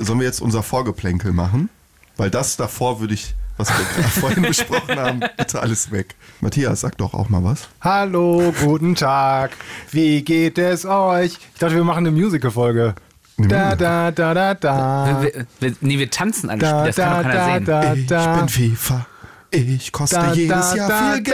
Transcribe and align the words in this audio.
sollen 0.00 0.20
wir 0.20 0.26
jetzt 0.26 0.40
unser 0.40 0.62
Vorgeplänkel 0.62 1.32
machen? 1.32 1.68
Weil 2.16 2.30
das 2.30 2.56
davor 2.56 3.00
würde 3.00 3.14
ich, 3.14 3.34
was 3.56 3.68
wir 3.70 3.84
gerade 3.84 4.08
vorhin 4.20 4.42
besprochen 4.42 4.98
haben, 4.98 5.20
bitte 5.36 5.60
alles 5.60 5.90
weg. 5.90 6.14
Matthias, 6.40 6.80
sag 6.80 6.96
doch 6.98 7.14
auch 7.14 7.28
mal 7.28 7.42
was. 7.44 7.68
Hallo, 7.80 8.52
guten 8.60 8.94
Tag. 8.94 9.52
Wie 9.90 10.22
geht 10.22 10.58
es 10.58 10.84
euch? 10.84 11.38
Ich 11.54 11.58
dachte, 11.58 11.74
wir 11.76 11.84
machen 11.84 12.06
eine 12.06 12.10
Musical-Folge. 12.10 12.94
Da, 13.38 13.74
da, 13.74 14.10
da, 14.10 14.34
da, 14.34 14.54
da. 14.54 15.22
Wir, 15.22 15.46
wir, 15.60 15.74
nee, 15.80 15.98
wir 15.98 16.10
tanzen 16.10 16.50
alle. 16.50 16.58
Da, 16.58 16.84
das 16.84 16.96
kann 16.96 17.22
doch 17.24 17.30
keiner 17.30 17.60
da, 17.60 17.94
sehen. 17.94 18.06
da, 18.06 18.34
ich 18.34 18.40
bin 18.40 18.48
FIFA. 18.48 19.06
Ich 19.52 19.92
koste 19.92 20.16
Da, 20.16 20.32
jedes 20.34 20.70
da, 20.70 20.76
Jahr 20.76 20.88
da, 20.88 21.12
viel 21.14 21.22
da. 21.22 21.30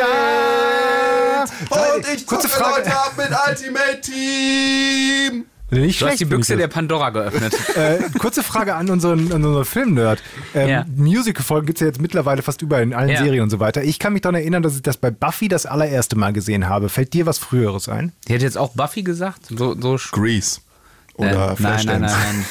Geld. 1.66 1.96
Und 1.96 2.14
ich 2.14 2.26
Kurze 2.26 2.48
zocke 2.48 2.62
Frage. 2.62 2.76
Leute 2.82 2.96
ab 2.96 3.12
mit 3.16 3.28
Ultimate 3.48 4.00
Team. 4.00 5.46
Nicht 5.70 6.00
Du 6.00 6.06
hast 6.06 6.20
die 6.20 6.24
Büchse 6.24 6.56
der 6.56 6.68
Pandora 6.68 7.10
geöffnet. 7.10 7.52
äh, 7.76 7.98
kurze 8.18 8.42
Frage 8.44 8.74
an 8.76 8.88
unseren, 8.88 9.32
an 9.32 9.44
unseren 9.44 9.64
Film-Nerd. 9.64 10.22
Ähm, 10.54 10.68
Ja. 10.68 10.86
Musical-Folgen 10.94 11.66
gibt 11.66 11.78
es 11.78 11.80
ja 11.80 11.86
jetzt 11.88 12.00
mittlerweile 12.00 12.42
fast 12.42 12.62
überall 12.62 12.82
in 12.84 12.94
allen 12.94 13.08
Ja. 13.08 13.22
Serien 13.22 13.42
und 13.42 13.50
so 13.50 13.58
weiter. 13.58 13.82
Ich 13.82 13.98
kann 13.98 14.12
mich 14.12 14.22
daran 14.22 14.36
erinnern, 14.36 14.62
dass 14.62 14.76
ich 14.76 14.82
das 14.82 14.96
bei 14.96 15.10
Buffy 15.10 15.48
das 15.48 15.66
allererste 15.66 16.16
Mal 16.16 16.32
gesehen 16.32 16.68
habe. 16.68 16.88
Fällt 16.88 17.14
dir 17.14 17.26
was 17.26 17.38
Früheres 17.38 17.88
ein? 17.88 18.12
Die 18.28 18.34
hat 18.34 18.42
jetzt 18.42 18.56
auch 18.56 18.74
Buffy 18.74 19.02
gesagt. 19.02 19.46
So, 19.46 19.74
so 19.80 19.98
Grease. 20.12 20.60
Oder 21.14 21.52
äh, 21.52 21.62
nein, 21.62 21.86
nein, 21.86 22.00
nein, 22.02 22.02
nein. 22.02 22.44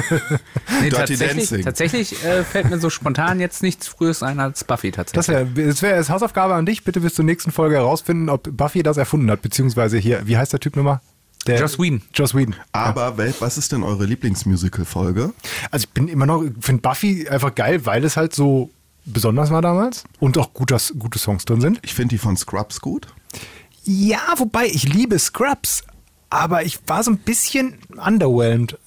nee, 0.80 0.88
Dirty 0.88 0.96
tatsächlich 1.18 1.48
Dancing. 1.50 1.64
tatsächlich 1.64 2.24
äh, 2.24 2.44
fällt 2.44 2.70
mir 2.70 2.78
so 2.78 2.88
spontan 2.88 3.40
jetzt 3.40 3.62
nichts 3.62 3.88
Frühes 3.88 4.22
ein 4.22 4.40
als 4.40 4.64
Buffy 4.64 4.90
tatsächlich. 4.90 5.26
Das 5.26 5.28
wäre 5.28 5.68
das 5.68 5.82
wär 5.82 5.94
als 5.96 6.08
Hausaufgabe 6.08 6.54
an 6.54 6.64
dich. 6.64 6.82
Bitte 6.82 7.00
bis 7.00 7.14
zur 7.14 7.26
nächsten 7.26 7.52
Folge 7.52 7.76
herausfinden, 7.76 8.30
ob 8.30 8.48
Buffy 8.56 8.82
das 8.82 8.96
erfunden 8.96 9.30
hat. 9.30 9.42
Beziehungsweise 9.42 9.98
hier, 9.98 10.26
wie 10.26 10.38
heißt 10.38 10.52
der 10.52 10.60
Typ 10.60 10.76
nochmal? 10.76 11.00
Der, 11.46 11.60
Joss 11.60 11.78
Whedon. 11.78 12.02
Joss 12.14 12.34
Whedon. 12.34 12.54
Aber 12.72 13.16
wel- 13.18 13.34
was 13.40 13.56
ist 13.58 13.72
denn 13.72 13.82
eure 13.82 14.04
Lieblingsmusical-Folge? 14.04 15.32
Also 15.70 15.84
ich 15.84 15.90
bin 15.90 16.08
immer 16.08 16.26
noch, 16.26 16.42
finde 16.60 16.82
Buffy 16.82 17.28
einfach 17.28 17.54
geil, 17.54 17.84
weil 17.86 18.04
es 18.04 18.16
halt 18.16 18.34
so 18.34 18.70
besonders 19.04 19.50
war 19.50 19.62
damals 19.62 20.04
und 20.20 20.36
auch 20.38 20.52
gutes, 20.52 20.92
gute 20.98 21.18
Songs 21.18 21.44
drin 21.44 21.60
sind. 21.60 21.78
Ich 21.82 21.94
finde 21.94 22.14
die 22.14 22.18
von 22.18 22.36
Scrubs 22.36 22.80
gut. 22.80 23.06
Ja, 23.84 24.18
wobei 24.38 24.66
ich 24.66 24.92
liebe 24.92 25.18
Scrubs, 25.18 25.84
aber 26.36 26.64
ich 26.64 26.78
war 26.86 27.02
so 27.02 27.10
ein 27.10 27.18
bisschen 27.18 27.74
underwhelmed. 28.04 28.78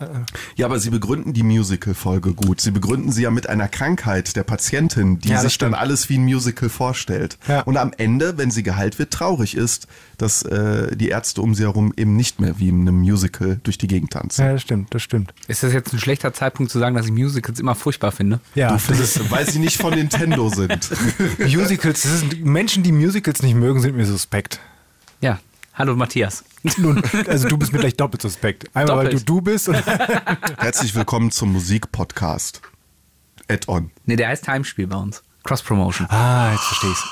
Ja, 0.55 0.65
aber 0.65 0.79
sie 0.79 0.89
begründen 0.89 1.33
die 1.33 1.43
Musical-Folge 1.43 2.33
gut. 2.33 2.61
Sie 2.61 2.71
begründen 2.71 3.11
sie 3.11 3.23
ja 3.23 3.31
mit 3.31 3.49
einer 3.49 3.67
Krankheit 3.67 4.35
der 4.35 4.43
Patientin, 4.43 5.19
die 5.19 5.29
Ja, 5.29 5.41
sich 5.41 5.57
dann 5.57 5.69
stimmt. 5.71 5.81
alles 5.81 6.09
wie 6.09 6.17
ein 6.17 6.23
Musical 6.23 6.69
vorstellt. 6.69 7.37
Ja. 7.47 7.61
Und 7.61 7.77
am 7.77 7.91
Ende, 7.97 8.37
wenn 8.37 8.51
sie 8.51 8.63
geheilt 8.63 8.99
wird, 8.99 9.11
traurig 9.11 9.55
ist, 9.55 9.87
dass 10.17 10.43
äh, 10.43 10.95
die 10.95 11.09
Ärzte 11.09 11.41
um 11.41 11.55
sie 11.55 11.63
herum 11.63 11.93
eben 11.95 12.15
nicht 12.15 12.39
mehr 12.41 12.59
wie 12.59 12.69
in 12.69 12.81
einem 12.81 12.99
Musical 12.99 13.59
durch 13.63 13.77
die 13.77 13.87
Gegend 13.87 14.11
tanzen. 14.11 14.41
Ja, 14.45 14.53
das 14.53 14.61
stimmt, 14.61 14.93
das 14.93 15.01
stimmt. 15.01 15.33
Ist 15.47 15.63
das 15.63 15.73
jetzt 15.73 15.93
ein 15.93 15.99
schlechter 15.99 16.33
Zeitpunkt 16.33 16.71
zu 16.71 16.79
sagen, 16.79 16.95
dass 16.95 17.05
ich 17.05 17.11
Musicals 17.11 17.59
immer 17.59 17.75
furchtbar 17.75 18.11
finde? 18.11 18.39
Ja, 18.55 18.73
Du 18.73 18.79
findest, 18.79 19.31
weil 19.31 19.49
sie 19.49 19.59
nicht 19.59 19.77
von 19.77 19.93
Nintendo 19.93 20.49
sind. 20.49 20.89
Musicals, 21.39 22.01
das 22.03 22.19
sind, 22.19 22.43
Menschen, 22.45 22.83
die 22.83 22.91
Musicals 22.91 23.41
nicht 23.41 23.55
mögen, 23.55 23.79
sind 23.81 23.95
mir 23.95 24.05
suspekt. 24.05 24.59
Ja. 25.21 25.39
Hallo 25.79 25.95
Matthias. 25.95 26.43
Nun, 26.77 27.01
also 27.25 27.47
du 27.47 27.57
bist 27.57 27.71
mir 27.71 27.79
gleich 27.79 27.95
doppelt 27.95 28.21
suspekt. 28.21 28.65
Einmal, 28.75 28.97
weil 28.97 29.05
du 29.05 29.11
Doppelt. 29.11 29.29
du 29.29 29.41
bist 29.41 29.69
und 29.69 29.75
Herzlich 30.57 30.93
willkommen 30.93 31.31
zum 31.31 31.53
Musikpodcast. 31.53 32.61
Add-on. 33.47 33.89
Nee, 34.05 34.17
der 34.17 34.27
heißt 34.27 34.43
Timespiel 34.43 34.87
bei 34.87 34.97
uns. 34.97 35.23
Cross-Promotion. 35.45 36.05
Ah, 36.09 36.51
jetzt 36.51 36.65
verstehe 36.65 36.91
ich's. 36.91 37.03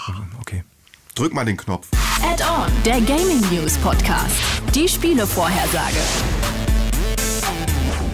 Okay. 0.42 0.64
Drück 1.16 1.34
mal 1.34 1.46
den 1.46 1.56
Knopf. 1.56 1.88
Add-on, 2.22 2.70
der 2.84 3.00
Gaming 3.00 3.40
News 3.54 3.78
Podcast. 3.78 4.36
Die 4.76 4.90
Spielevorhersage. 4.90 5.96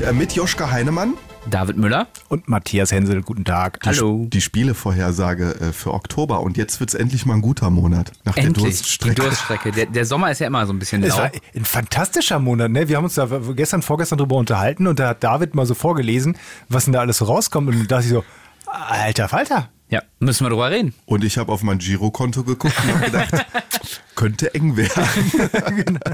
Äh, 0.05 0.13
mit 0.13 0.33
Joschka 0.33 0.69
Heinemann. 0.69 1.15
David 1.49 1.77
Müller. 1.77 2.08
Und 2.30 2.47
Matthias 2.47 2.91
Hensel, 2.91 3.22
guten 3.22 3.44
Tag. 3.44 3.81
Die, 3.81 3.89
Hallo. 3.89 4.25
Die 4.30 4.41
Spielevorhersage 4.41 5.55
äh, 5.59 5.73
für 5.73 5.94
Oktober. 5.94 6.41
Und 6.41 6.58
jetzt 6.58 6.80
wird's 6.80 6.94
endlich 6.94 7.25
mal 7.25 7.36
ein 7.36 7.41
guter 7.41 7.69
Monat. 7.69 8.11
Nach 8.23 8.33
der 8.33 8.45
Endlich. 8.45 8.63
Durststrecke. 8.66 9.16
Die 9.16 9.22
Durststrecke. 9.22 9.71
Der, 9.71 9.86
der 9.87 10.05
Sommer 10.05 10.31
ist 10.31 10.39
ja 10.39 10.48
immer 10.48 10.65
so 10.65 10.73
ein 10.73 10.80
bisschen 10.80 11.04
Es 11.04 11.09
lau. 11.09 11.23
war 11.23 11.31
ein 11.55 11.65
fantastischer 11.65 12.39
Monat, 12.39 12.71
ne? 12.71 12.87
Wir 12.87 12.98
haben 12.98 13.04
uns 13.04 13.15
da 13.15 13.27
gestern, 13.55 13.81
vorgestern 13.81 14.17
drüber 14.17 14.37
unterhalten 14.37 14.87
und 14.87 14.99
da 14.99 15.09
hat 15.09 15.23
David 15.23 15.54
mal 15.54 15.65
so 15.65 15.73
vorgelesen, 15.73 16.37
was 16.70 16.86
denn 16.86 16.93
da 16.93 17.02
alles 17.02 17.17
so 17.17 17.26
rauskommt. 17.26 17.67
Und 17.70 17.80
da 17.81 17.98
dachte 17.98 18.05
ich 18.05 18.11
so, 18.11 18.23
alter 18.65 19.27
Falter. 19.27 19.70
Ja, 19.89 20.02
müssen 20.20 20.45
wir 20.45 20.49
drüber 20.49 20.71
reden. 20.71 20.93
Und 21.05 21.23
ich 21.23 21.37
habe 21.37 21.52
auf 21.52 21.61
mein 21.61 21.77
Girokonto 21.77 22.43
geguckt 22.43 22.73
und 22.83 22.93
habe 22.95 23.05
gedacht, 23.05 23.45
könnte 24.16 24.54
eng 24.54 24.76
werden. 24.77 25.99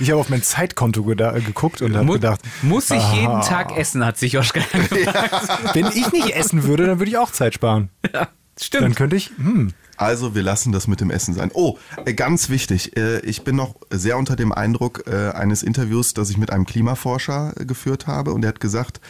Ich 0.00 0.10
habe 0.10 0.20
auf 0.20 0.28
mein 0.28 0.42
Zeitkonto 0.42 1.02
geguckt 1.02 1.80
und 1.82 1.94
habe 1.94 2.04
Mu 2.04 2.12
gedacht, 2.14 2.40
muss 2.62 2.90
ich 2.90 3.02
jeden 3.14 3.40
Tag 3.40 3.76
essen, 3.76 4.04
hat 4.04 4.18
sich 4.18 4.32
Joschka 4.34 4.60
gefragt. 4.72 5.74
wenn 5.74 5.86
ich 5.86 6.12
nicht 6.12 6.30
essen 6.36 6.64
würde, 6.64 6.86
dann 6.86 6.98
würde 6.98 7.10
ich 7.10 7.16
auch 7.18 7.30
Zeit 7.30 7.54
sparen. 7.54 7.88
Ja, 8.04 8.10
Dann 8.12 8.28
stimmt. 8.60 8.96
könnte 8.96 9.16
ich, 9.16 9.30
hm, 9.36 9.72
Also 9.96 10.34
wir 10.34 10.42
lassen 10.42 10.72
das 10.72 10.86
mit 10.88 11.00
dem 11.00 11.10
Essen 11.10 11.34
sein. 11.34 11.50
Oh, 11.54 11.78
äh, 12.04 12.12
ganz 12.14 12.48
wichtig. 12.50 12.96
äh, 12.96 13.20
Ich 13.20 13.44
bin 13.44 13.56
noch 13.56 13.74
sehr 13.90 14.18
unter 14.18 14.36
dem 14.36 14.52
Eindruck 14.52 15.04
äh, 15.06 15.30
eines 15.30 15.62
Interviews, 15.62 16.12
das 16.14 16.28
ich 16.30 16.36
mit 16.36 16.50
einem 16.50 16.66
Klimaforscher 16.66 17.54
geführt 17.66 18.06
habe. 18.06 18.32
Und 18.32 18.44
er 18.44 18.48
hat 18.48 18.60
gesagt, 18.60 19.00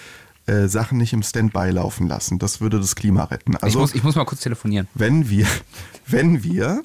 Sachen 0.66 0.98
nicht 0.98 1.12
im 1.12 1.22
Standby 1.22 1.70
laufen 1.70 2.08
lassen. 2.08 2.40
Das 2.40 2.60
würde 2.60 2.80
das 2.80 2.96
Klima 2.96 3.22
retten. 3.24 3.52
Ich 3.54 3.62
Also 3.62 3.78
muss, 3.78 3.94
ich 3.94 4.02
muss 4.02 4.16
mal 4.16 4.24
kurz 4.24 4.40
telefonieren. 4.40 4.88
wenn 4.94 5.30
wir, 5.30 5.46
wenn 6.08 6.42
wir 6.42 6.82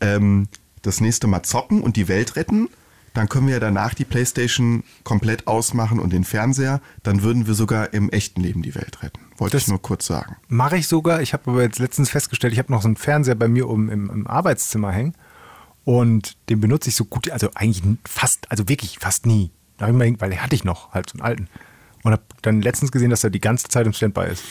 ähm, 0.00 0.48
das 0.82 1.00
nächste 1.00 1.26
Mal 1.26 1.42
zocken 1.42 1.82
und 1.82 1.96
die 1.96 2.08
Welt 2.08 2.36
retten, 2.36 2.68
dann 3.14 3.28
können 3.28 3.46
wir 3.46 3.54
ja 3.54 3.60
danach 3.60 3.94
die 3.94 4.04
Playstation 4.04 4.82
komplett 5.04 5.46
ausmachen 5.46 6.00
und 6.00 6.12
den 6.12 6.24
Fernseher. 6.24 6.80
Dann 7.04 7.22
würden 7.22 7.46
wir 7.46 7.54
sogar 7.54 7.92
im 7.94 8.10
echten 8.10 8.40
Leben 8.40 8.62
die 8.62 8.74
Welt 8.74 9.02
retten. 9.02 9.20
Wollte 9.38 9.56
Das- 9.56 9.62
ich 9.62 9.68
nur 9.68 9.80
kurz 9.80 10.06
sagen. 10.06 10.36
mache 10.48 10.76
ich 10.76 10.88
sogar. 10.88 11.22
Ich 11.22 11.32
habe 11.32 11.50
aber 11.50 11.62
jetzt 11.62 11.78
letztens 11.78 12.10
festgestellt, 12.10 12.52
ich 12.52 12.58
habe 12.58 12.72
noch 12.72 12.82
so 12.82 12.88
einen 12.88 12.96
Fernseher 12.96 13.36
bei 13.36 13.46
mir 13.48 13.68
oben 13.68 13.88
im, 13.88 14.10
im 14.10 14.26
Arbeitszimmer 14.26 14.90
hängen 14.90 15.14
und 15.84 16.36
den 16.48 16.60
benutze 16.60 16.88
ich 16.88 16.96
so 16.96 17.04
gut, 17.04 17.30
also 17.30 17.50
eigentlich 17.54 17.82
fast, 18.04 18.50
also 18.50 18.68
wirklich 18.68 18.98
fast 18.98 19.26
nie. 19.26 19.50
Da 19.76 19.86
hab 19.86 19.92
ich 19.92 19.98
mal, 19.98 20.20
weil 20.20 20.30
den 20.30 20.42
hatte 20.42 20.54
ich 20.54 20.64
noch, 20.64 20.92
halt 20.92 21.10
so 21.10 21.14
einen 21.18 21.22
alten. 21.22 21.48
Und 22.02 22.12
habe 22.12 22.22
dann 22.42 22.62
letztens 22.62 22.90
gesehen, 22.92 23.10
dass 23.10 23.24
er 23.24 23.30
die 23.30 23.40
ganze 23.40 23.68
Zeit 23.68 23.86
im 23.86 23.92
Standby 23.92 24.26
ist. 24.30 24.42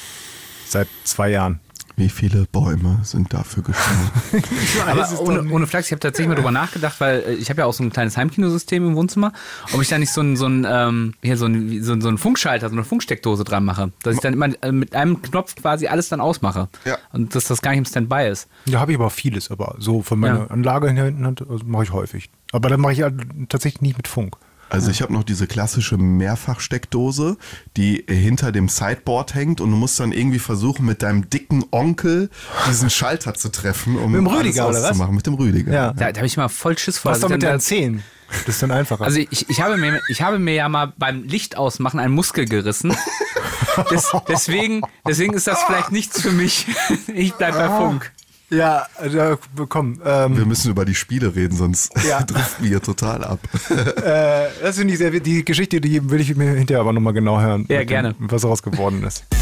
Seit 0.68 0.88
zwei 1.04 1.30
Jahren. 1.30 1.60
Wie 1.96 2.09
viele 2.09 2.46
Bäume 2.52 3.00
sind 3.04 3.34
dafür 3.34 3.64
gestorben? 3.64 4.09
Aber 4.88 5.20
ohne, 5.22 5.52
ohne 5.52 5.68
Flachs, 5.68 5.88
ich 5.88 5.92
habe 5.92 6.00
tatsächlich 6.00 6.28
mal 6.28 6.36
drüber 6.36 6.52
nachgedacht, 6.52 7.00
weil 7.00 7.20
äh, 7.20 7.34
ich 7.34 7.50
habe 7.50 7.62
ja 7.62 7.66
auch 7.68 7.74
so 7.74 7.84
ein 7.84 7.92
kleines 7.92 8.18
Heimkinosystem 8.18 8.86
im 8.88 8.96
Wohnzimmer, 8.96 9.31
ob 9.74 9.81
ich 9.81 9.90
da 9.90 10.00
nicht 10.00 10.12
so 10.12 10.22
ein, 10.22 10.36
so 10.36 10.48
ein, 10.48 10.66
ähm, 10.68 11.14
hier 11.22 11.38
so 11.38 11.46
ein, 11.46 11.84
so 11.84 11.94
ein, 11.94 12.02
so 12.02 12.09
ein 12.09 12.18
Funkschalter, 12.18 12.70
so 12.70 12.76
eine 12.76 12.84
Funksteckdose 12.84 13.44
dran 13.44 13.64
mache. 13.64 13.92
Dass 14.02 14.16
ich 14.16 14.22
dann 14.22 14.34
immer 14.34 14.48
äh, 14.64 14.72
mit 14.72 14.96
einem 14.96 15.22
Knopf 15.22 15.56
quasi 15.56 15.88
alles 15.88 16.09
dann 16.09 16.20
ausmache. 16.20 16.68
Ja. 16.86 16.98
Und 17.12 17.36
dass 17.36 17.46
das 17.46 17.62
gar 17.62 17.72
nicht 17.72 17.80
im 17.80 17.86
Standby 17.86 18.28
ist. 18.30 18.48
Da 18.66 18.80
habe 18.80 18.92
ich 18.92 18.98
aber 18.98 19.10
vieles, 19.12 19.52
aber 19.52 19.75
so 19.78 20.02
von 20.02 20.20
meiner 20.20 20.40
Ja. 20.40 20.48
Anlage 20.48 20.90
hinten 20.90 21.25
also 21.25 21.66
mache 21.66 21.84
ich 21.84 21.92
häufig. 21.92 22.30
Aber 22.52 22.70
dann 22.70 22.81
mache 22.81 22.94
ich 22.94 23.02
halt 23.04 23.16
tatsächlich 23.50 23.81
nicht 23.81 23.98
mit 23.98 24.08
Funk. 24.08 24.36
Also 24.73 24.89
ich 24.89 25.03
habe 25.03 25.13
noch 25.13 25.23
diese 25.23 25.45
klassische 25.45 25.97
Mehrfachsteckdose, 25.97 27.38
die 27.78 28.03
hinter 28.09 28.51
dem 28.51 28.69
Sideboard 28.69 29.35
hängt 29.35 29.61
und 29.61 29.69
du 29.69 29.78
musst 29.78 30.00
dann 30.00 30.11
irgendwie 30.11 30.39
versuchen, 30.39 30.88
mit 30.88 31.03
deinem 31.03 31.29
dicken 31.29 31.63
Onkel 31.69 32.31
diesen 32.67 32.89
Schalter 32.89 33.35
zu 33.35 33.50
treffen, 33.50 34.00
um 34.00 34.13
Mit 34.13 34.22
dem 34.22 34.28
alles 34.28 34.39
Rüdiger, 34.39 34.69
oder 34.69 34.81
was? 34.81 34.97
Mit 34.97 35.28
dem 35.28 35.35
Rüdiger. 35.35 35.72
Ja. 35.72 35.94
Da, 35.94 36.12
da 36.12 36.17
habe 36.17 36.25
ich 36.25 36.38
mal 36.38 36.50
voll 36.50 36.75
Schiss 36.75 36.97
vor. 36.97 37.12
Was 37.12 37.19
dass 37.19 37.22
doch 37.22 37.29
ich 37.29 37.33
mit 37.35 37.44
dann 37.44 37.51
deinen 37.51 37.59
Zehen? 37.59 38.03
Das 38.47 38.56
ist 38.56 38.63
dann 38.63 38.72
einfacher. 38.72 39.03
Also 39.03 39.19
ich, 39.19 39.47
ich, 39.47 39.62
habe 39.62 39.78
mir, 39.78 40.01
ich 40.09 40.23
habe 40.23 40.39
mir 40.39 40.56
ja 40.56 40.67
mal 40.67 40.91
beim 40.97 41.22
Licht 41.22 41.56
ausmachen 41.56 42.00
einen 42.00 42.16
Muskel 42.16 42.45
gerissen. 42.45 42.97
Des, 43.91 44.12
deswegen, 44.28 44.81
deswegen 45.07 45.35
ist 45.35 45.45
das 45.45 45.62
vielleicht 45.63 45.91
nichts 45.91 46.19
für 46.19 46.31
mich. 46.31 46.66
Ich 47.13 47.33
bleibe 47.33 47.59
bei 47.59 47.67
Funk. 47.67 48.12
Ja, 48.56 48.88
also, 48.97 49.38
komm. 49.69 50.00
Ähm, 50.06 50.38
Wir 50.38 50.46
müssen 50.46 50.72
über 50.72 50.86
die 50.86 50.96
Spiele 50.96 51.36
reden, 51.36 51.56
sonst 51.58 51.91
Ja. 52.08 52.22
driften 52.24 52.64
wir 52.64 52.69
hier 52.69 52.81
total 52.81 53.24
ab. 53.24 53.40
Äh, 54.03 54.47
das 54.62 54.78
finde 54.78 54.94
ich 54.94 55.00
sehr, 55.00 55.12
die 55.12 55.44
Geschichte, 55.46 55.80
die 55.81 56.09
will 56.09 56.19
ich 56.22 56.36
mir 56.36 56.52
hinterher 56.52 56.81
aber 56.81 56.94
nochmal 56.94 57.13
genau 57.13 57.40
hören. 57.40 57.66
Ja, 57.69 57.80
mit 57.80 57.90
dem, 57.90 57.94
gerne. 57.94 58.16
Was 58.19 58.42
daraus 58.42 58.62
geworden 58.62 59.03
ist. 59.03 59.24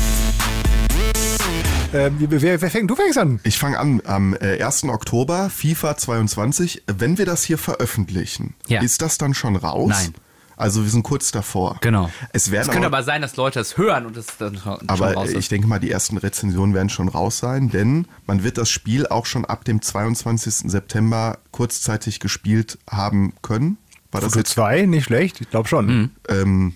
Äh, 1.94 2.09
wer, 2.20 2.62
wer 2.62 2.70
fängt? 2.72 2.90
Du 2.90 2.96
fängst 2.96 3.18
an. 3.18 3.41
Ich 3.44 3.59
fange 3.59 3.78
an 3.78 4.02
am 4.06 4.34
äh, 4.40 4.64
1. 4.64 4.85
Oktober, 4.85 5.50
FIFA 5.50 5.97
22. 5.97 6.84
Wenn 6.88 7.18
wir 7.18 7.26
das 7.26 7.44
hier 7.44 7.58
veröffentlichen, 7.58 8.53
Ja. 8.68 8.82
ist 8.82 9.02
das 9.02 9.18
dann 9.18 9.34
schon 9.34 9.58
raus? 9.58 9.90
Nein. 9.90 10.14
Also 10.61 10.84
wir 10.84 10.90
sind 10.91 11.03
kurz 11.03 11.31
davor. 11.31 11.78
Genau. 11.81 12.09
Es 12.34 12.52
werden 12.52 12.69
könnte 12.72 12.87
aber, 12.87 12.97
aber 12.97 13.03
sein, 13.03 13.22
dass 13.22 13.35
Leute 13.35 13.59
es 13.59 13.78
hören 13.78 14.05
und 14.05 14.16
es 14.16 14.28
dann 14.37 14.58
schon 14.58 14.78
aber 14.87 15.13
raus 15.13 15.29
ich 15.29 15.35
ist. 15.37 15.52
denke 15.52 15.67
mal, 15.67 15.79
die 15.79 15.90
ersten 15.90 16.17
Rezensionen 16.17 16.75
werden 16.75 16.90
schon 16.90 17.09
raus 17.09 17.40
sein, 17.40 17.69
denn 17.69 18.08
man 18.28 18.43
wird 18.43 18.58
das 18.58 18.69
Spiel 18.69 19.08
auch 19.08 19.25
schon 19.25 19.43
ab 19.46 19.66
dem 19.66 19.81
22. 19.81 20.69
September 20.72 21.40
kurzzeitig 21.52 22.19
gespielt 22.19 22.78
haben 22.90 23.34
können. 23.41 23.78
War 24.11 24.22
das 24.22 24.34
Foto 24.34 24.40
jetzt 24.40 24.52
2, 24.52 24.85
nicht 24.85 25.05
schlecht, 25.05 25.41
ich 25.41 25.49
glaube 25.49 25.67
schon. 25.67 25.85
Mhm. 25.87 26.09
ähm, 26.29 26.73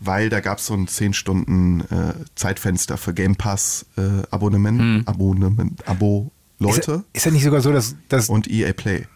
weil 0.00 0.28
da 0.28 0.40
gab 0.40 0.58
es 0.58 0.66
so 0.66 0.74
ein 0.74 0.88
10 0.88 1.14
Stunden 1.14 1.80
äh, 1.82 2.14
Zeitfenster 2.34 2.96
für 2.96 3.14
Game 3.14 3.36
Pass 3.36 3.86
äh, 3.96 4.02
Abonnement, 4.30 4.78
Mhm. 4.80 5.02
Abonnement, 5.06 5.88
Abo 5.88 6.30
Ist, 6.58 6.86
Leute 6.86 7.04
ist 7.12 7.26
das 7.26 7.32
nicht 7.32 7.44
sogar 7.44 7.60
so, 7.60 7.72
dass, 7.72 7.96
dass, 8.08 8.28
und 8.28 8.48
EA 8.48 8.72
Play. 8.72 9.06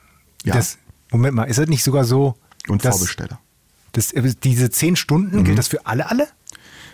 Ja, 0.45 0.55
das, 0.55 0.79
Moment 1.11 1.35
mal, 1.37 1.45
ist 1.45 1.59
das 1.59 1.69
nicht 1.69 1.85
sogar 1.85 2.05
so, 2.05 2.35
und 2.69 2.85
dass, 2.85 2.97
Vorbesteller. 2.99 3.39
Dass 3.93 4.13
äh, 4.13 4.35
diese 4.43 4.71
10 4.71 4.97
Stunden, 4.97 5.39
Mhm. 5.41 5.45
gilt 5.45 5.59
das 5.59 5.69
für 5.69 5.87
alle, 5.87 6.11
alle? 6.11 6.29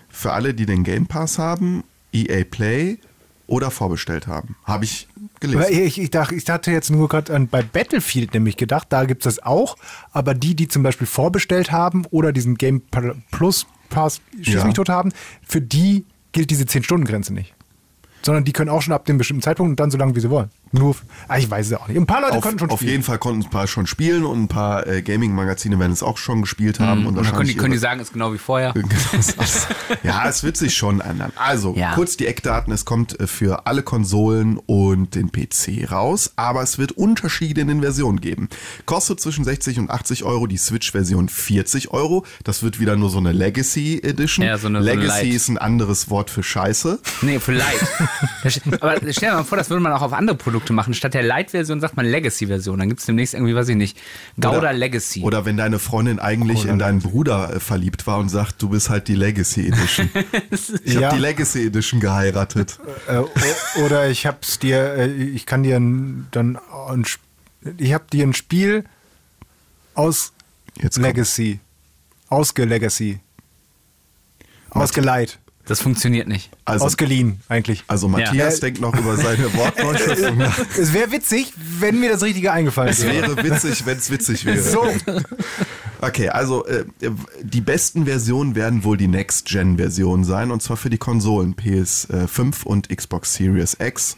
für 0.09 0.33
alle, 0.33 0.55
die 0.55 0.67
den 0.67 0.83
Game 0.83 1.07
Pass 1.07 1.39
haben, 1.39 1.85
EA 2.13 2.45
Play 2.45 2.99
oder 3.47 3.71
vorbestellt 3.71 4.27
haben. 4.27 4.57
Habe 4.65 4.85
ich 4.85 5.09
gelesen. 5.41 5.65
Ich, 5.71 6.01
ich, 6.01 6.11
dachte, 6.11 6.35
ich 6.35 6.49
hatte 6.49 6.71
jetzt 6.73 6.91
nur 6.91 7.09
gerade 7.09 7.39
bei 7.51 7.63
Battlefield 7.63 8.35
nämlich 8.35 8.57
gedacht, 8.57 8.87
da 8.91 9.05
gibt 9.05 9.25
es 9.27 9.37
das 9.37 9.45
auch, 9.45 9.77
aber 10.13 10.35
die, 10.35 10.55
die 10.55 10.69
zum 10.69 10.83
Beispiel 10.83 11.07
vorbestellt 11.07 11.71
haben 11.71 12.07
oder 12.11 12.33
diesen 12.33 12.57
Game 12.57 12.83
Plus 13.31 13.67
Pass 13.89 14.21
schieß 14.41 14.55
ja. 14.55 14.65
mich 14.65 14.75
tot 14.75 14.89
haben, 14.89 15.13
für 15.47 15.61
die 15.61 16.05
gilt 16.33 16.51
diese 16.51 16.65
10-Stunden-Grenze 16.65 17.33
nicht. 17.33 17.55
Sondern 18.23 18.45
die 18.45 18.53
können 18.53 18.71
auch 18.71 18.83
schon 18.83 18.95
ab 18.95 19.05
dem 19.05 19.19
bestimmten 19.19 19.43
Zeitpunkt 19.43 19.71
und 19.71 19.79
dann 19.79 19.91
so 19.91 19.99
lange, 19.99 20.17
wie 20.17 20.21
sie 20.21 20.31
wollen. 20.31 20.51
Nur, 20.73 20.97
ah, 21.29 21.39
ich 21.39 21.49
weiß 21.49 21.67
es 21.67 21.73
auch 21.75 21.87
nicht. 21.87 21.97
Ein 21.97 22.07
paar 22.07 22.21
Leute 22.21 22.35
auf, 22.35 22.43
konnten 22.43 22.59
schon 22.59 22.69
spielen. 22.71 22.75
Auf 22.75 22.83
jeden 22.83 23.03
Fall 23.05 23.19
konnten 23.19 23.43
ein 23.43 23.51
paar 23.51 23.69
schon 23.69 23.87
spielen 23.87 24.25
und 24.25 24.43
ein 24.43 24.49
paar 24.49 24.87
äh, 24.87 25.01
Gaming-Magazine 25.01 25.79
werden 25.79 25.93
es 25.93 26.03
auch 26.03 26.19
schon 26.19 26.43
gespielt 26.43 26.81
haben. 26.81 27.03
Mhm. 27.03 27.07
Und, 27.07 27.19
und 27.19 27.25
dann 27.25 27.35
können 27.35 27.49
die, 27.49 27.57
können 27.57 27.73
die 27.73 27.79
sagen, 27.79 28.01
ist 28.01 28.13
genau 28.13 28.33
wie 28.33 28.39
vorher. 28.39 28.75
ja, 30.03 30.29
es 30.29 30.43
wird 30.43 30.57
sich 30.57 30.77
schon 30.77 31.01
ändern. 31.01 31.33
Also, 31.37 31.75
ja. 31.77 31.95
kurz 31.95 32.17
die 32.17 32.27
Eckdaten. 32.27 32.73
Es 32.73 32.85
kommt 32.85 33.19
äh, 33.21 33.29
für 33.29 33.67
alle 33.67 33.83
Konsolen 33.83 34.59
und 34.67 35.15
den 35.15 35.31
PC 35.31 35.91
raus, 35.91 36.33
aber 36.35 36.63
es 36.63 36.79
wird 36.79 36.93
Unterschiede 36.93 37.61
in 37.61 37.69
den 37.69 37.83
Versionen 37.83 38.21
geben. 38.21 38.49
Kostet 38.87 39.21
zwischen 39.21 39.45
60 39.45 39.79
und 39.79 39.91
80 39.91 40.25
Euro, 40.25 40.49
die 40.49 40.59
Switch-Version 40.59 41.29
40 41.29 41.93
Euro. 41.93 42.27
Das 42.43 42.65
wird 42.65 42.81
wieder 42.81 42.97
nur 42.97 43.11
so 43.11 43.19
eine 43.19 43.31
Legacy 43.31 44.01
Edition. 44.03 44.45
Ja, 44.45 44.59
so 44.59 44.67
eine, 44.67 44.81
Legacy 44.81 45.07
so 45.07 45.13
eine 45.13 45.35
ist 45.35 45.49
ein 45.49 45.59
anderes 45.59 46.11
Wort 46.11 46.29
für 46.29 46.43
Scheiße. 46.43 46.99
Nee, 47.23 47.39
für 47.39 47.53
Light. 47.53 47.87
aber 48.81 48.97
stell 49.11 49.31
dir 49.31 49.37
mal 49.37 49.45
vor, 49.45 49.57
das 49.57 49.71
würde 49.71 49.81
man 49.81 49.93
auch 49.93 50.03
auf 50.03 50.13
andere 50.13 50.37
Produkte 50.37 50.56
machen. 50.73 50.95
Statt 50.95 51.15
der 51.15 51.23
Light-Version 51.23 51.81
sagt 51.81 51.97
man 51.97 52.07
Legacy-Version. 52.07 52.79
Dann 52.79 52.89
gibt 52.89 53.01
es 53.01 53.07
demnächst 53.07 53.35
irgendwie, 53.35 53.55
weiß 53.55 53.69
ich 53.69 53.77
nicht, 53.77 53.99
Gouda 54.37 54.59
oder, 54.59 54.73
Legacy. 54.73 55.23
Oder 55.23 55.45
wenn 55.45 55.57
deine 55.57 55.79
Freundin 55.79 56.19
eigentlich 56.19 56.65
oder 56.65 56.73
in 56.73 56.79
deinen 56.79 57.01
Bruder 57.01 57.55
äh, 57.55 57.61
verliebt 57.61 58.07
war 58.07 58.19
und 58.19 58.29
sagt, 58.29 58.63
du 58.63 58.71
bist 58.71 58.91
halt 58.91 59.09
die 59.09 59.15
Legacy 59.15 59.69
Edition. 59.69 60.11
ich 60.85 60.95
ja. 60.95 61.03
habe 61.03 61.17
die 61.17 61.23
Legacy 61.23 61.67
Edition 61.67 62.01
geheiratet. 62.01 62.79
Äh, 63.09 63.81
oder 63.81 64.09
ich 64.09 64.27
hab's 64.27 64.59
dir, 64.59 64.95
äh, 64.95 65.13
ich 65.13 65.47
kann 65.47 65.63
dir 65.63 65.77
dann, 65.77 66.59
ich 67.79 67.93
hab 67.93 68.11
dir 68.11 68.27
ein 68.27 68.35
Spiel 68.35 68.85
aus 69.95 70.33
Jetzt 70.81 70.99
Legacy, 70.99 71.61
ausge-Legacy, 72.29 73.21
ausgeleiht. 74.71 75.39
Das 75.65 75.81
funktioniert 75.81 76.29
nicht. 76.29 76.51
Also, 76.67 76.85
Ausgeliehen, 76.85 77.41
eigentlich. 77.49 77.85
Also 77.87 78.09
Matthias 78.09 78.55
ja. 78.55 78.61
denkt 78.61 78.81
noch 78.81 78.93
über 78.99 79.17
seine 79.17 79.55
Wortneuschöpfung 79.55 80.37
nach. 80.37 80.59
Es 80.77 80.93
wäre 80.93 81.13
witzig, 81.13 81.53
wenn 81.79 82.01
mir 82.01 82.11
das 82.11 82.25
Richtige 82.25 82.53
eingefallen 82.53 82.89
wäre. 82.99 83.15
Es 83.15 83.37
wäre 83.37 83.45
witzig, 83.45 83.87
wenn 83.87 83.99
es 83.99 84.11
witzig 84.11 84.45
wäre. 84.45 84.61
So. 84.61 84.85
Okay, 86.01 86.29
also 86.29 86.67
äh, 86.67 86.85
die 87.43 87.61
besten 87.61 88.05
Versionen 88.05 88.55
werden 88.55 88.85
wohl 88.85 88.97
die 88.97 89.09
Next-Gen-Versionen 89.09 90.25
sein, 90.25 90.51
und 90.51 90.63
zwar 90.63 90.77
für 90.77 90.91
die 90.91 90.99
Konsolen 90.99 91.55
PS5 91.55 92.65
und 92.65 92.89
Xbox 92.95 93.35
Series 93.35 93.77
X 93.81 94.17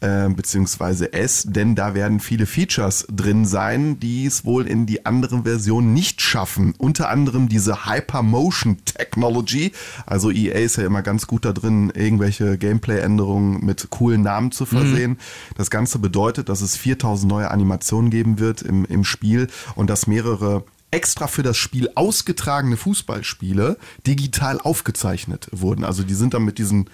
äh, 0.00 0.28
beziehungsweise 0.28 1.12
S, 1.12 1.44
denn 1.46 1.74
da 1.74 1.94
werden 1.94 2.20
viele 2.20 2.46
Features 2.46 3.06
drin 3.10 3.44
sein, 3.44 3.98
die 3.98 4.26
es 4.26 4.44
wohl 4.44 4.66
in 4.66 4.86
die 4.86 5.06
anderen 5.06 5.44
Versionen 5.44 5.92
nicht 5.92 6.20
schaffen. 6.20 6.74
Unter 6.78 7.08
anderem 7.08 7.48
diese 7.48 7.86
Hypermotion 7.86 8.78
Technology. 8.84 9.72
Also 10.06 10.30
EA 10.30 10.58
ist 10.58 10.76
ja 10.76 10.86
immer 10.86 11.02
ganz 11.02 11.26
gut 11.26 11.44
da 11.44 11.52
drin, 11.52 11.77
irgendwelche 11.90 12.58
Gameplay-Änderungen 12.58 13.64
mit 13.64 13.88
coolen 13.90 14.22
Namen 14.22 14.52
zu 14.52 14.66
versehen. 14.66 15.12
Mhm. 15.12 15.18
Das 15.56 15.70
Ganze 15.70 15.98
bedeutet, 15.98 16.48
dass 16.48 16.60
es 16.60 16.76
4000 16.76 17.30
neue 17.30 17.50
Animationen 17.50 18.10
geben 18.10 18.38
wird 18.38 18.62
im, 18.62 18.84
im 18.84 19.04
Spiel 19.04 19.48
und 19.74 19.88
dass 19.88 20.06
mehrere 20.06 20.64
extra 20.90 21.26
für 21.26 21.42
das 21.42 21.56
Spiel 21.56 21.88
ausgetragene 21.94 22.76
Fußballspiele 22.76 23.76
digital 24.06 24.60
aufgezeichnet 24.60 25.48
wurden. 25.52 25.84
Also 25.84 26.02
die 26.02 26.14
sind 26.14 26.34
dann 26.34 26.44
mit 26.44 26.58
diesen 26.58 26.88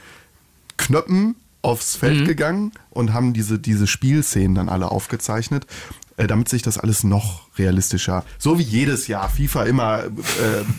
Knöpfen 0.77 1.37
aufs 1.65 1.97
Feld 1.97 2.21
mhm. 2.21 2.27
gegangen 2.27 2.73
und 2.91 3.13
haben 3.13 3.33
diese, 3.33 3.59
diese 3.59 3.87
Spielszenen 3.87 4.55
dann 4.55 4.69
alle 4.69 4.91
aufgezeichnet, 4.91 5.67
äh, 6.17 6.27
damit 6.27 6.49
sich 6.49 6.63
das 6.63 6.79
alles 6.79 7.03
noch 7.05 7.49
realistischer, 7.59 8.25
so 8.39 8.59
wie 8.59 8.63
jedes 8.63 9.09
Jahr 9.09 9.29
FIFA 9.29 9.65
immer 9.65 10.05
äh, 10.05 10.09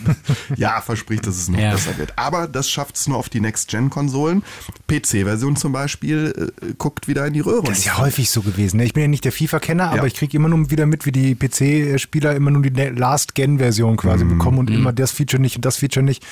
ja 0.56 0.80
verspricht, 0.82 1.26
dass 1.26 1.36
es 1.38 1.50
noch 1.50 1.60
ja. 1.60 1.72
besser 1.72 1.98
wird. 1.98 2.14
Aber 2.18 2.48
das 2.48 2.70
schafft 2.70 2.96
es 2.96 3.08
nur 3.08 3.18
auf 3.18 3.30
die 3.30 3.42
Next-Gen-Konsolen. 3.42 4.44
PC-Version 4.88 5.56
zum 5.56 5.72
Beispiel 5.72 6.52
äh, 6.62 6.74
guckt 6.78 7.08
wieder 7.08 7.26
in 7.26 7.34
die 7.34 7.40
Röhre. 7.40 7.64
Das 7.64 7.80
ist 7.80 7.86
ja 7.86 7.98
häufig 7.98 8.30
so 8.30 8.44
gewesen. 8.44 8.78
Ne? 8.78 8.86
Ich 8.86 8.94
bin 8.94 9.02
ja 9.02 9.08
nicht 9.08 9.26
der 9.26 9.32
FIFA-Kenner, 9.32 9.90
aber 9.90 9.98
ja. 9.98 10.06
ich 10.06 10.14
kriege 10.14 10.38
immer 10.38 10.50
nur 10.50 10.70
wieder 10.70 10.86
mit, 10.86 11.06
wie 11.06 11.12
die 11.12 11.36
PC-Spieler 11.36 12.36
immer 12.36 12.52
nur 12.52 12.62
die 12.62 12.70
Last-Gen-Version 12.70 13.98
quasi 13.98 14.24
mhm. 14.24 14.38
bekommen 14.38 14.60
und 14.60 14.70
mhm. 14.70 14.76
immer 14.76 14.94
das 14.94 15.12
Feature 15.12 15.42
nicht 15.42 15.56
und 15.56 15.66
das 15.66 15.78
Feature 15.78 16.06
nicht. 16.06 16.26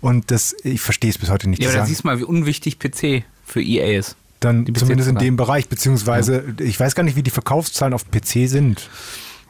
Und 0.00 0.30
das, 0.30 0.54
ich 0.62 0.82
verstehe 0.82 1.10
es 1.10 1.18
bis 1.18 1.30
heute 1.30 1.48
nicht. 1.48 1.62
Ja, 1.62 1.70
aber 1.70 1.78
da 1.78 1.86
siehst 1.86 2.04
du 2.04 2.08
mal, 2.08 2.18
wie 2.18 2.24
unwichtig 2.24 2.78
PC 2.78 3.24
für 3.44 3.62
EA 3.62 3.98
ist. 3.98 4.16
Dann 4.40 4.66
zumindest 4.74 5.08
in 5.08 5.16
dem 5.16 5.36
Bereich, 5.36 5.68
beziehungsweise 5.68 6.44
ja. 6.58 6.64
ich 6.64 6.78
weiß 6.78 6.94
gar 6.94 7.02
nicht, 7.02 7.16
wie 7.16 7.22
die 7.22 7.30
Verkaufszahlen 7.30 7.94
auf 7.94 8.10
PC 8.10 8.48
sind. 8.48 8.90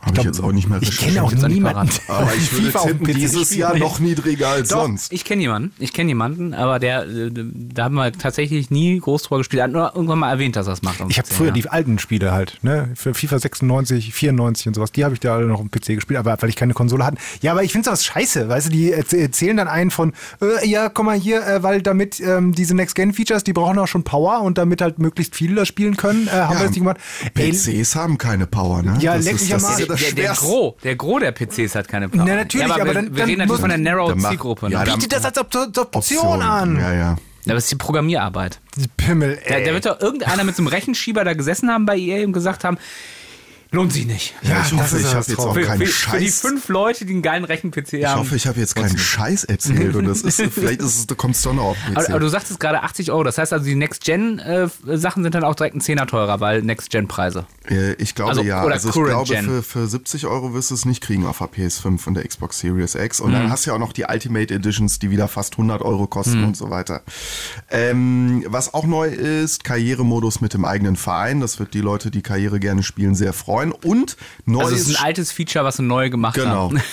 Habe 0.05 0.19
ich 0.19 0.25
jetzt 0.25 0.43
auch 0.43 0.53
nicht 0.53 0.69
mehr 0.69 0.81
Ich 0.83 0.99
kenne 0.99 1.23
auch 1.23 1.33
niemanden. 1.33 1.91
Aber 2.09 2.35
ich 2.35 2.53
würde 2.53 2.67
FIFA 2.67 2.87
tippen, 2.87 3.07
dieses 3.15 3.55
Jahr 3.55 3.77
noch 3.77 3.99
niedriger 4.01 4.49
als 4.49 4.69
Doch, 4.69 4.83
sonst. 4.83 5.13
Ich 5.13 5.25
kenne 5.25 5.43
jemanden. 5.43 5.73
Ich 5.79 5.93
kenne 5.93 6.09
jemanden, 6.09 6.55
aber 6.55 6.79
der, 6.79 7.07
äh, 7.09 7.31
da 7.33 7.85
haben 7.85 7.95
wir 7.95 8.13
tatsächlich 8.13 8.71
nie 8.71 8.99
groß 8.99 9.23
drüber 9.25 9.39
gespielt. 9.39 9.61
Er 9.61 9.65
hat 9.65 9.73
nur 9.73 9.93
irgendwann 9.95 10.19
mal 10.19 10.31
erwähnt, 10.31 10.57
dass 10.57 10.67
er 10.67 10.75
es 10.75 10.83
macht. 10.83 11.03
Ich 11.09 11.19
habe 11.19 11.29
früher 11.29 11.49
ja. 11.49 11.53
die 11.53 11.69
alten 11.69 11.99
Spiele 11.99 12.33
halt, 12.33 12.59
ne? 12.63 12.91
Für 12.95 13.15
FIFA 13.15 13.39
96, 13.39 14.13
94 14.13 14.69
und 14.69 14.75
sowas, 14.75 14.93
die 14.93 15.05
habe 15.05 15.15
ich 15.15 15.21
da 15.21 15.35
alle 15.35 15.47
noch 15.47 15.61
im 15.61 15.71
PC 15.71 15.95
gespielt, 15.95 16.19
aber 16.19 16.37
weil 16.41 16.49
ich 16.51 16.57
keine 16.57 16.75
Konsole 16.75 17.05
hatte. 17.05 17.17
Ja, 17.41 17.53
aber 17.53 17.63
ich 17.63 17.73
finde 17.73 17.87
sowas 17.87 18.05
scheiße, 18.05 18.49
weißt 18.49 18.67
du, 18.67 18.71
die 18.71 18.93
erzählen 18.93 19.57
dann 19.57 19.69
einen 19.69 19.91
von, 19.91 20.13
äh, 20.41 20.67
ja, 20.69 20.89
komm 20.89 21.07
mal 21.07 21.19
hier, 21.19 21.47
äh, 21.47 21.63
weil 21.63 21.83
damit 21.83 22.21
ähm, 22.21 22.53
diese 22.53 22.75
Next-Gen-Features, 22.75 23.45
die 23.45 23.53
brauchen 23.53 23.79
auch 23.79 23.89
schon 23.89 24.05
Power 24.05 24.43
und 24.43 24.59
damit 24.59 24.83
halt 24.83 24.99
möglichst 24.99 25.35
viele 25.35 25.55
das 25.55 25.69
spielen 25.69 25.97
können, 25.97 26.29
äh, 26.29 26.31
haben 26.31 26.55
ja, 26.55 26.61
wir 26.61 26.67
das 26.67 26.71
nicht 26.71 26.79
gemacht. 26.79 26.99
PCs 27.35 27.69
Ey, 27.69 27.85
haben 28.01 28.19
keine 28.19 28.47
Power, 28.47 28.83
ne? 28.83 28.97
Ja, 29.01 29.15
leck 29.15 29.41
mich 29.41 29.55
am 29.55 29.65
Arsch. 29.65 29.94
Der, 30.01 30.13
der, 30.13 30.35
der, 30.35 30.75
der 30.83 30.97
Gros 30.97 31.21
der 31.21 31.33
PCs 31.33 31.75
hat 31.75 31.89
keine 31.89 32.09
Power. 32.09 32.27
Ja, 32.27 32.37
natürlich, 32.37 32.67
ja, 32.67 32.75
aber, 32.75 32.83
aber 32.83 32.95
wir, 32.95 33.03
dann, 33.03 33.17
wir 33.17 33.27
reden 33.27 33.39
natürlich 33.39 33.61
von 33.61 33.69
der 33.69 33.79
Narrow-Zielgruppe. 33.79 34.69
Ja, 34.71 34.85
bietet 34.85 35.13
das 35.13 35.25
als 35.25 35.39
Option, 35.39 35.73
Option 35.77 36.43
an. 36.43 36.77
Ja, 36.79 36.93
ja. 36.93 37.17
Das 37.47 37.65
ist 37.65 37.73
die 37.73 37.77
Programmierarbeit. 37.77 38.59
Die 38.77 38.89
Pimmel, 38.89 39.39
ey. 39.45 39.61
Da, 39.61 39.67
da 39.67 39.75
wird 39.75 39.87
doch 39.87 40.01
irgendeiner 40.01 40.45
mit 40.45 40.57
so 40.57 40.63
einem 40.63 40.69
Rechenschieber 40.69 41.25
da 41.25 41.35
gesessen 41.35 41.71
haben 41.71 41.85
bei 41.85 41.97
EA 41.99 42.25
und 42.25 42.33
gesagt 42.33 42.65
haben, 42.65 42.79
Lohnt 43.75 43.93
sich 43.93 44.07
nicht. 44.07 44.35
Ja, 44.43 44.63
ich 44.65 44.73
hoffe, 44.73 44.99
ich 44.99 45.07
habe 45.07 45.25
jetzt 45.27 45.39
auch 45.41 45.61
keinen 45.61 45.81
für, 45.81 45.87
Scheiß. 45.87 46.13
Für 46.13 46.21
die 46.21 46.31
fünf 46.31 46.69
Leute, 46.69 47.05
die 47.05 47.13
einen 47.13 47.23
geilen 47.23 47.45
Rechen-PC 47.45 47.77
haben. 47.77 48.01
Ich 48.01 48.15
hoffe, 48.15 48.37
ich 48.37 48.47
habe 48.47 48.61
jetzt 48.61 48.77
keinen 48.77 48.97
Scheiß 48.97 49.43
erzählt 49.43 49.97
und 49.97 50.05
das 50.05 50.23
ist, 50.23 50.41
vielleicht 50.53 50.81
ist 50.81 51.11
es, 51.11 51.17
kommt 51.17 51.35
es 51.35 51.43
doch 51.43 51.53
noch 51.53 51.65
auf 51.65 51.77
aber, 51.93 52.09
aber, 52.09 52.21
du 52.21 52.29
sagtest 52.29 52.61
gerade 52.61 52.85
80 52.85 53.11
Euro. 53.11 53.25
Das 53.25 53.37
heißt 53.37 53.53
also, 53.53 53.65
die 53.65 53.75
Next-Gen-Sachen 53.75 55.25
sind 55.25 55.35
dann 55.35 55.43
auch 55.43 55.57
direkt 55.57 55.75
ein 55.75 55.81
Zehner 55.81 56.07
teurer, 56.07 56.39
weil 56.39 56.63
Next-Gen-Preise. 56.63 57.47
Äh, 57.69 57.95
ich 57.95 58.15
glaube 58.15 58.31
also, 58.31 58.43
ja. 58.43 58.63
also 58.63 58.91
ich 58.91 58.95
glaube, 58.95 59.37
für, 59.43 59.63
für 59.65 59.89
70 59.89 60.27
Euro 60.27 60.55
wirst 60.55 60.71
du 60.71 60.75
es 60.75 60.85
nicht 60.85 61.03
kriegen 61.03 61.27
auf 61.27 61.39
der 61.39 61.49
PS5 61.49 62.07
und 62.07 62.15
der 62.15 62.29
Xbox 62.29 62.61
Series 62.61 62.95
X. 62.95 63.19
Und 63.19 63.31
mhm. 63.31 63.35
dann 63.35 63.51
hast 63.51 63.67
du 63.67 63.71
ja 63.71 63.75
auch 63.75 63.81
noch 63.81 63.93
die 63.93 64.05
Ultimate 64.05 64.55
Editions, 64.55 65.01
die 65.01 65.11
wieder 65.11 65.27
fast 65.27 65.55
100 65.55 65.83
Euro 65.83 66.07
kosten 66.07 66.43
mhm. 66.43 66.47
und 66.49 66.57
so 66.57 66.71
weiter. 66.71 67.03
Ähm, 67.71 68.45
was 68.47 68.73
auch 68.73 68.85
neu 68.85 69.09
ist, 69.09 69.65
Karrieremodus 69.65 70.41
mit 70.41 70.55
dem 70.55 70.65
eigenen 70.65 70.95
Verein. 70.95 71.41
Das 71.41 71.59
wird 71.59 71.75
die 71.75 71.81
Leute, 71.81 72.13
die 72.13 72.23
Karriere 72.23 72.61
gerne 72.61 72.85
spielen, 72.85 73.17
sehr 73.17 73.33
freuen. 73.33 73.64
Und 73.73 74.17
Neues 74.47 74.65
also 74.67 74.77
es 74.77 74.89
ist 74.89 74.99
ein 74.99 75.05
altes 75.05 75.33
Feature, 75.33 75.65
was 75.65 75.77
sie 75.77 75.83
neu 75.83 76.11
gemacht 76.11 76.35
genau. 76.35 76.71
haben. 76.71 76.83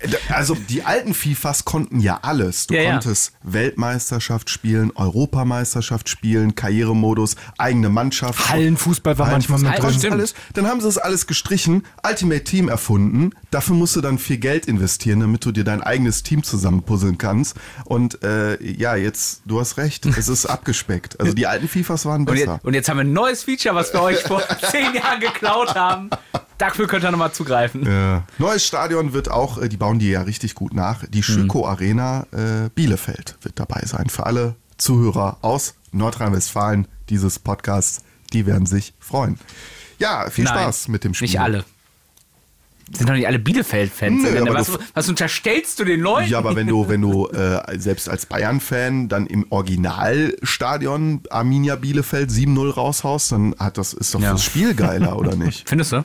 Genau. 0.00 0.16
also 0.30 0.54
die 0.54 0.84
alten 0.84 1.12
FIFAs 1.12 1.66
konnten 1.66 2.00
ja 2.00 2.18
alles. 2.22 2.66
Du 2.66 2.74
ja, 2.74 2.92
konntest 2.92 3.32
ja. 3.44 3.52
Weltmeisterschaft 3.52 4.48
spielen, 4.48 4.90
Europameisterschaft 4.94 6.08
spielen, 6.08 6.54
Karrieremodus, 6.54 7.36
eigene 7.58 7.90
Mannschaft. 7.90 8.48
Hallenfußball 8.48 9.18
war 9.18 9.30
manchmal 9.30 9.60
mit 9.60 9.78
drin. 9.78 10.12
Alles. 10.12 10.34
Dann 10.54 10.66
haben 10.66 10.80
sie 10.80 10.86
das 10.86 10.98
alles 10.98 11.26
gestrichen, 11.26 11.84
Ultimate 12.08 12.44
Team 12.44 12.68
erfunden. 12.68 13.30
Dafür 13.50 13.76
musst 13.76 13.96
du 13.96 14.00
dann 14.00 14.18
viel 14.18 14.38
Geld 14.38 14.66
investieren, 14.66 15.20
damit 15.20 15.44
du 15.44 15.52
dir 15.52 15.64
dein 15.64 15.82
eigenes 15.82 16.22
Team 16.22 16.42
zusammenpuzzeln 16.42 17.18
kannst. 17.18 17.56
Und 17.84 18.22
äh, 18.22 18.62
ja, 18.62 18.96
jetzt, 18.96 19.42
du 19.44 19.60
hast 19.60 19.76
recht, 19.76 20.06
es 20.06 20.28
ist 20.28 20.46
abgespeckt. 20.54 21.20
Also 21.20 21.34
die 21.34 21.46
alten 21.46 21.68
FIFAs 21.68 22.06
waren 22.06 22.24
besser. 22.24 22.34
Und 22.34 22.54
jetzt, 22.54 22.64
und 22.64 22.74
jetzt 22.74 22.88
haben 22.88 22.96
wir 22.96 23.04
ein 23.04 23.12
neues 23.12 23.44
Feature, 23.44 23.74
was 23.74 23.92
wir 23.92 24.02
euch 24.02 24.20
vor 24.20 24.42
zehn 24.70 24.94
Jahren 24.94 25.20
geklaut 25.34 25.74
haben. 25.74 26.10
Dafür 26.58 26.86
könnt 26.86 27.04
ihr 27.04 27.10
nochmal 27.10 27.32
zugreifen. 27.32 27.84
Ja. 27.84 28.24
Neues 28.38 28.64
Stadion 28.64 29.12
wird 29.12 29.30
auch, 29.30 29.58
äh, 29.58 29.68
die 29.68 29.76
bauen 29.76 29.98
die 29.98 30.10
ja 30.10 30.22
richtig 30.22 30.54
gut 30.54 30.72
nach. 30.72 31.04
Die 31.08 31.22
Schüko 31.22 31.58
mhm. 31.58 31.64
Arena 31.64 32.26
äh, 32.32 32.70
Bielefeld 32.74 33.36
wird 33.42 33.58
dabei 33.58 33.82
sein. 33.84 34.08
Für 34.08 34.26
alle 34.26 34.54
Zuhörer 34.78 35.38
aus 35.42 35.74
Nordrhein-Westfalen 35.92 36.88
dieses 37.08 37.38
Podcasts, 37.38 38.02
die 38.32 38.46
werden 38.46 38.66
sich 38.66 38.94
freuen. 38.98 39.38
Ja, 39.98 40.28
viel 40.30 40.44
Nein, 40.44 40.54
Spaß 40.54 40.88
mit 40.88 41.04
dem 41.04 41.14
Spiel. 41.14 41.28
Nicht 41.28 41.40
alle. 41.40 41.64
Sind 42.92 43.08
doch 43.08 43.14
nicht 43.14 43.26
alle 43.26 43.38
Bielefeld-Fans. 43.38 44.24
Was, 44.48 44.78
was, 44.92 45.08
unterstellst 45.08 45.78
du 45.80 45.84
den 45.84 46.00
Leuten? 46.00 46.30
Ja, 46.30 46.38
aber 46.38 46.54
wenn 46.54 46.66
du, 46.66 46.88
wenn 46.88 47.00
du 47.00 47.28
äh, 47.30 47.78
selbst 47.78 48.08
als 48.08 48.26
Bayern-Fan 48.26 49.08
dann 49.08 49.26
im 49.26 49.46
Originalstadion 49.50 51.22
Arminia 51.30 51.76
Bielefeld 51.76 52.30
7-0 52.30 52.74
raushaust, 52.74 53.32
dann 53.32 53.54
hat 53.58 53.78
das, 53.78 53.94
ist 53.94 54.14
doch 54.14 54.20
ja. 54.20 54.30
fürs 54.30 54.44
Spiel 54.44 54.74
geiler, 54.74 55.18
oder 55.18 55.34
nicht? 55.36 55.68
Findest 55.68 55.92
du? 55.92 56.04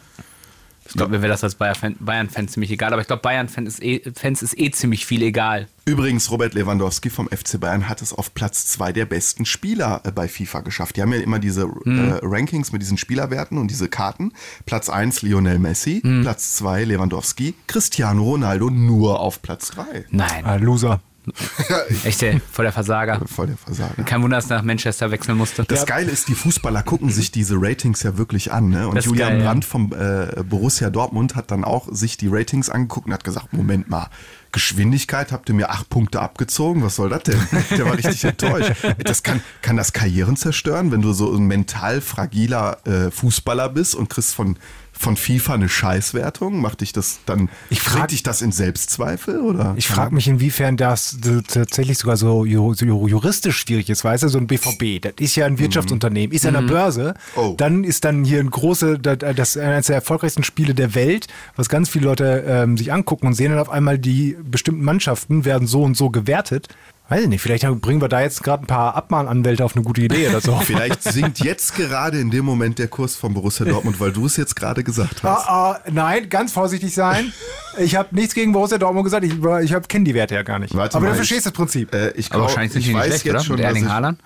Ich 0.90 0.96
glaube, 0.96 1.12
mir 1.12 1.22
wäre 1.22 1.32
das 1.32 1.44
als 1.44 1.56
Bayern-Fan 1.56 1.96
Bayern 2.00 2.30
ziemlich 2.30 2.72
egal, 2.72 2.92
aber 2.94 3.02
ich 3.02 3.08
glaube, 3.08 3.22
Bayern-Fans 3.22 3.68
ist, 3.76 3.84
eh, 3.84 4.02
Fans 4.16 4.42
ist 4.42 4.58
eh 4.60 4.72
ziemlich 4.72 5.06
viel 5.06 5.22
egal. 5.22 5.68
Übrigens, 5.86 6.30
Robert 6.32 6.54
Lewandowski 6.54 7.10
vom 7.10 7.28
FC 7.30 7.60
Bayern 7.60 7.88
hat 7.90 8.02
es 8.02 8.12
auf 8.14 8.34
Platz 8.34 8.66
zwei 8.68 8.92
der 8.92 9.06
besten 9.06 9.46
Spieler 9.46 10.02
äh, 10.04 10.12
bei 10.12 10.28
FIFA 10.28 10.62
geschafft. 10.62 10.98
Die 10.98 11.02
haben 11.02 11.14
ja 11.14 11.20
immer 11.20 11.40
diese 11.40 11.68
Mhm. 11.68 12.10
äh, 12.12 12.20
Rankings 12.24 12.72
mit 12.72 12.82
diesen 12.82 12.98
Spielerwerten 12.98 13.58
und 13.58 13.70
diese 13.70 13.88
Karten. 13.88 14.34
Platz 14.66 14.90
eins 14.90 15.22
Lionel 15.22 15.60
Messi, 15.60 16.02
Mhm. 16.04 16.22
Platz 16.24 16.56
zwei 16.56 16.84
Lewandowski, 16.84 17.54
Cristiano 17.68 18.24
Ronaldo 18.24 18.70
nur 18.70 19.20
auf 19.20 19.42
Platz 19.42 19.72
drei. 19.72 20.06
Nein, 20.10 20.44
Ah, 20.46 20.56
Loser. 20.56 21.02
echt, 22.04 22.24
ey, 22.24 22.42
voll 22.52 22.66
der 22.66 22.72
Versager. 22.72 23.22
Voll 23.28 23.48
der 23.48 23.58
Versager. 23.58 24.04
Kein 24.04 24.22
Wunder, 24.22 24.38
dass 24.38 24.50
er 24.50 24.58
nach 24.58 24.64
Manchester 24.64 25.12
wechseln 25.12 25.38
musste. 25.38 25.64
Das 25.64 25.86
Geile 25.86 26.12
ist, 26.12 26.28
die 26.28 26.36
Fußballer 26.36 26.84
gucken 26.84 27.10
sich 27.10 27.32
diese 27.32 27.56
Ratings 27.58 28.04
ja 28.04 28.18
wirklich 28.18 28.52
an. 28.52 28.70
Ne? 28.70 28.88
Und 28.88 28.96
Das 28.96 29.06
Julian 29.06 29.30
geil, 29.30 29.40
ja. 29.40 29.46
Brandt 29.46 29.66
vom 29.66 29.94
äh, 29.94 30.44
Borussia 30.44 30.90
Dortmund 30.90 31.36
hat 31.36 31.52
dann 31.52 31.64
auch 31.64 31.88
sich 31.92 32.18
die 32.18 32.28
Ratings 32.28 32.70
angeguckt 32.70 33.08
und 33.08 33.14
hat 33.14 33.24
gesagt, 33.24 33.54
Moment 33.54 33.90
mal, 33.90 34.10
Geschwindigkeit 34.52 35.32
habt 35.32 35.50
ihr 35.50 35.56
mir 35.56 35.70
acht 35.70 35.90
Punkte 35.90 36.22
abgezogen, 36.22 36.84
was 36.84 36.96
soll 36.96 37.10
das 37.10 37.24
denn? 37.24 37.40
Der 37.72 37.86
war 37.86 37.94
richtig 37.94 38.24
enttäuscht. 38.24 38.74
Das 39.04 39.22
kann, 39.22 39.42
kann 39.62 39.78
das 39.78 39.94
Karrieren 39.94 40.38
zerstören, 40.38 40.92
wenn 40.92 41.02
du 41.02 41.14
so 41.14 41.32
ein 41.36 41.46
mental 41.46 42.02
fragiler 42.02 42.78
äh, 42.88 43.12
Fußballer 43.12 43.70
bist 43.70 43.94
und 43.94 44.10
kriegst 44.10 44.34
von, 44.34 44.58
von 45.02 45.16
FIFA 45.16 45.54
eine 45.54 45.70
Scheißwertung? 45.70 46.60
Macht 46.60 46.82
dich 46.82 46.92
das 46.92 47.20
dann, 47.26 47.48
Ich 47.70 47.80
frag- 47.80 48.10
dich 48.10 48.22
das 48.22 48.42
in 48.42 48.52
Selbstzweifel? 48.52 49.40
Oder? 49.40 49.74
Ich 49.78 49.88
frage 49.88 50.14
mich, 50.14 50.28
inwiefern 50.28 50.76
das 50.76 51.18
tatsächlich 51.48 51.98
sogar 51.98 52.18
so 52.18 52.42
ju- 52.44 52.76
so 52.76 52.86
juristisch 53.08 53.58
schwierig 53.58 53.90
ist, 53.90 54.04
weißt 54.04 54.24
du, 54.24 54.28
so 54.28 54.38
ein 54.38 54.48
BVB, 54.48 55.00
das 55.02 55.14
ist 55.20 55.36
ja 55.38 55.46
ein 55.46 55.58
Wirtschaftsunternehmen, 55.58 56.36
ist 56.36 56.44
ja 56.44 56.50
eine 56.50 56.64
Börse, 56.68 57.14
Oh. 57.36 57.54
dann 57.58 57.84
ist 57.86 58.04
dann 58.04 58.26
hier 58.26 58.42
ein 58.42 58.50
große, 58.50 59.00
das 59.00 59.56
eines 59.56 59.88
der 59.88 59.96
erfolgreichsten 59.96 60.44
Spiele 60.44 60.74
der 60.76 60.94
Welt, 60.96 61.28
was 61.56 61.70
ganz 61.70 61.88
viele 61.88 62.06
Leute 62.06 62.44
ähm, 62.46 62.78
sich 62.78 62.92
angucken 62.92 63.28
und 63.28 63.34
sehen 63.36 63.52
dann 63.52 63.60
auf 63.60 63.70
einmal, 63.70 63.98
die 64.00 64.36
bestimmten 64.44 64.84
Mannschaften 64.84 65.46
werden 65.46 65.66
so 65.66 65.82
und 65.84 65.96
so 65.96 66.10
gewertet. 66.10 66.68
Weiß 67.10 67.24
ich 67.24 67.28
nicht, 67.28 67.42
vielleicht 67.42 67.66
bringen 67.82 68.02
wir 68.02 68.08
da 68.08 68.22
jetzt 68.22 68.44
gerade 68.44 68.64
ein 68.64 68.68
paar 68.68 68.96
Abmahnanwälte 68.96 69.66
auf 69.66 69.76
eine 69.76 69.84
gute 69.84 70.02
Idee 70.02 70.30
oder 70.30 70.42
so. 70.42 70.56
Vielleicht 70.64 71.02
sinkt 71.02 71.40
jetzt 71.40 71.74
gerade 71.76 72.20
in 72.20 72.30
dem 72.30 72.46
Moment 72.46 72.78
der 72.78 72.88
Kurs 72.88 73.16
von 73.16 73.34
Borussia 73.34 73.66
Dortmund, 73.66 74.00
weil 74.00 74.12
du 74.12 74.28
es 74.28 74.38
jetzt 74.38 74.56
gerade 74.56 74.84
gesagt 74.84 75.24
hast. 75.24 75.48
Ah, 75.48 75.72
ah, 75.72 75.80
nein, 75.92 76.30
ganz 76.30 76.52
vorsichtig 76.54 76.94
sein. 76.94 77.34
Ich 77.80 77.96
habe 77.96 78.14
nichts 78.16 78.36
gegen 78.36 78.52
Borussia 78.52 78.78
Dortmund 78.78 79.06
gesagt. 79.06 79.26
Ich, 79.26 79.34
ich 79.34 79.88
kenne 79.88 80.06
die 80.06 80.14
Werte 80.14 80.36
ja 80.36 80.44
gar 80.44 80.60
nicht. 80.60 80.76
Warte 80.76 80.98
Aber 80.98 81.06
mal, 81.06 81.10
du 81.10 81.14
ich- 81.14 81.18
verstehst 81.18 81.48
das 81.48 81.54
Prinzip. 81.54 81.94
Äh, 81.96 82.12
ich 82.12 82.28
Aber 82.28 82.36
glaub, 82.36 82.48
wahrscheinlich 82.50 82.74
sind 82.74 82.82
ich 82.82 82.88
die 82.88 82.94
nicht 82.94 83.00
weiß 83.02 83.08
schlecht, 83.08 83.26
jetzt 83.26 83.34
oder? 83.36 83.44
schon, 83.44 83.56
Mit 83.56 83.66
Erling 83.66 83.90
Haaland. 83.90 84.20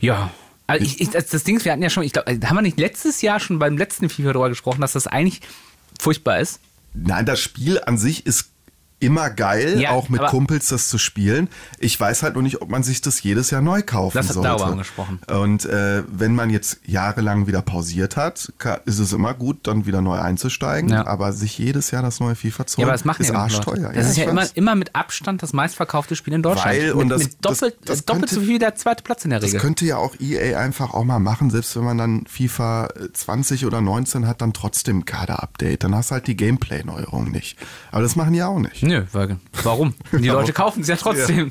Ja. 0.00 0.30
Also 0.66 0.84
ich, 0.84 1.00
ich, 1.00 1.10
das, 1.10 1.26
das 1.26 1.44
Ding 1.44 1.56
ist, 1.56 1.64
wir 1.64 1.70
hatten 1.72 1.82
ja 1.82 1.90
schon, 1.90 2.02
ich 2.02 2.12
glaube, 2.12 2.32
haben 2.32 2.56
wir 2.56 2.62
nicht 2.62 2.80
letztes 2.80 3.22
Jahr 3.22 3.38
schon 3.38 3.58
beim 3.60 3.76
letzten 3.78 4.08
FIFA 4.08 4.32
darüber 4.32 4.48
gesprochen, 4.48 4.80
dass 4.80 4.92
das 4.92 5.06
eigentlich 5.06 5.40
furchtbar 6.00 6.40
ist? 6.40 6.58
Nein, 6.94 7.26
das 7.26 7.40
Spiel 7.40 7.80
an 7.84 7.96
sich 7.96 8.26
ist 8.26 8.50
immer 9.02 9.30
geil, 9.30 9.80
Ja, 9.80 9.90
auch 9.90 10.08
mit 10.08 10.22
Kumpels 10.22 10.68
das 10.68 10.88
zu 10.88 10.98
spielen. 10.98 11.48
Ich 11.78 11.98
weiß 11.98 12.22
halt 12.22 12.34
nur 12.34 12.42
nicht, 12.42 12.62
ob 12.62 12.70
man 12.70 12.82
sich 12.82 13.00
das 13.00 13.22
jedes 13.22 13.50
Jahr 13.50 13.60
neu 13.62 13.82
kaufen 13.82 14.16
Das 14.16 14.28
hat 14.28 14.34
sollte. 14.34 14.48
Dauer 14.48 14.66
angesprochen. 14.66 15.20
Und 15.28 15.64
äh, 15.66 16.02
wenn 16.08 16.34
man 16.34 16.50
jetzt 16.50 16.78
jahrelang 16.86 17.46
wieder 17.46 17.62
pausiert 17.62 18.16
hat, 18.16 18.52
ist 18.86 18.98
es 18.98 19.12
immer 19.12 19.34
gut, 19.34 19.66
dann 19.66 19.86
wieder 19.86 20.00
neu 20.00 20.18
einzusteigen. 20.18 20.90
Ja. 20.90 21.06
Aber 21.06 21.32
sich 21.32 21.58
jedes 21.58 21.90
Jahr 21.90 22.02
das 22.02 22.20
neue 22.20 22.34
FIFA 22.34 22.66
zu 22.66 22.80
Ja, 22.80 22.86
holen, 22.86 22.98
aber 23.00 23.12
das 23.12 23.20
ist 23.20 23.28
ja 23.28 23.34
arschteuer. 23.34 23.92
Das 23.92 24.06
ist 24.06 24.12
ich 24.12 24.24
ja 24.24 24.30
immer, 24.30 24.46
immer 24.54 24.74
mit 24.74 24.94
Abstand 24.94 25.42
das 25.42 25.52
meistverkaufte 25.52 26.16
Spiel 26.16 26.34
in 26.34 26.42
Deutschland. 26.42 26.66
Weil, 26.70 26.86
mit, 26.86 26.94
und 26.94 27.08
das- 27.08 27.22
mit 27.24 27.44
doppelt, 27.44 27.76
das- 27.80 27.98
das 27.98 28.04
doppelt 28.04 28.22
könnte- 28.30 28.34
so 28.36 28.40
viel 28.42 28.54
wie 28.54 28.58
der 28.58 28.74
zweite 28.76 29.02
Platz 29.02 29.24
in 29.24 29.30
der 29.30 29.40
Das 29.40 29.48
Regel. 29.48 29.60
könnte 29.60 29.84
ja 29.84 29.96
auch 29.96 30.14
EA 30.20 30.58
einfach 30.58 30.94
auch 30.94 31.04
mal 31.04 31.18
machen, 31.18 31.50
selbst 31.50 31.74
wenn 31.76 31.84
man 31.84 31.98
dann 31.98 32.24
FIFA 32.26 32.88
20 33.12 33.66
oder 33.66 33.80
19 33.80 34.26
hat, 34.26 34.40
dann 34.42 34.52
trotzdem 34.52 35.04
Kader-Update. 35.04 35.84
Dann 35.84 35.94
hast 35.94 36.10
du 36.10 36.14
halt 36.14 36.26
die 36.26 36.36
Gameplay-Neuerung 36.36 37.30
nicht. 37.30 37.56
Aber 37.90 38.02
das 38.02 38.16
machen 38.16 38.32
die 38.32 38.42
auch 38.42 38.58
nicht. 38.58 38.82
Nö, 38.92 39.04
weil, 39.12 39.38
warum? 39.62 39.94
Die 40.12 40.28
Leute 40.28 40.52
kaufen 40.52 40.82
es 40.82 40.88
ja 40.88 40.96
trotzdem. 40.96 41.50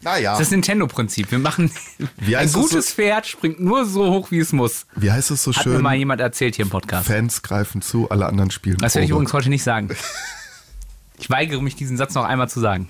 Naja. 0.00 0.30
Das 0.30 0.42
ist 0.42 0.46
das 0.46 0.50
Nintendo-Prinzip. 0.52 1.32
Wir 1.32 1.40
machen 1.40 1.72
Wie 2.18 2.36
ein 2.36 2.52
gutes 2.52 2.90
so? 2.90 2.94
Pferd 2.94 3.26
springt 3.26 3.58
nur 3.58 3.84
so 3.84 4.12
hoch, 4.12 4.30
wie 4.30 4.38
es 4.38 4.52
muss. 4.52 4.86
Wie 4.94 5.10
heißt 5.10 5.32
es 5.32 5.42
so 5.42 5.52
Hat 5.52 5.66
mir 5.66 5.72
schön? 5.72 5.82
mal 5.82 5.96
jemand 5.96 6.20
erzählt 6.20 6.54
hier 6.54 6.66
im 6.66 6.70
Podcast. 6.70 7.08
Fans 7.08 7.42
greifen 7.42 7.82
zu, 7.82 8.08
alle 8.08 8.26
anderen 8.26 8.52
spielen. 8.52 8.76
Das 8.78 8.94
werde 8.94 9.06
ich 9.06 9.10
übrigens 9.10 9.32
heute 9.32 9.48
nicht 9.48 9.62
sagen. 9.64 9.88
Ich 11.20 11.28
weigere 11.28 11.60
mich, 11.60 11.74
diesen 11.74 11.96
Satz 11.96 12.14
noch 12.14 12.22
einmal 12.24 12.48
zu 12.48 12.60
sagen. 12.60 12.88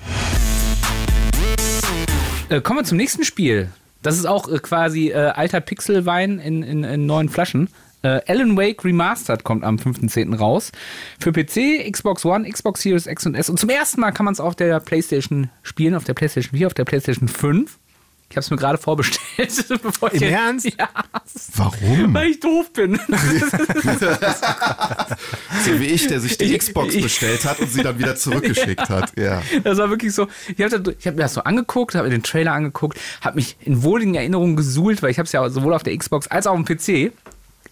Äh, 2.50 2.60
kommen 2.60 2.80
wir 2.80 2.84
zum 2.84 2.98
nächsten 2.98 3.24
Spiel. 3.24 3.70
Das 4.02 4.18
ist 4.18 4.26
auch 4.26 4.52
äh, 4.52 4.58
quasi 4.58 5.08
äh, 5.08 5.14
alter 5.14 5.62
Pixelwein 5.62 6.38
in, 6.38 6.62
in, 6.62 6.84
in 6.84 7.06
neuen 7.06 7.30
Flaschen. 7.30 7.70
Äh, 8.02 8.20
Alan 8.28 8.56
Wake 8.56 8.84
Remastered 8.84 9.42
kommt 9.44 9.64
am 9.64 9.76
5.10. 9.76 10.36
raus. 10.36 10.70
Für 11.18 11.32
PC, 11.32 11.90
Xbox 11.90 12.24
One, 12.24 12.48
Xbox 12.48 12.82
Series 12.82 13.06
X 13.06 13.26
und 13.26 13.34
S. 13.34 13.50
Und 13.50 13.58
zum 13.58 13.70
ersten 13.70 14.00
Mal 14.00 14.12
kann 14.12 14.24
man 14.24 14.32
es 14.34 14.40
auf 14.40 14.54
der 14.54 14.78
PlayStation 14.80 15.50
spielen, 15.62 15.94
auf 15.94 16.04
der 16.04 16.14
PlayStation 16.14 16.56
4, 16.56 16.66
auf 16.68 16.74
der 16.74 16.84
PlayStation 16.84 17.28
5. 17.28 17.76
Ich 18.30 18.36
habe 18.36 18.44
es 18.44 18.50
mir 18.50 18.58
gerade 18.58 18.76
vorbestellt. 18.76 19.64
bevor 19.82 20.12
ich 20.12 20.20
Im 20.20 20.28
Ernst? 20.28 20.66
Ja. 20.78 20.88
Warum? 21.56 22.12
Weil 22.12 22.28
ich 22.30 22.40
doof 22.40 22.70
bin. 22.74 23.00
So 25.64 25.80
wie 25.80 25.86
ich, 25.86 26.06
der 26.06 26.20
sich 26.20 26.36
die 26.38 26.44
Ich- 26.44 26.58
Xbox 26.58 26.94
ich- 26.94 27.02
bestellt 27.02 27.44
hat 27.44 27.58
und 27.60 27.70
sie 27.70 27.82
dann 27.82 27.98
wieder 27.98 28.16
zurückgeschickt 28.16 28.88
hat. 28.90 29.12
Ja. 29.18 29.42
Das 29.64 29.78
war 29.78 29.90
wirklich 29.90 30.14
so. 30.14 30.28
Ich 30.56 30.62
habe 30.62 30.76
hab 31.04 31.14
mir 31.14 31.22
das 31.22 31.34
so 31.34 31.42
angeguckt, 31.42 31.94
habe 31.94 32.08
mir 32.08 32.14
den 32.14 32.22
Trailer 32.22 32.52
angeguckt, 32.52 32.98
habe 33.22 33.36
mich 33.36 33.56
in 33.64 33.82
wohligen 33.82 34.14
Erinnerungen 34.14 34.56
gesuhlt, 34.56 35.02
weil 35.02 35.10
ich 35.10 35.18
habe 35.18 35.26
es 35.26 35.32
ja 35.32 35.48
sowohl 35.48 35.74
auf 35.74 35.82
der 35.82 35.96
Xbox 35.96 36.26
als 36.28 36.46
auch 36.46 36.52
auf 36.58 36.64
dem 36.64 36.76
PC. 36.76 37.12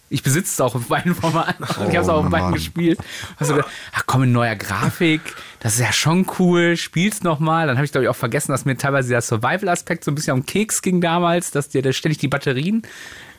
Ich 0.09 0.23
besitze 0.23 0.51
es 0.51 0.61
auch 0.61 0.75
auf 0.75 0.87
beiden 0.87 1.13
Formaten. 1.13 1.63
und 1.63 1.71
ich 1.89 1.95
habe 1.95 1.99
es 1.99 2.09
auch 2.09 2.23
auf 2.23 2.29
beiden 2.29 2.47
Mann. 2.47 2.53
gespielt. 2.53 2.99
Also 3.37 3.61
ach 3.93 4.03
komm, 4.05 4.23
in 4.23 4.31
neuer 4.31 4.55
Grafik, 4.55 5.21
das 5.59 5.73
ist 5.73 5.79
ja 5.81 5.91
schon 5.91 6.25
cool, 6.39 6.77
spiel's 6.77 7.23
nochmal. 7.23 7.67
Dann 7.67 7.75
habe 7.77 7.85
ich, 7.85 7.91
glaube 7.91 8.05
ich, 8.05 8.09
auch 8.09 8.15
vergessen, 8.15 8.51
dass 8.51 8.63
mir 8.63 8.77
teilweise 8.77 9.09
der 9.09 9.21
Survival-Aspekt 9.21 10.03
so 10.03 10.11
ein 10.11 10.15
bisschen 10.15 10.33
um 10.33 10.45
Keks 10.45 10.81
ging 10.81 11.01
damals, 11.01 11.51
dass 11.51 11.69
dir 11.69 11.81
da 11.81 11.91
ständig 11.91 12.19
die 12.19 12.29
Batterien 12.29 12.83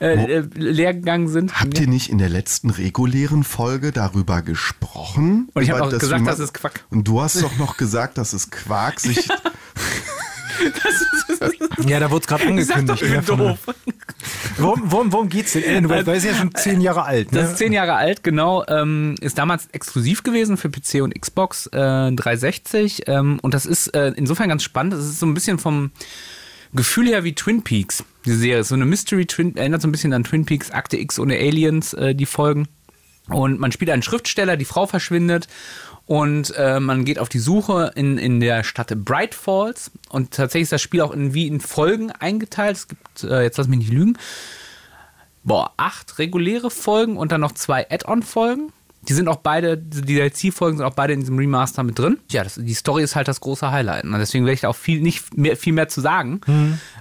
äh, 0.01 0.39
äh, 0.39 0.45
leer 0.55 0.95
gegangen 0.95 1.29
sind. 1.29 1.59
Habt 1.59 1.79
ihr 1.79 1.89
nicht 1.89 2.11
in 2.11 2.19
der 2.19 2.29
letzten 2.29 2.71
regulären 2.71 3.45
Folge 3.45 3.91
darüber 3.91 4.43
gesprochen? 4.43 5.49
Und 5.55 5.63
ich 5.63 5.71
hab 5.71 5.79
Über 5.79 5.87
auch 5.87 5.99
gesagt, 5.99 6.27
das 6.27 6.39
ist 6.39 6.55
Quack. 6.55 6.85
Und 6.91 7.09
du 7.09 7.21
hast 7.21 7.43
doch 7.43 7.57
noch 7.57 7.77
gesagt, 7.77 8.19
dass 8.19 8.33
es 8.33 8.51
Quark 8.51 9.01
sich. 9.01 9.29
Ja, 11.87 12.00
da 12.00 12.11
wurde 12.11 12.23
es 12.23 12.27
gerade 12.27 12.45
Ich 12.61 12.67
sag 12.67 12.87
doch, 12.87 13.00
angekündigt. 13.00 13.03
ich 13.03 13.11
ne, 13.11 13.23
von- 13.23 13.38
doof. 13.38 13.59
Worum, 14.59 14.83
worum, 14.91 15.12
worum 15.12 15.29
geht's 15.29 15.53
denn? 15.53 15.65
Alan 15.65 15.88
Wake, 15.88 16.05
das 16.05 16.19
ist 16.19 16.25
ja 16.25 16.35
schon 16.35 16.55
zehn 16.55 16.81
Jahre 16.81 17.05
alt. 17.05 17.33
Ne? 17.33 17.41
Das 17.41 17.50
ist 17.53 17.59
zehn 17.59 17.73
Jahre 17.73 17.95
alt, 17.95 18.23
genau. 18.25 18.65
Ähm, 18.67 19.15
ist 19.21 19.38
damals 19.38 19.69
exklusiv 19.73 20.23
gewesen 20.23 20.57
für 20.57 20.69
PC 20.71 21.03
und 21.03 21.19
Xbox 21.19 21.67
äh, 21.69 21.71
360. 22.12 23.03
Ähm, 23.07 23.38
und 23.43 23.55
das 23.55 23.67
ist 23.67 23.88
äh, 23.95 24.12
insofern 24.17 24.49
ganz 24.49 24.62
spannend. 24.65 24.95
Es 24.95 25.05
ist 25.05 25.21
so 25.21 25.27
ein 25.27 25.35
bisschen 25.35 25.59
vom 25.59 25.91
Gefühl 26.75 27.07
her 27.09 27.25
wie 27.25 27.35
Twin 27.35 27.62
Peaks, 27.62 28.05
die 28.27 28.33
Serie. 28.33 28.65
So 28.65 28.75
eine 28.75 28.85
Mystery 28.85 29.27
Twin, 29.27 29.57
erinnert 29.57 29.81
so 29.83 29.88
ein 29.88 29.93
bisschen 29.93 30.12
an 30.12 30.25
Twin 30.25 30.45
Peaks, 30.45 30.71
Akte 30.71 30.97
X 30.99 31.19
ohne 31.19 31.37
Aliens, 31.37 31.95
äh, 31.95 32.15
die 32.15 32.27
Folgen. 32.27 32.67
Und 33.29 33.61
man 33.61 33.73
spielt 33.73 33.91
einen 33.91 34.03
Schriftsteller, 34.03 34.57
die 34.57 34.65
Frau 34.65 34.87
verschwindet 34.87 35.49
und 36.09 36.55
äh, 36.57 36.81
man 36.81 37.05
geht 37.05 37.19
auf 37.19 37.29
die 37.29 37.38
Suche 37.38 37.93
in, 37.95 38.17
in 38.17 38.41
der 38.41 38.65
Stadt 38.65 38.88
Bright 39.05 39.35
Falls. 39.35 39.91
Und 40.09 40.31
tatsächlich 40.31 40.62
ist 40.62 40.73
das 40.73 40.81
Spiel 40.81 41.03
auch 41.03 41.11
in, 41.11 41.35
wie 41.35 41.47
in 41.47 41.61
Folgen 41.61 42.11
eingeteilt. 42.11 42.79
Es 42.79 42.88
gibt, 42.88 43.25
äh, 43.25 43.43
jetzt 43.43 43.59
lass 43.59 43.69
mich 43.69 43.81
nicht 43.81 43.93
lügen, 43.93 44.17
boah, 45.45 45.75
acht 45.77 46.19
reguläre 46.19 46.71
Folgen 46.71 47.19
und 47.19 47.31
dann 47.31 47.43
noch 47.43 47.53
zwei 47.53 47.87
Add-on-Folgen. 47.91 48.73
Die 49.09 49.15
sind 49.15 49.29
auch 49.29 49.37
beide, 49.37 49.79
die 49.79 50.03
DLC-Folgen 50.03 50.79
sind 50.79 50.87
auch 50.87 50.95
beide 50.95 51.15
in 51.15 51.21
diesem 51.21 51.38
Remaster 51.38 51.83
mit 51.83 51.99
drin. 51.99 52.19
Ja, 52.31 52.45
das, 52.45 52.57
die 52.57 52.75
Story 52.75 53.03
ist 53.03 53.17
halt 53.17 53.27
das 53.27 53.41
große 53.41 53.71
Highlight. 53.71 54.05
Und 54.05 54.12
deswegen 54.19 54.45
werde 54.45 54.55
ich 54.55 54.61
da 54.61 54.69
auch 54.69 54.77
viel, 54.77 55.00
nicht 55.00 55.37
mehr, 55.37 55.57
viel 55.57 55.73
mehr 55.73 55.88
zu 55.88 56.00
sagen. 56.00 56.41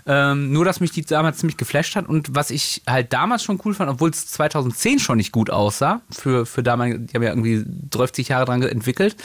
Ähm, 0.06 0.52
nur, 0.54 0.64
dass 0.64 0.80
mich 0.80 0.92
die 0.92 1.04
damals 1.04 1.38
ziemlich 1.40 1.58
geflasht 1.58 1.96
hat. 1.96 2.08
Und 2.08 2.34
was 2.34 2.50
ich 2.50 2.82
halt 2.88 3.12
damals 3.12 3.44
schon 3.44 3.60
cool 3.66 3.74
fand, 3.74 3.90
obwohl 3.90 4.10
es 4.10 4.28
2010 4.28 5.00
schon 5.00 5.18
nicht 5.18 5.32
gut 5.32 5.50
aussah, 5.50 6.02
für, 6.10 6.46
für 6.46 6.64
damalige, 6.64 7.00
die 7.00 7.14
haben 7.14 7.24
ja 7.24 7.30
irgendwie 7.30 7.66
30 7.90 8.30
Jahre 8.30 8.46
dran 8.46 8.62
entwickelt, 8.62 9.18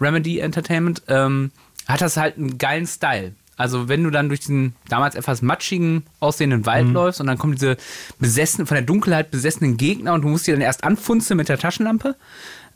Remedy 0.00 0.38
Entertainment, 0.38 1.02
ähm, 1.08 1.50
hat 1.86 2.00
das 2.00 2.16
halt 2.16 2.38
einen 2.38 2.58
geilen 2.58 2.86
Style. 2.86 3.34
Also 3.56 3.88
wenn 3.88 4.02
du 4.02 4.10
dann 4.10 4.28
durch 4.28 4.40
diesen 4.40 4.74
damals 4.88 5.14
etwas 5.14 5.40
matschigen 5.42 6.04
aussehenden 6.20 6.66
Wald 6.66 6.88
läufst 6.88 7.20
und 7.20 7.26
dann 7.28 7.38
kommen 7.38 7.54
diese 7.54 7.76
besessenen, 8.18 8.66
von 8.66 8.74
der 8.74 8.82
Dunkelheit 8.84 9.30
besessenen 9.30 9.76
Gegner 9.76 10.12
und 10.14 10.22
du 10.22 10.28
musst 10.28 10.46
die 10.46 10.52
dann 10.52 10.60
erst 10.60 10.82
anfunzeln 10.84 11.36
mit 11.36 11.48
der 11.48 11.58
Taschenlampe, 11.58 12.16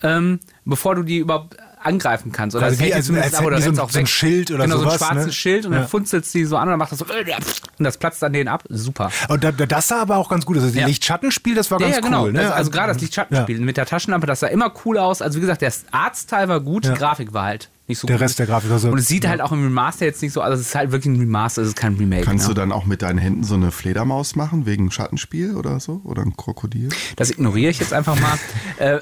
ähm, 0.03 0.39
bevor 0.65 0.95
du 0.95 1.03
die 1.03 1.19
überhaupt 1.19 1.57
angreifen 1.81 2.33
kannst. 2.33 2.57
Oder 2.57 2.67
Also 2.67 2.79
das 2.79 2.87
wie- 2.87 2.93
als- 2.93 3.11
als 3.11 3.35
ab 3.35 3.45
oder 3.45 3.61
so 3.61 3.71
ein- 3.71 3.79
auch 3.79 3.91
so 3.91 4.01
ein. 4.01 4.07
Schild 4.07 4.51
oder 4.51 4.65
genau, 4.65 4.79
so 4.79 4.83
sowas, 4.83 5.01
ein 5.03 5.07
schwarzes 5.09 5.27
ne? 5.27 5.33
Schild 5.33 5.67
und 5.67 5.73
Ja. 5.73 5.79
dann 5.81 5.89
funzelst 5.89 6.35
die 6.35 6.45
so 6.45 6.57
an 6.57 6.65
und 6.65 6.71
dann 6.71 6.79
macht 6.79 6.91
das 6.93 6.99
so 6.99 7.05
und 7.07 7.85
das 7.85 7.99
platzt 7.99 8.21
dann 8.21 8.33
denen 8.33 8.49
ab. 8.49 8.65
Super. 8.69 9.11
Und 9.29 9.45
da, 9.45 9.53
da- 9.53 9.67
das 9.67 9.87
sah 9.89 10.03
aber 10.03 10.17
auch 10.17 10.29
ganz 10.29 10.45
gut 10.45 10.57
aus. 10.57 10.65
Also 10.65 10.75
die 10.75 10.81
Ja. 10.81 10.87
Lichtschattenspiel, 10.87 11.55
das 11.55 11.71
war 11.71 11.81
Ja, 11.81 11.87
ganz 11.87 11.97
ja, 11.97 12.03
genau. 12.03 12.25
cool. 12.25 12.33
Ne? 12.33 12.41
Also, 12.41 12.53
also 12.53 12.71
gerade 12.73 12.93
das 12.93 13.01
Lichtschattenspiel 13.01 13.61
mit 13.61 13.77
der 13.77 13.87
Taschenlampe, 13.87 14.27
das 14.27 14.41
sah 14.41 14.49
immer 14.49 14.73
cool 14.85 14.99
aus. 14.99 15.23
Also 15.23 15.37
wie 15.37 15.41
gesagt, 15.43 15.63
der 15.63 15.73
Arztteil 15.93 16.49
war 16.49 16.61
gut, 16.61 16.85
die 16.85 16.95
Grafik 16.95 17.33
war 17.33 17.45
halt 17.45 17.69
nicht 17.89 17.99
so 17.99 18.07
Der 18.07 18.17
gut. 18.17 18.23
Rest 18.25 18.39
der 18.39 18.47
Grafik 18.47 18.71
war 18.71 18.79
so- 18.79 18.91
Und 18.91 18.99
es 18.99 19.09
sieht 19.09 19.27
halt 19.27 19.41
auch 19.41 19.53
im 19.53 19.63
Remaster 19.63 20.05
jetzt 20.07 20.23
nicht 20.23 20.33
so, 20.33 20.41
also 20.41 20.61
es 20.61 20.69
ist 20.69 20.75
halt 20.75 20.93
wirklich 20.93 21.13
ein 21.15 21.19
Remaster, 21.21 21.63
es 21.63 21.69
ist 21.69 21.77
kein 21.77 21.95
Remake. 21.95 22.23
Kannst 22.25 22.49
ne? 22.49 22.55
du 22.55 22.61
dann 22.61 22.73
auch 22.73 22.85
mit 22.85 23.03
deinen 23.03 23.19
Händen 23.19 23.45
so 23.45 23.55
eine 23.55 23.71
Fledermaus 23.73 24.37
machen, 24.37 24.67
wegen 24.67 24.91
Schattenspiel 24.91 25.57
oder 25.57 25.81
so? 25.81 26.01
Oder 26.05 26.23
ein 26.23 26.37
Krokodil? 26.37 26.89
Das 27.17 27.31
ignoriere 27.31 27.71
ich 27.71 27.81
jetzt 27.81 27.93
einfach 27.93 28.19
mal. 28.21 28.39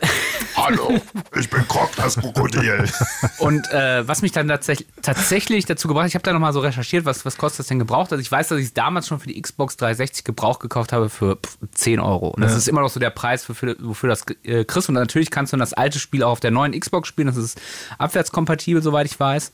Hallo, 0.66 1.00
ich 1.38 1.48
bin 1.48 1.66
Krog, 1.68 1.94
das 1.94 2.16
Krokodil. 2.16 2.90
Und 3.38 3.70
äh, 3.70 4.06
was 4.08 4.22
mich 4.22 4.32
dann 4.32 4.48
tatsächlich, 4.48 4.88
tatsächlich 5.00 5.64
dazu 5.64 5.86
gebracht 5.86 6.04
hat, 6.04 6.08
ich 6.08 6.14
habe 6.16 6.24
da 6.24 6.32
nochmal 6.32 6.52
so 6.52 6.58
recherchiert, 6.58 7.04
was, 7.04 7.24
was 7.24 7.36
kostet 7.36 7.60
das 7.60 7.66
denn 7.68 7.78
gebraucht? 7.78 8.10
Also 8.10 8.20
ich 8.20 8.32
weiß, 8.32 8.48
dass 8.48 8.58
ich 8.58 8.66
es 8.66 8.74
damals 8.74 9.06
schon 9.06 9.20
für 9.20 9.28
die 9.28 9.40
Xbox 9.40 9.76
360 9.76 10.24
gebraucht 10.24 10.58
gekauft 10.58 10.92
habe 10.92 11.08
für 11.08 11.36
pff, 11.36 11.58
10 11.72 12.00
Euro. 12.00 12.30
Und 12.30 12.40
das 12.40 12.50
ja. 12.50 12.58
ist 12.58 12.66
immer 12.66 12.80
noch 12.80 12.88
so 12.88 12.98
der 12.98 13.10
Preis, 13.10 13.48
wofür, 13.48 13.76
wofür 13.78 14.08
das 14.08 14.24
äh, 14.42 14.64
kriegst. 14.64 14.88
Und 14.88 14.96
natürlich 14.96 15.30
kannst 15.30 15.52
du 15.52 15.56
das 15.56 15.72
alte 15.72 16.00
Spiel 16.00 16.24
auch 16.24 16.32
auf 16.32 16.40
der 16.40 16.50
neuen 16.50 16.78
Xbox 16.78 17.06
spielen. 17.06 17.28
Das 17.28 17.36
ist 17.36 17.60
abwärtskompatibel, 17.98 18.82
soweit 18.82 19.06
ich 19.06 19.20
weiß. 19.20 19.52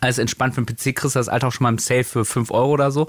Alles 0.00 0.18
entspannt 0.18 0.56
für 0.56 0.62
den 0.62 0.66
PC 0.66 0.96
kriegst 0.96 1.14
du 1.14 1.20
das 1.20 1.28
alte 1.28 1.46
auch 1.46 1.52
schon 1.52 1.62
mal 1.62 1.70
im 1.70 1.78
Sale 1.78 2.02
für 2.02 2.24
5 2.24 2.50
Euro 2.50 2.72
oder 2.72 2.90
so. 2.90 3.08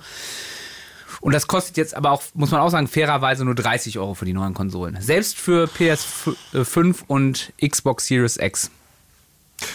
Und 1.22 1.34
das 1.34 1.48
kostet 1.48 1.78
jetzt 1.78 1.96
aber 1.96 2.12
auch, 2.12 2.24
muss 2.34 2.52
man 2.52 2.62
auch 2.62 2.70
sagen, 2.70 2.88
fairerweise 2.88 3.46
nur 3.46 3.56
30 3.56 3.98
Euro 4.00 4.14
für 4.14 4.26
die 4.26 4.34
neuen 4.34 4.54
Konsolen. 4.54 4.98
Selbst 5.02 5.38
für 5.38 5.66
PS5 5.66 6.98
und 7.08 7.54
Xbox 7.62 8.08
Series 8.08 8.38
X. 8.38 8.72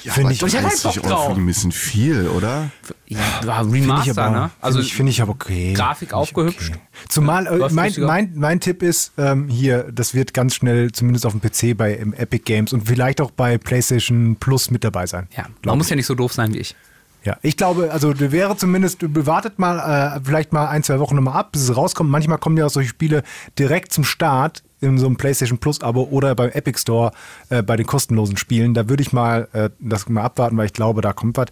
Ja, 0.05 0.13
finde 0.13 0.33
ich, 0.33 0.39
30 0.39 1.05
Euro 1.05 1.35
ein 1.35 1.45
bisschen 1.45 1.73
viel, 1.73 2.29
oder? 2.29 2.71
Ja, 3.07 3.61
Remaster, 3.61 4.23
aber, 4.23 4.37
ne? 4.37 4.51
Also 4.61 4.79
finde 4.79 4.87
ich, 4.87 4.95
find 4.95 5.09
ich 5.09 5.23
aber 5.23 5.33
okay. 5.33 5.73
Grafik 5.73 6.13
aufgehübscht. 6.13 6.71
Okay. 6.71 6.81
Zumal 7.09 7.47
äh, 7.49 7.69
mein, 7.73 7.93
mein, 7.99 8.33
mein 8.37 8.61
Tipp 8.61 8.83
ist 8.83 9.13
ähm, 9.19 9.49
hier, 9.49 9.91
das 9.93 10.15
wird 10.15 10.35
ganz 10.35 10.55
schnell 10.55 10.93
zumindest 10.93 11.27
auf 11.27 11.33
dem 11.33 11.41
PC 11.41 11.77
bei 11.77 11.95
Epic 12.17 12.45
Games 12.45 12.73
und 12.73 12.87
vielleicht 12.87 13.21
auch 13.21 13.33
bei 13.33 13.59
PlayStation 13.59 14.37
Plus 14.37 14.71
mit 14.71 14.85
dabei 14.85 15.07
sein. 15.07 15.27
Ja, 15.37 15.47
man 15.65 15.79
muss 15.79 15.91
ja 15.91 15.97
nicht 15.97 16.07
so 16.07 16.15
doof 16.15 16.33
sein 16.33 16.55
wie 16.55 16.59
ich. 16.59 16.77
Ja, 17.25 17.37
ich 17.43 17.57
glaube, 17.57 17.91
also 17.93 18.13
wäre 18.19 18.57
zumindest, 18.57 18.99
wartet 19.27 19.59
mal 19.59 20.17
äh, 20.17 20.21
vielleicht 20.25 20.53
mal 20.53 20.67
ein, 20.67 20.83
zwei 20.83 20.99
Wochen 20.99 21.17
nochmal 21.17 21.37
ab, 21.37 21.53
bis 21.53 21.63
es 21.63 21.77
rauskommt. 21.77 22.11
Manchmal 22.11 22.39
kommen 22.39 22.57
ja 22.57 22.67
auch 22.67 22.71
solche 22.71 22.91
Spiele 22.91 23.23
direkt 23.59 23.93
zum 23.93 24.05
Start 24.05 24.63
in 24.83 24.99
so 24.99 25.07
einem 25.07 25.17
PlayStation 25.17 25.59
Plus 25.59 25.81
Abo 25.81 26.09
oder 26.11 26.35
beim 26.35 26.51
Epic 26.51 26.81
Store 26.81 27.13
äh, 27.49 27.63
bei 27.63 27.77
den 27.77 27.87
kostenlosen 27.87 28.37
Spielen. 28.37 28.75
Da 28.75 28.89
würde 28.89 29.03
ich 29.03 29.13
mal 29.13 29.49
äh, 29.53 29.71
das 29.79 30.09
mal 30.09 30.23
abwarten, 30.23 30.57
weil 30.57 30.67
ich 30.67 30.73
glaube, 30.73 31.01
da 31.01 31.13
kommt 31.13 31.39
was. 31.39 31.47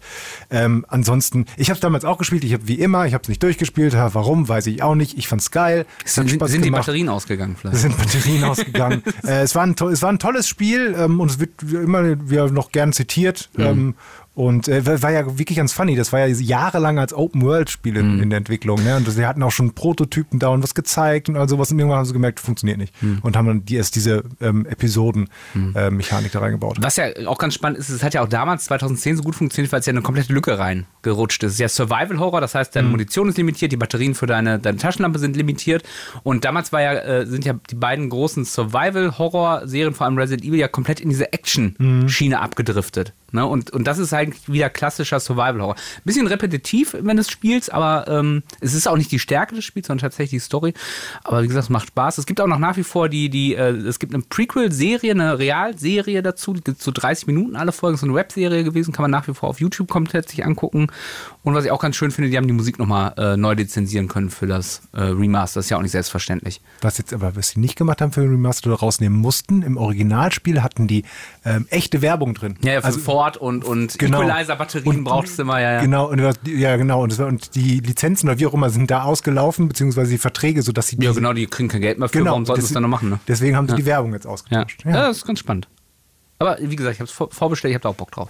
Ähm, 0.49 0.85
ansonsten, 0.89 1.45
ich 1.55 1.69
habe 1.69 1.75
es 1.75 1.79
damals 1.79 2.03
auch 2.05 2.17
gespielt. 2.17 2.43
Ich 2.43 2.53
habe 2.53 2.67
wie 2.67 2.75
immer, 2.75 3.05
ich 3.05 3.13
habe 3.13 3.23
es 3.23 3.29
nicht 3.29 3.41
durchgespielt. 3.41 3.93
Warum, 3.93 4.49
weiß 4.49 4.67
ich 4.67 4.83
auch 4.83 4.95
nicht. 4.95 5.17
Ich 5.17 5.27
fand's 5.27 5.49
geil. 5.49 5.85
Es 6.03 6.15
sind, 6.15 6.29
sind 6.29 6.65
die 6.65 6.71
Batterien 6.71 7.07
ausgegangen 7.09 7.55
vielleicht? 7.59 7.77
Sind 7.77 7.97
Batterien 7.97 8.43
ausgegangen. 8.43 9.03
Äh, 9.23 9.41
es, 9.41 9.55
war 9.55 9.63
ein, 9.63 9.75
es 9.91 10.01
war 10.01 10.09
ein 10.09 10.19
tolles 10.19 10.47
Spiel 10.47 10.95
ähm, 10.97 11.19
und 11.19 11.29
es 11.29 11.39
wird 11.39 11.61
immer 11.61 12.29
wieder 12.29 12.49
noch 12.49 12.71
gern 12.71 12.91
zitiert. 12.91 13.49
Mhm. 13.55 13.63
Ähm, 13.63 13.95
und 14.33 14.69
äh, 14.69 15.01
war 15.01 15.11
ja 15.11 15.37
wirklich 15.37 15.57
ganz 15.57 15.73
funny. 15.73 15.97
Das 15.97 16.13
war 16.13 16.25
ja 16.25 16.27
jahrelang 16.27 16.99
als 16.99 17.13
Open-World-Spiel 17.13 17.97
in, 17.97 18.15
mhm. 18.15 18.23
in, 18.23 18.29
der 18.29 18.37
Entwicklung. 18.37 18.81
Ne? 18.81 18.95
Und 18.95 19.09
sie 19.09 19.25
hatten 19.25 19.43
auch 19.43 19.51
schon 19.51 19.73
Prototypen 19.73 20.39
da 20.39 20.47
und 20.47 20.63
was 20.63 20.73
gezeigt 20.73 21.27
und 21.27 21.35
all 21.35 21.49
sowas. 21.49 21.69
Und 21.69 21.79
irgendwann 21.79 21.97
haben 21.97 22.05
sie 22.05 22.13
gemerkt, 22.13 22.39
funktioniert 22.39 22.77
nicht. 22.77 23.03
Mhm. 23.03 23.19
Und 23.23 23.35
haben 23.35 23.47
dann 23.47 23.65
die, 23.65 23.75
erst 23.75 23.95
diese 23.95 24.23
ähm, 24.39 24.65
Episoden-Mechanik 24.65 26.23
mhm. 26.23 26.27
äh, 26.27 26.29
da 26.31 26.39
reingebaut. 26.39 26.77
Was 26.79 26.95
ja 26.95 27.07
auch 27.25 27.37
ganz 27.39 27.55
spannend 27.55 27.79
ist, 27.79 27.89
es 27.89 28.03
hat 28.03 28.13
ja 28.13 28.23
auch 28.23 28.29
damals, 28.29 28.63
2010, 28.65 29.17
so 29.17 29.23
gut 29.23 29.35
funktioniert, 29.35 29.73
weil 29.73 29.81
es 29.81 29.85
ja 29.85 29.91
eine 29.91 30.01
komplette 30.01 30.31
Lücke 30.31 30.57
reingerutscht 30.57 31.43
ist. 31.43 31.49
Es 31.49 31.53
ist 31.55 31.59
ja 31.59 31.67
Survival-Horror, 31.67 32.39
das 32.39 32.55
heißt, 32.55 32.73
deine 32.73 32.85
mhm. 32.85 32.91
Munition 32.91 33.27
ist 33.27 33.37
limitiert, 33.37 33.73
die 33.73 33.77
Batterien 33.77 34.15
für 34.15 34.27
deine, 34.27 34.59
deine 34.59 34.77
Taschenlampe 34.77 35.19
sind 35.19 35.35
limitiert. 35.35 35.83
Und 36.23 36.45
damals 36.45 36.71
war 36.71 36.81
ja, 36.81 36.93
äh, 36.93 37.25
sind 37.25 37.43
ja 37.43 37.55
die 37.69 37.75
beiden 37.75 38.09
großen 38.09 38.45
Survival-Horror-Serien, 38.45 39.93
vor 39.93 40.05
allem 40.05 40.17
Resident 40.17 40.47
Evil, 40.47 40.59
ja 40.59 40.69
komplett 40.69 41.01
in 41.01 41.09
diese 41.09 41.33
Action-Schiene 41.33 42.37
mhm. 42.37 42.41
abgedriftet. 42.41 43.13
Ne? 43.31 43.45
Und, 43.45 43.71
und 43.71 43.85
das 43.85 43.97
ist 43.97 44.13
eigentlich 44.13 44.51
wieder 44.51 44.69
klassischer 44.69 45.19
Survival-Horror. 45.19 45.75
Bisschen 46.03 46.27
repetitiv, 46.27 46.95
wenn 46.99 47.17
du 47.17 47.21
es 47.21 47.29
spielst, 47.29 47.71
aber 47.71 48.07
ähm, 48.07 48.43
es 48.59 48.73
ist 48.73 48.87
auch 48.87 48.97
nicht 48.97 49.11
die 49.11 49.19
Stärke 49.19 49.55
des 49.55 49.65
Spiels, 49.65 49.87
sondern 49.87 50.01
tatsächlich 50.01 50.41
die 50.41 50.45
Story. 50.45 50.73
Aber 51.23 51.43
wie 51.43 51.47
gesagt, 51.47 51.65
es 51.65 51.69
macht 51.69 51.87
Spaß. 51.87 52.17
Es 52.17 52.25
gibt 52.25 52.41
auch 52.41 52.47
noch 52.47 52.59
nach 52.59 52.77
wie 52.77 52.83
vor 52.83 53.09
die, 53.09 53.29
die 53.29 53.55
äh, 53.55 53.71
es 53.71 53.99
gibt 53.99 54.13
eine 54.13 54.23
Prequel-Serie, 54.23 55.11
eine 55.11 55.39
Realserie 55.39 56.21
dazu, 56.21 56.53
die 56.53 56.61
gibt 56.61 56.81
so 56.81 56.91
30 56.91 57.27
Minuten 57.27 57.55
alle 57.55 57.71
Folgen, 57.71 57.97
so 57.97 58.05
eine 58.05 58.15
Webserie 58.15 58.63
gewesen, 58.63 58.93
kann 58.93 59.03
man 59.03 59.11
nach 59.11 59.27
wie 59.27 59.33
vor 59.33 59.49
auf 59.49 59.59
YouTube 59.59 59.89
komplett 59.89 60.29
sich 60.29 60.45
angucken. 60.45 60.87
Und 61.43 61.53
was 61.53 61.65
ich 61.65 61.71
auch 61.71 61.81
ganz 61.81 61.95
schön 61.95 62.11
finde, 62.11 62.29
die 62.29 62.37
haben 62.37 62.47
die 62.47 62.53
Musik 62.53 62.79
nochmal 62.79 63.13
äh, 63.17 63.37
neu 63.37 63.53
lizenzieren 63.53 64.07
können 64.07 64.29
für 64.29 64.47
das 64.47 64.83
äh, 64.93 65.01
Remaster. 65.01 65.59
Das 65.59 65.65
ist 65.65 65.69
ja 65.69 65.77
auch 65.77 65.81
nicht 65.81 65.91
selbstverständlich. 65.91 66.61
Was 66.81 66.97
jetzt 66.97 67.13
aber, 67.13 67.35
was 67.35 67.49
sie 67.49 67.59
nicht 67.59 67.75
gemacht 67.75 68.01
haben 68.01 68.11
für 68.11 68.21
den 68.21 68.31
Remaster 68.31 68.69
oder 68.69 68.79
rausnehmen 68.79 69.19
mussten, 69.19 69.61
im 69.61 69.77
Originalspiel 69.77 70.61
hatten 70.61 70.87
die 70.87 71.03
ähm, 71.45 71.67
echte 71.69 72.01
Werbung 72.01 72.33
drin. 72.33 72.57
Ja, 72.61 72.73
ja 72.73 72.79
also, 72.79 72.99
Ford 73.21 73.37
und, 73.37 73.63
und 73.63 73.99
genau. 73.99 74.23
Equalizer-Batterien 74.23 75.03
brauchst 75.03 75.37
du 75.37 75.43
immer, 75.43 75.59
ja, 75.59 75.73
ja. 75.73 75.81
Genau, 75.81 76.09
und, 76.09 76.19
ja, 76.47 76.75
genau. 76.77 77.03
Und, 77.03 77.19
und, 77.19 77.55
die 77.55 77.79
Lizenzen 77.79 78.29
oder 78.29 78.39
wie 78.39 78.47
auch 78.47 78.53
immer 78.53 78.69
sind 78.69 78.89
da 78.89 79.03
ausgelaufen, 79.03 79.67
beziehungsweise 79.67 80.11
die 80.11 80.17
Verträge, 80.17 80.63
sodass 80.63 80.87
sie. 80.87 80.97
Ja, 80.99 81.11
genau, 81.11 81.33
die 81.33 81.45
kriegen 81.45 81.69
kein 81.69 81.81
Geld 81.81 81.99
mehr 81.99 82.09
für. 82.09 82.17
Genau, 82.17 82.31
Warum 82.31 82.45
sollten 82.45 82.61
sie 82.61 82.67
es 82.67 82.73
dann 82.73 82.83
noch 82.83 82.89
machen? 82.89 83.09
Ne? 83.09 83.19
Deswegen 83.27 83.55
haben 83.55 83.67
sie 83.67 83.73
ja. 83.73 83.77
die 83.77 83.85
Werbung 83.85 84.13
jetzt 84.13 84.25
ausgetauscht. 84.25 84.83
Ja. 84.85 84.91
ja. 84.91 85.07
das 85.07 85.17
ist 85.17 85.27
ganz 85.27 85.39
spannend. 85.39 85.67
Aber 86.39 86.57
wie 86.59 86.75
gesagt, 86.75 86.95
ich 86.95 86.99
habe 86.99 87.27
es 87.29 87.35
vorbestellt, 87.37 87.71
ich 87.71 87.75
habe 87.75 87.83
da 87.83 87.89
auch 87.89 87.95
Bock 87.95 88.11
drauf. 88.11 88.29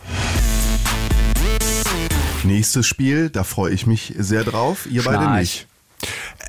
Nächstes 2.43 2.85
Spiel, 2.85 3.29
da 3.29 3.43
freue 3.43 3.71
ich 3.71 3.87
mich 3.87 4.13
sehr 4.17 4.43
drauf. 4.43 4.87
Ihr 4.91 5.03
Schnarch. 5.03 5.17
beide 5.17 5.39
nicht. 5.39 5.67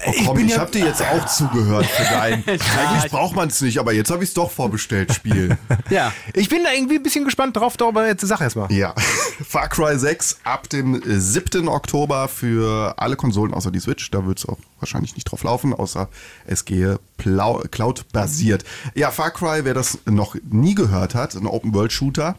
Oh, 0.05 0.13
komm, 0.27 0.39
ich, 0.39 0.47
ich 0.47 0.59
habe 0.59 0.71
dir 0.71 0.85
jetzt 0.85 1.03
auch 1.03 1.27
zugehört 1.27 1.87
für 1.87 2.05
dein. 2.05 2.45
Eigentlich 2.47 3.11
braucht 3.11 3.37
man 3.37 3.49
es 3.49 3.61
nicht, 3.61 3.79
aber 3.79 3.93
jetzt 3.93 4.11
habe 4.11 4.23
ich 4.23 4.31
es 4.31 4.35
doch 4.35 4.51
vorbestellt, 4.51 5.13
Spiel. 5.13 5.57
ja. 5.91 6.13
Ich 6.35 6.49
bin 6.49 6.65
da 6.65 6.73
irgendwie 6.73 6.97
ein 6.97 7.03
bisschen 7.03 7.25
gespannt 7.25 7.57
drauf, 7.57 7.75
aber 7.81 8.07
jetzt 8.07 8.27
sag 8.27 8.41
erst 8.41 8.57
mal. 8.57 8.71
Ja. 8.73 8.95
Far 9.49 9.69
Cry 9.69 9.99
6 9.99 10.41
ab 10.45 10.69
dem 10.69 11.01
7. 11.05 11.69
Oktober 11.69 12.29
für 12.29 12.95
alle 12.97 13.17
Konsolen 13.17 13.55
außer 13.55 13.71
die 13.71 13.81
Switch. 13.81 14.11
Da 14.11 14.27
wird 14.27 14.39
es 14.39 14.47
auch 14.47 14.59
wahrscheinlich 14.81 15.15
nicht 15.15 15.25
drauf 15.25 15.45
laufen, 15.45 15.73
außer 15.73 16.09
es 16.47 16.65
gehe 16.65 16.99
Cloud-basiert. 17.19 18.65
Ja, 18.95 19.11
Far 19.11 19.31
Cry, 19.31 19.65
wer 19.65 19.75
das 19.75 19.99
noch 20.07 20.35
nie 20.51 20.75
gehört 20.75 21.15
hat, 21.15 21.35
ein 21.37 21.47
Open-World-Shooter. 21.47 22.37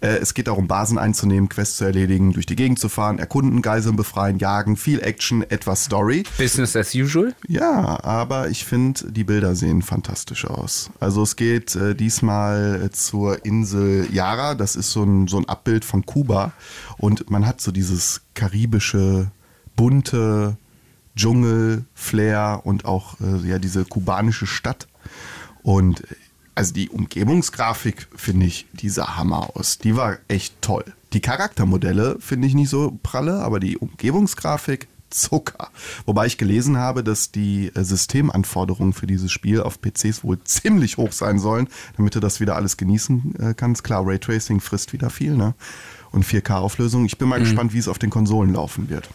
Äh, 0.00 0.18
es 0.18 0.34
geht 0.34 0.48
darum, 0.48 0.68
Basen 0.68 0.98
einzunehmen, 0.98 1.48
Quests 1.48 1.78
zu 1.78 1.84
erledigen, 1.84 2.34
durch 2.34 2.44
die 2.44 2.56
Gegend 2.56 2.78
zu 2.78 2.90
fahren, 2.90 3.18
erkunden, 3.18 3.62
Geiseln 3.62 3.96
befreien, 3.96 4.38
jagen, 4.38 4.76
viel 4.76 5.00
Action, 5.00 5.42
etwas 5.42 5.84
Story. 5.84 6.24
Business 6.36 6.76
as 6.76 6.94
usual? 6.94 7.05
Ja, 7.48 8.02
aber 8.04 8.48
ich 8.48 8.64
finde, 8.64 9.10
die 9.10 9.24
Bilder 9.24 9.54
sehen 9.54 9.82
fantastisch 9.82 10.44
aus. 10.44 10.90
Also 11.00 11.22
es 11.22 11.36
geht 11.36 11.74
äh, 11.76 11.94
diesmal 11.94 12.82
äh, 12.84 12.90
zur 12.90 13.44
Insel 13.44 14.08
Yara, 14.12 14.54
das 14.54 14.76
ist 14.76 14.92
so 14.92 15.02
ein, 15.02 15.28
so 15.28 15.38
ein 15.38 15.48
Abbild 15.48 15.84
von 15.84 16.04
Kuba 16.06 16.52
und 16.98 17.30
man 17.30 17.46
hat 17.46 17.60
so 17.60 17.72
dieses 17.72 18.22
karibische, 18.34 19.30
bunte, 19.74 20.56
Dschungel, 21.16 21.84
Flair 21.94 22.60
und 22.64 22.84
auch 22.84 23.18
äh, 23.20 23.48
ja, 23.48 23.58
diese 23.58 23.84
kubanische 23.84 24.46
Stadt. 24.46 24.86
Und 25.62 26.02
also 26.54 26.72
die 26.72 26.88
Umgebungsgrafik 26.88 28.08
finde 28.16 28.46
ich, 28.46 28.66
die 28.72 28.88
sah 28.88 29.16
Hammer 29.16 29.50
aus. 29.54 29.78
Die 29.78 29.96
war 29.96 30.18
echt 30.28 30.60
toll. 30.62 30.84
Die 31.12 31.20
Charaktermodelle 31.20 32.16
finde 32.20 32.48
ich 32.48 32.54
nicht 32.54 32.68
so 32.68 32.98
pralle, 33.02 33.40
aber 33.40 33.60
die 33.60 33.78
Umgebungsgrafik 33.78 34.88
Zucker. 35.10 35.70
Wobei 36.04 36.26
ich 36.26 36.38
gelesen 36.38 36.76
habe, 36.76 37.04
dass 37.04 37.30
die 37.30 37.72
äh, 37.74 37.84
Systemanforderungen 37.84 38.92
für 38.92 39.06
dieses 39.06 39.32
Spiel 39.32 39.60
auf 39.60 39.80
PCs 39.80 40.24
wohl 40.24 40.38
ziemlich 40.44 40.96
hoch 40.96 41.12
sein 41.12 41.38
sollen, 41.38 41.68
damit 41.96 42.14
du 42.14 42.20
das 42.20 42.40
wieder 42.40 42.56
alles 42.56 42.76
genießen 42.76 43.34
äh, 43.38 43.54
kannst. 43.54 43.84
Klar, 43.84 44.06
Raytracing 44.06 44.60
frisst 44.60 44.92
wieder 44.92 45.10
viel, 45.10 45.36
ne? 45.36 45.54
Und 46.12 46.24
4K-Auflösung. 46.24 47.04
Ich 47.04 47.18
bin 47.18 47.28
mal 47.28 47.38
mhm. 47.38 47.44
gespannt, 47.44 47.74
wie 47.74 47.78
es 47.78 47.88
auf 47.88 47.98
den 47.98 48.10
Konsolen 48.10 48.54
laufen 48.54 48.88
wird. 48.88 49.08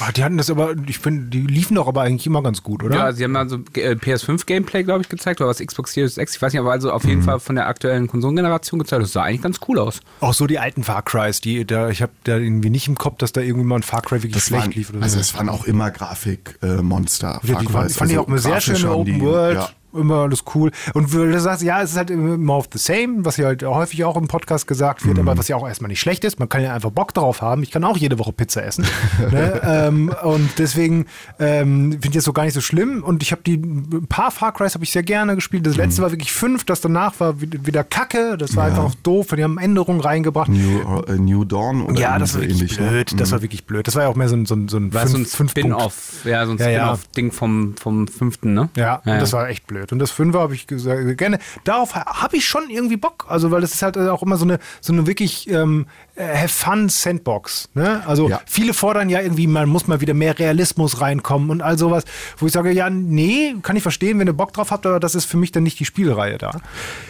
Ach, 0.00 0.12
die 0.12 0.24
hatten 0.24 0.36
das 0.36 0.50
aber, 0.50 0.74
ich 0.86 0.98
finde, 0.98 1.30
die 1.30 1.40
liefen 1.40 1.74
doch 1.74 1.88
aber 1.88 2.02
eigentlich 2.02 2.26
immer 2.26 2.42
ganz 2.42 2.62
gut, 2.62 2.82
oder? 2.82 2.94
Ja, 2.94 3.12
sie 3.12 3.24
haben 3.24 3.36
also 3.36 3.56
PS5-Gameplay, 3.56 4.84
glaube 4.84 5.02
ich, 5.02 5.08
gezeigt, 5.08 5.40
oder 5.40 5.50
was 5.50 5.58
Xbox 5.58 5.92
Series 5.92 6.16
X, 6.16 6.36
ich 6.36 6.42
weiß 6.42 6.52
nicht, 6.52 6.60
aber 6.60 6.72
also 6.72 6.90
auf 6.90 7.04
jeden 7.04 7.20
mhm. 7.20 7.24
Fall 7.24 7.40
von 7.40 7.56
der 7.56 7.66
aktuellen 7.66 8.06
Konsolengeneration 8.06 8.78
gezeigt. 8.78 9.02
Das 9.02 9.12
sah 9.12 9.22
eigentlich 9.22 9.42
ganz 9.42 9.60
cool 9.68 9.78
aus. 9.78 10.00
Auch 10.20 10.34
so 10.34 10.46
die 10.46 10.58
alten 10.58 10.84
Far 10.84 11.02
Crys, 11.02 11.40
die, 11.40 11.64
da, 11.64 11.88
ich 11.90 12.02
habe 12.02 12.12
da 12.24 12.36
irgendwie 12.36 12.70
nicht 12.70 12.88
im 12.88 12.96
Kopf, 12.96 13.18
dass 13.18 13.32
da 13.32 13.40
irgendwie 13.40 13.66
mal 13.66 13.76
ein 13.76 13.82
Far 13.82 14.02
Cry 14.02 14.16
wirklich 14.16 14.34
das 14.34 14.44
schlecht 14.44 14.64
waren, 14.64 14.72
lief. 14.72 14.90
Oder 14.90 15.02
also 15.02 15.16
so. 15.16 15.20
es 15.20 15.34
waren 15.34 15.48
auch 15.48 15.64
immer 15.64 15.90
Grafikmonster. 15.90 17.40
Äh, 17.42 17.48
ja, 17.48 17.58
die 17.58 17.66
fand, 17.66 17.92
fand 17.92 18.10
ich 18.10 18.18
auch 18.18 18.28
eine 18.28 18.38
sehr 18.38 18.60
schöne 18.60 18.90
Open 18.94 19.20
World. 19.20 19.56
Ja 19.56 19.70
immer 19.96 20.22
alles 20.22 20.44
cool. 20.54 20.70
Und 20.94 21.12
du 21.12 21.40
sagst, 21.40 21.62
ja, 21.62 21.82
es 21.82 21.92
ist 21.92 21.96
halt 21.96 22.10
immer 22.10 22.56
of 22.56 22.68
the 22.72 22.78
same, 22.78 23.24
was 23.24 23.36
ja 23.36 23.46
halt 23.46 23.62
häufig 23.64 24.04
auch 24.04 24.16
im 24.16 24.28
Podcast 24.28 24.66
gesagt 24.66 25.04
wird, 25.04 25.16
mhm. 25.16 25.28
aber 25.28 25.38
was 25.38 25.48
ja 25.48 25.56
auch 25.56 25.66
erstmal 25.66 25.88
nicht 25.88 26.00
schlecht 26.00 26.24
ist. 26.24 26.38
Man 26.38 26.48
kann 26.48 26.62
ja 26.62 26.74
einfach 26.74 26.90
Bock 26.90 27.14
drauf 27.14 27.42
haben. 27.42 27.62
Ich 27.62 27.70
kann 27.70 27.84
auch 27.84 27.96
jede 27.96 28.18
Woche 28.18 28.32
Pizza 28.32 28.64
essen. 28.64 28.86
ne? 29.30 29.60
ähm, 29.64 30.14
und 30.22 30.50
deswegen 30.58 31.06
ähm, 31.38 31.92
finde 31.92 32.08
ich 32.08 32.14
das 32.14 32.24
so 32.24 32.32
gar 32.32 32.44
nicht 32.44 32.54
so 32.54 32.60
schlimm. 32.60 33.02
Und 33.02 33.22
ich 33.22 33.32
habe 33.32 33.42
die 33.44 33.56
ein 33.56 34.06
paar 34.08 34.30
Far 34.30 34.52
Crys 34.52 34.74
habe 34.74 34.84
ich 34.84 34.92
sehr 34.92 35.02
gerne 35.02 35.34
gespielt. 35.34 35.66
Das 35.66 35.76
letzte 35.76 36.00
mhm. 36.00 36.04
war 36.04 36.12
wirklich 36.12 36.32
fünf, 36.32 36.64
das 36.64 36.80
danach 36.80 37.18
war 37.20 37.40
wieder 37.40 37.84
Kacke. 37.84 38.36
Das 38.38 38.56
war 38.56 38.68
ja. 38.68 38.74
einfach 38.74 38.94
doof. 39.02 39.28
Die 39.36 39.44
haben 39.44 39.58
Änderungen 39.58 40.00
reingebracht. 40.00 40.48
New, 40.48 40.80
uh, 40.80 41.12
New 41.12 41.44
Dawn 41.44 41.82
oder 41.82 42.00
Ja, 42.00 42.18
das 42.18 42.34
war 42.34 42.42
wirklich 42.42 42.60
ähnlich, 42.60 42.80
ne? 42.80 42.88
blöd. 42.88 43.12
Ne? 43.12 43.18
Das 43.18 43.32
war 43.32 43.42
wirklich 43.42 43.64
blöd. 43.64 43.86
Das 43.86 43.94
war 43.94 44.02
ja 44.04 44.08
auch 44.08 44.16
mehr 44.16 44.28
so 44.28 44.36
ein, 44.36 44.46
so 44.46 44.54
ein, 44.54 44.68
so 44.68 44.78
ein, 44.78 44.90
fünf, 44.90 45.28
so 45.28 45.44
ein 45.44 45.48
Spin-off. 45.48 46.24
Ja, 46.24 46.46
so 46.46 46.52
ein 46.52 46.58
ja, 46.58 46.64
Spin-off-Ding 46.66 47.32
vom, 47.32 47.74
vom 47.76 48.08
fünften, 48.08 48.54
ne? 48.54 48.68
Ja, 48.76 49.02
ja, 49.04 49.18
das 49.18 49.32
war 49.32 49.48
echt 49.48 49.66
blöd. 49.66 49.85
Ausprobiert. 49.86 49.92
Und 49.92 49.98
das 49.98 50.10
Fünfer 50.10 50.40
habe 50.40 50.54
ich 50.54 50.66
gesagt, 50.66 51.18
gerne. 51.18 51.38
Darauf 51.64 51.94
habe 51.94 52.36
ich 52.36 52.44
schon 52.44 52.68
irgendwie 52.70 52.96
Bock. 52.96 53.26
Also, 53.28 53.50
weil 53.50 53.60
das 53.60 53.72
ist 53.72 53.82
halt 53.82 53.96
auch 53.96 54.22
immer 54.22 54.36
so 54.36 54.44
eine, 54.44 54.58
so 54.80 54.92
eine 54.92 55.06
wirklich 55.06 55.48
ähm, 55.48 55.86
have 56.18 56.48
fun 56.48 56.88
Sandbox. 56.88 57.68
Ne? 57.74 58.02
Also 58.06 58.28
ja. 58.28 58.40
viele 58.46 58.74
fordern 58.74 59.08
ja 59.08 59.20
irgendwie, 59.20 59.46
man 59.46 59.68
muss 59.68 59.86
mal 59.86 60.00
wieder 60.00 60.14
mehr 60.14 60.38
Realismus 60.38 61.00
reinkommen 61.00 61.50
und 61.50 61.60
all 61.60 61.78
sowas, 61.78 62.04
wo 62.38 62.46
ich 62.46 62.52
sage, 62.52 62.72
ja, 62.72 62.88
nee, 62.88 63.54
kann 63.62 63.76
ich 63.76 63.82
verstehen, 63.82 64.18
wenn 64.18 64.26
ihr 64.26 64.32
Bock 64.32 64.52
drauf 64.52 64.70
habt, 64.70 64.86
aber 64.86 65.00
das 65.00 65.14
ist 65.14 65.26
für 65.26 65.36
mich 65.36 65.52
dann 65.52 65.62
nicht 65.62 65.78
die 65.78 65.84
Spielreihe 65.84 66.38
da. 66.38 66.60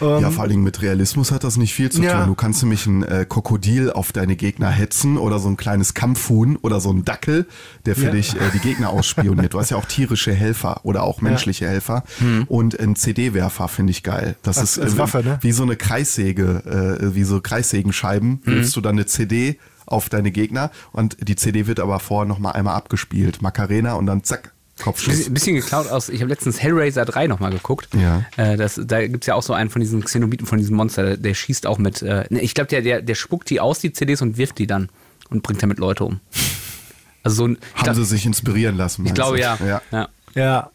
Ähm, 0.01 0.21
ja, 0.21 0.31
vor 0.31 0.41
allen 0.41 0.51
Dingen 0.51 0.63
mit 0.63 0.81
Realismus 0.81 1.31
hat 1.31 1.43
das 1.43 1.57
nicht 1.57 1.73
viel 1.73 1.89
zu 1.89 2.01
ja. 2.01 2.19
tun. 2.19 2.27
Du 2.27 2.35
kannst 2.35 2.61
nämlich 2.61 2.85
ein 2.85 3.03
äh, 3.03 3.25
Krokodil 3.27 3.91
auf 3.91 4.11
deine 4.11 4.35
Gegner 4.35 4.69
hetzen 4.69 5.17
oder 5.17 5.39
so 5.39 5.49
ein 5.49 5.57
kleines 5.57 5.93
Kampfhuhn 5.93 6.57
oder 6.57 6.79
so 6.81 6.91
ein 6.91 7.05
Dackel, 7.05 7.45
der 7.85 7.95
für 7.95 8.05
ja. 8.05 8.11
dich 8.11 8.35
äh, 8.35 8.39
die 8.53 8.59
Gegner 8.59 8.89
ausspioniert. 8.89 9.53
Du 9.53 9.59
hast 9.59 9.69
ja 9.69 9.77
auch 9.77 9.85
tierische 9.85 10.33
Helfer 10.33 10.81
oder 10.83 11.03
auch 11.03 11.21
menschliche 11.21 11.67
Helfer. 11.67 12.03
Hm. 12.19 12.43
Und 12.47 12.79
ein 12.79 12.95
CD-Werfer 12.95 13.67
finde 13.67 13.91
ich 13.91 14.03
geil. 14.03 14.35
Das 14.43 14.57
als, 14.57 14.77
ist 14.77 14.95
äh, 14.95 14.97
Waffe, 14.97 15.23
ne? 15.23 15.39
wie 15.41 15.51
so 15.51 15.63
eine 15.63 15.75
Kreissäge, 15.75 16.99
äh, 17.01 17.15
wie 17.15 17.23
so 17.23 17.39
Kreissägenscheiben, 17.39 18.41
hm. 18.43 18.55
willst 18.55 18.75
du 18.75 18.81
dann 18.81 18.96
eine 18.97 19.05
CD 19.05 19.59
auf 19.85 20.09
deine 20.09 20.31
Gegner 20.31 20.71
und 20.91 21.17
die 21.27 21.35
CD 21.35 21.65
wird 21.67 21.79
aber 21.79 21.99
vorher 21.99 22.27
nochmal 22.27 22.53
einmal 22.53 22.75
abgespielt. 22.75 23.41
Macarena 23.41 23.93
und 23.93 24.05
dann 24.05 24.23
zack, 24.23 24.53
Kopfschuss. 24.81 25.27
Ein 25.27 25.33
bisschen 25.33 25.55
geklaut 25.55 25.87
aus, 25.87 26.09
ich 26.09 26.21
habe 26.21 26.29
letztens 26.29 26.61
Hellraiser 26.61 27.05
3 27.05 27.27
nochmal 27.27 27.51
geguckt. 27.51 27.89
Ja. 27.93 28.25
Äh, 28.37 28.57
das, 28.57 28.79
da 28.83 29.05
gibt 29.07 29.23
es 29.23 29.27
ja 29.27 29.35
auch 29.35 29.43
so 29.43 29.53
einen 29.53 29.69
von 29.69 29.79
diesen 29.79 30.03
Xenobiten, 30.03 30.45
von 30.45 30.57
diesem 30.59 30.75
Monster, 30.75 31.03
der, 31.03 31.17
der 31.17 31.33
schießt 31.33 31.65
auch 31.65 31.77
mit, 31.77 32.01
äh, 32.01 32.25
ne, 32.29 32.41
ich 32.41 32.53
glaube, 32.53 32.67
der, 32.67 32.81
der, 32.81 33.01
der 33.01 33.15
spuckt 33.15 33.49
die 33.49 33.59
aus, 33.59 33.79
die 33.79 33.91
CDs, 33.91 34.21
und 34.21 34.37
wirft 34.37 34.59
die 34.59 34.67
dann 34.67 34.89
und 35.29 35.43
bringt 35.43 35.63
damit 35.63 35.79
Leute 35.79 36.03
um. 36.03 36.19
Also 37.23 37.37
so 37.37 37.47
ein, 37.47 37.57
Haben 37.73 37.83
glaub, 37.83 37.95
sie 37.95 38.05
sich 38.05 38.25
inspirieren 38.25 38.77
lassen? 38.77 39.05
Ich 39.05 39.13
glaube 39.13 39.39
ja. 39.39 39.57
ja. 39.65 39.81
ja. 39.91 40.09
ja. 40.35 40.69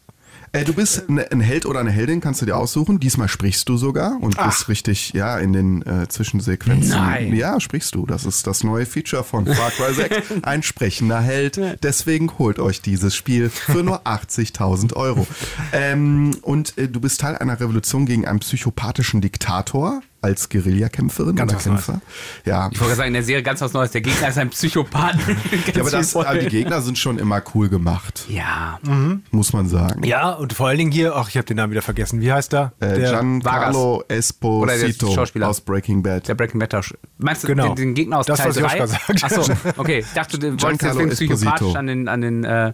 Äh, 0.52 0.64
du 0.64 0.74
bist 0.74 1.08
ein 1.08 1.40
Held 1.40 1.64
oder 1.64 1.80
eine 1.80 1.90
Heldin, 1.90 2.20
kannst 2.20 2.42
du 2.42 2.46
dir 2.46 2.56
aussuchen. 2.56 3.00
Diesmal 3.00 3.28
sprichst 3.28 3.68
du 3.68 3.78
sogar 3.78 4.18
und 4.20 4.38
Ach. 4.38 4.46
bist 4.46 4.68
richtig, 4.68 5.14
ja, 5.14 5.38
in 5.38 5.54
den 5.54 5.82
äh, 5.86 6.08
Zwischensequenzen. 6.08 6.90
Nein. 6.90 7.34
Ja, 7.34 7.58
sprichst 7.58 7.94
du. 7.94 8.04
Das 8.04 8.26
ist 8.26 8.46
das 8.46 8.62
neue 8.62 8.84
Feature 8.84 9.24
von 9.24 9.46
Far 9.46 9.70
Cry 9.70 9.94
6. 9.94 10.16
Ein 10.42 10.62
sprechender 10.62 11.20
Held. 11.20 11.58
Deswegen 11.82 12.38
holt 12.38 12.58
euch 12.58 12.82
dieses 12.82 13.16
Spiel 13.16 13.48
für 13.48 13.82
nur 13.82 14.06
80.000 14.06 14.94
Euro. 14.94 15.26
Ähm, 15.74 16.36
und 16.42 16.76
äh, 16.76 16.88
du 16.88 17.00
bist 17.00 17.20
Teil 17.20 17.36
einer 17.36 17.58
Revolution 17.58 18.04
gegen 18.04 18.26
einen 18.26 18.40
psychopathischen 18.40 19.20
Diktator 19.20 20.02
als 20.22 20.48
Guerillakämpferin 20.48 21.34
ganz 21.34 21.52
oder 21.52 21.60
Kämpfer. 21.60 21.92
Neues. 21.92 22.02
Ja. 22.46 22.70
Ich 22.72 22.80
wollte 22.80 22.94
sagen, 22.94 23.08
in 23.08 23.14
der 23.14 23.24
Serie 23.24 23.42
ganz 23.42 23.60
was 23.60 23.72
Neues. 23.72 23.90
Der 23.90 24.00
Gegner 24.00 24.28
ist 24.28 24.38
ein 24.38 24.50
Psychopath. 24.50 25.16
ja, 25.74 25.80
aber, 25.80 25.90
das, 25.90 26.16
aber, 26.16 26.38
die 26.38 26.46
Gegner 26.46 26.80
sind 26.80 26.96
schon 26.96 27.18
immer 27.18 27.42
cool 27.54 27.68
gemacht. 27.68 28.26
Ja. 28.28 28.78
Mhm. 28.82 29.24
Muss 29.32 29.52
man 29.52 29.68
sagen. 29.68 30.04
Ja, 30.04 30.30
und 30.30 30.52
vor 30.52 30.68
allen 30.68 30.78
Dingen 30.78 30.92
hier, 30.92 31.16
ach, 31.16 31.28
ich 31.28 31.36
habe 31.36 31.46
den 31.46 31.56
Namen 31.56 31.72
wieder 31.72 31.82
vergessen. 31.82 32.20
Wie 32.20 32.32
heißt 32.32 32.54
er? 32.54 32.72
Äh, 32.80 33.00
Giancarlo 33.00 34.04
Esposito 34.08 35.20
aus 35.42 35.60
Breaking 35.60 36.02
Bad. 36.02 36.28
Der 36.28 36.34
Breaking 36.34 36.60
Bad. 36.60 36.72
Meinst 37.18 37.42
du 37.42 37.48
genau. 37.48 37.74
den, 37.74 37.76
den, 37.76 37.94
Gegner 37.94 38.18
aus 38.18 38.26
das, 38.26 38.38
Teil 38.38 38.52
3? 38.52 38.82
Achso, 39.22 39.52
okay. 39.76 39.98
Ich 39.98 40.12
dachte, 40.14 40.38
du 40.38 40.62
wolltest 40.62 40.82
deswegen 40.82 41.10
psychopathisch 41.10 41.74
an 41.74 41.86
den, 41.88 42.08
an 42.08 42.20
den 42.20 42.44
äh, 42.44 42.72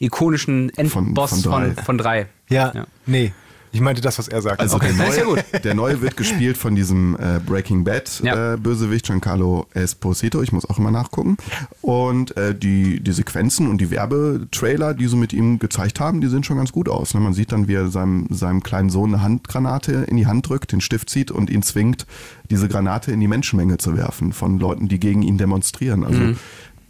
ikonischen 0.00 0.70
Endboss 0.76 1.30
von 1.30 1.42
3. 1.42 1.74
Von, 1.74 1.84
von 1.84 1.98
drei. 1.98 2.26
Ja, 2.48 2.72
ja, 2.74 2.86
nee. 3.06 3.32
Ich 3.72 3.80
meinte 3.80 4.00
das, 4.00 4.18
was 4.18 4.28
er 4.28 4.42
sagt. 4.42 4.60
Also 4.60 4.76
okay, 4.76 4.92
der, 4.96 5.06
neue, 5.06 5.36
ja 5.36 5.58
der, 5.58 5.74
neue, 5.74 6.00
wird 6.00 6.16
gespielt 6.16 6.56
von 6.56 6.74
diesem 6.74 7.16
äh, 7.16 7.40
Breaking 7.44 7.84
Bad 7.84 8.20
ja. 8.22 8.54
äh, 8.54 8.56
Bösewicht 8.56 9.06
Giancarlo 9.06 9.66
Esposito. 9.74 10.42
Ich 10.42 10.52
muss 10.52 10.68
auch 10.68 10.78
immer 10.78 10.90
nachgucken. 10.90 11.36
Und 11.82 12.36
äh, 12.36 12.54
die, 12.54 13.00
die 13.00 13.12
Sequenzen 13.12 13.68
und 13.68 13.80
die 13.80 13.90
Werbetrailer, 13.90 14.94
die 14.94 15.06
sie 15.08 15.16
mit 15.16 15.32
ihm 15.32 15.58
gezeigt 15.58 16.00
haben, 16.00 16.20
die 16.20 16.28
sehen 16.28 16.44
schon 16.44 16.56
ganz 16.56 16.72
gut 16.72 16.88
aus. 16.88 17.14
Ne? 17.14 17.20
Man 17.20 17.34
sieht 17.34 17.52
dann, 17.52 17.68
wie 17.68 17.74
er 17.74 17.88
seinem, 17.88 18.26
seinem 18.30 18.62
kleinen 18.62 18.90
Sohn 18.90 19.14
eine 19.14 19.22
Handgranate 19.22 19.92
in 20.08 20.16
die 20.16 20.26
Hand 20.26 20.48
drückt, 20.48 20.72
den 20.72 20.80
Stift 20.80 21.10
zieht 21.10 21.30
und 21.30 21.50
ihn 21.50 21.62
zwingt, 21.62 22.06
diese 22.50 22.68
Granate 22.68 23.12
in 23.12 23.20
die 23.20 23.28
Menschenmenge 23.28 23.78
zu 23.78 23.96
werfen 23.96 24.32
von 24.32 24.58
Leuten, 24.58 24.88
die 24.88 24.98
gegen 24.98 25.22
ihn 25.22 25.38
demonstrieren. 25.38 26.04
Also 26.04 26.20
mhm. 26.20 26.36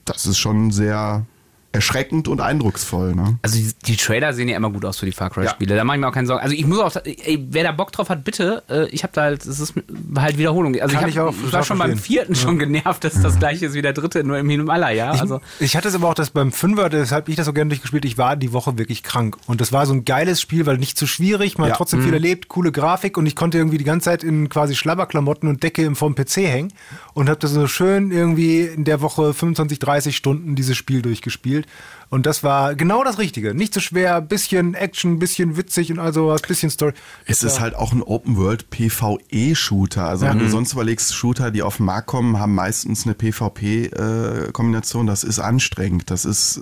das 0.04 0.26
ist 0.26 0.38
schon 0.38 0.70
sehr 0.70 1.24
erschreckend 1.72 2.28
und 2.28 2.40
eindrucksvoll. 2.40 3.14
Ne? 3.14 3.38
Also 3.42 3.58
die, 3.58 3.72
die, 3.84 3.96
Trailer 3.96 4.32
sehen 4.32 4.48
ja 4.48 4.56
immer 4.56 4.70
gut 4.70 4.84
aus 4.84 4.98
für 4.98 5.06
die 5.06 5.12
Far 5.12 5.28
Cry-Spiele. 5.28 5.74
Ja. 5.74 5.76
Da 5.76 5.84
mache 5.84 5.96
ich 5.96 6.00
mir 6.00 6.08
auch 6.08 6.12
keine 6.12 6.26
Sorgen. 6.26 6.42
Also 6.42 6.54
ich 6.54 6.66
muss 6.66 6.78
auch, 6.78 6.96
ey, 7.04 7.46
wer 7.50 7.64
da 7.64 7.72
Bock 7.72 7.92
drauf 7.92 8.08
hat, 8.08 8.24
bitte. 8.24 8.62
Äh, 8.70 8.88
ich 8.88 9.02
habe 9.02 9.12
da 9.12 9.22
halt, 9.22 9.44
es 9.44 9.60
ist 9.60 9.74
halt 10.16 10.38
Wiederholung. 10.38 10.80
Also 10.80 10.96
Kann 10.96 11.08
ich, 11.08 11.18
hab, 11.18 11.30
ich, 11.30 11.44
ich 11.44 11.52
war 11.52 11.64
schon 11.64 11.78
beim 11.78 11.98
vierten 11.98 12.32
ja. 12.34 12.40
schon 12.40 12.58
genervt, 12.58 13.04
dass 13.04 13.20
das 13.20 13.38
gleiche 13.38 13.66
ist 13.66 13.74
wie 13.74 13.82
der 13.82 13.92
dritte, 13.92 14.24
nur 14.24 14.38
im 14.38 14.48
Himalaya. 14.48 15.10
Also 15.10 15.40
ich, 15.58 15.66
ich 15.66 15.76
hatte 15.76 15.88
es 15.88 15.94
aber 15.94 16.08
auch, 16.08 16.14
dass 16.14 16.30
beim 16.30 16.52
Fünfer, 16.52 16.88
deshalb 16.88 17.28
ich 17.28 17.36
das 17.36 17.46
so 17.46 17.52
gerne 17.52 17.68
durchgespielt. 17.68 18.04
Ich 18.06 18.16
war 18.16 18.36
die 18.36 18.52
Woche 18.52 18.78
wirklich 18.78 19.02
krank 19.02 19.36
und 19.46 19.60
das 19.60 19.72
war 19.72 19.84
so 19.84 19.92
ein 19.92 20.04
geiles 20.04 20.40
Spiel, 20.40 20.64
weil 20.64 20.78
nicht 20.78 20.96
zu 20.96 21.06
schwierig, 21.06 21.58
man 21.58 21.66
ja. 21.66 21.72
hat 21.72 21.78
trotzdem 21.78 22.00
mhm. 22.00 22.04
viel 22.04 22.14
erlebt, 22.14 22.48
coole 22.48 22.72
Grafik 22.72 23.18
und 23.18 23.26
ich 23.26 23.36
konnte 23.36 23.58
irgendwie 23.58 23.78
die 23.78 23.84
ganze 23.84 24.06
Zeit 24.06 24.24
in 24.24 24.48
quasi 24.48 24.74
Schlabberklamotten 24.74 25.48
und 25.48 25.62
Decke 25.62 25.94
vom 25.94 26.14
PC 26.14 26.36
hängen 26.38 26.72
und 27.14 27.28
habe 27.28 27.40
das 27.40 27.50
so 27.50 27.66
schön 27.66 28.10
irgendwie 28.10 28.62
in 28.62 28.84
der 28.84 29.00
Woche 29.00 29.34
25, 29.34 29.78
30 29.78 30.16
Stunden 30.16 30.54
dieses 30.54 30.76
Spiel 30.76 31.02
durchgespielt. 31.02 31.57
gespielt. 31.58 31.66
Und 32.10 32.24
das 32.24 32.42
war 32.42 32.74
genau 32.74 33.04
das 33.04 33.18
Richtige. 33.18 33.54
Nicht 33.54 33.74
zu 33.74 33.80
so 33.80 33.84
schwer, 33.84 34.20
bisschen 34.22 34.74
Action, 34.74 35.18
bisschen 35.18 35.56
witzig 35.58 35.92
und 35.92 35.98
all 35.98 36.14
sowas, 36.14 36.40
bisschen 36.40 36.70
Story. 36.70 36.94
Es 37.26 37.42
ist 37.42 37.60
halt 37.60 37.74
auch 37.74 37.92
ein 37.92 38.02
Open-World 38.02 38.70
PvE-Shooter. 38.70 40.08
Also 40.08 40.24
ja. 40.24 40.32
wenn 40.32 40.38
du 40.38 40.46
mhm. 40.46 40.50
sonst 40.50 40.72
überlegst, 40.72 41.14
Shooter, 41.14 41.50
die 41.50 41.62
auf 41.62 41.76
den 41.76 41.86
Markt 41.86 42.06
kommen, 42.06 42.38
haben 42.38 42.54
meistens 42.54 43.04
eine 43.04 43.14
PvP-Kombination. 43.14 45.06
Das 45.06 45.22
ist 45.22 45.38
anstrengend. 45.38 46.10
Das 46.10 46.24
ist, 46.24 46.58
äh, 46.58 46.60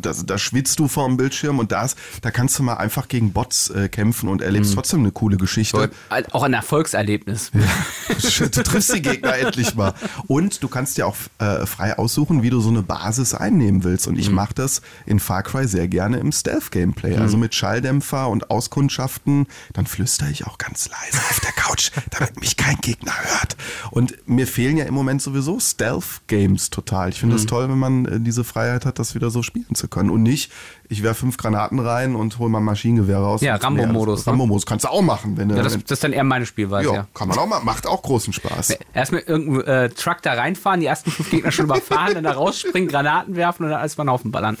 das, 0.00 0.26
da 0.26 0.36
schwitzt 0.36 0.80
du 0.80 0.88
vor 0.88 1.06
dem 1.06 1.16
Bildschirm 1.16 1.60
und 1.60 1.70
das, 1.70 1.94
da 2.20 2.32
kannst 2.32 2.58
du 2.58 2.64
mal 2.64 2.74
einfach 2.74 3.06
gegen 3.06 3.32
Bots 3.32 3.70
äh, 3.70 3.88
kämpfen 3.88 4.28
und 4.28 4.42
erlebst 4.42 4.72
mhm. 4.72 4.74
trotzdem 4.76 5.00
eine 5.00 5.12
coole 5.12 5.36
Geschichte. 5.36 5.90
Auch 6.32 6.42
ein 6.42 6.54
Erfolgserlebnis. 6.54 7.52
Ja. 7.54 8.46
Du 8.48 8.62
triffst 8.62 8.94
die 8.94 9.02
Gegner 9.02 9.36
endlich 9.36 9.74
mal. 9.74 9.94
Und 10.26 10.62
du 10.62 10.68
kannst 10.68 10.96
dir 10.96 11.06
auch 11.06 11.16
äh, 11.38 11.66
frei 11.66 11.98
aussuchen, 11.98 12.42
wie 12.42 12.50
du 12.50 12.60
so 12.60 12.70
eine 12.70 12.82
Basis 12.82 13.34
einnehmen 13.34 13.84
willst. 13.84 14.06
Und 14.08 14.18
ich 14.18 14.28
mhm. 14.28 14.36
mache 14.36 14.54
das 14.54 14.71
das 14.72 14.82
in 15.06 15.20
Far 15.20 15.42
Cry 15.42 15.66
sehr 15.66 15.88
gerne 15.88 16.18
im 16.18 16.32
Stealth-Gameplay. 16.32 17.16
Mhm. 17.16 17.22
Also 17.22 17.36
mit 17.36 17.54
Schalldämpfer 17.54 18.28
und 18.28 18.50
Auskundschaften. 18.50 19.46
Dann 19.72 19.86
flüstere 19.86 20.30
ich 20.30 20.46
auch 20.46 20.58
ganz 20.58 20.88
leise 20.88 21.18
auf 21.30 21.40
der 21.40 21.52
Couch, 21.52 21.90
damit 22.10 22.40
mich 22.40 22.56
kein 22.56 22.76
Gegner 22.76 23.12
hört. 23.22 23.56
Und 23.92 24.26
mir 24.26 24.46
fehlen 24.46 24.78
ja 24.78 24.86
im 24.86 24.94
Moment 24.94 25.20
sowieso 25.20 25.60
Stealth-Games 25.60 26.70
total. 26.70 27.10
Ich 27.10 27.20
finde 27.20 27.36
es 27.36 27.42
mhm. 27.42 27.48
toll, 27.48 27.68
wenn 27.68 27.78
man 27.78 28.06
äh, 28.06 28.20
diese 28.20 28.42
Freiheit 28.42 28.86
hat, 28.86 28.98
das 28.98 29.14
wieder 29.14 29.28
so 29.28 29.42
spielen 29.42 29.74
zu 29.74 29.86
können. 29.86 30.08
Und 30.08 30.22
nicht, 30.22 30.50
ich 30.88 31.02
werfe 31.02 31.20
fünf 31.20 31.36
Granaten 31.36 31.78
rein 31.78 32.16
und 32.16 32.38
hole 32.38 32.48
mein 32.48 32.62
Maschinengewehr 32.62 33.18
raus. 33.18 33.42
Ja, 33.42 33.56
Rambo-Modus. 33.56 34.24
Ne? 34.24 34.32
Rambo-Modus 34.32 34.64
kannst 34.64 34.86
du 34.86 34.88
auch 34.88 35.02
machen. 35.02 35.36
Wenn 35.36 35.50
ja, 35.50 35.56
das, 35.56 35.74
das, 35.74 35.90
ist 35.90 36.04
dann 36.04 36.14
eher 36.14 36.24
meine 36.24 36.46
Spielweise. 36.46 36.88
Ja, 36.88 36.94
ja. 36.94 37.06
kann 37.12 37.28
man 37.28 37.36
auch 37.36 37.46
machen. 37.46 37.66
Macht 37.66 37.86
auch 37.86 38.00
großen 38.00 38.32
Spaß. 38.32 38.78
Erstmal 38.94 39.20
irgendeinen 39.26 39.66
äh, 39.66 39.90
Truck 39.90 40.22
da 40.22 40.32
reinfahren, 40.32 40.80
die 40.80 40.86
ersten 40.86 41.10
fünf 41.10 41.28
Gegner 41.30 41.52
schon 41.52 41.66
überfahren, 41.66 42.14
dann 42.14 42.24
da 42.24 42.32
rausspringen, 42.32 42.88
Granaten 42.88 43.36
werfen 43.36 43.64
und 43.64 43.72
dann 43.72 43.80
alles 43.80 43.98
mal 43.98 44.04
einen 44.04 44.10
Haufen 44.12 44.30
ballern. 44.30 44.56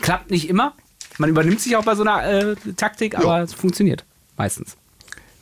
Klappt 0.00 0.32
nicht 0.32 0.48
immer. 0.48 0.72
Man 1.18 1.30
übernimmt 1.30 1.60
sich 1.60 1.76
auch 1.76 1.84
bei 1.84 1.94
so 1.94 2.02
einer 2.02 2.24
äh, 2.28 2.56
Taktik, 2.76 3.16
aber 3.16 3.38
jo. 3.38 3.44
es 3.44 3.54
funktioniert 3.54 4.04
meistens. 4.36 4.76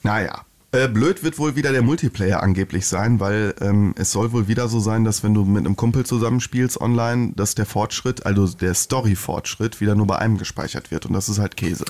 Naja. 0.03 0.45
Äh, 0.77 0.89
blöd 0.89 1.25
wird 1.25 1.39
wohl 1.39 1.57
wieder 1.57 1.73
der 1.73 1.81
Multiplayer 1.81 2.43
angeblich 2.43 2.87
sein, 2.87 3.19
weil 3.19 3.55
ähm, 3.63 3.95
es 3.97 4.13
soll 4.13 4.33
wohl 4.33 4.47
wieder 4.47 4.69
so 4.69 4.79
sein, 4.79 5.05
dass 5.05 5.23
wenn 5.23 5.33
du 5.33 5.45
mit 5.45 5.65
einem 5.65 5.75
Kumpel 5.75 6.05
zusammenspielst 6.05 6.79
online, 6.83 7.33
dass 7.35 7.55
der 7.55 7.65
Fortschritt, 7.65 8.27
also 8.27 8.47
der 8.47 8.75
Story-Fortschritt, 8.75 9.81
wieder 9.81 9.95
nur 9.95 10.07
bei 10.07 10.19
einem 10.19 10.37
gespeichert 10.37 10.91
wird. 10.91 11.07
Und 11.07 11.15
das 11.15 11.31
ist 11.31 11.39
halt 11.39 11.57
Käse. 11.57 11.87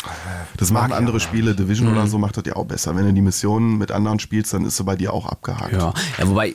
Das 0.57 0.71
machen 0.71 0.93
andere 0.93 1.19
Spiele, 1.19 1.57
Division 1.57 1.89
mhm. 1.89 1.95
oder 1.95 2.07
so 2.07 2.19
macht 2.19 2.37
das 2.37 2.45
ja 2.47 2.55
auch 2.55 2.67
besser. 2.67 2.95
Wenn 2.95 3.07
du 3.07 3.13
die 3.13 3.23
Missionen 3.23 3.77
mit 3.77 3.91
anderen 3.91 4.21
spielst, 4.21 4.55
dann 4.55 4.65
ist 4.65 4.77
sie 4.77 4.85
bei 4.85 4.95
dir 4.95 5.13
auch 5.13 5.27
abgehakt. 5.27 5.73
Ja, 5.73 5.93
ja 6.19 6.29
wobei, 6.29 6.55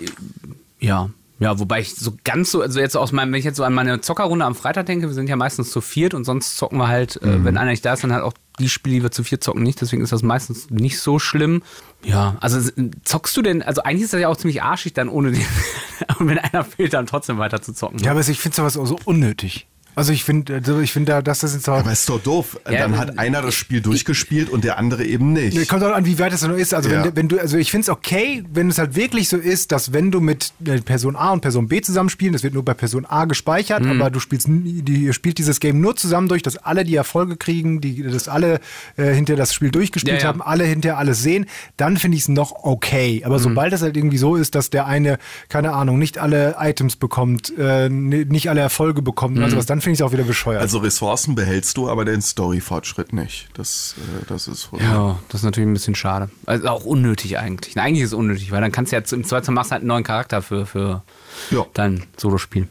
ja, 0.79 1.09
ja, 1.41 1.57
wobei 1.57 1.79
ich 1.79 1.95
so 1.95 2.13
ganz 2.23 2.51
so, 2.51 2.61
also 2.61 2.79
jetzt 2.79 2.95
aus 2.95 3.11
meinem, 3.11 3.33
wenn 3.33 3.39
ich 3.39 3.45
jetzt 3.45 3.57
so 3.57 3.63
an 3.63 3.73
meine 3.73 3.99
Zockerrunde 3.99 4.45
am 4.45 4.53
Freitag 4.53 4.85
denke, 4.85 5.07
wir 5.07 5.15
sind 5.15 5.27
ja 5.27 5.35
meistens 5.35 5.71
zu 5.71 5.81
viert 5.81 6.13
und 6.13 6.23
sonst 6.23 6.55
zocken 6.55 6.77
wir 6.77 6.87
halt, 6.87 7.19
äh, 7.23 7.25
mhm. 7.25 7.33
äh, 7.33 7.45
wenn 7.45 7.57
einer 7.57 7.71
nicht 7.71 7.83
da 7.83 7.93
ist, 7.93 8.03
dann 8.03 8.13
halt 8.13 8.23
auch 8.23 8.33
die 8.59 8.69
Spiele, 8.69 8.97
die 8.97 9.03
wir 9.03 9.09
zu 9.09 9.23
viert 9.23 9.43
zocken, 9.43 9.63
nicht. 9.63 9.81
Deswegen 9.81 10.03
ist 10.03 10.11
das 10.11 10.21
meistens 10.21 10.69
nicht 10.69 10.99
so 10.99 11.17
schlimm. 11.17 11.63
Ja, 12.03 12.35
also 12.41 12.69
zockst 13.03 13.35
du 13.35 13.41
denn, 13.41 13.63
also 13.63 13.81
eigentlich 13.81 14.03
ist 14.03 14.13
das 14.13 14.21
ja 14.21 14.27
auch 14.27 14.37
ziemlich 14.37 14.61
arschig 14.61 14.93
dann 14.93 15.09
ohne 15.09 15.31
den, 15.31 15.41
und 16.19 16.27
wenn 16.27 16.37
einer 16.37 16.63
fehlt, 16.63 16.93
dann 16.93 17.07
trotzdem 17.07 17.39
weiter 17.39 17.59
zu 17.59 17.73
zocken. 17.73 17.97
Ja, 17.97 18.11
aber 18.11 18.19
ich 18.19 18.39
finde 18.39 18.55
sowas 18.55 18.77
auch 18.77 18.85
so 18.85 18.99
unnötig. 19.05 19.65
Also 19.93 20.13
ich 20.13 20.23
finde, 20.23 20.55
also 20.55 20.79
ich 20.79 20.93
finde, 20.93 21.21
dass 21.21 21.39
das 21.39 21.53
jetzt 21.53 21.67
auch. 21.67 21.79
Aber 21.79 21.91
ist 21.91 22.07
doch 22.07 22.21
doof. 22.21 22.59
Ja, 22.65 22.79
dann 22.79 22.97
hat 22.97 23.19
einer 23.19 23.41
das 23.41 23.55
Spiel 23.55 23.81
durchgespielt 23.81 24.49
und 24.49 24.63
der 24.63 24.77
andere 24.77 25.03
eben 25.03 25.33
nicht. 25.33 25.67
Kommt 25.67 25.83
auch 25.83 25.93
an, 25.93 26.05
wie 26.05 26.17
weit 26.17 26.31
es 26.31 26.41
noch 26.41 26.55
ist. 26.55 26.73
Also 26.73 26.89
ja. 26.89 27.03
wenn, 27.03 27.15
wenn, 27.15 27.27
du, 27.27 27.39
also 27.39 27.57
ich 27.57 27.71
finde 27.71 27.83
es 27.83 27.89
okay, 27.89 28.43
wenn 28.53 28.69
es 28.69 28.77
halt 28.77 28.95
wirklich 28.95 29.27
so 29.27 29.37
ist, 29.37 29.71
dass 29.71 29.91
wenn 29.91 30.09
du 30.09 30.21
mit 30.21 30.53
Person 30.85 31.15
A 31.15 31.31
und 31.31 31.41
Person 31.41 31.67
B 31.67 31.81
zusammenspielen, 31.81 32.31
das 32.31 32.43
wird 32.43 32.53
nur 32.53 32.63
bei 32.63 32.73
Person 32.73 33.05
A 33.05 33.25
gespeichert, 33.25 33.83
mhm. 33.83 33.99
aber 33.99 34.09
du 34.09 34.19
spielst, 34.19 34.47
die, 34.49 35.05
ihr 35.05 35.13
spielt 35.13 35.37
dieses 35.37 35.59
Game 35.59 35.81
nur 35.81 35.95
zusammen 35.97 36.29
durch, 36.29 36.41
dass 36.41 36.57
alle 36.57 36.85
die 36.85 36.95
Erfolge 36.95 37.35
kriegen, 37.35 37.81
die, 37.81 38.01
dass 38.03 38.29
alle 38.29 38.61
äh, 38.95 39.13
hinter 39.13 39.35
das 39.35 39.53
Spiel 39.53 39.71
durchgespielt 39.71 40.21
ja, 40.21 40.27
haben, 40.29 40.41
alle 40.41 40.63
hinter 40.63 40.97
alles 40.97 41.21
sehen, 41.21 41.47
dann 41.75 41.97
finde 41.97 42.15
ich 42.15 42.23
es 42.23 42.29
noch 42.29 42.63
okay. 42.63 43.23
Aber 43.25 43.39
mhm. 43.39 43.43
sobald 43.43 43.73
es 43.73 43.81
halt 43.81 43.97
irgendwie 43.97 44.17
so 44.17 44.35
ist, 44.37 44.55
dass 44.55 44.69
der 44.69 44.85
eine, 44.85 45.17
keine 45.49 45.73
Ahnung, 45.73 45.99
nicht 45.99 46.17
alle 46.17 46.55
Items 46.59 46.95
bekommt, 46.95 47.53
äh, 47.57 47.89
nicht 47.89 48.49
alle 48.49 48.61
Erfolge 48.61 49.01
bekommt, 49.01 49.37
mhm. 49.37 49.43
also 49.43 49.57
was 49.57 49.65
dann 49.65 49.80
dann 49.81 49.83
finde 49.83 49.93
ich 49.93 49.99
es 49.99 50.05
auch 50.05 50.11
wieder 50.11 50.23
bescheuert. 50.23 50.61
Also 50.61 50.77
Ressourcen 50.79 51.35
behältst 51.35 51.75
du, 51.77 51.89
aber 51.89 52.05
den 52.05 52.21
Story-Fortschritt 52.21 53.13
nicht. 53.13 53.49
Das, 53.55 53.95
äh, 53.97 54.25
das 54.27 54.47
ist 54.47 54.71
wohl. 54.71 54.81
Ja, 54.81 55.19
das 55.29 55.41
ist 55.41 55.45
natürlich 55.45 55.67
ein 55.69 55.73
bisschen 55.73 55.95
schade. 55.95 56.29
Also 56.45 56.67
auch 56.67 56.85
unnötig 56.85 57.37
eigentlich. 57.39 57.77
Eigentlich 57.79 58.03
ist 58.03 58.09
es 58.09 58.13
unnötig, 58.13 58.51
weil 58.51 58.61
dann 58.61 58.71
kannst 58.71 58.91
du 58.91 58.95
ja 58.97 59.03
im 59.11 59.23
Zweifel 59.23 59.53
machst 59.53 59.71
halt 59.71 59.81
einen 59.81 59.87
neuen 59.87 60.03
Charakter 60.03 60.41
für, 60.41 60.65
für 60.65 61.03
Ja. 61.49 61.65
dein 61.73 62.03
Solospiel. 62.17 62.67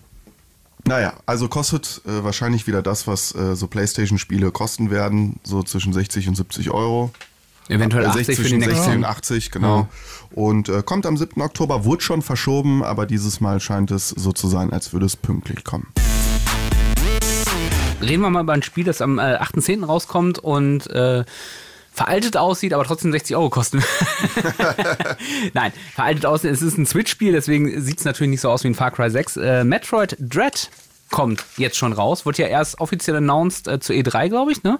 Naja, 0.86 1.12
also 1.26 1.48
kostet 1.48 2.00
äh, 2.06 2.24
wahrscheinlich 2.24 2.66
wieder 2.66 2.80
das, 2.82 3.06
was 3.06 3.34
äh, 3.34 3.54
so 3.54 3.66
PlayStation-Spiele 3.66 4.50
kosten 4.50 4.90
werden, 4.90 5.38
so 5.42 5.62
zwischen 5.62 5.92
60 5.92 6.28
und 6.28 6.36
70 6.36 6.70
Euro. 6.70 7.10
Eventuell 7.68 8.04
Äh, 8.04 8.08
80 8.08 8.24
für 8.24 8.32
die 8.32 8.36
zwischen 8.48 8.60
60 8.60 8.76
nächste. 8.76 8.96
und 8.96 9.04
80, 9.04 9.50
genau. 9.50 9.88
Und 10.32 10.68
äh, 10.68 10.82
kommt 10.82 11.04
am 11.06 11.16
7. 11.16 11.40
Oktober, 11.42 11.84
wurde 11.84 12.02
schon 12.02 12.22
verschoben, 12.22 12.82
aber 12.82 13.04
dieses 13.06 13.40
Mal 13.40 13.60
scheint 13.60 13.90
es 13.90 14.08
so 14.08 14.32
zu 14.32 14.48
sein, 14.48 14.72
als 14.72 14.92
würde 14.92 15.06
es 15.06 15.16
pünktlich 15.16 15.64
kommen. 15.64 15.88
Reden 18.02 18.22
wir 18.22 18.30
mal 18.30 18.42
über 18.42 18.52
ein 18.54 18.62
Spiel, 18.62 18.84
das 18.84 19.02
am 19.02 19.18
äh, 19.18 19.22
8.10. 19.36 19.84
rauskommt 19.84 20.38
und 20.38 20.88
äh, 20.90 21.24
veraltet 21.92 22.36
aussieht, 22.36 22.72
aber 22.72 22.84
trotzdem 22.84 23.12
60 23.12 23.36
Euro 23.36 23.50
kostet. 23.50 23.82
Nein, 25.54 25.72
veraltet 25.94 26.24
aussieht. 26.26 26.50
Es 26.50 26.62
ist 26.62 26.78
ein 26.78 26.86
Switch-Spiel, 26.86 27.32
deswegen 27.32 27.80
sieht 27.82 27.98
es 27.98 28.04
natürlich 28.04 28.30
nicht 28.30 28.40
so 28.40 28.50
aus 28.50 28.64
wie 28.64 28.68
ein 28.68 28.74
Far 28.74 28.90
Cry 28.90 29.10
6. 29.10 29.36
Äh, 29.36 29.64
Metroid 29.64 30.16
Dread 30.18 30.70
kommt 31.10 31.44
jetzt 31.58 31.76
schon 31.76 31.92
raus. 31.92 32.24
Wird 32.24 32.38
ja 32.38 32.46
erst 32.46 32.80
offiziell 32.80 33.16
announced 33.16 33.68
äh, 33.68 33.80
zur 33.80 33.94
E3, 33.96 34.28
glaube 34.28 34.52
ich, 34.52 34.62
ne? 34.62 34.78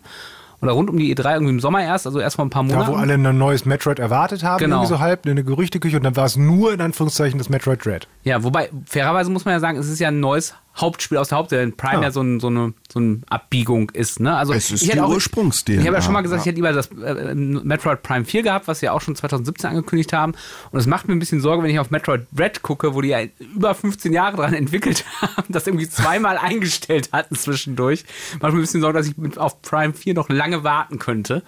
Oder 0.63 0.73
rund 0.73 0.91
um 0.91 0.99
die 0.99 1.15
E3, 1.15 1.33
irgendwie 1.35 1.55
im 1.55 1.61
Sommer 1.61 1.83
erst, 1.83 2.07
also 2.07 2.21
erst 2.21 2.37
vor 2.37 2.45
ein 2.45 2.51
paar 2.51 2.63
Da, 2.65 2.75
Monaten. 2.75 2.93
wo 2.93 2.97
alle 2.97 3.15
ein 3.15 3.39
neues 3.39 3.65
Metroid 3.65 3.99
erwartet 3.99 4.43
haben, 4.45 4.59
Genau. 4.59 4.77
irgendwie 4.77 4.89
so 4.95 4.99
halb, 5.01 5.27
eine 5.27 5.43
Gerüchteküche 5.43 5.97
und 5.97 6.03
dann 6.05 6.17
war 6.17 6.27
es 6.27 6.37
nur 6.37 6.73
in 6.75 6.83
Anführungszeichen 6.83 7.39
das 7.39 7.49
Metroid 7.49 7.83
Dread. 7.85 8.09
Ja, 8.25 8.43
wobei, 8.45 8.69
fairerweise 8.85 9.31
muss 9.31 9.47
man 9.47 9.53
ja 9.55 9.61
sagen, 9.61 9.79
es 9.79 9.89
ist 9.89 9.99
ja 10.01 10.09
ein 10.09 10.21
neues 10.21 10.55
Hauptspiel 10.77 11.19
aus 11.19 11.29
der 11.29 11.39
Hauptserie. 11.39 11.71
Prime 11.73 11.95
ja, 11.95 12.03
Ja. 12.03 12.11
so, 12.11 12.21
ein, 12.23 12.41
so, 12.41 12.47
eine, 12.47 12.73
so 12.91 13.01
eine 13.01 13.21
Abbiegung 13.29 13.91
ist. 13.91 14.21
Ne? 14.21 14.35
Also 14.37 14.53
Es 14.53 14.71
ist 14.71 14.83
ich 14.83 14.91
die 14.91 14.99
Ursprungs-DNA, 14.99 15.81
Ich 15.81 15.87
habe 15.87 15.97
ja 15.97 16.03
schon 16.03 16.13
mal 16.13 16.23
gesagt, 16.23 16.39
ja. 16.39 16.43
ich 16.43 16.47
hätte 16.47 16.57
lieber 16.57 16.73
das 16.73 16.87
äh, 16.93 17.35
Metroid 17.35 18.03
Prime 18.03 18.25
4 18.25 18.43
gehabt, 18.43 18.69
was 18.69 18.81
sie 18.81 18.87
ja 18.87 18.93
auch 18.93 19.01
schon 19.01 19.17
2017 19.17 19.71
angekündigt 19.71 20.13
haben. 20.13 20.33
Und 20.71 20.79
es 20.79 20.87
macht 20.87 21.09
mir 21.09 21.15
ein 21.15 21.19
bisschen 21.19 21.41
Sorge, 21.41 21.63
wenn 21.63 21.71
ich 21.71 21.79
auf 21.79 21.91
Metroid 21.91 22.27
Red 22.39 22.63
gucke, 22.63 22.95
wo 22.95 23.01
die 23.01 23.09
ja 23.09 23.19
über 23.39 23.75
15 23.75 24.13
Jahre 24.13 24.37
dran 24.37 24.55
entwickelt 24.61 25.05
haben, 25.21 25.53
das 25.53 25.67
irgendwie 25.67 25.89
zweimal 25.89 26.39
eingestellt 26.43 27.11
hatten 27.13 27.35
zwischendurch. 27.35 28.05
Macht 28.41 28.53
mir 28.53 28.59
ein 28.59 28.63
bisschen 28.63 28.81
Sorge, 28.81 28.99
dass 28.99 29.09
ich 29.09 29.39
auf 29.39 29.61
Prime 29.63 29.93
4 29.93 30.15
noch 30.15 30.29
lange 30.29 30.65
warten 30.65 30.99
könnte. 30.99 31.43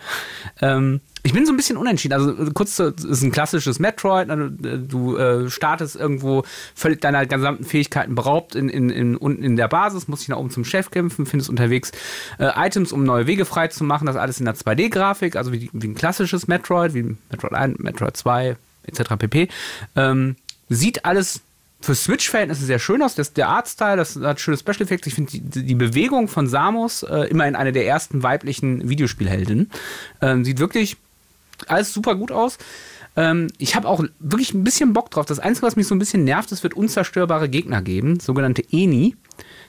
Ähm, 0.60 1.00
ich 1.24 1.32
bin 1.32 1.46
so 1.46 1.52
ein 1.52 1.56
bisschen 1.56 1.76
unentschieden. 1.76 2.14
Also 2.14 2.30
äh, 2.30 2.50
kurz, 2.52 2.78
es 2.78 3.04
ist 3.04 3.22
ein 3.22 3.30
klassisches 3.30 3.78
Metroid. 3.78 4.28
Also, 4.30 4.44
äh, 4.44 4.78
Du 4.78 5.16
äh, 5.16 5.48
startest 5.50 5.96
irgendwo 5.96 6.42
völlig 6.74 7.00
deiner 7.00 7.26
gesamten 7.26 7.64
Fähigkeiten 7.64 8.14
beraubt 8.14 8.54
in, 8.54 8.68
in, 8.68 8.90
in, 8.90 9.16
unten 9.16 9.42
in 9.42 9.56
der 9.56 9.68
Basis, 9.68 10.08
musst 10.08 10.22
dich 10.22 10.28
nach 10.28 10.36
oben 10.36 10.50
zum 10.50 10.64
Chef 10.64 10.90
kämpfen, 10.90 11.26
findest 11.26 11.48
unterwegs 11.48 11.92
äh, 12.38 12.50
Items, 12.56 12.92
um 12.92 13.04
neue 13.04 13.26
Wege 13.26 13.44
frei 13.44 13.68
zu 13.68 13.84
machen. 13.84 14.06
Das 14.06 14.16
alles 14.16 14.40
in 14.40 14.46
der 14.46 14.56
2D-Grafik, 14.56 15.36
also 15.36 15.52
wie, 15.52 15.70
wie 15.72 15.88
ein 15.88 15.94
klassisches 15.94 16.48
Metroid, 16.48 16.94
wie 16.94 17.16
Metroid 17.30 17.52
1, 17.52 17.78
Metroid 17.78 18.16
2, 18.16 18.56
etc. 18.86 19.02
pp. 19.18 19.48
Ähm, 19.94 20.36
sieht 20.68 21.04
alles 21.04 21.40
für 21.80 21.94
Switch-Verhältnisse 21.94 22.64
sehr 22.64 22.78
schön 22.78 23.02
aus. 23.02 23.14
Das, 23.14 23.32
der 23.32 23.48
Artstyle, 23.48 23.96
das 23.96 24.16
hat 24.16 24.40
schöne 24.40 24.56
Special 24.56 24.82
Effects. 24.82 25.06
Ich 25.06 25.14
finde 25.14 25.32
die, 25.32 25.64
die 25.64 25.74
Bewegung 25.74 26.28
von 26.28 26.48
Samus, 26.48 27.02
äh, 27.02 27.28
immerhin 27.28 27.56
eine 27.56 27.72
der 27.72 27.86
ersten 27.86 28.22
weiblichen 28.22 28.88
Videospielheldinnen, 28.88 29.70
ähm, 30.20 30.44
sieht 30.44 30.58
wirklich 30.58 30.96
alles 31.68 31.92
super 31.92 32.14
gut 32.14 32.32
aus. 32.32 32.58
Ähm, 33.16 33.48
ich 33.58 33.74
habe 33.74 33.88
auch 33.88 34.02
wirklich 34.18 34.54
ein 34.54 34.64
bisschen 34.64 34.92
Bock 34.92 35.10
drauf. 35.10 35.26
Das 35.26 35.38
Einzige, 35.38 35.66
was 35.66 35.76
mich 35.76 35.86
so 35.86 35.94
ein 35.94 35.98
bisschen 35.98 36.24
nervt, 36.24 36.50
es 36.52 36.62
wird 36.62 36.74
unzerstörbare 36.74 37.48
Gegner 37.48 37.82
geben, 37.82 38.20
sogenannte 38.20 38.64
Eni. 38.70 39.16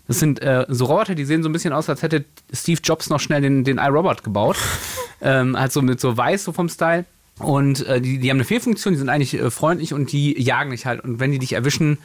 Das 0.07 0.19
sind 0.19 0.41
äh, 0.41 0.65
so 0.69 0.85
Roboter, 0.85 1.15
die 1.15 1.25
sehen 1.25 1.43
so 1.43 1.49
ein 1.49 1.53
bisschen 1.53 1.73
aus, 1.73 1.89
als 1.89 2.01
hätte 2.01 2.25
Steve 2.51 2.79
Jobs 2.83 3.09
noch 3.09 3.19
schnell 3.19 3.41
den, 3.41 3.63
den 3.63 3.77
iRobot 3.77 4.23
gebaut. 4.23 4.57
ähm, 5.21 5.57
halt 5.57 5.71
so 5.71 5.81
mit 5.81 5.99
so 5.99 6.15
weiß 6.15 6.43
so 6.43 6.51
vom 6.51 6.69
Style. 6.69 7.05
Und 7.39 7.85
äh, 7.87 7.99
die, 7.99 8.19
die 8.19 8.29
haben 8.29 8.37
eine 8.37 8.45
Fehlfunktion, 8.45 8.93
die 8.93 8.99
sind 8.99 9.09
eigentlich 9.09 9.33
äh, 9.33 9.49
freundlich 9.49 9.93
und 9.93 10.11
die 10.11 10.39
jagen 10.41 10.71
dich 10.71 10.85
halt. 10.85 11.03
Und 11.03 11.19
wenn 11.19 11.31
die 11.31 11.39
dich 11.39 11.53
erwischen, 11.53 11.97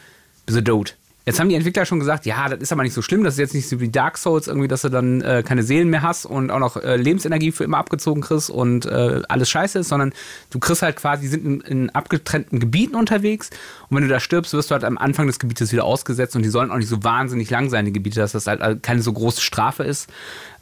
bist 0.47 0.59
du 0.59 0.65
tot. 0.65 0.97
Jetzt 1.29 1.39
haben 1.41 1.51
die 1.51 1.57
Entwickler 1.57 1.85
schon 1.85 1.99
gesagt, 1.99 2.25
ja, 2.25 2.49
das 2.49 2.59
ist 2.61 2.73
aber 2.73 2.85
nicht 2.85 2.95
so 2.95 3.03
schlimm, 3.03 3.23
das 3.23 3.35
ist 3.35 3.39
jetzt 3.39 3.55
nicht 3.55 3.69
so 3.69 3.81
wie 3.81 3.91
Dark 3.91 4.17
Souls, 4.17 4.49
irgendwie, 4.49 4.67
dass 4.67 4.81
du 4.81 4.89
dann 4.89 5.21
äh, 5.21 5.43
keine 5.47 5.63
Seelen 5.63 5.91
mehr 5.91 6.01
hast 6.01 6.25
und 6.25 6.51
auch 6.51 6.59
noch 6.59 6.79
äh, 6.79 6.97
Lebensenergie 6.97 7.53
für 7.53 7.65
immer 7.65 7.77
abgezogen 7.77 8.23
kriegst 8.23 8.49
und 8.49 8.87
äh, 8.87 9.21
alles 9.29 9.51
scheiße 9.51 9.81
ist, 9.81 9.89
sondern 9.91 10.15
du 10.49 10.59
kriegst 10.59 10.81
halt 10.81 10.97
quasi, 10.97 11.29
sind 11.29 11.45
in, 11.45 11.61
in 11.61 11.91
abgetrennten 11.91 12.61
Gebieten 12.61 12.97
unterwegs 12.97 13.51
und 13.91 13.99
wenn 13.99 14.05
du 14.05 14.09
da 14.09 14.21
stirbst, 14.21 14.55
wirst 14.55 14.71
du 14.71 14.73
halt 14.73 14.85
am 14.85 14.97
Anfang 14.97 15.27
des 15.27 15.39
Gebietes 15.39 15.71
wieder 15.71 15.85
ausgesetzt 15.85 16.35
und 16.35 16.41
die 16.41 16.49
sollen 16.49 16.71
auch 16.71 16.79
nicht 16.79 16.89
so 16.89 17.05
wahnsinnig 17.05 17.51
lang 17.51 17.69
sein, 17.69 17.85
die 17.85 17.93
Gebiete, 17.93 18.21
dass 18.21 18.33
das 18.33 18.47
halt 18.47 18.63
äh, 18.63 18.77
keine 18.81 19.03
so 19.03 19.13
große 19.13 19.43
Strafe 19.43 19.83
ist. 19.83 20.09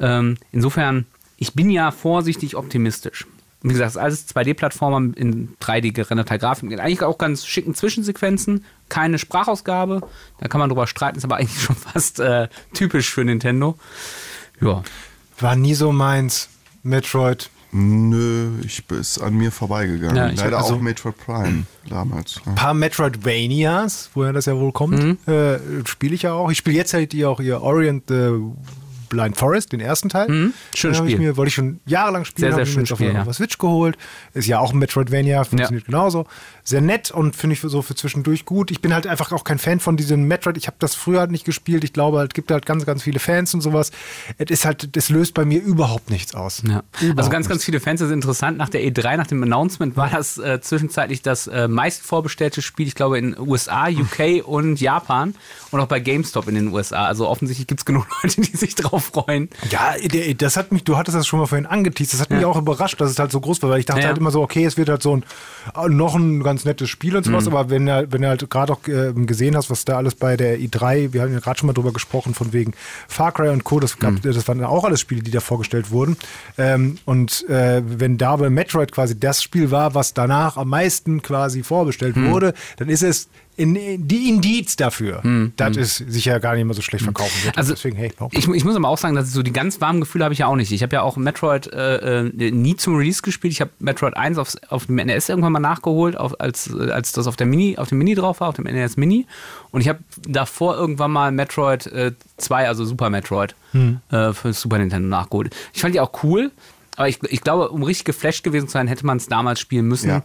Ähm, 0.01 0.37
insofern, 0.51 1.07
ich 1.37 1.55
bin 1.55 1.71
ja 1.71 1.93
vorsichtig 1.93 2.57
optimistisch. 2.57 3.25
Wie 3.69 3.73
gesagt, 3.73 3.89
das 3.89 3.95
ist 3.97 4.01
alles 4.03 4.29
2D-Plattformer 4.29 5.17
in 5.17 5.55
3D 5.61 5.93
gerenderter 5.93 6.39
Grafik 6.39 6.71
eigentlich 6.79 7.03
auch 7.03 7.19
ganz 7.19 7.47
schicken 7.47 7.75
Zwischensequenzen, 7.75 8.65
keine 8.89 9.19
Sprachausgabe, 9.19 10.01
da 10.39 10.49
kann 10.49 10.59
man 10.61 10.69
drüber 10.69 10.87
streiten, 10.87 11.19
ist 11.19 11.25
aber 11.25 11.37
eigentlich 11.37 11.61
schon 11.63 11.77
fast 11.77 12.21
äh, 12.21 12.49
typisch 12.75 13.11
für 13.13 13.25
Nintendo. 13.25 13.77
Ja. 14.61 14.83
War 15.41 15.57
nie 15.57 15.75
so 15.75 15.93
meins, 15.93 16.49
Metroid. 16.83 17.51
Nö, 17.73 18.53
ich 18.65 18.85
ist 18.91 19.19
an 19.19 19.35
mir 19.35 19.51
vorbeigegangen. 19.53 20.17
Ja, 20.17 20.29
ich 20.31 20.39
Leider 20.41 20.59
also- 20.59 20.77
auch 20.77 20.81
Metroid 20.81 21.19
Prime 21.19 21.65
damals. 21.91 22.41
Ein 22.47 22.55
paar 22.55 22.73
Metroidvanias, 22.73 24.11
woher 24.15 24.33
das 24.33 24.47
ja 24.47 24.57
wohl 24.57 24.73
kommt, 24.73 25.03
Mhm. 25.03 25.19
äh, 25.33 25.59
spiele 25.85 26.15
ich 26.15 26.23
ja 26.23 26.33
auch. 26.33 26.51
Ich 26.51 26.59
spiele 26.59 26.77
jetzt 26.77 26.95
halt 26.95 27.13
die 27.13 27.25
auch 27.27 27.41
ihr 27.41 27.61
Orient 27.61 28.11
äh, 28.11 28.31
Blind 29.09 29.37
Forest, 29.37 29.73
den 29.73 29.81
ersten 29.81 30.09
Teil. 30.09 30.29
Mhm. 30.29 30.55
Schönes 30.75 30.99
hab 30.99 31.07
ich 31.07 31.13
Spiel. 31.13 31.27
mir, 31.27 31.37
wollte 31.37 31.49
ich 31.49 31.55
schon 31.55 31.81
jahrelang 31.85 32.25
spielen, 32.25 32.53
Sehr, 32.55 32.65
sehr 32.67 32.83
auf, 32.83 32.89
Spiel, 32.89 33.13
ja. 33.13 33.23
auf 33.23 33.35
Switch 33.35 33.59
geholt. 33.59 33.99
Ist 34.33 34.47
ja 34.47 34.59
auch 34.59 34.73
ein 34.73 34.79
Metroidvania, 34.79 35.45
funktioniert 35.45 35.85
genauso. 35.85 36.27
Sehr 36.65 36.81
nett 36.81 37.11
und 37.11 37.37
finde 37.37 37.55
ich 37.55 37.61
so 37.61 37.83
für 37.83 37.95
zwischendurch 37.95 38.45
gut. 38.45 38.71
Ich 38.71 38.81
bin 38.81 38.95
halt 38.95 39.07
einfach 39.07 39.33
auch 39.33 39.45
kein 39.45 39.59
Fan 39.59 39.81
von 39.81 39.97
diesem 39.97 40.27
Metroid. 40.29 40.57
Ich 40.57 40.67
habe 40.67 40.77
das 40.79 40.95
früher 40.95 41.21
halt 41.21 41.31
nicht 41.31 41.45
gespielt. 41.45 41.85
Ich 41.85 41.93
glaube, 41.93 42.23
es 42.23 42.35
gibt 42.35 42.51
halt 42.51 42.67
ganz, 42.67 42.87
ganz 42.87 43.03
viele 43.03 43.19
Fans 43.19 43.53
und 43.55 43.61
sowas. 43.61 43.91
Es 44.39 44.51
ist 44.51 44.65
halt, 44.65 44.97
das 44.97 45.09
löst 45.09 45.35
bei 45.35 45.45
mir 45.45 45.63
überhaupt 45.63 46.11
nichts 46.11 46.35
aus. 46.35 46.63
Ja. 46.67 46.83
Also 46.95 47.07
Überhaupt 47.13 47.33
ganz, 47.33 47.49
ganz 47.49 47.65
viele 47.65 47.81
Fans 47.81 48.01
das 48.01 48.09
ist 48.09 48.15
interessant. 48.15 48.59
Nach 48.59 48.69
der 48.69 48.83
E3, 48.83 49.17
nach 49.17 49.27
dem 49.27 49.43
Announcement, 49.43 49.97
war 49.97 50.11
das 50.11 50.39
äh, 50.39 50.61
zwischenzeitlich 50.61 51.23
das 51.23 51.47
äh, 51.47 51.69
meist 51.69 52.03
vorbestellte 52.03 52.63
Spiel, 52.63 52.87
ich 52.87 52.95
glaube, 52.95 53.19
in 53.19 53.39
USA, 53.39 53.89
UK 53.89 54.47
und 54.47 54.81
Japan 54.81 55.35
und 55.71 55.81
auch 55.81 55.87
bei 55.87 56.01
GameStop 56.01 56.49
in 56.49 56.55
den 56.55 56.69
USA. 56.69 57.07
Also 57.07 57.29
offensichtlich 57.29 57.67
gibt 57.67 57.81
es 57.81 57.85
genug 57.85 58.07
Leute, 58.23 58.41
die 58.41 58.57
sich 58.57 58.75
drauf 58.75 58.96
freuen. 59.01 59.49
Ja, 59.71 59.95
das 60.39 60.57
hat 60.57 60.73
mich, 60.73 60.85
du 60.85 60.97
hattest 60.97 61.17
das 61.17 61.27
schon 61.27 61.39
mal 61.41 61.47
vorhin 61.47 61.67
angeteased, 61.67 62.15
das 62.15 62.21
hat 62.21 62.31
mich 62.31 62.41
Ja. 62.43 62.47
auch 62.49 62.57
überrascht, 62.57 63.01
dass 63.01 63.11
es 63.11 63.19
halt 63.19 63.33
so 63.33 63.41
groß 63.41 63.63
war, 63.63 63.71
weil 63.71 63.81
ich 63.81 63.87
dachte 63.87 64.01
Ja. 64.03 64.09
halt 64.09 64.19
immer 64.19 64.31
so, 64.31 64.43
okay, 64.43 64.65
es 64.65 64.77
wird 64.77 64.89
halt 64.89 65.03
so 65.03 65.17
ein, 65.17 65.25
äh, 65.77 65.89
noch 65.89 66.15
ein 66.15 66.43
ganz 66.43 66.65
nettes 66.65 66.89
Spiel 66.89 67.17
und 67.17 67.25
sowas, 67.25 67.47
Mhm. 67.47 67.53
aber 67.57 67.71
wenn, 67.71 67.87
wenn 67.87 68.23
du 68.23 68.29
halt 68.29 68.49
gerade 68.51 68.73
auch 68.73 68.87
äh, 68.89 69.13
gesehen 69.15 69.57
hast, 69.57 69.71
was 69.71 69.85
da 69.85 69.97
alles 69.97 70.15
bei 70.15 70.37
der 70.37 70.59
i3, 70.59 71.13
wir 71.13 71.23
haben 71.23 71.33
ja 71.33 71.41
gerade 71.41 71.59
schon 71.59 71.67
mal 71.67 71.73
drüber 71.73 71.93
gesprochen, 71.93 72.35
von 72.35 72.53
wegen 72.53 72.73
Far 73.09 73.33
Cry 73.33 73.49
und 73.51 73.65
Co., 73.65 73.81
das, 73.81 73.99
gab, 73.99 74.13
Mhm. 74.13 74.21
das 74.23 74.47
waren 74.49 74.63
auch 74.65 74.85
alles 74.85 75.01
Spiele, 75.01 75.23
die 75.23 75.31
da 75.31 75.41
vorgestellt 75.41 75.91
wurden. 75.91 76.17
Ähm, 76.59 76.99
und 77.05 77.49
äh, 77.49 77.83
wenn 77.87 78.19
da 78.19 78.37
bei 78.37 78.51
Metroid 78.51 78.93
quasi 78.93 79.19
das 79.19 79.43
Spiel 79.43 79.71
war, 79.71 79.95
was 79.95 80.15
danach 80.15 80.57
am 80.57 80.69
meisten 80.69 81.23
quasi 81.23 81.63
vorbestellt 81.63 82.17
Mhm. 82.17 82.31
wurde, 82.31 82.55
dann 82.79 82.89
ist 82.89 83.03
es 83.03 83.29
in, 83.57 84.07
die 84.07 84.29
Indiz 84.29 84.77
dafür, 84.77 85.23
dass 85.57 85.77
es 85.77 85.97
sich 85.97 86.27
ja 86.27 86.39
gar 86.39 86.55
nicht 86.55 86.65
mehr 86.65 86.75
so 86.75 86.83
schlecht 86.83 87.05
verkaufen 87.05 87.45
wird. 87.45 87.57
Also 87.57 87.73
Deswegen, 87.73 87.97
hey, 87.97 88.13
warum? 88.19 88.31
ich, 88.35 88.47
ich 88.47 88.65
muss 88.65 88.77
aber 88.77 88.89
auch 88.89 88.99
sagen, 88.99 89.15
dass 89.15 89.29
ich 89.29 89.33
so 89.33 89.43
die 89.43 89.53
ganz 89.53 89.81
warmen 89.81 90.01
Gefühle 90.01 90.25
habe 90.25 90.35
ich 90.35 90.41
ja 90.41 90.47
auch 90.47 90.57
nicht. 90.57 90.73
Ich 90.73 90.83
habe 90.83 90.95
ja 90.95 91.03
auch 91.03 91.17
Metroid 91.17 91.73
äh, 91.73 92.27
äh, 92.27 92.51
nie 92.51 92.77
zum 92.77 92.97
Release 92.97 93.23
gespielt. 93.23 93.53
Ich 93.53 93.61
habe 93.63 93.71
Metroid 93.79 94.17
1 94.17 94.37
aufs, 94.37 94.57
auf 94.69 94.87
dem 94.87 94.97
NES 94.97 95.29
irgendwann 95.31 95.53
mal 95.53 95.61
nachgeholt, 95.61 96.19
auf, 96.19 96.39
als, 96.39 96.71
äh, 96.73 96.91
als 96.91 97.13
das 97.13 97.27
auf 97.27 97.37
der 97.37 97.47
Mini, 97.47 97.79
auf 97.79 97.89
dem 97.89 97.99
Mini 97.99 98.15
drauf 98.15 98.41
war, 98.41 98.49
auf 98.49 98.57
dem 98.57 98.65
NES 98.67 98.99
Mini. 98.99 99.27
Und 99.71 99.81
ich 99.81 99.89
habe 99.89 100.01
davor 100.29 100.77
irgendwann 100.77 101.11
mal 101.11 101.33
Metroid 101.33 101.87
äh, 101.87 102.13
2, 102.37 102.69
also 102.69 102.85
Super 102.85 103.09
Metroid, 103.09 103.55
äh, 104.11 104.33
für 104.33 104.53
Super 104.53 104.79
Nintendo 104.79 105.09
nachgeholt. 105.09 105.55
Ich 105.73 105.81
fand 105.81 105.95
die 105.95 106.01
auch 106.01 106.23
cool. 106.23 106.51
Aber 106.97 107.09
ich, 107.09 107.23
ich 107.25 107.43
glaube, 107.43 107.69
um 107.69 107.83
richtig 107.83 108.07
geflasht 108.07 108.43
gewesen 108.43 108.69
zu 108.69 108.73
sein, 108.73 108.89
hätte 108.89 109.05
man 109.05 109.19
es 109.19 109.29
damals 109.29 109.61
spielen 109.61 109.87
müssen. 109.87 110.09
Ja. 110.09 110.23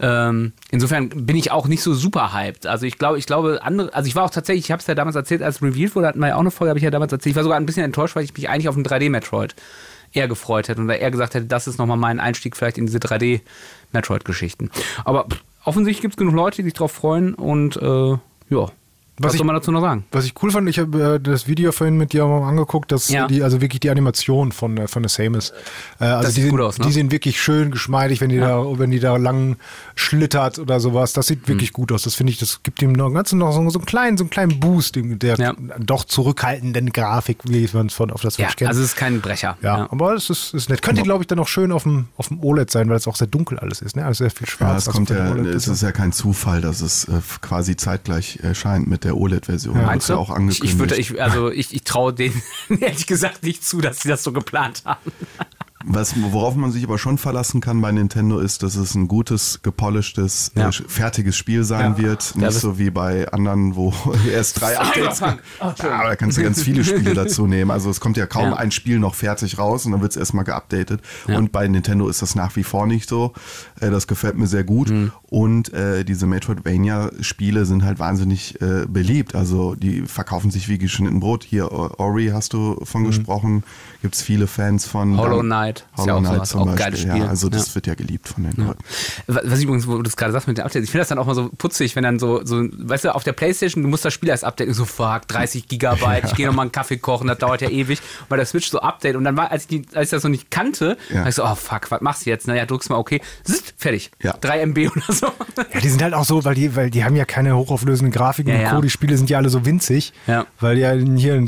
Ähm, 0.00 0.52
insofern 0.70 1.08
bin 1.08 1.36
ich 1.36 1.50
auch 1.50 1.66
nicht 1.66 1.82
so 1.82 1.94
super 1.94 2.32
hyped. 2.32 2.66
Also 2.66 2.86
ich 2.86 2.98
glaube, 2.98 3.18
ich 3.18 3.26
glaube, 3.26 3.60
andere, 3.62 3.92
also 3.94 4.06
ich 4.06 4.14
war 4.14 4.24
auch 4.24 4.30
tatsächlich, 4.30 4.66
ich 4.66 4.70
habe 4.70 4.80
es 4.80 4.86
ja 4.86 4.94
damals 4.94 5.16
erzählt, 5.16 5.42
als 5.42 5.62
revealed 5.62 5.94
wurde, 5.96 6.08
hatten 6.08 6.20
wir 6.20 6.28
ja 6.28 6.34
auch 6.36 6.40
eine 6.40 6.50
Folge, 6.50 6.70
habe 6.70 6.78
ich 6.78 6.84
ja 6.84 6.90
damals 6.90 7.12
erzählt. 7.12 7.32
Ich 7.32 7.36
war 7.36 7.42
sogar 7.42 7.58
ein 7.58 7.66
bisschen 7.66 7.84
enttäuscht, 7.84 8.14
weil 8.14 8.24
ich 8.24 8.34
mich 8.34 8.48
eigentlich 8.48 8.68
auf 8.68 8.76
einen 8.76 8.84
3D-Metroid 8.84 9.54
eher 10.12 10.28
gefreut 10.28 10.68
hätte 10.68 10.80
und 10.80 10.88
da 10.88 10.94
eher 10.94 11.10
gesagt 11.10 11.34
hätte, 11.34 11.46
das 11.46 11.66
ist 11.66 11.78
nochmal 11.78 11.96
mein 11.96 12.20
Einstieg 12.20 12.56
vielleicht 12.56 12.78
in 12.78 12.86
diese 12.86 12.98
3D-Metroid-Geschichten. 12.98 14.70
Aber 15.04 15.24
pff, 15.24 15.42
offensichtlich 15.64 16.02
gibt 16.02 16.14
es 16.14 16.18
genug 16.18 16.34
Leute, 16.34 16.56
die 16.58 16.64
sich 16.64 16.74
drauf 16.74 16.92
freuen 16.92 17.34
und 17.34 17.76
äh, 17.76 18.16
ja, 18.50 18.70
Was, 19.18 19.32
was 19.32 19.38
soll 19.38 19.46
man 19.46 19.56
dazu 19.56 19.72
noch 19.72 19.80
sagen? 19.80 20.04
Was 20.12 20.24
ich 20.24 20.34
cool 20.42 20.50
fand, 20.50 20.68
ich 20.68 20.78
habe 20.78 21.14
äh, 21.14 21.20
das 21.20 21.48
Video 21.48 21.72
vorhin 21.72 21.96
mit 21.96 22.12
dir 22.12 22.24
mal 22.26 22.48
angeguckt, 22.48 22.92
dass 22.92 23.08
ja. 23.08 23.26
die, 23.26 23.42
also 23.42 23.60
wirklich 23.60 23.80
die 23.80 23.90
Animation 23.90 24.52
von, 24.52 24.76
äh, 24.76 24.88
von 24.88 25.02
der 25.02 25.10
Samus. 25.10 25.50
Äh, 26.00 26.04
also 26.04 26.22
das 26.22 26.34
die, 26.34 26.42
sieht 26.42 26.50
gut 26.50 26.60
aus, 26.60 26.78
ne? 26.78 26.86
die 26.86 26.92
sehen 26.92 27.10
wirklich 27.10 27.40
schön 27.40 27.70
geschmeidig, 27.70 28.20
wenn 28.20 28.30
die 28.30 28.36
ja. 28.36 28.62
da, 28.62 28.78
wenn 28.78 28.90
die 28.90 29.00
da 29.00 29.16
lang 29.16 29.56
schlittert 29.94 30.58
oder 30.58 30.78
sowas. 30.80 31.12
Das 31.12 31.26
sieht 31.26 31.48
wirklich 31.48 31.70
hm. 31.70 31.74
gut 31.74 31.92
aus. 31.92 32.02
Das 32.02 32.14
finde 32.14 32.32
ich, 32.32 32.38
das 32.38 32.62
gibt 32.62 32.80
ihm 32.82 32.92
noch 32.92 33.10
ganz 33.10 33.32
noch 33.32 33.52
so, 33.52 33.68
so 33.70 33.78
einen 33.78 33.86
kleinen, 33.86 34.16
so 34.16 34.24
einen 34.24 34.30
kleinen 34.30 34.60
Boost 34.60 34.96
der 34.96 35.36
ja. 35.36 35.54
doch 35.78 36.04
zurückhaltenden 36.04 36.92
Grafik, 36.92 37.38
wie 37.44 37.68
man 37.72 37.86
es 37.86 37.94
von 37.94 38.10
auf 38.10 38.22
das 38.22 38.34
Switch 38.34 38.48
ja, 38.48 38.54
kennt. 38.54 38.68
Also 38.68 38.82
es 38.82 38.88
ist 38.88 38.96
kein 38.96 39.20
Brecher. 39.20 39.56
Ja, 39.62 39.78
ja. 39.78 39.88
aber 39.90 40.14
es 40.14 40.30
ist, 40.30 40.54
ist 40.54 40.70
nett. 40.70 40.82
Könnte, 40.82 41.02
glaube 41.02 41.22
ich, 41.22 41.26
dann 41.26 41.38
auch 41.38 41.48
schön 41.48 41.72
auf 41.72 41.82
dem, 41.82 42.06
auf 42.16 42.28
dem 42.28 42.42
OLED 42.42 42.70
sein, 42.70 42.88
weil 42.88 42.96
es 42.96 43.06
auch 43.06 43.16
sehr 43.16 43.26
dunkel 43.26 43.58
alles 43.58 43.82
ist. 43.82 43.96
Ne? 43.96 44.04
Also 44.04 44.24
sehr 44.24 44.30
viel 44.30 44.46
schwarz. 44.46 44.86
Ja, 44.86 44.90
es 44.90 44.96
kommt 44.96 45.10
ja, 45.10 45.34
es 45.36 45.68
ist 45.68 45.82
ja 45.82 45.92
kein 45.92 46.12
Zufall, 46.12 46.60
dass 46.60 46.80
es 46.80 47.04
äh, 47.04 47.20
quasi 47.40 47.76
zeitgleich 47.76 48.40
erscheint 48.42 48.86
mit 48.86 49.04
der 49.04 49.07
OLED-Version. 49.16 49.76
Ja. 49.76 49.82
Meinst 49.82 50.08
du? 50.08 50.14
Ja 50.14 50.18
auch 50.18 50.30
angekündigt. 50.30 50.64
Ich, 50.64 50.70
ich, 50.72 50.78
würde, 50.78 50.96
ich, 50.96 51.22
also 51.22 51.50
ich, 51.50 51.74
ich 51.74 51.84
traue 51.84 52.12
denen 52.12 52.42
ehrlich 52.80 53.06
gesagt 53.06 53.42
nicht 53.42 53.64
zu, 53.64 53.80
dass 53.80 54.00
sie 54.00 54.08
das 54.08 54.22
so 54.22 54.32
geplant 54.32 54.82
haben. 54.84 55.12
Was, 55.90 56.14
worauf 56.32 56.54
man 56.54 56.70
sich 56.70 56.84
aber 56.84 56.98
schon 56.98 57.16
verlassen 57.16 57.60
kann 57.60 57.80
bei 57.80 57.90
Nintendo 57.90 58.38
ist, 58.38 58.62
dass 58.62 58.76
es 58.76 58.94
ein 58.94 59.08
gutes, 59.08 59.60
gepolischtes, 59.62 60.52
ja. 60.54 60.68
äh, 60.68 60.72
fertiges 60.72 61.36
Spiel 61.36 61.64
sein 61.64 61.94
ja. 61.96 61.98
wird. 61.98 62.36
Nicht 62.36 62.52
so 62.52 62.78
wie 62.78 62.90
bei 62.90 63.26
anderen, 63.32 63.74
wo 63.74 63.94
erst 64.32 64.60
drei 64.60 64.78
Updates 64.78 65.20
ja, 65.20 65.38
da 65.78 66.16
kannst 66.16 66.36
du 66.36 66.42
ganz 66.42 66.62
viele 66.62 66.84
Spiele 66.84 67.14
dazu 67.14 67.46
nehmen. 67.46 67.70
Also 67.70 67.88
es 67.90 68.00
kommt 68.00 68.16
ja 68.16 68.26
kaum 68.26 68.52
ein 68.52 68.70
Spiel 68.70 68.98
noch 68.98 69.14
fertig 69.14 69.58
raus 69.58 69.86
und 69.86 69.92
dann 69.92 70.02
wird 70.02 70.12
es 70.12 70.16
erstmal 70.16 70.44
geupdatet. 70.44 71.00
Und 71.26 71.52
bei 71.52 71.66
Nintendo 71.66 72.08
ist 72.08 72.22
das 72.22 72.34
nach 72.34 72.54
wie 72.56 72.64
vor 72.64 72.86
nicht 72.86 73.08
so. 73.08 73.32
Äh, 73.80 73.90
das 73.90 74.06
gefällt 74.06 74.36
mir 74.36 74.46
sehr 74.46 74.64
gut. 74.64 74.90
Mhm. 74.90 75.12
Und 75.30 75.72
äh, 75.72 76.04
diese 76.04 76.26
Metroidvania-Spiele 76.26 77.66
sind 77.66 77.84
halt 77.84 77.98
wahnsinnig 77.98 78.60
äh, 78.60 78.86
beliebt. 78.86 79.34
Also 79.34 79.74
die 79.74 80.02
verkaufen 80.02 80.50
sich 80.50 80.68
wie 80.68 80.78
geschnitten 80.78 81.20
Brot. 81.20 81.44
Hier, 81.44 81.70
Ori 81.72 82.28
hast 82.32 82.52
du 82.52 82.80
von 82.84 83.02
mhm. 83.02 83.06
gesprochen. 83.06 83.64
Gibt 84.02 84.14
es 84.14 84.22
viele 84.22 84.46
Fans 84.46 84.86
von. 84.86 85.16
Hollow 85.16 85.40
Knight. 85.40 85.77
Hollow 85.96 86.20
Knight 86.20 86.46
zum 86.46 86.60
auch 86.60 86.76
Beispiel. 86.76 86.96
Spiel. 86.96 87.16
Ja, 87.16 87.28
also 87.28 87.48
das 87.48 87.68
ja. 87.68 87.74
wird 87.76 87.86
ja 87.86 87.94
geliebt 87.94 88.28
von 88.28 88.44
den 88.44 88.54
ja. 88.56 88.66
Leuten. 88.68 88.84
Was 89.26 89.58
ich 89.58 89.64
übrigens, 89.64 89.86
wo 89.86 89.96
du 89.96 90.02
das 90.02 90.16
gerade 90.16 90.32
sagst 90.32 90.48
mit 90.48 90.58
den 90.58 90.64
Updates, 90.64 90.84
ich 90.84 90.90
finde 90.90 91.02
das 91.02 91.08
dann 91.08 91.18
auch 91.18 91.26
mal 91.26 91.34
so 91.34 91.50
putzig, 91.56 91.96
wenn 91.96 92.02
dann 92.02 92.18
so, 92.18 92.44
so, 92.44 92.62
weißt 92.62 93.04
du, 93.04 93.14
auf 93.14 93.24
der 93.24 93.32
Playstation, 93.32 93.82
du 93.82 93.88
musst 93.88 94.04
das 94.04 94.12
Spiel 94.12 94.28
erst 94.28 94.44
updaten, 94.44 94.74
so 94.74 94.84
fuck, 94.84 95.28
30 95.28 95.68
Gigabyte, 95.68 96.24
ich 96.24 96.34
gehe 96.34 96.46
nochmal 96.46 96.64
einen 96.64 96.72
Kaffee 96.72 96.98
kochen, 96.98 97.28
das 97.28 97.38
dauert 97.38 97.60
ja 97.60 97.68
ewig. 97.68 98.00
Und 98.20 98.28
bei 98.28 98.36
der 98.36 98.46
Switch 98.46 98.70
so 98.70 98.80
Update 98.80 99.16
und 99.16 99.24
dann 99.24 99.36
war, 99.36 99.50
als 99.50 99.62
ich, 99.62 99.68
die, 99.68 99.96
als 99.96 100.08
ich 100.08 100.10
das 100.10 100.22
noch 100.22 100.30
nicht 100.30 100.50
kannte, 100.50 100.96
ja. 101.10 101.20
war 101.20 101.28
ich 101.28 101.34
so, 101.34 101.44
oh 101.44 101.54
fuck, 101.54 101.90
was 101.90 102.00
machst 102.00 102.26
du 102.26 102.30
jetzt? 102.30 102.46
Naja, 102.46 102.66
drückst 102.66 102.90
mal 102.90 102.96
okay, 102.96 103.20
Zzt, 103.44 103.74
fertig. 103.76 104.10
Ja. 104.22 104.34
3 104.40 104.66
MB 104.66 104.78
oder 104.96 105.12
so. 105.12 105.26
Ja, 105.72 105.80
die 105.80 105.88
sind 105.88 106.02
halt 106.02 106.14
auch 106.14 106.24
so, 106.24 106.44
weil 106.44 106.54
die, 106.54 106.74
weil 106.76 106.90
die 106.90 107.04
haben 107.04 107.16
ja 107.16 107.24
keine 107.24 107.56
hochauflösenden 107.56 108.12
Grafiken 108.12 108.52
ja, 108.52 108.70
und 108.70 108.76
Co. 108.76 108.80
Die 108.82 108.90
Spiele 108.90 109.16
sind 109.16 109.30
ja 109.30 109.38
alle 109.38 109.50
so 109.50 109.64
winzig, 109.64 110.12
ja. 110.26 110.46
weil 110.60 110.76
die 110.76 110.82
ja 110.82 110.92
hier, 110.92 111.34
in, 111.34 111.46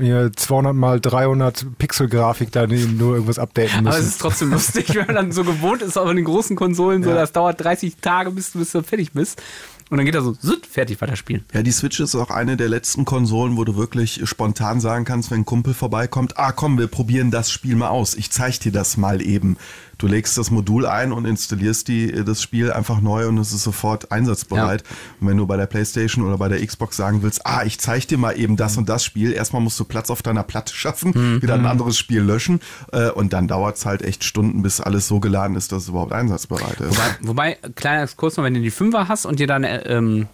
hier 0.00 0.32
200 0.34 0.74
mal 0.74 1.00
300 1.00 1.66
Pixel 1.78 2.08
Grafik 2.08 2.52
da 2.52 2.66
nur 2.66 3.14
irgendwas 3.14 3.38
updaten 3.38 3.59
müssen. 3.64 3.86
Aber 3.86 3.98
es 3.98 4.06
ist 4.06 4.20
trotzdem 4.20 4.50
lustig, 4.50 4.88
wenn 4.94 5.06
man 5.06 5.14
dann 5.14 5.32
so 5.32 5.44
gewohnt 5.44 5.82
ist, 5.82 5.96
auch 5.96 6.08
in 6.08 6.16
den 6.16 6.24
großen 6.24 6.56
Konsolen, 6.56 7.02
so, 7.02 7.12
das 7.12 7.32
dauert 7.32 7.62
30 7.62 7.96
Tage, 7.96 8.30
bis, 8.30 8.50
bis 8.50 8.72
du 8.72 8.82
fertig 8.82 9.12
bist. 9.12 9.42
Und 9.90 9.96
dann 9.96 10.06
geht 10.06 10.14
er 10.14 10.22
so, 10.22 10.32
zut, 10.32 10.66
fertig 10.66 11.00
weiterspielen. 11.00 11.44
Ja, 11.52 11.62
die 11.62 11.72
Switch 11.72 11.98
ist 11.98 12.14
auch 12.14 12.30
eine 12.30 12.56
der 12.56 12.68
letzten 12.68 13.04
Konsolen, 13.04 13.56
wo 13.56 13.64
du 13.64 13.76
wirklich 13.76 14.20
spontan 14.24 14.80
sagen 14.80 15.04
kannst, 15.04 15.32
wenn 15.32 15.40
ein 15.40 15.44
Kumpel 15.44 15.74
vorbeikommt, 15.74 16.38
ah 16.38 16.52
komm, 16.52 16.78
wir 16.78 16.86
probieren 16.86 17.32
das 17.32 17.50
Spiel 17.50 17.74
mal 17.74 17.88
aus. 17.88 18.14
Ich 18.14 18.30
zeig 18.30 18.60
dir 18.60 18.70
das 18.70 18.96
mal 18.96 19.20
eben. 19.20 19.56
Du 20.00 20.06
legst 20.06 20.38
das 20.38 20.50
Modul 20.50 20.86
ein 20.86 21.12
und 21.12 21.26
installierst 21.26 21.86
die, 21.86 22.10
äh, 22.10 22.24
das 22.24 22.40
Spiel 22.40 22.72
einfach 22.72 23.02
neu 23.02 23.28
und 23.28 23.36
es 23.36 23.52
ist 23.52 23.62
sofort 23.62 24.10
einsatzbereit. 24.10 24.82
Ja. 24.82 24.96
Und 25.20 25.28
wenn 25.28 25.36
du 25.36 25.46
bei 25.46 25.58
der 25.58 25.66
Playstation 25.66 26.24
oder 26.24 26.38
bei 26.38 26.48
der 26.48 26.66
Xbox 26.66 26.96
sagen 26.96 27.22
willst, 27.22 27.46
ah, 27.46 27.64
ich 27.64 27.78
zeig 27.78 28.08
dir 28.08 28.16
mal 28.16 28.32
eben 28.38 28.56
das 28.56 28.78
und 28.78 28.88
das 28.88 29.04
Spiel, 29.04 29.32
erstmal 29.32 29.60
musst 29.60 29.78
du 29.78 29.84
Platz 29.84 30.08
auf 30.08 30.22
deiner 30.22 30.42
Platte 30.42 30.74
schaffen, 30.74 31.12
mhm. 31.14 31.42
wieder 31.42 31.52
ein 31.52 31.66
anderes 31.66 31.98
Spiel 31.98 32.22
löschen 32.22 32.60
äh, 32.92 33.10
und 33.10 33.34
dann 33.34 33.46
dauert 33.46 33.76
es 33.76 33.84
halt 33.84 34.00
echt 34.00 34.24
Stunden, 34.24 34.62
bis 34.62 34.80
alles 34.80 35.06
so 35.06 35.20
geladen 35.20 35.54
ist, 35.54 35.70
dass 35.70 35.82
es 35.82 35.88
überhaupt 35.90 36.12
einsatzbereit 36.12 36.80
ist. 36.80 36.96
Wobei, 37.20 37.56
wobei 37.58 37.70
kleiner 37.74 38.04
Exkurs 38.04 38.38
noch, 38.38 38.44
wenn 38.44 38.54
du 38.54 38.60
die 38.60 38.70
Fünfer 38.70 39.06
hast 39.06 39.26
und 39.26 39.38
dir 39.38 39.46
dann 39.46 39.64
äh, 39.64 39.82
ähm, 39.82 40.28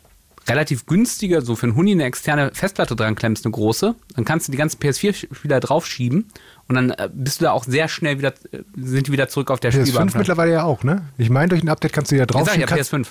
relativ 0.49 0.87
günstiger, 0.87 1.43
so 1.43 1.57
für 1.57 1.67
einen 1.67 1.77
Huni 1.77 1.93
eine 1.93 2.05
externe 2.05 2.53
Festplatte 2.55 2.95
dran 2.95 3.17
klemmst, 3.17 3.45
eine 3.45 3.53
große, 3.53 3.95
dann 4.15 4.25
kannst 4.25 4.47
du 4.47 4.53
die 4.53 4.59
ganzen 4.59 4.79
PS4-Spieler 4.79 5.61
draufschieben 5.61 6.27
und 6.69 6.75
dann 6.75 6.91
äh, 6.91 7.09
bist 7.13 7.41
du 7.41 7.45
da 7.45 7.53
auch 7.53 7.65
sehr 7.65 7.89
schnell 7.89 8.19
wieder, 8.19 8.35
äh, 8.53 8.63
sind 8.77 9.07
die 9.07 9.13
wieder 9.13 9.29
zurück 9.29 9.51
auf 9.51 9.61
der 9.61 9.73
PS5 9.73 9.83
Spielbahn. 9.83 10.09
PS5 10.09 10.19
mittlerweile 10.19 10.53
ja 10.53 10.65
auch, 10.65 10.83
ne? 10.83 11.03
Ich 11.19 11.31
meine, 11.31 11.49
durch 11.49 11.63
ein 11.63 11.69
Update 11.69 11.93
kannst 11.93 12.11
du 12.11 12.17
ja 12.17 12.27
drauf. 12.27 12.49
Ja, 12.55 12.67
PS5. 12.67 13.07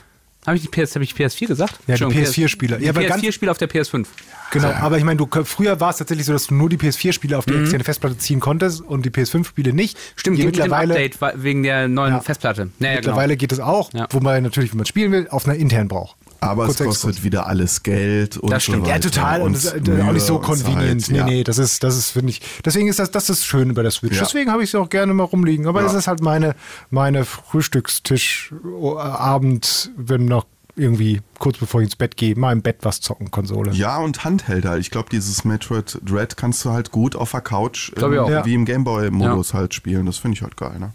Habe 0.46 0.58
ich, 0.58 0.62
die 0.62 0.68
PS, 0.68 0.96
hab 0.96 1.02
ich 1.02 1.14
PS4 1.14 1.48
gesagt? 1.48 1.80
Ja, 1.88 1.96
die 1.96 2.04
PS4-Spieler. 2.04 2.80
Ja, 2.80 2.92
PS4-Spieler 2.92 3.52
auf 3.52 3.58
der 3.58 3.68
PS5. 3.68 4.06
Genau, 4.52 4.70
ja. 4.70 4.76
aber 4.76 5.00
ich 5.00 5.04
meine, 5.04 5.18
du, 5.18 5.28
früher 5.44 5.80
war 5.80 5.90
es 5.90 5.98
tatsächlich 5.98 6.28
so, 6.28 6.34
dass 6.34 6.48
du 6.48 6.54
nur 6.54 6.70
die 6.70 6.78
PS4-Spiele 6.78 7.36
auf 7.36 7.46
die 7.46 7.54
mhm. 7.54 7.62
externe 7.62 7.84
Festplatte 7.84 8.20
ziehen 8.20 8.40
konntest 8.40 8.82
und 8.82 9.04
die 9.06 9.10
PS5-Spiele 9.10 9.74
nicht. 9.74 9.98
Stimmt, 10.16 10.38
geht 10.38 10.46
mittlerweile, 10.46 10.94
mit 10.94 11.14
dem 11.14 11.24
Update 11.24 11.44
wegen 11.44 11.64
der 11.64 11.88
neuen 11.88 12.14
ja. 12.14 12.20
Festplatte. 12.20 12.70
Ja, 12.80 12.94
mittlerweile 12.94 13.36
genau. 13.36 13.40
geht 13.40 13.52
es 13.54 13.60
auch, 13.60 13.90
wo 14.12 14.20
man 14.20 14.44
natürlich, 14.44 14.72
wenn 14.72 14.78
man 14.78 14.86
spielen 14.86 15.12
will, 15.12 15.28
auf 15.32 15.48
einer 15.48 15.56
internen 15.56 15.88
braucht. 15.88 16.16
Aber 16.40 16.68
es 16.68 16.78
kostet 16.78 17.10
Exkurs. 17.10 17.24
wieder 17.24 17.48
alles 17.48 17.82
Geld 17.84 18.38
und 18.38 18.52
das 18.52 18.64
stimmt. 18.64 18.86
So 18.86 18.92
ja, 18.92 19.00
total. 19.00 19.42
Und, 19.42 19.56
das 19.56 19.66
ist 19.66 19.90
auch 19.90 20.12
nicht 20.12 20.26
so 20.26 20.40
convenient. 20.40 21.06
Zeit, 21.06 21.12
nee, 21.12 21.24
nee, 21.24 21.44
das 21.44 21.58
ist, 21.58 21.84
das 21.84 21.98
ist, 21.98 22.12
finde 22.12 22.30
ich. 22.32 22.42
Deswegen 22.64 22.88
ist 22.88 23.00
das, 23.00 23.12
das 23.12 23.30
ist 23.30 23.46
schön 23.46 23.74
bei 23.74 23.82
der 23.82 23.92
Switch. 23.92 24.16
Ja. 24.16 24.24
Deswegen 24.24 24.50
habe 24.52 24.64
ich 24.64 24.72
sie 24.72 24.80
auch 24.80 24.90
gerne 24.90 25.14
mal 25.14 25.24
rumliegen. 25.24 25.68
Aber 25.68 25.82
ja. 25.82 25.88
das 25.88 25.96
ist 25.96 26.08
halt 26.08 26.22
meine, 26.22 26.56
meine 26.90 27.26
Frühstückstisch-Abend, 27.26 29.92
wenn 29.98 30.24
noch 30.26 30.46
irgendwie 30.76 31.22
kurz 31.40 31.58
bevor 31.58 31.82
ich 31.82 31.86
ins 31.86 31.96
Bett 31.96 32.18
gehe, 32.18 32.36
mal 32.36 32.52
im 32.52 32.62
Bett 32.62 32.78
was 32.82 33.02
zocken, 33.02 33.32
Konsole. 33.32 33.72
Ja, 33.72 33.98
und 33.98 34.24
Handhelder. 34.26 34.78
Ich 34.78 34.92
glaube, 34.92 35.10
dieses 35.10 35.44
Metroid 35.46 36.00
Dread 36.04 36.38
kannst 36.38 36.64
du 36.66 36.72
halt 36.72 36.92
gut 36.92 37.16
auf 37.16 37.32
der 37.32 37.42
Couch 37.42 37.92
ähm, 37.96 38.12
wie 38.44 38.54
im 38.54 38.66
Gameboy-Modus 38.66 39.54
ja. 39.54 39.60
halt 39.60 39.74
spielen. 39.74 40.06
Das 40.06 40.18
finde 40.18 40.36
ich 40.36 40.44
halt 40.44 40.58
geil, 40.58 40.78
ne? 40.80 40.92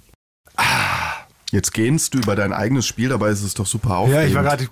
Ah. 0.57 1.00
Jetzt 1.53 1.75
gähnst 1.75 2.15
du 2.15 2.19
über 2.19 2.37
dein 2.37 2.53
eigenes 2.53 2.87
Spiel, 2.87 3.09
dabei 3.09 3.31
ist 3.31 3.43
es 3.43 3.55
doch 3.55 3.67
super 3.67 3.97
aufregend. 3.97 4.23
Ja, 4.23 4.29
ich 4.29 4.35
war 4.35 4.45
gerade, 4.45 4.69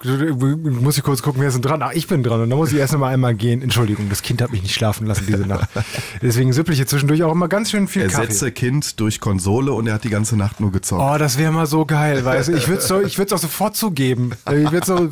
muss 0.80 0.96
ich 0.96 1.02
kurz 1.02 1.22
gucken, 1.22 1.40
wer 1.40 1.48
ist 1.48 1.54
denn 1.54 1.62
dran? 1.62 1.82
Ach, 1.82 1.90
ich 1.92 2.06
bin 2.06 2.22
dran 2.22 2.40
und 2.40 2.50
dann 2.50 2.58
muss 2.58 2.72
ich 2.72 2.78
erst 2.78 2.92
noch 2.92 3.00
mal 3.00 3.12
einmal 3.12 3.34
gehen. 3.34 3.62
Entschuldigung, 3.62 4.08
das 4.08 4.22
Kind 4.22 4.40
hat 4.40 4.52
mich 4.52 4.62
nicht 4.62 4.74
schlafen 4.74 5.04
lassen 5.04 5.24
diese 5.26 5.44
Nacht. 5.44 5.68
Deswegen 6.22 6.52
süpple 6.52 6.72
ich 6.72 6.78
hier 6.78 6.86
zwischendurch 6.86 7.24
auch 7.24 7.32
immer 7.32 7.48
ganz 7.48 7.72
schön 7.72 7.88
viel 7.88 8.02
Ersetze 8.02 8.16
Kaffee. 8.18 8.28
Ersetze 8.28 8.52
Kind 8.52 9.00
durch 9.00 9.18
Konsole 9.18 9.72
und 9.72 9.88
er 9.88 9.94
hat 9.94 10.04
die 10.04 10.08
ganze 10.08 10.36
Nacht 10.36 10.60
nur 10.60 10.70
gezockt. 10.70 11.02
Oh, 11.02 11.18
das 11.18 11.36
wäre 11.36 11.50
mal 11.50 11.66
so 11.66 11.84
geil, 11.84 12.24
weißt 12.24 12.50
du. 12.50 12.52
Ich 12.52 12.68
würde 12.68 12.80
es 12.80 12.86
doch, 12.86 13.00
ich 13.00 13.32
auch 13.32 13.38
sofort 13.38 13.74
zugeben. 13.74 14.30
Ich 14.46 14.70
würde 14.70 14.86
so, 14.86 15.10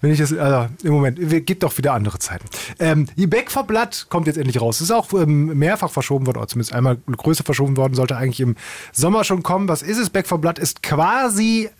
wenn 0.00 0.10
ich 0.10 0.18
das, 0.18 0.32
also 0.32 0.68
im 0.82 0.92
Moment, 0.92 1.18
gibt 1.44 1.62
doch 1.62 1.76
wieder 1.76 1.92
andere 1.92 2.20
Zeiten. 2.20 2.46
Ähm, 2.78 3.06
die 3.18 3.26
Back 3.26 3.50
for 3.50 3.64
Blood 3.64 4.06
kommt 4.08 4.26
jetzt 4.26 4.38
endlich 4.38 4.62
raus. 4.62 4.80
ist 4.80 4.90
auch 4.90 5.12
ähm, 5.12 5.58
mehrfach 5.58 5.90
verschoben 5.90 6.26
worden, 6.26 6.38
oder 6.38 6.48
zumindest 6.48 6.72
einmal 6.72 6.96
größer 6.96 7.44
verschoben 7.44 7.76
worden, 7.76 7.92
sollte 7.92 8.16
eigentlich 8.16 8.40
im 8.40 8.56
Sommer 8.92 9.24
schon 9.24 9.42
kommen. 9.42 9.68
Was 9.68 9.82
ist 9.82 9.98
es? 9.98 10.08
Back 10.08 10.26
for 10.26 10.38
Blood 10.38 10.58
ist 10.58 10.82
quasi 10.82 11.01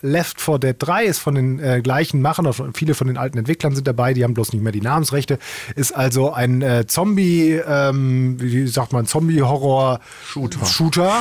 Left 0.00 0.40
4 0.40 0.58
Dead 0.58 0.76
3 0.78 1.04
ist 1.04 1.18
von 1.18 1.34
den 1.34 1.58
äh, 1.60 1.80
gleichen 1.82 2.22
Machern, 2.22 2.52
viele 2.74 2.94
von 2.94 3.06
den 3.06 3.16
alten 3.16 3.38
Entwicklern 3.38 3.74
sind 3.74 3.86
dabei, 3.86 4.14
die 4.14 4.24
haben 4.24 4.34
bloß 4.34 4.52
nicht 4.52 4.62
mehr 4.62 4.72
die 4.72 4.80
Namensrechte. 4.80 5.38
Ist 5.76 5.92
also 5.92 6.32
ein 6.32 6.62
äh, 6.62 6.86
Zombie, 6.86 7.60
ähm, 7.66 8.40
wie 8.40 8.66
sagt 8.66 8.92
man, 8.92 9.06
Zombie-Horror-Shooter. 9.06 10.66
Shooter. 10.66 11.12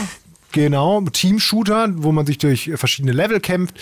Genau, 0.51 1.01
Team-Shooter, 1.01 1.89
wo 1.95 2.11
man 2.11 2.25
sich 2.25 2.37
durch 2.37 2.71
verschiedene 2.75 3.13
Level 3.13 3.39
kämpft 3.39 3.79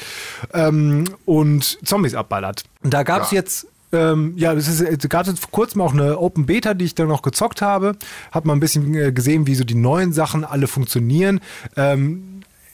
ähm, 0.53 1.05
und 1.25 1.79
Zombies 1.87 2.13
abballert. 2.13 2.63
Da 2.83 3.03
gab 3.03 3.23
es 3.23 3.31
ja. 3.31 3.37
jetzt 3.37 3.67
ähm, 3.91 4.33
ja, 4.35 4.53
es 4.53 4.67
ist, 4.67 5.09
gab 5.09 5.25
es 5.25 5.39
vor 5.39 5.51
kurzem 5.51 5.81
auch 5.81 5.93
eine 5.93 6.19
Open 6.19 6.45
Beta, 6.45 6.75
die 6.75 6.85
ich 6.85 6.95
dann 6.95 7.07
noch 7.07 7.23
gezockt 7.23 7.61
habe. 7.61 7.95
Hab 8.31 8.45
mal 8.45 8.53
ein 8.53 8.59
bisschen 8.59 8.93
äh, 8.93 9.11
gesehen, 9.11 9.47
wie 9.47 9.55
so 9.55 9.63
die 9.63 9.75
neuen 9.75 10.13
Sachen 10.13 10.45
alle 10.45 10.67
funktionieren. 10.67 11.39
Ähm, 11.75 12.28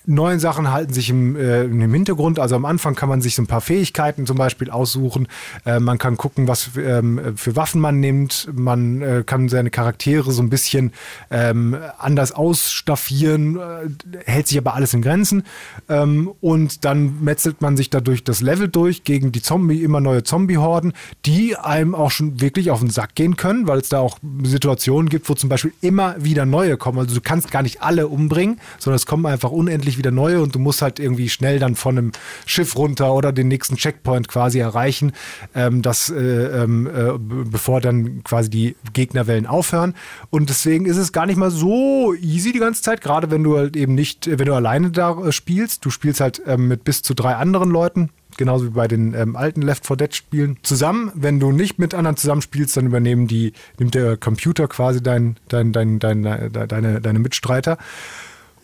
neuen 0.06 0.40
Sachen 0.40 0.72
halten 0.72 0.94
sich 0.94 1.10
im, 1.10 1.36
äh, 1.36 1.64
im 1.64 1.94
Hintergrund. 1.94 2.40
Also 2.40 2.56
am 2.56 2.66
Anfang 2.66 2.96
kann 2.96 3.10
man 3.10 3.22
sich 3.22 3.36
so 3.36 3.42
ein 3.42 3.48
paar 3.48 3.62
Fähigkeiten 3.62 4.26
zum 4.26 4.38
Beispiel 4.38 4.70
aussuchen. 4.70 5.28
Äh, 5.66 5.80
man 5.80 5.98
kann 5.98 6.18
gucken, 6.18 6.48
was 6.48 6.72
ähm, 6.78 7.36
für 7.36 7.56
Waffen 7.56 7.82
man 7.82 8.00
nimmt. 8.00 8.50
Man 8.54 9.02
äh, 9.02 9.24
kann 9.26 9.50
seine 9.50 9.70
Charaktere 9.70 10.32
so 10.32 10.42
ein 10.42 10.50
bisschen 10.50 10.94
ähm, 11.32 11.76
anders 11.98 12.32
ausstaffieren, 12.32 13.58
äh, 13.58 14.22
hält 14.26 14.48
sich 14.48 14.58
aber 14.58 14.74
alles 14.74 14.94
in 14.94 15.02
Grenzen. 15.02 15.44
Ähm, 15.90 16.32
und 16.42 16.86
dann 16.86 17.24
metzelt 17.24 17.62
man 17.62 17.78
sich 17.78 17.90
dadurch 17.90 18.24
das 18.24 18.42
Level 18.42 18.68
durch 18.68 19.04
gegen 19.04 19.32
die 19.32 19.42
Zombie, 19.42 19.84
immer 19.84 20.02
neue 20.02 20.24
Zombie-Horden, 20.24 20.94
die 21.26 21.56
einem 21.56 21.96
auch 21.96 22.12
schon 22.12 22.42
wirklich 22.42 22.72
auf 22.72 22.80
den 22.80 22.90
Sack 22.90 23.16
gehen 23.16 23.36
können, 23.38 23.68
weil 23.68 23.80
es 23.80 23.90
da 23.90 24.00
auch 24.00 24.20
Situationen 24.44 25.10
gibt, 25.10 25.30
wo 25.30 25.34
zum 25.34 25.50
Beispiel 25.50 25.74
immer 25.82 26.16
wieder 26.24 26.46
neue 26.46 26.78
kommen. 26.78 27.00
Also 27.00 27.16
du 27.16 27.22
kannst 27.22 27.52
gar 27.52 27.64
nicht 27.64 27.82
alle 27.82 28.08
umbringen, 28.08 28.60
sondern 28.80 28.96
es 28.96 29.06
kommen 29.06 29.26
einfach 29.26 29.52
unendlich 29.52 29.95
ständig 29.96 29.98
wieder 29.98 30.12
neue 30.12 30.42
und 30.42 30.54
du 30.56 30.60
musst 30.60 30.82
halt 30.82 31.00
irgendwie 31.00 31.30
schnell 31.30 31.60
dann 31.60 31.76
von 31.76 31.98
einem 31.98 32.12
Schiff 32.46 32.76
runter 32.76 33.14
oder 33.14 33.32
den 33.32 33.48
nächsten 33.48 33.76
Checkpoint 33.76 34.28
quasi 34.28 34.60
erreichen, 34.60 35.14
ähm, 35.54 35.82
das, 35.82 36.10
äh, 36.10 36.64
ähm, 36.64 36.88
äh, 36.88 37.18
bevor 37.18 37.82
dann 37.82 38.24
quasi 38.24 38.50
die 38.50 38.76
Gegnerwellen 38.94 39.46
aufhören. 39.46 39.94
Und 40.30 40.50
deswegen 40.50 40.86
ist 40.86 40.98
es 40.98 41.12
gar 41.12 41.26
nicht 41.26 41.38
mal 41.38 41.52
so 41.52 42.14
easy 42.14 42.52
die 42.52 42.60
ganze 42.60 42.82
Zeit, 42.82 43.02
gerade 43.02 43.32
wenn 43.32 43.44
du 43.44 43.58
halt 43.58 43.76
eben 43.76 43.96
nicht, 43.96 44.28
wenn 44.28 44.46
du 44.46 44.54
alleine 44.54 44.92
da 44.92 45.12
äh, 45.12 45.32
spielst. 45.32 45.86
Du 45.86 45.90
spielst 45.90 46.20
halt 46.20 46.42
ähm, 46.46 46.68
mit 46.68 46.84
bis 46.84 47.02
zu 47.02 47.14
drei 47.14 47.36
anderen 47.36 47.70
Leuten 47.70 48.10
genauso 48.38 48.66
wie 48.66 48.72
bei 48.72 48.88
den 48.90 49.14
ähm, 49.14 49.38
alten 49.38 49.62
Left 49.62 49.88
4 49.88 49.96
Dead 49.96 50.14
Spielen. 50.14 50.58
Zusammen, 50.62 51.10
wenn 51.16 51.40
du 51.40 51.54
nicht 51.54 51.80
mit 51.80 51.94
anderen 51.94 52.18
zusammenspielst, 52.18 52.76
dann 52.76 52.88
übernehmen 52.88 53.28
die, 53.28 53.54
nimmt 53.80 53.96
der 53.96 54.18
Computer 54.18 54.68
quasi 54.68 55.02
dein, 55.02 55.38
dein, 55.48 55.72
dein, 55.72 56.00
dein, 56.00 56.24
deine, 56.24 57.00
deine 57.00 57.20
Mitstreiter. 57.20 57.78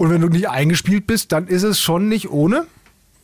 Und 0.02 0.10
wenn 0.10 0.22
du 0.22 0.30
nicht 0.30 0.50
eingespielt 0.50 1.06
bist, 1.06 1.32
dann 1.32 1.46
ist 1.46 1.62
es 1.62 1.80
schon 1.80 2.10
nicht 2.10 2.32
ohne. 2.32 2.66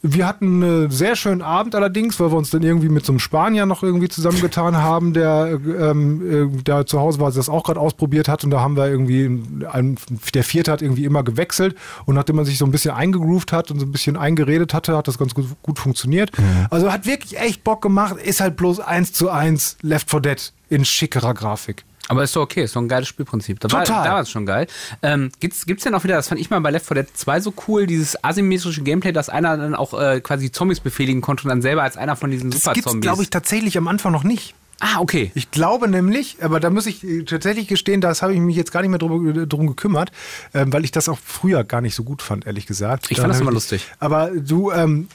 Wir 0.03 0.27
hatten 0.27 0.63
einen 0.63 0.91
sehr 0.91 1.15
schönen 1.15 1.41
Abend 1.41 1.73
allerdings, 1.73 2.19
weil 2.19 2.31
wir 2.31 2.37
uns 2.37 2.51
dann 2.51 2.61
irgendwie 2.61 2.87
mit 2.87 3.03
so 3.03 3.11
einem 3.11 3.17
Spanier 3.17 3.65
noch 3.65 3.81
irgendwie 3.81 4.09
zusammengetan 4.09 4.77
haben, 4.83 5.11
der, 5.11 5.59
ähm, 5.65 6.53
äh, 6.55 6.61
der 6.61 6.85
zu 6.85 6.99
Hause 6.99 7.19
war, 7.19 7.31
das 7.31 7.49
auch 7.49 7.63
gerade 7.63 7.79
ausprobiert 7.79 8.27
hat 8.27 8.43
und 8.43 8.51
da 8.51 8.59
haben 8.59 8.77
wir 8.77 8.85
irgendwie, 8.85 9.25
ein, 9.71 9.97
der 10.35 10.43
Vierte 10.43 10.71
hat 10.71 10.83
irgendwie 10.83 11.03
immer 11.05 11.23
gewechselt 11.23 11.75
und 12.05 12.13
nachdem 12.13 12.35
man 12.35 12.45
sich 12.45 12.59
so 12.59 12.65
ein 12.65 12.71
bisschen 12.71 12.93
eingegroovt 12.93 13.51
hat 13.53 13.71
und 13.71 13.79
so 13.79 13.87
ein 13.87 13.91
bisschen 13.91 14.15
eingeredet 14.15 14.75
hatte, 14.75 14.95
hat 14.95 15.07
das 15.07 15.17
ganz 15.17 15.33
gut, 15.33 15.47
gut 15.63 15.79
funktioniert. 15.79 16.37
Mhm. 16.37 16.67
Also 16.69 16.91
hat 16.91 17.07
wirklich 17.07 17.39
echt 17.39 17.63
Bock 17.63 17.81
gemacht, 17.81 18.17
ist 18.17 18.39
halt 18.39 18.55
bloß 18.55 18.81
eins 18.81 19.13
zu 19.13 19.31
eins 19.31 19.77
Left 19.81 20.11
4 20.11 20.19
Dead 20.19 20.53
in 20.69 20.85
schickerer 20.85 21.33
Grafik. 21.33 21.85
Aber 22.07 22.23
ist 22.23 22.35
doch 22.35 22.43
okay, 22.43 22.63
ist 22.63 22.75
doch 22.75 22.81
ein 22.81 22.87
geiles 22.87 23.07
Spielprinzip. 23.07 23.59
Da 23.59 23.67
Total. 23.67 23.89
War, 23.89 24.03
da 24.03 24.13
war 24.13 24.21
es 24.21 24.29
schon 24.29 24.45
geil. 24.45 24.67
Ähm, 25.01 25.31
gibt's, 25.39 25.65
gibt's 25.65 25.83
denn 25.83 25.93
auch 25.93 26.03
wieder, 26.03 26.15
das 26.15 26.27
fand 26.27 26.39
ich 26.39 26.49
mal 26.49 26.59
bei 26.61 26.71
Left 26.71 26.85
4 26.85 26.95
Dead 26.95 27.07
2 27.13 27.41
so 27.41 27.53
cool, 27.67 27.85
dieses 27.85 28.23
asymmetrische 28.23 28.81
Gameplay, 28.81 29.11
dass 29.11 29.29
einer 29.29 29.57
dann 29.57 29.75
auch 29.75 29.99
äh, 29.99 30.21
quasi 30.21 30.51
Zombies 30.51 30.79
befehligen 30.79 31.21
konnte 31.21 31.43
und 31.43 31.49
dann 31.49 31.61
selber 31.61 31.83
als 31.83 31.97
einer 31.97 32.15
von 32.15 32.31
diesen 32.31 32.51
Super-Zombies. 32.51 32.83
Das 32.83 32.93
gibt's, 32.93 33.01
glaube 33.05 33.23
ich, 33.23 33.29
tatsächlich 33.29 33.77
am 33.77 33.87
Anfang 33.87 34.11
noch 34.11 34.23
nicht. 34.23 34.55
Ah, 34.79 34.99
okay. 34.99 35.31
Ich 35.33 35.49
glaube 35.49 35.87
nämlich, 35.87 36.37
aber 36.41 36.59
da 36.59 36.69
muss 36.69 36.85
ich 36.85 37.03
äh, 37.03 37.23
tatsächlich 37.23 37.67
gestehen, 37.67 37.99
das 37.99 38.21
habe 38.21 38.33
ich 38.33 38.39
mich 38.39 38.55
jetzt 38.55 38.71
gar 38.71 38.81
nicht 38.81 38.91
mehr 38.91 38.99
drum, 38.99 39.27
äh, 39.27 39.47
drum 39.47 39.67
gekümmert, 39.67 40.11
ähm, 40.53 40.71
weil 40.71 40.85
ich 40.85 40.91
das 40.91 41.09
auch 41.09 41.17
früher 41.23 41.63
gar 41.63 41.81
nicht 41.81 41.95
so 41.95 42.03
gut 42.03 42.21
fand, 42.21 42.45
ehrlich 42.45 42.67
gesagt. 42.67 43.07
Ich 43.09 43.19
fand 43.19 43.33
das 43.33 43.41
immer 43.41 43.51
lustig. 43.51 43.85
Aber 43.99 44.29
du, 44.29 44.71
ähm, 44.71 45.07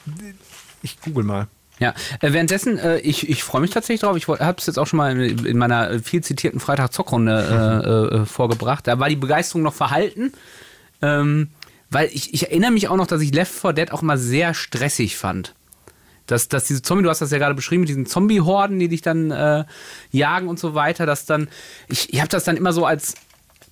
ich 0.83 1.01
google 1.01 1.25
mal. 1.25 1.47
Ja, 1.83 1.95
äh, 2.21 2.33
währenddessen, 2.33 2.79
äh, 2.79 2.99
ich, 3.01 3.29
ich 3.29 3.43
freue 3.43 3.61
mich 3.61 3.71
tatsächlich 3.71 4.03
drauf. 4.03 4.17
Ich 4.17 4.29
habe 4.29 4.57
es 4.59 4.67
jetzt 4.67 4.79
auch 4.79 4.87
schon 4.87 4.99
mal 4.99 5.21
in, 5.21 5.45
in 5.45 5.59
meiner 5.59 5.99
viel 5.99 6.23
zitierten 6.23 6.61
Freitag-Zockrunde 6.61 8.13
äh, 8.13 8.17
äh, 8.19 8.25
vorgebracht. 8.25 8.87
Da 8.87 9.01
war 9.01 9.09
die 9.09 9.17
Begeisterung 9.17 9.63
noch 9.63 9.75
verhalten. 9.75 10.33
Ähm, 11.03 11.49
weil 11.91 12.09
ich, 12.13 12.33
ich 12.33 12.45
erinnere 12.45 12.71
mich 12.71 12.87
auch 12.87 12.97
noch, 12.97 13.09
dass 13.09 13.21
ich 13.21 13.35
Left 13.35 13.53
4 13.53 13.73
Dead 13.73 13.93
auch 13.93 14.03
immer 14.03 14.17
sehr 14.17 14.55
stressig 14.55 15.17
fand. 15.17 15.55
Dass, 16.29 16.47
dass 16.47 16.67
diese 16.67 16.83
Zombie, 16.83 17.03
du 17.03 17.11
hast 17.11 17.21
das 17.21 17.33
ja 17.33 17.39
gerade 17.39 17.57
beschrieben, 17.57 17.81
mit 17.81 17.89
diesen 17.89 18.07
Zombie-Horden, 18.07 18.79
die 18.79 18.87
dich 18.87 19.03
dann 19.03 19.33
äh, 19.33 19.65
jagen 20.13 20.47
und 20.47 20.61
so 20.61 20.77
weiter, 20.77 21.05
dass 21.05 21.27
dann, 21.27 21.49
ich, 21.89 22.15
ich 22.15 22.21
habe 22.21 22.29
das 22.29 22.45
dann 22.45 22.57
immer 22.57 22.73
so 22.73 22.87
als, 22.87 23.15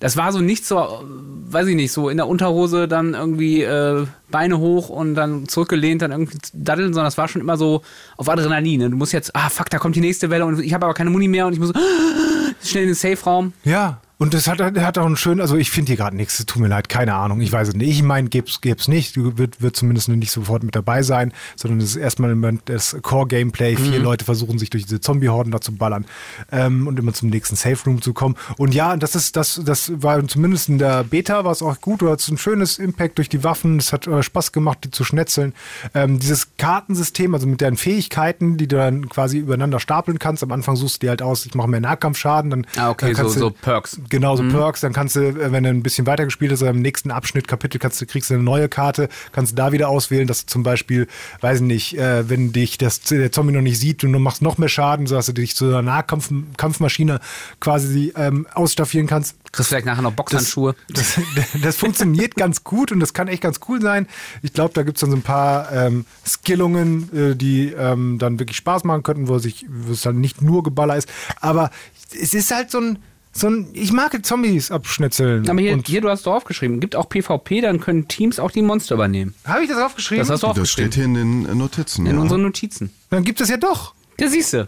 das 0.01 0.17
war 0.17 0.33
so 0.33 0.41
nicht 0.41 0.65
so, 0.65 1.03
weiß 1.45 1.67
ich 1.67 1.75
nicht, 1.75 1.91
so 1.91 2.09
in 2.09 2.17
der 2.17 2.27
Unterhose 2.27 2.87
dann 2.87 3.13
irgendwie 3.13 3.61
äh, 3.61 4.05
Beine 4.31 4.57
hoch 4.57 4.89
und 4.89 5.15
dann 5.15 5.47
zurückgelehnt, 5.47 6.01
dann 6.01 6.11
irgendwie 6.11 6.39
daddeln, 6.53 6.93
sondern 6.93 7.05
das 7.05 7.17
war 7.17 7.27
schon 7.27 7.39
immer 7.39 7.55
so 7.55 7.83
auf 8.17 8.27
Adrenalin. 8.27 8.81
Ne? 8.81 8.89
Du 8.89 8.97
musst 8.97 9.13
jetzt, 9.13 9.35
ah 9.35 9.49
fuck, 9.49 9.69
da 9.69 9.77
kommt 9.77 9.95
die 9.95 10.01
nächste 10.01 10.29
Welle 10.31 10.45
und 10.45 10.59
ich 10.59 10.73
habe 10.73 10.85
aber 10.85 10.95
keine 10.95 11.11
Muni 11.11 11.27
mehr 11.27 11.45
und 11.45 11.53
ich 11.53 11.59
muss 11.59 11.69
so, 11.69 11.75
schnell 12.63 12.83
in 12.83 12.89
den 12.89 12.95
Safe-Raum. 12.95 13.53
Ja. 13.63 14.01
Und 14.21 14.35
das 14.35 14.45
hat, 14.45 14.61
hat 14.61 14.99
auch 14.99 15.05
einen 15.07 15.17
schönen, 15.17 15.41
also 15.41 15.57
ich 15.57 15.71
finde 15.71 15.87
hier 15.87 15.97
gerade 15.97 16.15
nichts, 16.15 16.45
tut 16.45 16.61
mir 16.61 16.67
leid, 16.67 16.89
keine 16.89 17.15
Ahnung, 17.15 17.41
ich 17.41 17.51
weiß 17.51 17.69
es 17.69 17.73
nicht. 17.73 17.89
Ich 17.89 18.03
meine, 18.03 18.29
gäbe 18.29 18.45
es 18.47 18.87
nicht, 18.87 19.17
wird, 19.17 19.63
wird 19.63 19.75
zumindest 19.75 20.09
nicht 20.09 20.29
sofort 20.29 20.61
mit 20.61 20.75
dabei 20.75 21.01
sein, 21.01 21.33
sondern 21.55 21.79
es 21.79 21.85
ist 21.85 21.95
erstmal 21.95 22.37
das 22.65 22.95
Core-Gameplay. 23.01 23.71
Mhm. 23.71 23.77
Vier 23.77 23.99
Leute 23.99 24.23
versuchen 24.23 24.59
sich 24.59 24.69
durch 24.69 24.83
diese 24.83 25.01
Zombie-Horden 25.01 25.51
da 25.51 25.59
zu 25.59 25.75
ballern 25.75 26.05
ähm, 26.51 26.85
und 26.85 26.99
immer 26.99 27.13
zum 27.13 27.29
nächsten 27.29 27.55
Safe-Room 27.55 28.03
zu 28.03 28.13
kommen. 28.13 28.35
Und 28.57 28.75
ja, 28.75 28.95
das 28.95 29.15
ist, 29.15 29.35
das, 29.37 29.59
das 29.65 29.91
war 30.03 30.23
zumindest 30.27 30.69
in 30.69 30.77
der 30.77 31.03
Beta 31.03 31.43
war 31.43 31.51
es 31.51 31.63
auch 31.63 31.81
gut, 31.81 32.03
du 32.03 32.09
hast 32.11 32.29
ein 32.29 32.37
schönes 32.37 32.77
Impact 32.77 33.17
durch 33.17 33.27
die 33.27 33.43
Waffen, 33.43 33.79
es 33.79 33.91
hat 33.91 34.05
äh, 34.05 34.21
Spaß 34.21 34.51
gemacht, 34.51 34.81
die 34.83 34.91
zu 34.91 35.03
schnetzeln. 35.03 35.55
Ähm, 35.95 36.19
dieses 36.19 36.55
Kartensystem, 36.57 37.33
also 37.33 37.47
mit 37.47 37.59
deinen 37.59 37.75
Fähigkeiten, 37.75 38.57
die 38.57 38.67
du 38.67 38.75
dann 38.75 39.09
quasi 39.09 39.39
übereinander 39.39 39.79
stapeln 39.79 40.19
kannst, 40.19 40.43
am 40.43 40.51
Anfang 40.51 40.75
suchst 40.75 41.01
du 41.01 41.07
dir 41.07 41.09
halt 41.09 41.23
aus, 41.23 41.47
ich 41.47 41.55
mache 41.55 41.69
mehr 41.69 41.81
Nahkampfschaden, 41.81 42.51
dann 42.51 42.67
ah, 42.77 42.91
okay, 42.91 43.15
so, 43.15 43.27
so 43.27 43.49
Perks 43.49 43.99
genauso 44.11 44.43
mhm. 44.43 44.51
Perks, 44.51 44.81
dann 44.81 44.93
kannst 44.93 45.15
du, 45.15 45.21
äh, 45.21 45.51
wenn 45.51 45.63
du 45.63 45.69
ein 45.69 45.81
bisschen 45.81 46.05
weiter 46.05 46.25
gespielt 46.25 46.51
hast, 46.51 46.61
im 46.61 46.81
nächsten 46.81 47.09
Abschnitt, 47.09 47.47
Kapitel, 47.47 47.79
kannst 47.79 47.99
du, 47.99 48.05
kriegst 48.05 48.29
du 48.29 48.35
eine 48.35 48.43
neue 48.43 48.69
Karte, 48.69 49.09
kannst 49.31 49.53
du 49.53 49.55
da 49.55 49.71
wieder 49.71 49.89
auswählen, 49.89 50.27
dass 50.27 50.45
du 50.45 50.51
zum 50.51 50.61
Beispiel, 50.61 51.07
weiß 51.39 51.61
ich 51.61 51.63
nicht, 51.63 51.97
äh, 51.97 52.29
wenn 52.29 52.51
dich 52.51 52.77
das, 52.77 52.99
der 53.01 53.31
Zombie 53.31 53.53
noch 53.53 53.61
nicht 53.61 53.79
sieht, 53.79 54.03
du 54.03 54.07
machst 54.07 54.43
noch 54.43 54.59
mehr 54.59 54.69
Schaden, 54.69 55.07
sodass 55.07 55.25
du 55.25 55.33
dich 55.33 55.55
zu 55.55 55.65
einer 55.65 55.81
Nahkampfmaschine 55.81 57.19
quasi 57.59 58.13
ähm, 58.15 58.45
ausstaffieren 58.53 59.07
kannst. 59.07 59.35
Kriegst 59.51 59.69
vielleicht 59.69 59.85
nachher 59.85 60.03
noch 60.03 60.13
Boxhandschuhe. 60.13 60.75
Das, 60.89 61.19
das, 61.35 61.47
das 61.61 61.75
funktioniert 61.77 62.35
ganz 62.35 62.63
gut 62.63 62.91
und 62.91 62.99
das 62.99 63.13
kann 63.13 63.27
echt 63.27 63.41
ganz 63.41 63.59
cool 63.67 63.81
sein. 63.81 64.07
Ich 64.43 64.53
glaube, 64.53 64.73
da 64.73 64.83
gibt 64.83 64.97
es 64.97 65.01
dann 65.01 65.11
so 65.11 65.17
ein 65.17 65.23
paar 65.23 65.71
ähm, 65.71 66.05
Skillungen, 66.25 67.09
äh, 67.31 67.35
die 67.35 67.71
ähm, 67.71 68.17
dann 68.19 68.39
wirklich 68.39 68.57
Spaß 68.57 68.83
machen 68.83 69.03
könnten, 69.03 69.27
wo, 69.27 69.39
sich, 69.39 69.65
wo 69.69 69.93
es 69.93 70.01
dann 70.01 70.19
nicht 70.19 70.41
nur 70.41 70.63
Geballer 70.63 70.97
ist. 70.97 71.09
Aber 71.39 71.71
es 72.13 72.33
ist 72.33 72.51
halt 72.51 72.71
so 72.71 72.79
ein 72.79 72.99
so 73.33 73.47
ein, 73.47 73.69
ich 73.73 73.91
mag 73.91 74.25
Zombies 74.25 74.71
abschnitzeln. 74.71 75.49
Aber 75.49 75.61
hier, 75.61 75.81
hier, 75.85 76.01
du 76.01 76.09
hast 76.09 76.25
drauf 76.25 76.43
geschrieben, 76.43 76.79
gibt 76.79 76.95
auch 76.95 77.07
PvP, 77.07 77.61
dann 77.61 77.79
können 77.79 78.07
Teams 78.07 78.39
auch 78.39 78.51
die 78.51 78.61
Monster 78.61 78.95
übernehmen. 78.95 79.33
Habe 79.45 79.63
ich 79.63 79.69
das 79.69 79.77
aufgeschrieben? 79.77 80.21
Das 80.21 80.29
hast 80.29 80.43
du 80.43 80.47
aufgeschrieben. 80.47 80.89
Das 80.89 80.93
steht 80.93 80.95
hier 80.95 81.05
in 81.05 81.45
den 81.45 81.57
Notizen. 81.57 82.05
In 82.05 82.15
ja. 82.15 82.21
unseren 82.21 82.41
Notizen. 82.41 82.91
Dann 83.09 83.23
gibt 83.23 83.39
es 83.41 83.49
ja 83.49 83.57
doch. 83.57 83.93
Ja, 84.19 84.27
siehst 84.27 84.53
du. 84.53 84.67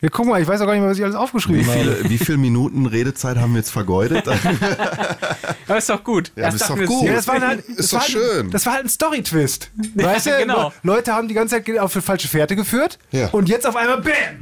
Ja, 0.00 0.08
guck 0.10 0.26
mal, 0.26 0.40
ich 0.40 0.46
weiß 0.46 0.60
auch 0.60 0.66
gar 0.66 0.74
nicht 0.74 0.82
mehr, 0.82 0.90
was 0.90 0.98
ich 0.98 1.02
alles 1.02 1.16
aufgeschrieben 1.16 1.60
wie 1.60 1.64
viele, 1.64 1.98
habe. 1.98 2.08
Wie 2.08 2.18
viele 2.18 2.38
Minuten 2.38 2.86
Redezeit 2.86 3.36
haben 3.36 3.52
wir 3.52 3.58
jetzt 3.58 3.70
vergeudet? 3.70 4.24
das 5.66 5.78
ist 5.78 5.90
doch 5.90 6.04
gut. 6.04 6.30
Ja, 6.36 6.44
das 6.44 6.54
ist 6.54 6.70
doch 6.70 6.78
gut. 6.84 7.04
Ja, 7.04 7.14
das 7.14 7.26
war 7.26 7.40
halt, 7.40 7.64
ist 7.68 7.92
doch 7.92 8.02
schön. 8.02 8.44
Halt, 8.44 8.54
das 8.54 8.64
war 8.64 8.74
halt 8.74 8.84
ein 8.84 8.88
Story-Twist. 8.88 9.72
Weißt 9.94 10.26
du, 10.26 10.38
genau. 10.38 10.72
Leute 10.84 11.12
haben 11.12 11.26
die 11.26 11.34
ganze 11.34 11.56
Zeit 11.56 11.78
auf 11.80 11.96
eine 11.96 12.02
falsche 12.02 12.28
Fährte 12.28 12.54
geführt 12.54 13.00
ja. 13.10 13.28
und 13.30 13.48
jetzt 13.48 13.66
auf 13.66 13.74
einmal 13.74 14.00
BÄM! 14.00 14.38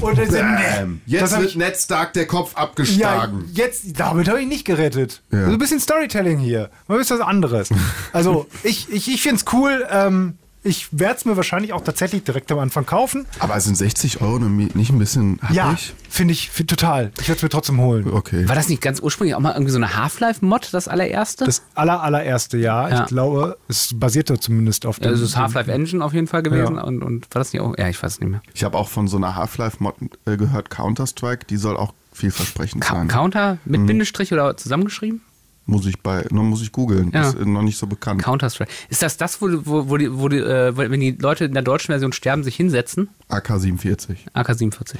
Und 0.00 0.16
Bam. 0.16 1.00
Jetzt 1.06 1.38
wird 1.38 1.56
Ned 1.56 1.76
Stark 1.76 2.12
der 2.12 2.26
Kopf 2.26 2.54
abgeschlagen. 2.54 3.50
Ja, 3.52 3.64
jetzt, 3.64 3.98
damit 3.98 4.28
habe 4.28 4.40
ich 4.40 4.46
nicht 4.46 4.64
gerettet. 4.64 5.22
Ja. 5.30 5.40
Also 5.40 5.52
ein 5.52 5.58
bisschen 5.58 5.80
Storytelling 5.80 6.38
hier. 6.38 6.70
Mal 6.86 7.00
ist 7.00 7.10
was 7.10 7.20
anderes. 7.20 7.70
Also, 8.12 8.46
ich, 8.62 8.88
ich, 8.90 9.12
ich 9.12 9.22
finde 9.22 9.36
es 9.36 9.52
cool. 9.52 9.86
Ähm, 9.90 10.38
ich 10.68 10.88
werde 10.92 11.16
es 11.16 11.24
mir 11.24 11.36
wahrscheinlich 11.36 11.72
auch 11.72 11.82
tatsächlich 11.82 12.24
direkt 12.24 12.52
am 12.52 12.58
Anfang 12.58 12.86
kaufen. 12.86 13.26
Aber 13.38 13.58
sind 13.60 13.76
60 13.76 14.20
Euro 14.20 14.38
nicht 14.38 14.90
ein 14.90 14.98
bisschen 14.98 15.38
happig? 15.42 15.56
Ja, 15.56 15.76
finde 16.08 16.32
ich 16.32 16.50
find 16.50 16.70
total. 16.70 17.10
Ich 17.20 17.28
werde 17.28 17.38
es 17.38 17.42
mir 17.42 17.48
trotzdem 17.48 17.80
holen. 17.80 18.10
Okay. 18.12 18.48
War 18.48 18.54
das 18.54 18.68
nicht 18.68 18.82
ganz 18.82 19.00
ursprünglich 19.00 19.34
auch 19.34 19.40
mal 19.40 19.52
irgendwie 19.52 19.72
so 19.72 19.78
eine 19.78 19.96
Half-Life-Mod, 19.96 20.68
das 20.72 20.88
allererste? 20.88 21.44
Das 21.44 21.62
aller, 21.74 22.02
allererste, 22.02 22.58
ja. 22.58 22.88
ja. 22.88 23.00
Ich 23.02 23.06
glaube, 23.06 23.56
es 23.68 23.94
basierte 23.94 24.38
zumindest 24.38 24.86
auf 24.86 24.98
dem... 24.98 25.04
Ja, 25.04 25.10
also 25.10 25.24
es 25.24 25.30
ist 25.30 25.36
Half-Life-Engine 25.36 26.04
auf 26.04 26.12
jeden 26.12 26.26
Fall 26.26 26.42
gewesen. 26.42 26.76
Ja. 26.76 26.84
Und, 26.84 27.02
und 27.02 27.34
war 27.34 27.40
das 27.40 27.52
nicht 27.52 27.62
auch... 27.62 27.76
Ja, 27.76 27.88
ich 27.88 28.02
weiß 28.02 28.12
es 28.12 28.20
nicht 28.20 28.30
mehr. 28.30 28.42
Ich 28.54 28.64
habe 28.64 28.76
auch 28.76 28.88
von 28.88 29.08
so 29.08 29.16
einer 29.16 29.34
Half-Life-Mod 29.34 29.94
äh, 30.26 30.36
gehört, 30.36 30.70
Counter-Strike. 30.70 31.46
Die 31.46 31.56
soll 31.56 31.76
auch 31.76 31.94
vielversprechend 32.12 32.82
Ka 32.82 32.94
sein. 32.94 33.08
Counter 33.08 33.58
mit 33.64 33.80
mhm. 33.80 33.86
Bindestrich 33.86 34.32
oder 34.32 34.56
zusammengeschrieben? 34.56 35.22
Muss 35.70 35.84
ich 35.84 36.00
bei, 36.00 36.24
noch 36.30 36.44
muss 36.44 36.62
ich 36.62 36.72
googeln. 36.72 37.10
Ja. 37.12 37.28
Ist 37.28 37.38
noch 37.44 37.60
nicht 37.60 37.76
so 37.76 37.86
bekannt. 37.86 38.22
Counter-Strike. 38.22 38.72
Ist 38.88 39.02
das 39.02 39.18
das, 39.18 39.42
wo, 39.42 39.48
wo, 39.64 39.90
wo, 39.90 39.98
die, 39.98 40.18
wo 40.18 40.28
die, 40.28 40.38
äh, 40.38 40.74
wenn 40.74 40.98
die 40.98 41.10
Leute 41.10 41.44
in 41.44 41.52
der 41.52 41.62
deutschen 41.62 41.92
Version 41.92 42.12
sterben, 42.12 42.42
sich 42.42 42.56
hinsetzen? 42.56 43.10
AK-47. 43.28 44.16
AK-47. 44.32 44.96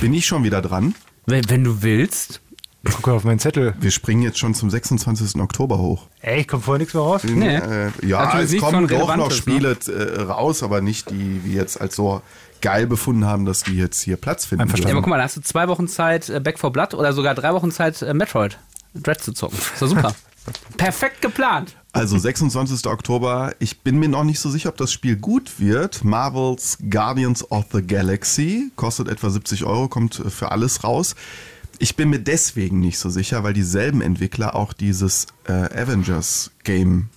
Bin 0.00 0.14
ich 0.14 0.24
schon 0.24 0.44
wieder 0.44 0.62
dran? 0.62 0.94
Wenn, 1.26 1.50
wenn 1.50 1.62
du 1.62 1.82
willst. 1.82 2.40
Guck 2.84 3.08
auf 3.08 3.24
meinen 3.24 3.38
Zettel. 3.38 3.74
Wir 3.78 3.90
springen 3.90 4.22
jetzt 4.22 4.38
schon 4.38 4.54
zum 4.54 4.68
26. 4.68 5.40
Oktober 5.40 5.78
hoch. 5.78 6.08
Ey, 6.20 6.44
kommt 6.44 6.64
vorher 6.64 6.78
nichts 6.78 6.94
mehr 6.94 7.02
raus? 7.02 7.22
Nee. 7.24 7.56
Äh, 7.56 7.90
ja, 8.02 8.18
also 8.18 8.56
es 8.56 8.60
kommen 8.60 8.88
doch 8.88 9.16
noch 9.16 9.30
Spiele 9.30 9.76
ne? 9.86 10.26
raus, 10.26 10.62
aber 10.62 10.80
nicht 10.80 11.10
die, 11.10 11.44
wie 11.44 11.54
jetzt 11.54 11.80
als 11.80 11.94
so 11.94 12.22
geil 12.60 12.86
befunden 12.86 13.24
haben, 13.24 13.44
dass 13.44 13.62
die 13.62 13.76
jetzt 13.76 14.00
hier 14.00 14.16
Platz 14.16 14.46
finden. 14.46 14.68
Ja, 14.76 14.90
aber 14.90 14.94
guck 15.00 15.08
mal, 15.08 15.18
da 15.18 15.24
hast 15.24 15.36
du 15.36 15.40
zwei 15.42 15.68
Wochen 15.68 15.86
Zeit, 15.86 16.28
äh, 16.28 16.40
Back 16.40 16.58
for 16.58 16.72
Blood 16.72 16.94
oder 16.94 17.12
sogar 17.12 17.34
drei 17.34 17.52
Wochen 17.52 17.70
Zeit, 17.70 18.00
äh, 18.02 18.14
Metroid 18.14 18.58
Dread 18.94 19.22
zu 19.22 19.32
zocken. 19.32 19.58
So 19.76 19.86
super. 19.86 20.14
Perfekt 20.76 21.22
geplant. 21.22 21.76
Also 21.92 22.18
26. 22.18 22.86
Oktober. 22.86 23.54
Ich 23.58 23.80
bin 23.80 23.98
mir 23.98 24.08
noch 24.08 24.24
nicht 24.24 24.40
so 24.40 24.50
sicher, 24.50 24.70
ob 24.70 24.76
das 24.76 24.92
Spiel 24.92 25.16
gut 25.16 25.60
wird. 25.60 26.04
Marvels 26.04 26.78
Guardians 26.90 27.48
of 27.50 27.66
the 27.72 27.82
Galaxy 27.82 28.72
kostet 28.76 29.08
etwa 29.08 29.30
70 29.30 29.64
Euro, 29.64 29.88
kommt 29.88 30.14
für 30.14 30.50
alles 30.50 30.84
raus. 30.84 31.14
Ich 31.82 31.96
bin 31.96 32.10
mir 32.10 32.20
deswegen 32.20 32.78
nicht 32.78 32.96
so 32.96 33.10
sicher, 33.10 33.42
weil 33.42 33.54
dieselben 33.54 34.02
Entwickler 34.02 34.54
auch 34.54 34.72
dieses 34.72 35.26
äh, 35.48 35.52
Avengers 35.52 36.52
Game 36.62 37.08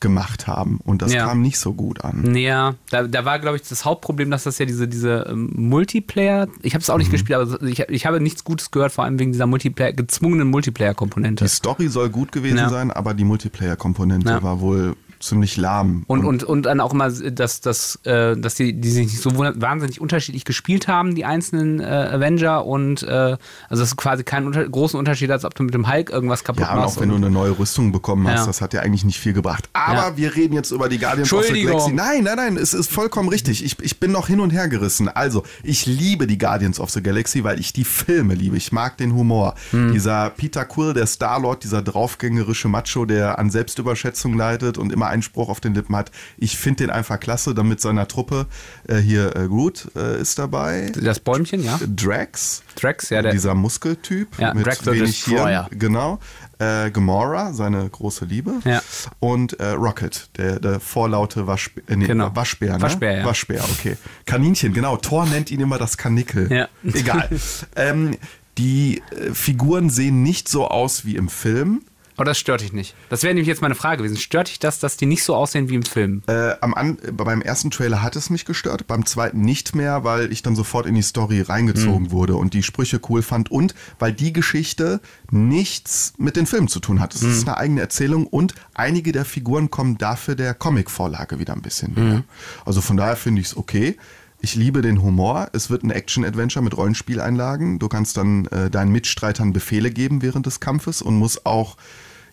gemacht 0.00 0.46
haben 0.46 0.80
und 0.82 1.02
das 1.02 1.12
ja. 1.12 1.26
kam 1.26 1.42
nicht 1.42 1.58
so 1.58 1.74
gut 1.74 2.02
an. 2.02 2.34
Ja, 2.34 2.76
da, 2.88 3.02
da 3.02 3.26
war, 3.26 3.38
glaube 3.38 3.58
ich, 3.58 3.64
das 3.68 3.84
Hauptproblem, 3.84 4.30
dass 4.30 4.44
das 4.44 4.56
ja 4.58 4.64
diese, 4.64 4.88
diese 4.88 5.26
ähm, 5.28 5.50
Multiplayer, 5.54 6.48
ich 6.62 6.72
habe 6.72 6.80
es 6.80 6.88
auch 6.88 6.96
nicht 6.96 7.08
mhm. 7.08 7.12
gespielt, 7.12 7.38
aber 7.38 7.62
ich, 7.64 7.80
ich 7.80 8.06
habe 8.06 8.18
nichts 8.18 8.44
Gutes 8.44 8.70
gehört, 8.70 8.92
vor 8.92 9.04
allem 9.04 9.18
wegen 9.18 9.32
dieser 9.32 9.46
Multiplayer, 9.46 9.92
gezwungenen 9.92 10.48
Multiplayer-Komponente. 10.48 11.44
Die 11.44 11.50
Story 11.50 11.88
soll 11.88 12.08
gut 12.08 12.32
gewesen 12.32 12.56
ja. 12.56 12.70
sein, 12.70 12.90
aber 12.90 13.12
die 13.12 13.24
Multiplayer-Komponente 13.24 14.30
ja. 14.30 14.42
war 14.42 14.62
wohl 14.62 14.96
ziemlich 15.20 15.56
lahm. 15.56 16.04
Und, 16.06 16.24
und, 16.24 16.44
und 16.44 16.62
dann 16.62 16.80
auch 16.80 16.92
immer, 16.92 17.10
dass, 17.10 17.60
dass, 17.60 17.96
äh, 18.04 18.36
dass 18.36 18.54
die, 18.54 18.72
die 18.80 18.90
sich 18.90 19.06
nicht 19.06 19.22
so 19.22 19.36
wahnsinnig 19.38 20.00
unterschiedlich 20.00 20.44
gespielt 20.44 20.88
haben, 20.88 21.14
die 21.14 21.24
einzelnen 21.24 21.80
äh, 21.80 21.84
Avenger. 21.84 22.64
Und 22.66 23.02
äh, 23.02 23.36
also 23.68 23.82
dass 23.82 23.90
du 23.90 23.96
quasi 23.96 24.24
keinen 24.24 24.46
unter 24.46 24.66
großen 24.68 24.98
Unterschied 24.98 25.30
hast, 25.30 25.44
ob 25.44 25.54
du 25.54 25.62
mit 25.62 25.74
dem 25.74 25.90
Hulk 25.90 26.10
irgendwas 26.10 26.44
kaputt 26.44 26.62
ja, 26.62 26.74
machst. 26.74 26.96
Ja, 26.96 26.96
auch 26.96 27.02
wenn 27.02 27.08
du 27.08 27.16
eine 27.16 27.30
neue 27.30 27.58
Rüstung 27.58 27.92
bekommen 27.92 28.26
hast, 28.28 28.40
Ja. 28.40 28.46
das 28.46 28.60
hat 28.60 28.74
ja 28.74 28.80
eigentlich 28.80 29.04
nicht 29.04 29.18
viel 29.18 29.32
gebracht. 29.32 29.68
Aber 29.72 29.94
Ja. 29.94 30.16
wir 30.16 30.34
reden 30.36 30.54
jetzt 30.54 30.70
über 30.70 30.88
die 30.88 30.98
Guardians 30.98 31.32
of 31.32 31.44
the. 31.44 31.64
Galaxy. 31.64 31.92
Nein, 31.92 32.24
nein, 32.24 32.36
nein, 32.36 32.56
es 32.56 32.72
ist 32.74 32.90
vollkommen 32.90 33.28
richtig. 33.28 33.64
Ich, 33.64 33.76
ich 33.80 33.98
bin 34.00 34.12
noch 34.12 34.28
hin 34.28 34.40
und 34.40 34.50
her 34.50 34.68
gerissen. 34.68 35.08
Also, 35.08 35.42
ich 35.62 35.86
liebe 35.86 36.26
die 36.26 36.38
Guardians 36.38 36.78
of 36.80 36.90
the 36.90 37.02
Galaxy, 37.02 37.42
weil 37.44 37.58
ich 37.58 37.72
die 37.72 37.84
Filme 37.84 38.34
liebe. 38.34 38.56
Ich 38.56 38.72
mag 38.72 38.96
den 38.96 39.14
Humor. 39.14 39.54
Hm. 39.70 39.92
Dieser 39.92 40.30
Peter 40.30 40.64
Quill, 40.64 40.94
der 40.94 41.06
Star-Lord, 41.06 41.64
dieser 41.64 41.82
draufgängerische 41.82 42.68
Macho, 42.68 43.04
der 43.04 43.38
an 43.38 43.50
Selbstüberschätzung 43.50 44.34
leidet 44.36 44.78
und 44.78 44.92
immer 44.92 45.07
einen 45.08 45.22
Spruch 45.22 45.48
auf 45.48 45.60
den 45.60 45.74
Lippen 45.74 45.96
hat. 45.96 46.10
Ich 46.36 46.56
finde 46.56 46.84
den 46.84 46.90
einfach 46.90 47.18
klasse. 47.20 47.54
Dann 47.54 47.68
mit 47.68 47.80
seiner 47.80 48.08
Truppe 48.08 48.46
äh, 48.86 48.96
hier 48.96 49.34
äh, 49.36 49.46
Groot 49.46 49.88
äh, 49.96 50.20
ist 50.20 50.38
dabei. 50.38 50.92
das 50.94 51.20
Bäumchen, 51.20 51.62
ja. 51.62 51.78
Drax. 51.86 52.62
Drax, 52.80 53.10
ja, 53.10 53.22
der. 53.22 53.32
dieser 53.32 53.54
Muskeltyp 53.54 54.38
Ja, 54.38 54.54
mit 54.54 54.66
Drax 54.66 54.86
wenig. 54.86 55.24
Hirn. 55.24 55.66
Genau. 55.70 56.18
Äh, 56.58 56.90
Gamora, 56.90 57.52
seine 57.52 57.88
große 57.88 58.24
Liebe. 58.24 58.54
Ja. 58.64 58.82
Und 59.20 59.60
äh, 59.60 59.68
Rocket, 59.70 60.28
der, 60.36 60.58
der 60.58 60.80
vorlaute 60.80 61.46
Waschbär. 61.46 61.84
Äh, 61.88 61.96
nee, 61.96 62.06
Genau. 62.06 62.34
Waschbär, 62.34 62.76
ne? 62.76 62.82
Waschbär, 62.82 63.18
ja. 63.18 63.24
Waschbär, 63.24 63.62
okay. 63.64 63.96
Kaninchen, 64.26 64.72
genau. 64.72 64.96
Thor 64.96 65.26
nennt 65.26 65.50
ihn 65.50 65.60
immer 65.60 65.78
das 65.78 65.96
Kanickel. 65.96 66.50
Ja. 66.52 66.68
Egal. 66.84 67.28
ähm, 67.76 68.16
die 68.58 69.02
äh, 69.12 69.32
Figuren 69.32 69.88
sehen 69.88 70.22
nicht 70.22 70.48
so 70.48 70.66
aus 70.66 71.04
wie 71.04 71.14
im 71.16 71.28
Film. 71.28 71.82
Oh, 72.20 72.24
das 72.24 72.36
stört 72.36 72.62
dich 72.62 72.72
nicht. 72.72 72.94
Das 73.10 73.22
wäre 73.22 73.32
nämlich 73.32 73.46
jetzt 73.46 73.62
meine 73.62 73.76
Frage 73.76 73.98
gewesen. 73.98 74.16
Stört 74.16 74.48
dich 74.48 74.58
das, 74.58 74.80
dass 74.80 74.96
die 74.96 75.06
nicht 75.06 75.22
so 75.22 75.36
aussehen 75.36 75.68
wie 75.68 75.76
im 75.76 75.84
Film? 75.84 76.22
Äh, 76.26 76.54
am 76.60 76.74
An 76.74 76.98
beim 77.12 77.40
ersten 77.42 77.70
Trailer 77.70 78.02
hat 78.02 78.16
es 78.16 78.28
mich 78.28 78.44
gestört, 78.44 78.88
beim 78.88 79.06
zweiten 79.06 79.40
nicht 79.40 79.76
mehr, 79.76 80.02
weil 80.02 80.32
ich 80.32 80.42
dann 80.42 80.56
sofort 80.56 80.86
in 80.86 80.96
die 80.96 81.02
Story 81.02 81.40
reingezogen 81.42 82.06
Mhm. 82.08 82.10
wurde 82.10 82.34
und 82.36 82.54
die 82.54 82.64
Sprüche 82.64 83.00
cool 83.08 83.22
fand 83.22 83.50
und 83.52 83.74
weil 84.00 84.12
die 84.12 84.32
Geschichte 84.32 85.00
nichts 85.30 86.14
mit 86.18 86.34
den 86.36 86.46
Filmen 86.46 86.68
zu 86.68 86.80
tun 86.80 87.00
hat. 87.00 87.14
Es 87.14 87.22
Mhm. 87.22 87.30
ist 87.30 87.46
eine 87.48 87.56
eigene 87.56 87.80
Erzählung 87.80 88.26
und 88.26 88.54
einige 88.74 89.12
der 89.12 89.24
Figuren 89.24 89.70
kommen 89.70 89.96
dafür 89.98 90.34
der 90.34 90.54
Comic-Vorlage 90.54 91.38
wieder 91.38 91.52
ein 91.54 91.62
bisschen 91.62 91.92
Mhm. 91.94 92.02
näher. 92.08 92.24
Also 92.64 92.80
von 92.80 92.96
daher 92.96 93.16
finde 93.16 93.40
ich 93.40 93.48
es 93.48 93.56
okay. 93.56 93.96
Ich 94.40 94.54
liebe 94.54 94.82
den 94.82 95.02
Humor. 95.02 95.48
Es 95.52 95.68
wird 95.68 95.82
ein 95.82 95.90
Action-Adventure 95.90 96.62
mit 96.64 96.76
Rollenspieleinlagen. 96.76 97.78
Du 97.78 97.88
kannst 97.88 98.16
dann 98.16 98.46
äh, 98.46 98.70
deinen 98.70 98.92
Mitstreitern 98.92 99.52
Befehle 99.52 99.90
geben 99.90 100.22
während 100.22 100.46
des 100.46 100.60
Kampfes 100.60 101.02
und 101.02 101.16
musst 101.16 101.44
auch 101.44 101.76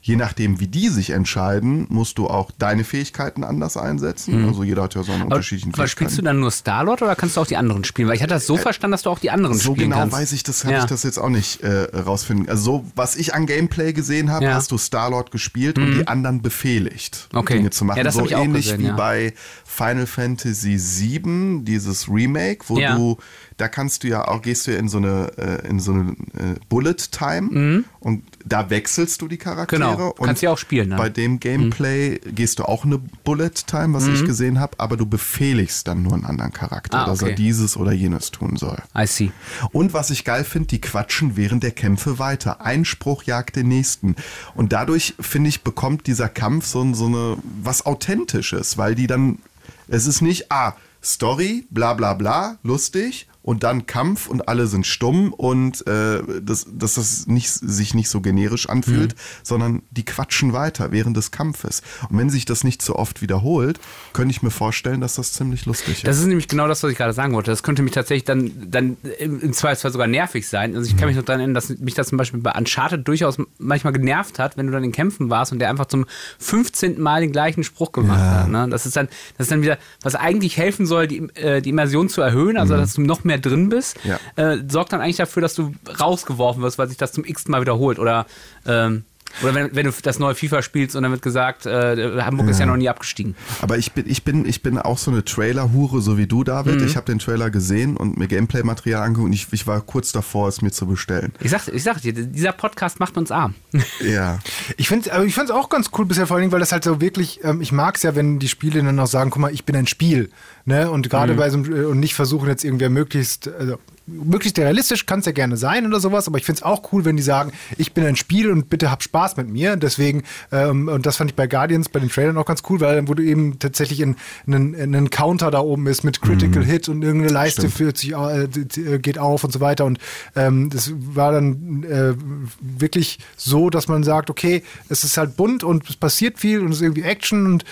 je 0.08 0.16
nachdem, 0.16 0.60
wie 0.60 0.68
die 0.68 0.90
sich 0.90 1.10
entscheiden, 1.10 1.88
musst 1.90 2.20
du 2.20 2.28
auch 2.28 2.52
deine 2.60 2.84
Fähigkeiten 2.84 3.44
anders 3.44 3.76
einsetzen. 3.76 4.46
Also 4.48 4.62
jeder 4.64 4.84
hat 4.84 4.94
ja 4.94 5.02
seine 5.02 5.16
Mhm. 5.18 5.22
Aber, 5.24 5.36
unterschiedlichen 5.38 5.74
aber 5.74 5.88
spielst 5.88 6.16
du 6.20 6.22
dann 6.22 6.40
nur 6.40 6.52
Star-Lord 6.52 7.02
oder 7.02 7.16
kannst 7.16 7.38
du 7.38 7.42
auch 7.42 7.48
die 7.48 7.58
anderen 7.58 7.84
spielen? 7.86 8.08
Weil 8.08 8.16
ich 8.16 8.22
hatte 8.22 8.36
das 8.36 8.46
so 8.46 8.56
verstanden, 8.56 8.92
dass 8.92 9.02
du 9.02 9.10
auch 9.10 9.18
die 9.18 9.32
anderen 9.32 9.56
Äh, 9.56 9.60
so 9.60 9.72
spielen 9.74 9.90
genau 9.90 10.02
kannst. 10.02 10.16
weiß 10.16 10.32
ich 10.34 10.44
das, 10.44 10.64
habe 10.64 10.76
Ja. 10.76 10.80
ich 10.82 10.86
das 10.86 11.02
jetzt 11.02 11.18
auch 11.18 11.30
nicht 11.30 11.62
äh, 11.62 11.86
rausfinden. 11.98 12.48
Also 12.48 12.62
so, 12.64 12.86
was 12.96 13.16
ich 13.16 13.34
an 13.34 13.48
Gameplay 13.48 13.94
gesehen 13.94 14.30
habe, 14.32 14.46
Ja. 14.46 14.52
Mhm. 14.52 14.56
hast 14.58 14.72
du 14.72 14.78
Star-Lord 14.78 15.32
gespielt 15.32 15.80
und 15.80 15.96
die 15.96 16.08
anderen 16.08 16.44
befehligt, 16.44 17.28
Okay. 17.34 17.56
Dinge 17.58 17.72
zu 17.72 17.84
machen. 17.84 17.98
Ja, 17.98 18.04
das 18.04 18.14
so 18.14 18.26
ich 18.26 18.36
auch 18.36 18.44
ähnlich 18.44 18.66
gesehen, 18.72 18.84
wie 18.84 18.92
bei 18.96 19.34
Final 19.66 20.06
Fantasy 20.06 20.78
VII, 20.80 21.64
dieses 21.64 22.08
Remake, 22.08 22.66
wo 22.68 22.78
du, 22.80 23.18
da 23.58 23.68
kannst 23.68 24.04
du 24.04 24.08
ja 24.10 24.28
auch, 24.28 24.44
gehst 24.44 24.68
du 24.68 24.72
ja 24.72 24.78
in 24.78 24.88
so 24.88 24.98
eine, 24.98 25.32
äh, 25.38 25.68
in 25.68 25.80
so 25.80 25.94
eine 25.94 26.12
äh, 26.12 26.60
Bullet 26.70 26.96
Time 27.12 27.84
und 28.00 28.24
da 28.46 28.70
wechselst 28.70 29.22
du 29.24 29.28
die 29.28 29.38
Charaktere. 29.38 29.80
Mhm. 29.95 29.95
Genau. 29.98 30.14
Und 30.18 30.28
Kannst 30.28 30.42
ja 30.42 30.52
auch 30.52 30.58
spielen, 30.58 30.90
ne? 30.90 30.96
Bei 30.96 31.10
dem 31.10 31.40
Gameplay 31.40 32.20
gehst 32.20 32.60
du 32.60 32.64
auch 32.64 32.86
eine 32.86 32.98
Bullet 32.98 33.52
Time, 33.68 33.94
was 33.94 34.08
ich 34.08 34.26
gesehen 34.26 34.60
habe, 34.60 34.80
aber 34.80 34.98
du 34.98 35.06
befehligst 35.06 35.88
dann 35.88 36.04
nur 36.04 36.14
einen 36.14 36.26
anderen 36.26 36.54
Charakter, 36.54 36.98
Mhm. 36.98 37.04
Ah, 37.04 37.08
dass 37.08 37.22
er 37.22 37.28
okay. 37.28 37.36
dieses 37.36 37.78
oder 37.78 37.92
jenes 37.92 38.32
tun 38.32 38.56
soll. 38.58 38.78
I 38.98 39.06
see. 39.08 39.32
Und 39.72 39.94
was 39.94 40.10
ich 40.10 40.24
geil 40.24 40.44
finde, 40.44 40.68
die 40.68 40.82
quatschen 40.82 41.36
während 41.36 41.64
der 41.64 41.72
Kämpfe 41.72 42.20
weiter. 42.20 42.62
Ein 42.62 42.86
Spruch 42.86 43.24
jagt 43.24 43.56
den 43.56 43.68
nächsten. 43.68 44.16
Und 44.54 44.72
dadurch, 44.74 45.16
finde 45.20 45.50
ich, 45.50 45.64
bekommt 45.64 46.08
dieser 46.08 46.30
Kampf 46.30 46.66
so, 46.66 46.94
so 46.94 47.06
eine, 47.08 47.38
was 47.62 47.86
Authentisches, 47.86 48.78
weil 48.78 48.96
die 48.96 49.08
dann, 49.08 49.40
es 49.88 50.08
ist 50.08 50.22
nicht, 50.22 50.52
ah, 50.52 50.74
Story, 51.04 51.68
bla 51.70 51.94
bla 51.94 52.14
bla, 52.16 52.58
lustig 52.64 53.28
und 53.46 53.62
dann 53.64 53.86
Kampf 53.86 54.28
und 54.28 54.50
alle 54.50 54.66
sind 54.66 54.88
stumm 54.88 55.32
und 55.32 55.86
äh, 55.86 56.24
dass, 56.42 56.66
dass 56.68 56.96
das 56.96 57.28
nicht, 57.28 57.52
sich 57.52 57.94
nicht 57.94 58.10
so 58.10 58.20
generisch 58.20 58.68
anfühlt, 58.68 59.14
Mhm. 59.14 59.20
sondern 59.44 59.82
die 59.92 60.04
quatschen 60.04 60.52
weiter 60.54 60.92
während 60.92 61.16
des 61.16 61.30
Kampfes. 61.30 61.84
Und 62.10 62.18
wenn 62.18 62.32
sich 62.32 62.46
das 62.46 62.64
nicht 62.64 62.82
so 62.82 62.96
oft 62.96 63.22
wiederholt, 63.22 63.80
könnte 64.14 64.32
ich 64.32 64.42
mir 64.42 64.50
vorstellen, 64.50 65.00
dass 65.00 65.14
das 65.14 65.34
ziemlich 65.34 65.68
lustig 65.68 65.98
ist. 65.98 66.08
Das 66.08 66.18
ist 66.18 66.26
nämlich 66.26 66.48
genau 66.48 66.68
das, 66.68 66.82
was 66.82 66.92
ich 66.92 66.98
gerade 66.98 67.14
sagen 67.14 67.34
wollte. 67.34 67.52
Das 67.52 67.62
könnte 67.62 67.84
mich 67.84 67.92
tatsächlich 67.94 68.24
dann, 68.24 68.52
dann 68.68 68.98
im 69.20 69.54
Zweifelsfall 69.54 69.92
sogar 69.92 70.08
nervig 70.08 70.48
sein. 70.48 70.76
Also 70.76 70.90
ich 70.90 70.98
kann 70.98 71.08
mich 71.08 71.16
noch 71.16 71.24
daran 71.24 71.42
erinnern, 71.42 71.54
dass 71.54 71.70
mich 71.70 71.94
das 71.94 72.08
zum 72.08 72.18
Beispiel 72.18 72.40
bei 72.40 72.52
Uncharted 72.52 73.08
durchaus 73.08 73.38
manchmal 73.60 73.94
genervt 73.94 74.40
hat, 74.40 74.58
wenn 74.58 74.66
du 74.66 74.74
dann 74.74 74.84
in 74.84 74.92
Kämpfen 74.92 75.30
warst 75.30 75.52
und 75.52 75.60
der 75.60 75.70
einfach 75.70 75.86
zum 75.86 76.06
15. 76.40 77.00
Mal 77.00 77.22
den 77.22 77.32
gleichen 77.32 77.64
Spruch 77.64 77.92
gemacht 77.92 78.20
hat. 78.20 78.50
Ne? 78.50 78.68
Das, 78.72 78.88
ist 78.88 78.96
dann, 78.96 79.08
das 79.38 79.46
ist 79.46 79.52
dann 79.52 79.62
wieder, 79.62 79.78
was 80.02 80.16
eigentlich 80.16 80.58
helfen 80.58 80.88
soll, 80.88 81.08
die, 81.08 81.18
äh, 81.36 81.62
die 81.62 81.70
Immersion 81.70 82.10
zu 82.10 82.22
erhöhen, 82.22 82.58
also 82.58 82.76
dass 82.76 82.94
du 82.94 83.02
noch 83.02 83.24
mehr 83.24 83.35
drin 83.38 83.70
bist, 83.70 83.98
Ja. 84.04 84.20
äh, 84.36 84.58
sorgt 84.68 84.94
dann 84.94 85.02
eigentlich 85.02 85.18
dafür, 85.18 85.42
dass 85.42 85.54
du 85.56 85.74
rausgeworfen 86.00 86.62
wirst, 86.64 86.78
weil 86.78 86.88
sich 86.88 86.98
das 86.98 87.12
zum 87.12 87.26
x 87.26 87.48
Mal 87.48 87.62
wiederholt. 87.62 88.00
Oder 88.00 88.26
ähm, 88.66 89.04
oder 89.42 89.54
wenn, 89.54 89.76
wenn 89.76 89.86
du 89.86 89.92
das 90.02 90.18
neue 90.18 90.34
FIFA 90.34 90.62
spielst 90.62 90.96
und 90.96 91.04
dann 91.04 91.12
wird 91.12 91.22
gesagt, 91.22 91.66
äh, 91.66 92.22
Hamburg 92.22 92.48
ist 92.48 92.60
ja 92.60 92.66
noch 92.66 92.78
nie 92.78 92.88
abgestiegen. 92.88 93.36
Aber 93.62 93.78
ich 93.78 93.92
bin, 93.92 94.10
ich 94.10 94.24
bin, 94.24 94.46
ich 94.46 94.64
bin 94.64 94.78
auch 94.78 94.98
so 94.98 95.12
eine 95.12 95.26
Trailer-Hure, 95.26 96.02
so 96.02 96.18
wie 96.18 96.26
du, 96.26 96.46
David. 96.46 96.80
Mhm. 96.80 96.88
Ich 96.88 96.96
habe 96.96 97.06
den 97.06 97.20
Trailer 97.20 97.50
gesehen 97.50 97.98
und 97.98 98.18
mir 98.18 98.28
Gameplay-Material 98.28 99.02
angeguckt 99.04 99.26
und 99.28 99.34
ich, 99.34 99.48
ich 99.52 99.68
war 99.68 99.82
kurz 99.82 100.14
davor, 100.14 100.48
es 100.48 100.62
mir 100.62 100.72
zu 100.72 100.86
bestellen. 100.88 101.34
Ich 101.42 101.52
sag, 101.52 101.68
ich 101.68 101.84
sag 101.84 102.02
dir, 102.02 102.14
dieser 102.14 102.54
Podcast 102.54 103.00
macht 103.00 103.18
uns 103.18 103.32
arm. 103.32 103.56
Ja. 104.02 104.40
Ich 104.78 104.88
finde 104.88 105.10
es 105.10 105.52
auch 105.52 105.70
ganz 105.70 105.90
cool 105.98 106.06
bisher, 106.06 106.28
vor 106.28 106.36
allen 106.36 106.44
Dingen, 106.44 106.52
weil 106.52 106.60
das 106.60 106.72
halt 106.72 106.84
so 106.84 107.02
wirklich, 107.02 107.40
ähm, 107.44 107.62
ich 107.62 107.72
mag 107.72 107.98
es 107.98 108.04
ja, 108.04 108.16
wenn 108.16 108.40
die 108.40 108.48
Spiele 108.48 108.82
dann 108.84 109.00
auch 109.00 109.08
sagen, 109.08 109.32
guck 109.32 109.42
mal, 109.42 109.52
ich 109.54 109.66
bin 109.66 109.76
ein 109.76 109.88
Spiel. 109.88 110.30
Ne? 110.68 110.90
Und 110.90 111.10
gerade 111.10 111.34
bei 111.36 111.50
so 111.50 111.58
einem, 111.58 111.74
äh, 111.76 111.86
und 111.86 112.00
nicht 112.00 112.16
versuchen 112.16 112.50
jetzt 112.50 112.64
irgendwer 112.64 112.90
möglichst, 112.90 113.48
also, 113.60 113.78
möglichst 114.08 114.58
realistisch 114.60 115.06
kann 115.08 115.20
es 115.20 115.26
ja 115.26 115.32
gerne 115.32 115.58
sein 115.58 115.86
oder 115.88 116.00
sowas, 116.00 116.28
aber 116.28 116.38
ich 116.38 116.46
finde 116.46 116.60
es 116.60 116.64
auch 116.64 116.92
cool, 116.92 117.06
wenn 117.06 117.18
die 117.18 117.24
sagen, 117.24 117.52
ich 117.78 117.94
bin 117.94 118.04
ein 118.06 118.16
Spiel 118.16 118.52
und 118.52 118.70
bitte 118.70 118.92
hab 118.92 119.02
Spaß 119.02 119.36
mit 119.38 119.50
mir. 119.50 119.78
Deswegen, 119.78 120.24
ähm, 120.52 120.88
und 120.88 121.06
das 121.08 121.18
fand 121.18 121.32
ich 121.32 121.36
bei 121.36 121.48
Guardians, 121.48 121.90
bei 121.90 122.00
den 122.00 122.10
Trailern 122.10 122.38
auch 122.38 122.46
ganz 122.46 122.62
cool, 122.70 122.80
weil 122.82 122.96
dann 122.96 123.08
wurde 123.08 123.24
eben 123.24 123.58
tatsächlich 123.58 124.02
in, 124.02 124.16
in, 124.48 124.74
in 124.76 124.96
einen 124.96 125.10
Counter 125.10 125.50
da 125.50 125.60
oben 125.60 125.88
ist 125.88 126.04
mit 126.04 126.22
Critical 126.22 126.64
Hit 126.64 126.88
und 126.90 127.04
irgendeine 127.04 127.34
Leiste 127.34 127.70
führt 127.70 127.98
sich, 127.98 128.14
äh, 128.14 128.48
d- 128.48 129.00
geht 129.00 129.18
auf 129.18 129.44
und 129.44 129.52
so 129.52 129.60
weiter. 129.60 129.86
Und 129.86 129.98
ähm, 130.36 130.70
das 130.70 130.92
war 130.96 131.32
dann 131.32 131.84
äh, 131.84 132.14
wirklich 132.60 133.20
so, 133.38 133.70
dass 133.72 133.88
man 133.88 134.04
sagt, 134.04 134.30
okay, 134.30 134.64
es 134.90 135.04
ist 135.04 135.18
halt 135.18 135.36
bunt 135.36 135.64
und 135.64 135.90
es 135.90 135.96
passiert 135.96 136.40
viel 136.40 136.60
und 136.62 136.70
es 136.70 136.78
ist 136.78 136.82
irgendwie 136.84 137.04
Action 137.04 137.46
und 137.48 137.66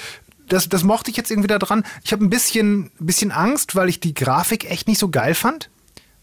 das, 0.47 0.69
das 0.69 0.83
mochte 0.83 1.11
ich 1.11 1.17
jetzt 1.17 1.31
irgendwie 1.31 1.47
da 1.47 1.59
dran. 1.59 1.83
Ich 2.03 2.11
habe 2.11 2.23
ein 2.23 2.29
bisschen, 2.29 2.91
bisschen 2.99 3.31
Angst, 3.31 3.75
weil 3.75 3.89
ich 3.89 3.99
die 3.99 4.13
Grafik 4.13 4.69
echt 4.69 4.87
nicht 4.87 4.99
so 4.99 5.09
geil 5.09 5.35
fand. 5.35 5.69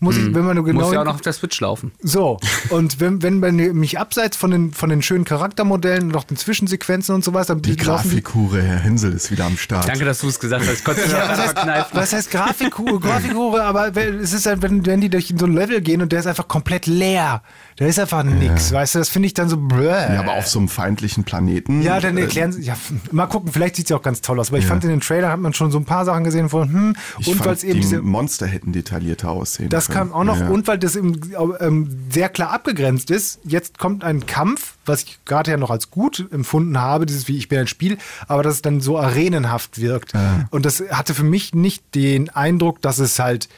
Muss 0.02 0.16
ich, 0.16 0.34
wenn 0.34 0.44
man 0.46 0.56
nur 0.56 0.64
genau. 0.64 0.80
Muss 0.80 0.92
ja 0.94 1.00
auch 1.02 1.04
noch 1.04 1.14
auf 1.16 1.20
der 1.20 1.34
Switch 1.34 1.60
laufen. 1.60 1.92
So, 2.02 2.38
und 2.70 3.00
wenn, 3.00 3.20
wenn 3.22 3.38
man 3.38 3.54
mich 3.56 3.98
abseits 3.98 4.34
von 4.36 4.50
den, 4.50 4.72
von 4.72 4.88
den 4.88 5.02
schönen 5.02 5.24
Charaktermodellen 5.26 6.04
und 6.04 6.16
auch 6.16 6.24
den 6.24 6.38
Zwischensequenzen 6.38 7.14
und 7.14 7.22
sowas, 7.22 7.48
dann 7.48 7.60
Die 7.60 7.76
Grafikhure, 7.76 8.62
Herr 8.62 8.78
Hensel 8.78 9.12
ist 9.12 9.30
wieder 9.30 9.44
am 9.44 9.58
Start. 9.58 9.86
Danke, 9.88 10.06
dass 10.06 10.20
du 10.20 10.28
es 10.28 10.40
gesagt 10.40 10.64
hast. 10.66 10.88
Es 10.88 11.10
Ja, 11.12 11.18
ja, 11.18 11.28
was, 11.28 11.38
heißt, 11.38 11.94
was 11.94 12.12
heißt 12.14 12.30
Grafikhure, 12.30 12.98
Grafikhure, 12.98 13.62
aber 13.62 13.94
wenn- 13.94 14.20
es 14.20 14.32
ist 14.32 14.46
halt, 14.46 14.62
wenn, 14.62 14.86
wenn 14.86 15.02
die 15.02 15.10
durch 15.10 15.34
so 15.36 15.44
ein 15.44 15.52
Level 15.52 15.82
gehen 15.82 16.00
und 16.00 16.10
der 16.12 16.20
ist 16.20 16.26
einfach 16.26 16.48
komplett 16.48 16.86
leer. 16.86 17.42
Da 17.76 17.84
ist 17.86 17.98
einfach 17.98 18.22
nix, 18.24 18.72
weißt 18.72 18.94
du, 18.94 18.98
das 19.00 19.10
finde 19.10 19.26
ich 19.26 19.34
dann 19.34 19.50
so 19.50 19.58
bläh. 19.58 19.84
Ja, 19.88 20.20
aber 20.20 20.32
auf 20.34 20.46
so 20.46 20.58
einem 20.58 20.68
feindlichen 20.68 21.24
Planeten. 21.24 21.82
Ja, 21.82 22.00
dann 22.00 22.16
äh, 22.16 22.22
erklären 22.22 22.52
sie, 22.52 22.62
ja, 22.62 22.74
mal 23.12 23.26
gucken, 23.26 23.52
vielleicht 23.52 23.76
sieht 23.76 23.86
es 23.86 23.90
ja 23.90 23.96
auch 23.96 24.02
ganz 24.02 24.22
toll 24.22 24.40
aus, 24.40 24.48
aber 24.48 24.58
ich 24.58 24.66
fand 24.66 24.82
in 24.84 24.90
den 24.90 25.00
Trailer 25.00 25.30
hat 25.30 25.40
man 25.40 25.52
schon 25.52 25.70
so 25.70 25.78
ein 25.78 25.84
paar 25.84 26.04
Sachen 26.06 26.24
gesehen 26.24 26.48
von, 26.48 26.72
hm, 26.72 26.96
Ich 27.18 27.28
und 27.28 27.44
weil 27.44 27.52
es 27.54 27.64
eben 27.64 27.74
die 27.74 27.80
diese, 27.80 28.00
Monster 28.02 28.46
hätten 28.46 28.72
detaillierter 28.72 29.30
aussehen 29.30 29.68
das. 29.68 29.89
Kam 29.90 30.12
auch 30.12 30.24
noch, 30.24 30.38
Ja. 30.40 30.48
und 30.48 30.66
weil 30.66 30.78
das 30.78 30.96
eben, 30.96 31.20
ähm, 31.60 31.90
sehr 32.10 32.28
klar 32.28 32.50
abgegrenzt 32.52 33.10
ist, 33.10 33.40
jetzt 33.44 33.78
kommt 33.78 34.02
ein 34.04 34.26
Kampf, 34.26 34.74
was 34.86 35.02
ich 35.02 35.18
gerade 35.24 35.50
ja 35.50 35.56
noch 35.56 35.70
als 35.70 35.90
gut 35.90 36.26
empfunden 36.32 36.78
habe, 36.80 37.06
dieses 37.06 37.28
wie 37.28 37.36
ich 37.36 37.48
bin 37.48 37.58
ein 37.58 37.66
Spiel, 37.66 37.98
aber 38.28 38.42
dass 38.42 38.54
es 38.54 38.62
dann 38.62 38.80
so 38.80 38.98
arenenhaft 38.98 39.80
wirkt. 39.80 40.12
Und 40.50 40.64
das 40.64 40.82
hatte 40.90 41.14
für 41.14 41.24
mich 41.24 41.54
nicht 41.54 41.94
den 41.94 42.30
Eindruck, 42.30 42.80
dass 42.82 42.98
es 42.98 43.18
halt 43.18 43.48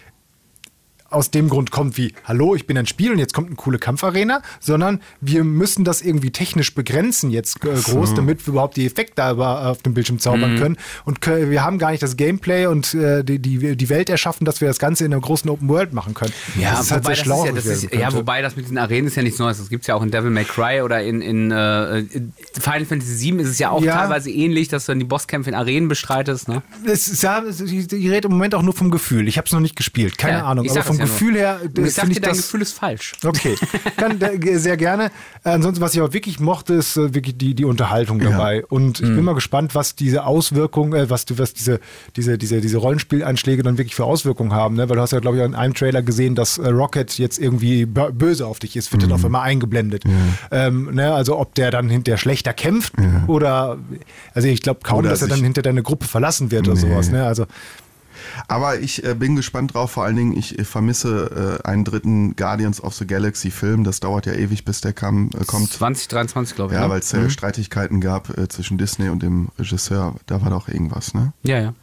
aus 1.12 1.30
dem 1.30 1.48
Grund 1.48 1.70
kommt 1.70 1.96
wie, 1.96 2.14
hallo, 2.24 2.54
ich 2.54 2.66
bin 2.66 2.76
ein 2.78 2.86
Spiel 2.86 3.12
und 3.12 3.18
jetzt 3.18 3.34
kommt 3.34 3.48
eine 3.48 3.56
coole 3.56 3.78
Kampfarena, 3.78 4.42
sondern 4.60 5.00
wir 5.20 5.44
müssen 5.44 5.84
das 5.84 6.02
irgendwie 6.02 6.30
technisch 6.30 6.74
begrenzen 6.74 7.30
jetzt 7.30 7.64
äh, 7.64 7.68
groß, 7.68 8.10
so. 8.10 8.16
damit 8.16 8.46
wir 8.46 8.52
überhaupt 8.52 8.76
die 8.76 8.86
Effekte 8.86 9.12
da 9.16 9.70
auf 9.70 9.82
dem 9.82 9.94
Bildschirm 9.94 10.18
zaubern 10.18 10.54
mhm. 10.54 10.58
können. 10.58 10.76
Und 11.04 11.26
wir 11.26 11.62
haben 11.62 11.78
gar 11.78 11.90
nicht 11.90 12.02
das 12.02 12.16
Gameplay 12.16 12.66
und 12.66 12.94
äh, 12.94 13.22
die, 13.22 13.38
die, 13.38 13.76
die 13.76 13.88
Welt 13.88 14.08
erschaffen, 14.08 14.44
dass 14.44 14.60
wir 14.60 14.68
das 14.68 14.78
Ganze 14.78 15.04
in 15.04 15.12
einer 15.12 15.20
großen 15.20 15.48
Open 15.50 15.68
World 15.68 15.92
machen 15.92 16.14
können. 16.14 16.32
Ja, 16.58 16.72
das 16.72 16.82
ist 16.82 16.92
halt 16.92 17.04
sehr 17.04 17.16
schlau. 17.16 17.44
Ja, 17.44 17.52
ist, 17.52 17.92
ja, 17.92 18.12
wobei 18.12 18.42
das 18.42 18.56
mit 18.56 18.64
diesen 18.64 18.78
Arenen 18.78 19.06
ist 19.06 19.16
ja 19.16 19.22
nichts 19.22 19.38
Neues. 19.38 19.58
Das 19.58 19.68
gibt 19.68 19.82
es 19.82 19.86
ja 19.86 19.94
auch 19.94 20.02
in 20.02 20.10
Devil 20.10 20.30
May 20.30 20.44
Cry 20.44 20.82
oder 20.82 21.02
in, 21.02 21.20
in 21.20 21.50
äh, 21.50 22.04
Final 22.58 22.84
Fantasy 22.84 23.32
VII 23.32 23.42
ist 23.42 23.48
es 23.48 23.58
ja 23.58 23.70
auch 23.70 23.82
ja. 23.82 23.96
teilweise 23.96 24.30
ähnlich, 24.30 24.68
dass 24.68 24.86
du 24.86 24.92
dann 24.92 24.98
die 24.98 25.04
Bosskämpfe 25.04 25.50
in 25.50 25.56
Arenen 25.56 25.88
bestreitest. 25.88 26.48
Ne? 26.48 26.62
Es 26.84 27.08
ist, 27.08 27.22
ja, 27.22 27.42
ich 27.44 27.92
rede 27.92 28.28
im 28.28 28.32
Moment 28.32 28.54
auch 28.54 28.62
nur 28.62 28.74
vom 28.74 28.90
Gefühl. 28.90 29.28
Ich 29.28 29.38
habe 29.38 29.46
es 29.46 29.52
noch 29.52 29.60
nicht 29.60 29.76
gespielt, 29.76 30.18
keine 30.18 30.38
ja, 30.38 30.44
Ahnung. 30.44 30.68
Aber 30.68 30.82
vom 30.82 31.00
Gefühl 31.02 31.36
her. 31.36 31.60
Ich 31.76 31.94
sag 31.94 32.08
dir, 32.08 32.20
dein 32.20 32.36
Gefühl 32.36 32.62
ist 32.62 32.72
falsch. 32.72 33.12
Okay, 33.24 33.56
kann 33.96 34.18
sehr 34.54 34.76
gerne. 34.76 35.10
Ansonsten, 35.44 35.82
was 35.82 35.94
ich 35.94 36.00
aber 36.00 36.12
wirklich 36.12 36.40
mochte, 36.40 36.74
ist 36.74 36.96
äh, 36.96 37.14
wirklich 37.14 37.36
die, 37.36 37.54
die 37.54 37.64
Unterhaltung 37.64 38.18
dabei. 38.18 38.64
Und 38.66 39.00
ich 39.00 39.08
mhm. 39.08 39.16
bin 39.16 39.24
mal 39.24 39.34
gespannt, 39.34 39.74
was 39.74 39.96
diese 39.96 40.24
Auswirkungen, 40.24 40.92
äh, 40.92 41.10
was, 41.10 41.26
was 41.36 41.54
diese, 41.54 41.80
diese, 42.16 42.38
diese, 42.38 42.60
diese 42.60 42.78
Rollenspielanschläge 42.78 43.62
dann 43.62 43.78
wirklich 43.78 43.94
für 43.94 44.04
Auswirkungen 44.04 44.52
haben. 44.52 44.76
Ne? 44.76 44.88
Weil 44.88 44.96
du 44.96 45.02
hast 45.02 45.12
ja, 45.12 45.20
glaube 45.20 45.38
ich, 45.38 45.42
in 45.42 45.54
einem 45.54 45.74
Trailer 45.74 46.02
gesehen, 46.02 46.34
dass 46.34 46.58
äh, 46.58 46.68
Rocket 46.68 47.18
jetzt 47.18 47.38
irgendwie 47.38 47.86
böse 47.86 48.46
auf 48.46 48.58
dich 48.58 48.76
ist, 48.76 48.92
wird 48.92 49.02
mhm. 49.02 49.08
dann 49.08 49.18
auf 49.18 49.24
einmal 49.24 49.42
eingeblendet. 49.42 50.04
Ja. 50.04 50.66
Ähm, 50.66 50.94
ne? 50.94 51.12
Also 51.12 51.38
ob 51.38 51.54
der 51.54 51.70
dann 51.70 51.88
hinterher 51.88 52.18
schlechter 52.18 52.52
kämpft 52.52 52.94
ja. 52.98 53.24
oder 53.26 53.78
also 54.34 54.48
ich 54.48 54.62
glaube 54.62 54.80
kaum, 54.82 55.00
oder 55.00 55.10
dass 55.10 55.22
er 55.22 55.28
dann 55.28 55.42
hinter 55.42 55.62
deine 55.62 55.82
Gruppe 55.82 56.06
verlassen 56.06 56.50
wird 56.50 56.62
nee. 56.62 56.70
oder 56.70 56.80
sowas. 56.80 57.10
Ne? 57.10 57.24
Also 57.24 57.46
aber 58.48 58.80
ich 58.80 59.04
äh, 59.04 59.14
bin 59.14 59.36
gespannt 59.36 59.74
drauf. 59.74 59.92
Vor 59.92 60.04
allen 60.04 60.16
Dingen, 60.16 60.36
ich 60.36 60.58
äh, 60.58 60.64
vermisse 60.64 61.60
äh, 61.64 61.66
einen 61.66 61.84
dritten 61.84 62.36
Guardians 62.36 62.82
of 62.82 62.94
the 62.94 63.06
Galaxy 63.06 63.50
Film. 63.50 63.84
Das 63.84 64.00
dauert 64.00 64.26
ja 64.26 64.32
ewig, 64.32 64.64
bis 64.64 64.80
der 64.80 64.92
kam, 64.92 65.30
äh, 65.38 65.44
kommt. 65.44 65.72
2023, 65.72 66.56
glaube 66.56 66.74
ich. 66.74 66.78
Ja, 66.78 66.86
ne? 66.86 66.92
weil 66.92 67.00
es 67.00 67.12
mhm. 67.12 67.30
Streitigkeiten 67.30 68.00
gab 68.00 68.36
äh, 68.36 68.48
zwischen 68.48 68.78
Disney 68.78 69.08
und 69.08 69.22
dem 69.22 69.48
Regisseur. 69.58 70.16
Da 70.26 70.42
war 70.42 70.50
doch 70.50 70.68
irgendwas, 70.68 71.14
ne? 71.14 71.32
Ja, 71.42 71.60
ja. 71.60 71.74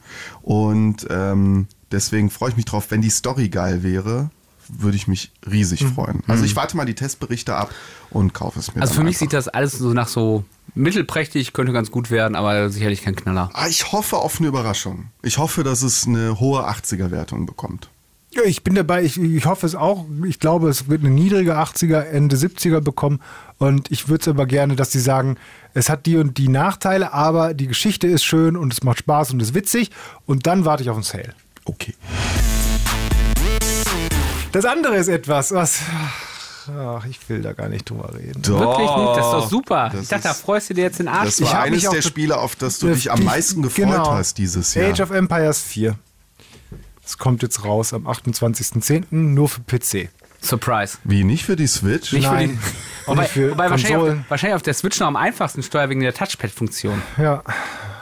Und 0.42 1.08
ähm, 1.10 1.68
deswegen 1.92 2.30
freue 2.30 2.52
ich 2.52 2.58
mich 2.58 2.66
drauf, 2.66 2.92
wenn 2.92 3.02
die 3.02 3.10
Story 3.10 3.50
geil 3.50 3.84
wäre 3.84 4.30
würde 4.72 4.96
ich 4.96 5.08
mich 5.08 5.32
riesig 5.50 5.82
mhm. 5.82 5.94
freuen. 5.94 6.24
Also 6.28 6.44
ich 6.44 6.54
mhm. 6.54 6.58
warte 6.58 6.78
mal 6.78 6.86
die 6.86 6.94
Testberichte 6.94 7.56
ab 7.56 7.74
und 8.12 8.34
kaufe 8.34 8.60
es 8.60 8.74
mir. 8.76 8.82
Also 8.82 8.94
für 8.94 9.00
mich 9.00 9.16
einfach. 9.16 9.20
sieht 9.22 9.34
das 9.34 9.48
alles 9.48 9.74
so 9.74 9.94
nach 9.94 10.08
so 10.08 10.46
mittelprächtig, 10.76 11.54
könnte 11.54 11.74
ganz 11.74 11.92
gut 11.92 12.12
werden, 12.12 12.36
aber 12.36 12.70
sicherlich 12.70 13.04
kein 13.04 13.16
Knaller. 13.16 13.50
Ah, 13.54 13.68
ich 13.68 13.92
hoffe 13.92 14.18
auf 14.18 14.40
eine 14.40 14.48
Überraschung. 14.48 15.08
Ich 15.22 15.38
hoffe, 15.38 15.64
dass 15.64 15.82
es 15.82 16.08
eine 16.08 16.40
hohe 16.40 16.68
80er-Wertung 16.68 17.46
bekommt. 17.46 17.90
Ja, 18.32 18.44
ich 18.44 18.64
bin 18.64 18.76
dabei, 18.76 19.04
ich, 19.04 19.20
ich 19.20 19.46
hoffe 19.46 19.66
es 19.66 19.74
auch. 19.74 20.06
Ich 20.24 20.40
glaube, 20.40 20.70
es 20.70 20.88
wird 20.88 21.02
eine 21.02 21.10
niedrige 21.10 21.58
80er, 21.58 22.02
Ende 22.02 22.36
70er 22.36 22.80
bekommen. 22.80 23.22
Und 23.58 23.92
ich 23.92 24.08
würde 24.08 24.22
es 24.22 24.28
aber 24.28 24.46
gerne, 24.46 24.76
dass 24.76 24.92
sie 24.92 25.00
sagen, 25.00 25.38
es 25.74 25.90
hat 25.90 26.06
die 26.06 26.18
und 26.18 26.38
die 26.38 26.48
Nachteile, 26.48 27.12
aber 27.12 27.56
die 27.56 27.68
Geschichte 27.68 28.08
ist 28.08 28.24
schön 28.24 28.56
und 28.56 28.72
es 28.72 28.84
macht 28.84 29.00
Spaß 29.00 29.34
und 29.34 29.42
ist 29.42 29.56
witzig. 29.56 29.90
Und 30.28 30.46
dann 30.46 30.64
warte 30.64 30.84
ich 30.84 30.92
auf 30.92 30.98
ein 30.98 31.04
Sale. 31.04 31.34
Okay. 31.66 31.96
Das 34.52 34.66
andere 34.66 34.98
ist 34.98 35.08
etwas, 35.08 35.52
was. 35.52 35.82
Ach, 36.78 37.06
ich 37.06 37.28
will 37.30 37.42
da 37.42 37.54
gar 37.54 37.70
nicht 37.70 37.90
drüber 37.90 38.14
reden. 38.14 38.42
Doch, 38.42 38.60
Wirklich 38.60 38.90
nicht? 38.90 39.18
Das 39.18 39.26
ist 39.26 39.34
doch 39.34 39.50
super. 39.50 39.90
Das 39.92 40.04
ich 40.04 40.08
dachte, 40.10 40.24
da 40.24 40.34
freust 40.34 40.70
du 40.70 40.74
dir 40.74 40.84
jetzt 40.84 41.00
den 41.00 41.08
Arsch. 41.08 41.38
Das 41.38 41.42
war 41.42 41.66
ich 41.68 41.74
eines 41.74 41.90
der 41.90 42.02
Spiele, 42.02 42.38
auf 42.38 42.56
das 42.56 42.80
du 42.80 42.94
dich 42.94 43.12
am 43.12 43.24
meisten 43.24 43.62
gefreut 43.62 43.86
genau, 43.86 44.12
hast 44.12 44.38
dieses 44.38 44.74
Jahr. 44.74 44.92
Age 44.92 45.02
of 45.02 45.12
Empires 45.12 45.62
4. 45.62 45.96
Es 47.06 47.18
kommt 47.18 47.42
jetzt 47.42 47.64
raus 47.66 47.94
am 47.94 48.08
28.10. 48.08 49.06
nur 49.10 49.50
für 49.50 49.62
PC. 49.62 50.10
Surprise. 50.42 50.98
Wie, 51.04 51.24
nicht 51.24 51.44
für 51.44 51.56
die 51.56 51.68
Switch? 51.68 52.14
Nicht 52.14 52.24
Nein. 52.24 52.58
für 52.58 52.72
die. 52.72 52.78
wobei, 53.08 53.26
für 53.26 53.52
wobei 53.52 53.70
wahrscheinlich, 53.70 54.14
auf, 54.14 54.30
wahrscheinlich 54.30 54.56
auf 54.56 54.62
der 54.62 54.74
Switch 54.74 55.00
noch 55.00 55.08
am 55.08 55.16
einfachsten 55.16 55.64
Steuer 55.64 55.90
wegen 55.90 56.02
der 56.02 56.14
Touchpad-Funktion. 56.14 57.02
Ja. 57.18 57.44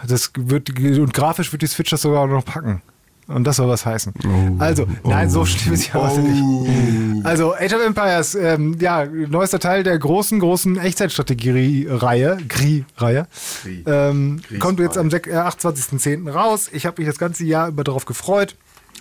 Das 0.05 0.31
wird, 0.35 0.79
und 0.79 1.13
grafisch 1.13 1.51
wird 1.51 1.61
die 1.63 1.67
Switch 1.67 1.89
das 1.89 2.01
sogar 2.01 2.27
noch 2.27 2.45
packen. 2.45 2.81
Und 3.27 3.43
das 3.43 3.57
soll 3.57 3.67
was 3.67 3.85
heißen. 3.85 4.13
Oh, 4.25 4.55
also, 4.59 4.87
oh, 5.03 5.09
nein, 5.09 5.29
so 5.29 5.45
schlimm 5.45 5.73
ist 5.73 5.93
ja 5.93 5.99
oh. 5.99 6.17
nicht. 6.17 7.25
Also, 7.25 7.53
Age 7.53 7.73
of 7.73 7.85
Empires, 7.85 8.35
ähm, 8.35 8.77
ja, 8.79 9.05
neuester 9.05 9.59
Teil 9.59 9.83
der 9.83 9.99
großen, 9.99 10.39
großen 10.39 10.77
Echtzeitstrategie-Reihe, 10.77 12.37
GRI-Reihe, 12.47 13.27
ähm, 13.85 14.41
kommt 14.59 14.79
jetzt 14.79 14.97
am 14.97 15.09
28.10. 15.09 16.27
Äh, 16.27 16.31
raus. 16.31 16.69
Ich 16.71 16.85
habe 16.85 17.01
mich 17.01 17.09
das 17.09 17.17
ganze 17.17 17.43
Jahr 17.43 17.67
über 17.67 17.83
darauf 17.83 18.05
gefreut. 18.05 18.55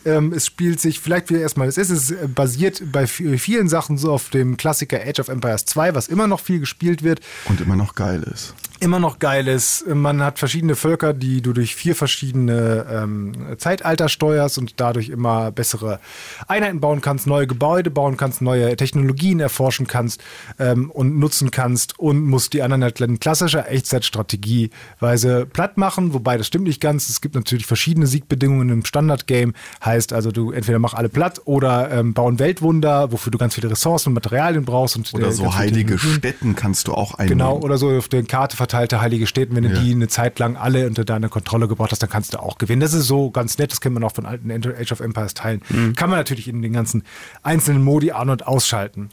Ähm, 0.05 0.33
es 0.33 0.47
spielt 0.47 0.81
sich, 0.81 1.01
vielleicht 1.01 1.31
wieder 1.31 1.41
erstmal, 1.41 1.69
es 1.69 1.79
ist, 1.79 1.91
es 1.91 2.15
basiert 2.35 2.83
bei 2.93 3.07
vielen 3.07 3.69
Sachen 3.69 3.99
so 3.99 4.13
auf 4.13 4.31
dem 4.31 4.57
Klassiker 4.57 5.01
Age 5.01 5.21
of 5.21 5.29
Empires 5.29 5.65
2, 5.67 5.95
was 5.95 6.09
immer 6.09 6.27
noch 6.27 6.41
viel 6.41 6.61
gespielt 6.61 7.03
wird. 7.03 7.21
Und 7.47 7.61
immer 7.61 7.77
noch 7.77 7.95
geil 7.95 8.23
ist 8.23 8.55
immer 8.81 8.99
noch 8.99 9.19
geil 9.19 9.49
ist. 9.49 9.87
Man 9.87 10.23
hat 10.23 10.39
verschiedene 10.39 10.77
Völker, 10.77 11.13
die 11.13 11.41
du 11.41 11.53
durch 11.53 11.75
vier 11.75 11.95
verschiedene 11.95 12.87
ähm, 12.91 13.57
Zeitalter 13.59 14.09
steuerst 14.09 14.59
und 14.59 14.81
dadurch 14.81 15.09
immer 15.09 15.51
bessere 15.51 16.01
Einheiten 16.47 16.81
bauen 16.81 17.01
kannst, 17.01 17.27
neue 17.27 17.47
Gebäude 17.47 17.91
bauen 17.91 18.17
kannst, 18.17 18.43
neue 18.43 18.77
Technologien 18.77 19.41
erforschen 19.41 19.87
kannst 19.87 20.23
ähm, 20.59 20.91
und 20.91 21.19
nutzen 21.19 21.51
kannst 21.51 21.99
und 21.99 22.25
musst 22.25 22.53
die 22.53 22.63
anderen 22.63 22.83
halt 22.83 23.01
in 23.01 23.21
klassischer 23.21 23.71
Echtzeitstrategieweise 23.71 25.47
platt 25.47 25.79
machen, 25.79 26.13
wobei 26.13 26.37
das 26.37 26.47
stimmt 26.47 26.67
nicht 26.67 26.81
ganz. 26.81 27.09
Es 27.09 27.21
gibt 27.21 27.35
natürlich 27.35 27.67
verschiedene 27.67 28.07
Siegbedingungen 28.07 28.69
im 28.71 28.85
Standard-Game. 28.85 29.55
Heißt 29.87 30.13
also, 30.13 30.33
du 30.33 30.51
entweder 30.51 30.79
mach 30.79 30.95
alle 30.95 31.09
platt 31.09 31.41
oder 31.45 31.91
ähm, 31.93 32.13
bauen 32.13 32.39
Weltwunder, 32.39 33.13
wofür 33.13 33.31
du 33.31 33.39
ganz 33.39 33.55
viele 33.55 33.71
Ressourcen 33.71 34.11
und 34.11 34.15
Materialien 34.15 34.65
brauchst. 34.65 34.97
Und, 34.97 35.15
oder 35.15 35.29
äh, 35.29 35.33
so 35.33 35.55
heilige 35.55 35.99
Städten 35.99 36.57
kannst 36.57 36.89
du 36.89 36.95
auch 36.95 37.15
einnehmen. 37.15 37.39
Genau, 37.39 37.59
oder 37.59 37.79
so 37.79 37.91
auf 37.91 38.09
der 38.09 38.25
Karte 38.25 38.57
verteilte 38.57 39.01
heilige 39.01 39.27
Städte. 39.27 39.55
Wenn 39.55 39.63
du 39.63 39.71
ja. 39.71 39.81
die 39.81 39.93
eine 39.93 40.09
Zeit 40.09 40.39
lang 40.39 40.57
alle 40.57 40.87
unter 40.87 41.05
deine 41.05 41.29
Kontrolle 41.29 41.69
gebracht 41.69 41.93
hast, 41.93 42.03
dann 42.03 42.11
kannst 42.11 42.35
du 42.35 42.43
auch 42.43 42.59
gewinnen. 42.59 42.81
Das 42.81 42.93
ist 42.93 43.07
so 43.07 43.31
ganz 43.31 43.59
nett, 43.59 43.71
das 43.71 43.81
kennt 43.81 43.95
man 43.95 44.03
auch 44.03 44.13
von 44.13 44.27
alten 44.27 44.51
Age 44.51 44.93
of 44.93 45.01
Empires 45.01 45.35
Teilen. 45.35 45.63
Mhm. 45.69 45.95
Kann 45.95 46.11
man 46.11 46.19
natürlich 46.19 46.49
in 46.49 46.63
den 46.63 46.73
ganzen 46.73 47.05
einzelnen 47.45 47.85
Modi 47.85 48.11
an- 48.11 48.31
und 48.31 48.47
ausschalten. 48.47 49.11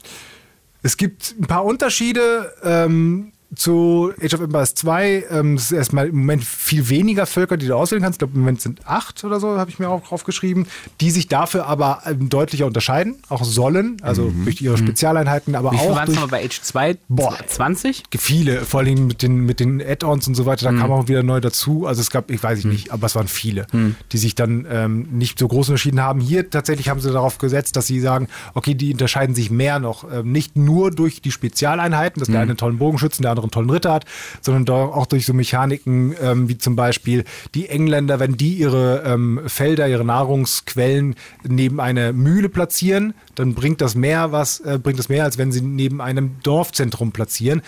Es 0.82 0.96
gibt 0.96 1.34
ein 1.40 1.46
paar 1.46 1.64
Unterschiede. 1.64 2.52
Ähm, 2.62 3.32
zu 3.56 4.12
Age 4.22 4.34
of 4.34 4.40
Empires 4.40 4.74
2. 4.74 5.26
Ähm, 5.30 5.54
es 5.54 5.64
ist 5.64 5.72
erstmal 5.72 6.08
im 6.08 6.16
Moment 6.16 6.44
viel 6.44 6.88
weniger 6.88 7.26
Völker, 7.26 7.56
die 7.56 7.66
du 7.66 7.76
auswählen 7.76 8.02
kannst. 8.02 8.16
Ich 8.16 8.20
glaube, 8.20 8.34
im 8.34 8.40
Moment 8.40 8.62
sind 8.62 8.86
acht 8.86 9.22
oder 9.24 9.38
so, 9.40 9.58
habe 9.58 9.70
ich 9.70 9.78
mir 9.78 9.88
auch 9.88 10.06
draufgeschrieben, 10.06 10.66
die 11.00 11.10
sich 11.10 11.28
dafür 11.28 11.66
aber 11.66 12.02
ähm, 12.06 12.28
deutlicher 12.28 12.66
unterscheiden, 12.66 13.16
auch 13.28 13.44
sollen, 13.44 13.98
also 14.02 14.24
mhm. 14.24 14.44
durch 14.44 14.62
ihre 14.62 14.74
mhm. 14.74 14.86
Spezialeinheiten, 14.86 15.54
aber 15.54 15.72
Wie 15.72 15.76
auch. 15.76 15.90
Wie 15.90 15.96
waren 15.96 16.08
es 16.08 16.14
nochmal 16.14 16.30
bei 16.30 16.44
Age 16.44 16.60
2? 16.60 16.96
Boah, 17.08 17.36
20? 17.46 18.04
Viele, 18.16 18.62
vor 18.62 18.80
allem 18.80 19.06
mit 19.06 19.22
den, 19.22 19.40
mit 19.44 19.60
den 19.60 19.82
Add-ons 19.82 20.26
und 20.26 20.34
so 20.34 20.46
weiter, 20.46 20.64
da 20.64 20.72
mhm. 20.72 20.78
kam 20.80 20.92
auch 20.92 21.08
wieder 21.08 21.22
neu 21.22 21.40
dazu. 21.40 21.86
Also 21.86 22.00
es 22.00 22.10
gab, 22.10 22.30
ich 22.30 22.42
weiß 22.42 22.60
ich 22.60 22.64
mhm. 22.64 22.72
nicht, 22.72 22.92
aber 22.92 23.06
es 23.06 23.14
waren 23.14 23.28
viele, 23.28 23.66
mhm. 23.72 23.96
die 24.12 24.18
sich 24.18 24.34
dann 24.34 24.66
ähm, 24.70 25.08
nicht 25.12 25.38
so 25.38 25.48
groß 25.48 25.68
unterschieden 25.68 26.00
haben. 26.00 26.20
Hier 26.20 26.48
tatsächlich 26.48 26.88
haben 26.88 27.00
sie 27.00 27.12
darauf 27.12 27.38
gesetzt, 27.38 27.76
dass 27.76 27.86
sie 27.86 28.00
sagen, 28.00 28.28
okay, 28.54 28.74
die 28.74 28.92
unterscheiden 28.92 29.34
sich 29.34 29.50
mehr 29.50 29.78
noch. 29.78 30.10
Ähm, 30.10 30.32
nicht 30.32 30.56
nur 30.56 30.90
durch 30.90 31.20
die 31.20 31.30
Spezialeinheiten, 31.30 32.20
dass 32.20 32.28
der 32.28 32.40
eine 32.40 32.54
einen 32.54 32.58
tollen 32.58 32.78
Bogenschützen, 32.78 33.22
der 33.22 33.32
andere 33.32 33.43
einen 33.46 33.52
tollen 33.52 33.70
Ritter 33.70 33.92
hat, 33.92 34.04
sondern 34.40 34.74
auch 34.74 35.06
durch 35.06 35.26
so 35.26 35.32
Mechaniken 35.32 36.14
ähm, 36.20 36.48
wie 36.48 36.58
zum 36.58 36.76
Beispiel 36.76 37.24
die 37.54 37.68
Engländer, 37.68 38.20
wenn 38.20 38.36
die 38.36 38.54
ihre 38.54 39.02
ähm, 39.06 39.40
Felder, 39.46 39.88
ihre 39.88 40.04
Nahrungsquellen 40.04 41.14
neben 41.46 41.80
eine 41.80 42.12
Mühle 42.12 42.48
platzieren, 42.48 43.14
dann 43.34 43.54
bringt 43.54 43.80
das 43.80 43.94
mehr 43.94 44.32
was, 44.32 44.60
äh, 44.60 44.78
bringt 44.82 44.98
das 44.98 45.08
mehr, 45.08 45.24
als 45.24 45.38
wenn 45.38 45.52
sie 45.52 45.60
neben 45.60 46.00
einem 46.00 46.36
Dorfzentrum 46.42 47.12
platzieren. 47.12 47.62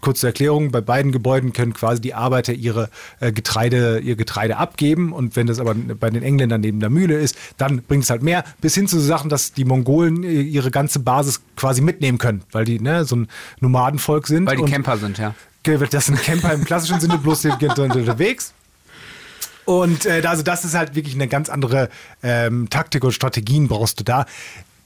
Kurze 0.00 0.26
Erklärung, 0.26 0.70
bei 0.70 0.80
beiden 0.80 1.12
Gebäuden 1.12 1.52
können 1.52 1.72
quasi 1.72 2.00
die 2.00 2.14
Arbeiter 2.14 2.52
ihre 2.52 2.90
äh, 3.20 3.32
Getreide, 3.32 4.00
ihr 4.00 4.16
Getreide 4.16 4.56
abgeben 4.56 5.12
und 5.12 5.36
wenn 5.36 5.46
das 5.46 5.58
aber 5.58 5.74
bei 5.74 6.10
den 6.10 6.22
Engländern 6.22 6.60
neben 6.60 6.80
der 6.80 6.90
Mühle 6.90 7.18
ist, 7.18 7.36
dann 7.56 7.82
bringt 7.82 8.04
es 8.04 8.10
halt 8.10 8.22
mehr, 8.22 8.44
bis 8.60 8.74
hin 8.74 8.88
zu 8.88 8.98
Sachen, 8.98 9.30
dass 9.30 9.52
die 9.52 9.64
Mongolen 9.64 10.24
äh, 10.24 10.40
ihre 10.40 10.70
ganze 10.70 11.00
Basis 11.00 11.40
quasi 11.56 11.80
mitnehmen 11.80 12.18
können, 12.18 12.42
weil 12.52 12.64
die 12.64 12.80
ne, 12.80 13.04
so 13.04 13.16
ein 13.16 13.28
Nomadenvolk 13.60 14.26
sind. 14.26 14.46
Weil 14.46 14.56
die 14.56 14.64
Camper 14.64 14.98
sind, 14.98 15.18
ja. 15.18 15.34
Das 15.90 16.06
sind 16.06 16.22
Camper 16.22 16.54
im 16.54 16.64
klassischen 16.64 16.98
Sinne, 16.98 17.18
bloß 17.18 17.42
die 17.42 17.50
sind 17.50 17.78
unterwegs. 17.78 18.54
Und 19.68 20.06
äh, 20.06 20.22
also 20.24 20.42
das 20.42 20.64
ist 20.64 20.74
halt 20.74 20.94
wirklich 20.94 21.14
eine 21.14 21.28
ganz 21.28 21.50
andere 21.50 21.90
ähm, 22.22 22.70
Taktik 22.70 23.04
und 23.04 23.12
Strategien 23.12 23.68
brauchst 23.68 24.00
du 24.00 24.04
da 24.04 24.24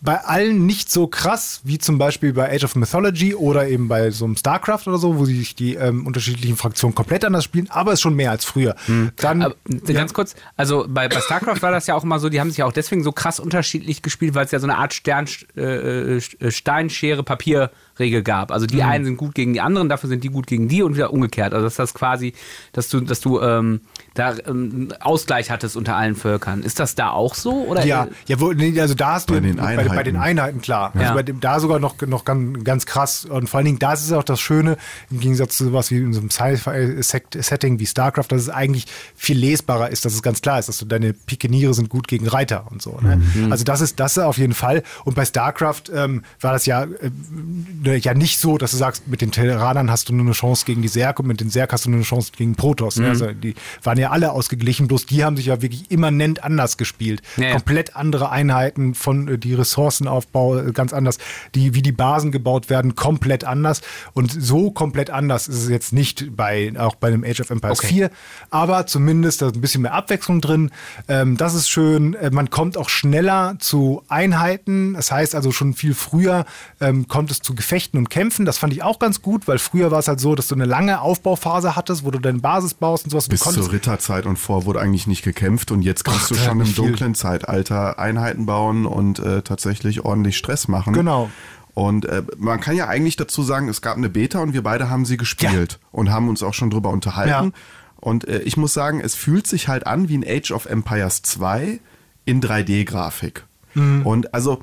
bei 0.03 0.19
allen 0.19 0.67
nicht 0.67 0.91
so 0.91 1.07
krass 1.07 1.61
wie 1.63 1.79
zum 1.79 1.97
Beispiel 1.97 2.33
bei 2.33 2.53
Age 2.53 2.65
of 2.65 2.75
Mythology 2.75 3.37
oder 3.37 3.69
eben 3.69 3.87
bei 3.87 4.11
so 4.11 4.25
einem 4.25 4.37
StarCraft 4.37 4.89
oder 4.89 4.99
so, 4.99 5.17
wo 5.17 5.25
sich 5.25 5.55
die 5.55 5.77
ähm, 5.77 6.07
unterschiedlichen 6.07 6.57
Fraktionen 6.57 6.95
komplett 6.95 7.25
anders 7.25 7.45
spielen, 7.45 7.69
aber 7.71 7.93
es 7.93 7.99
ist 7.99 8.03
schon 8.03 8.17
mehr 8.17 8.33
als 8.33 8.45
früher. 8.45 8.75
Hm. 8.87 9.13
Dann, 9.17 9.43
aber, 9.43 9.55
ja. 9.69 9.95
Ganz 9.95 10.13
kurz, 10.13 10.35
also 10.57 10.87
bei, 10.89 11.09
bei 11.09 11.21
StarCraft 11.21 11.63
war 11.63 11.71
das 11.71 11.87
ja 11.87 11.95
auch 11.95 12.03
immer 12.03 12.19
so, 12.19 12.29
die 12.29 12.41
haben 12.41 12.51
sich 12.51 12.59
ja 12.59 12.67
auch 12.67 12.73
deswegen 12.73 13.05
so 13.05 13.13
krass 13.13 13.39
unterschiedlich 13.39 14.03
gespielt, 14.03 14.35
weil 14.35 14.45
es 14.45 14.51
ja 14.51 14.59
so 14.59 14.67
eine 14.67 14.77
Art 14.77 14.93
Stern, 14.93 15.29
äh, 15.57 16.17
äh 16.17 16.51
Steinschere, 16.51 17.23
Papier 17.23 17.71
Regel 17.99 18.23
gab. 18.23 18.51
Also 18.51 18.67
die 18.67 18.77
mhm. 18.77 18.83
einen 18.83 19.05
sind 19.05 19.17
gut 19.17 19.35
gegen 19.35 19.53
die 19.53 19.61
anderen, 19.61 19.89
dafür 19.89 20.09
sind 20.09 20.25
die 20.25 20.29
gut 20.29 20.47
gegen 20.47 20.69
die 20.69 20.83
und 20.83 20.95
wieder 20.95 21.13
umgekehrt. 21.13 21.53
Also 21.55 21.67
dass 21.67 21.77
das 21.77 21.95
quasi, 21.95 22.33
dass 22.73 22.89
du, 22.89 23.01
dass 23.01 23.21
du 23.21 23.41
ähm, 23.41 23.83
da 24.15 24.35
ähm, 24.47 24.93
Ausgleich 25.01 25.51
hattest 25.51 25.77
unter 25.77 25.97
allen 25.97 26.15
Völkern. 26.15 26.63
Ist 26.63 26.81
das 26.81 26.95
da 26.95 27.11
auch 27.11 27.35
so? 27.35 27.53
Oder? 27.67 27.85
Ja, 27.85 28.09
ja 28.27 28.41
wo, 28.41 28.53
nee, 28.53 28.79
also 28.81 28.95
da 28.95 29.15
hast 29.15 29.31
du 29.31 29.35
bei 29.35 29.41
den, 29.41 29.57
bei 29.57 29.77
den 29.77 29.92
Einheiten. 29.93 30.05
bei 30.05 30.11
den 30.11 30.17
Einheiten, 30.17 30.61
klar. 30.61 30.93
Ja. 30.95 31.01
Also 31.01 31.15
bei 31.15 31.23
dem, 31.23 31.41
da 31.41 31.61
sogar 31.61 31.79
noch, 31.79 32.01
noch 32.03 32.25
ganz, 32.25 32.65
ganz 32.65 32.87
krass. 32.87 33.25
Und 33.25 33.49
vor 33.49 33.59
allen 33.59 33.67
Dingen, 33.67 33.79
das 33.79 34.05
ist 34.05 34.13
auch 34.13 34.25
das 34.25 34.41
Schöne, 34.41 34.77
im 35.11 35.21
Gegensatz 35.21 35.57
zu 35.57 35.65
sowas 35.65 35.91
wie 35.91 35.99
in 35.99 36.13
so 36.13 36.21
einem 36.21 36.31
Sci-Fi-Setting 36.31 37.79
wie 37.79 37.87
StarCraft, 37.87 38.27
dass 38.29 38.43
es 38.43 38.49
eigentlich 38.49 38.87
viel 39.15 39.39
lesbarer 39.39 39.91
ist, 39.91 40.05
dass 40.05 40.15
es 40.15 40.23
ganz 40.23 40.43
klar 40.43 40.59
ist, 40.59 40.69
dass 40.69 40.79
du 40.79 40.85
deine 40.85 41.13
Pikeniere 41.13 41.75
sind 41.75 41.89
gut 41.89 42.09
gegen 42.09 42.29
Reiter 42.29 42.67
und 42.71 42.83
so. 42.83 42.99
Ne? 43.01 43.21
Mhm. 43.35 43.53
Also 43.53 43.65
das 43.65 43.81
ist 43.81 44.01
das 44.01 44.17
ist 44.17 44.23
auf 44.23 44.39
jeden 44.39 44.55
Fall. 44.55 44.83
Und 45.05 45.15
bei 45.15 45.25
StarCraft 45.25 45.85
ähm, 45.95 46.23
war 46.41 46.53
das 46.53 46.67
ja, 46.67 46.85
äh, 46.85 47.97
ja 47.97 48.15
nicht 48.15 48.39
so, 48.39 48.59
dass 48.59 48.73
du 48.73 48.77
sagst, 48.77 49.09
mit 49.09 49.21
den 49.21 49.33
Terranern 49.33 49.91
hast 49.91 50.09
du 50.09 50.15
nur 50.15 50.25
eine 50.25 50.33
Chance 50.33 50.65
gegen 50.67 50.83
die 50.83 50.91
Zerg 50.91 51.21
und 51.21 51.27
mit 51.27 51.41
den 51.41 51.51
Zerg 51.51 51.73
hast 51.73 51.85
du 51.85 51.91
nur 51.91 51.99
eine 51.99 52.05
Chance 52.05 52.33
gegen 52.37 52.55
Protoss. 52.55 52.97
Mhm. 52.97 53.03
Ne? 53.03 53.09
Also 53.09 53.33
die 53.33 53.55
waren 53.83 53.99
ja 53.99 54.11
alle 54.11 54.33
ausgeglichen, 54.33 54.89
bloß 54.89 55.07
die 55.07 55.25
haben 55.25 55.37
sich 55.37 55.47
ja 55.47 55.63
wirklich 55.63 55.91
immanent 55.91 56.45
anders 56.45 56.77
gespielt. 56.77 57.23
Ja, 57.37 57.45
ja. 57.45 57.53
Komplett 57.53 57.97
andere 57.97 58.31
Einheiten 58.31 58.95
von 58.95 59.29
äh, 59.29 59.39
die 59.39 59.55
Ressourcenaufbau 59.83 60.59
äh, 60.59 60.73
ganz 60.73 60.93
anders, 60.93 61.19
die 61.55 61.75
wie 61.75 61.83
die 61.83 61.93
Basen 61.93 62.33
gebaut 62.33 62.71
werden 62.71 62.95
komplett 62.95 63.45
anders 63.45 63.83
und 64.13 64.31
so 64.33 64.71
komplett 64.71 65.11
anders 65.11 65.49
ist 65.49 65.65
es 65.65 65.69
jetzt 65.69 65.93
nicht 65.93 66.37
bei 66.37 66.73
auch 66.79 66.95
bei 66.95 67.11
dem 67.11 67.25
Age 67.25 67.41
of 67.41 67.51
Empires 67.51 67.73
Okay. 67.79 67.89
4, 67.89 68.11
aber 68.51 68.87
zumindest 68.87 69.43
da 69.43 69.47
ist 69.49 69.57
ein 69.57 69.61
bisschen 69.61 69.83
mehr 69.83 69.95
Abwechslung 69.95 70.41
drin. 70.41 70.71
Ähm, 71.09 71.37
das 71.37 71.55
ist 71.55 71.69
schön. 71.69 72.15
Äh, 72.15 72.31
man 72.31 72.51
kommt 72.51 72.77
auch 72.77 72.89
schneller 72.89 73.57
zu 73.59 74.03
Einheiten. 74.09 74.95
Das 74.95 75.11
heißt 75.11 75.35
also 75.35 75.53
schon 75.53 75.75
viel 75.75 75.95
früher 75.95 76.45
ähm, 76.81 77.09
kommt 77.09 77.31
es 77.31 77.41
zu 77.41 77.55
Gefechten 77.55 77.99
und 77.99 78.11
Kämpfen. 78.11 78.45
Das 78.45 78.59
fand 78.59 78.73
ich 78.73 78.83
auch 78.83 78.99
ganz 78.99 79.23
gut, 79.23 79.49
weil 79.49 79.59
früher 79.59 79.91
war 79.91 79.99
es 79.99 80.09
halt 80.09 80.21
so, 80.21 80.35
dass 80.35 80.49
du 80.49 80.55
eine 80.55 80.67
lange 80.67 81.01
Aufbauphase 81.01 81.77
hattest, 81.77 82.05
wo 82.05 82.11
du 82.11 82.19
deine 82.19 82.39
Basis 82.39 82.75
baust 82.75 83.05
und 83.05 83.11
sowas. 83.11 83.29
Bis 83.29 83.41
zur 83.41 83.73
Ritterzeit 83.73 84.27
und 84.27 84.39
vor 84.39 84.67
wurde 84.67 84.81
eigentlich 84.81 85.07
nicht 85.07 85.23
gekämpft 85.23 85.71
und 85.71 85.83
jetzt 85.83 86.05
kannst 86.05 86.25
Ach, 86.25 86.29
du 86.29 86.35
schon 86.37 86.61
im 86.61 86.75
dunklen 86.75 87.15
Zeitalter 87.15 87.99
Einheiten 87.99 88.47
bauen 88.47 88.87
und 88.87 89.19
äh, 89.19 89.43
tatsächlich 89.43 89.72
ordentlich 90.05 90.37
Stress 90.37 90.69
machen. 90.69 90.93
Genau. 90.93 91.31
Und 91.75 92.05
äh, 92.05 92.23
man 92.37 92.61
kann 92.61 92.77
ja 92.77 92.89
eigentlich 92.89 93.17
dazu 93.17 93.43
sagen, 93.43 93.69
es 93.69 93.81
gab 93.81 93.97
eine 93.97 94.09
Beta 94.09 94.41
und 94.41 94.53
wir 94.53 94.63
beide 94.63 94.91
haben 94.91 95.05
sie 95.05 95.17
gespielt 95.17 95.79
und 95.91 96.11
haben 96.11 96.29
uns 96.29 96.43
auch 96.43 96.55
schon 96.55 96.71
drüber 96.71 96.91
unterhalten. 96.91 97.53
Ja. 97.55 97.61
Und 98.01 98.27
äh, 98.27 98.41
ich 98.41 98.57
muss 98.57 98.75
sagen, 98.75 99.01
es 99.01 99.15
fühlt 99.15 99.47
sich 99.47 99.69
halt 99.69 99.87
an 99.87 100.09
wie 100.09 100.19
ein 100.19 100.25
Age 100.27 100.51
of 100.51 100.67
Empires 100.67 101.23
2 101.23 101.81
in 102.25 102.43
3D-Grafik. 102.43 103.45
Mhm. 103.75 104.05
Und 104.05 104.35
also 104.35 104.61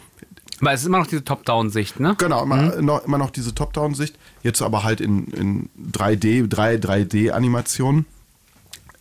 Weil 0.60 0.76
es 0.76 0.82
ist 0.82 0.88
immer 0.88 1.00
noch 1.00 1.08
diese 1.08 1.24
Top-Down-Sicht, 1.24 2.00
ne? 2.00 2.16
Genau, 2.18 2.44
immer, 2.44 2.82
noch, 2.82 3.04
immer 3.06 3.18
noch 3.18 3.32
diese 3.32 3.56
Top-Down-Sicht. 3.56 4.16
Jetzt 4.44 4.62
aber 4.62 4.84
halt 4.84 5.02
in, 5.02 5.28
in 5.28 5.70
3D, 5.92 6.48
3, 6.48 6.76
3D-Animationen. 6.76 8.06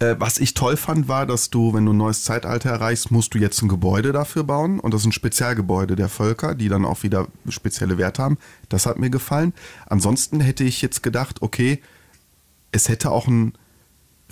Äh, 0.00 0.16
was 0.18 0.38
ich 0.38 0.54
toll 0.54 0.76
fand, 0.76 1.08
war, 1.08 1.26
dass 1.26 1.50
du, 1.50 1.74
wenn 1.74 1.84
du 1.84 1.92
ein 1.92 1.96
neues 1.96 2.22
Zeitalter 2.22 2.70
erreichst, 2.70 3.10
musst 3.10 3.34
du 3.34 3.38
jetzt 3.38 3.60
ein 3.62 3.68
Gebäude 3.68 4.12
dafür 4.12 4.44
bauen. 4.44 4.78
Und 4.78 4.94
das 4.94 5.02
ist 5.02 5.08
ein 5.08 5.12
Spezialgebäude 5.12 5.96
der 5.96 6.08
Völker, 6.08 6.54
die 6.54 6.68
dann 6.68 6.84
auch 6.84 7.02
wieder 7.02 7.26
spezielle 7.48 7.98
Werte 7.98 8.22
haben. 8.22 8.38
Das 8.68 8.86
hat 8.86 8.98
mir 8.98 9.10
gefallen. 9.10 9.52
Ansonsten 9.86 10.40
hätte 10.40 10.64
ich 10.64 10.82
jetzt 10.82 11.02
gedacht, 11.02 11.42
okay, 11.42 11.82
es 12.70 12.88
hätte 12.88 13.10
auch 13.10 13.26
ein 13.26 13.54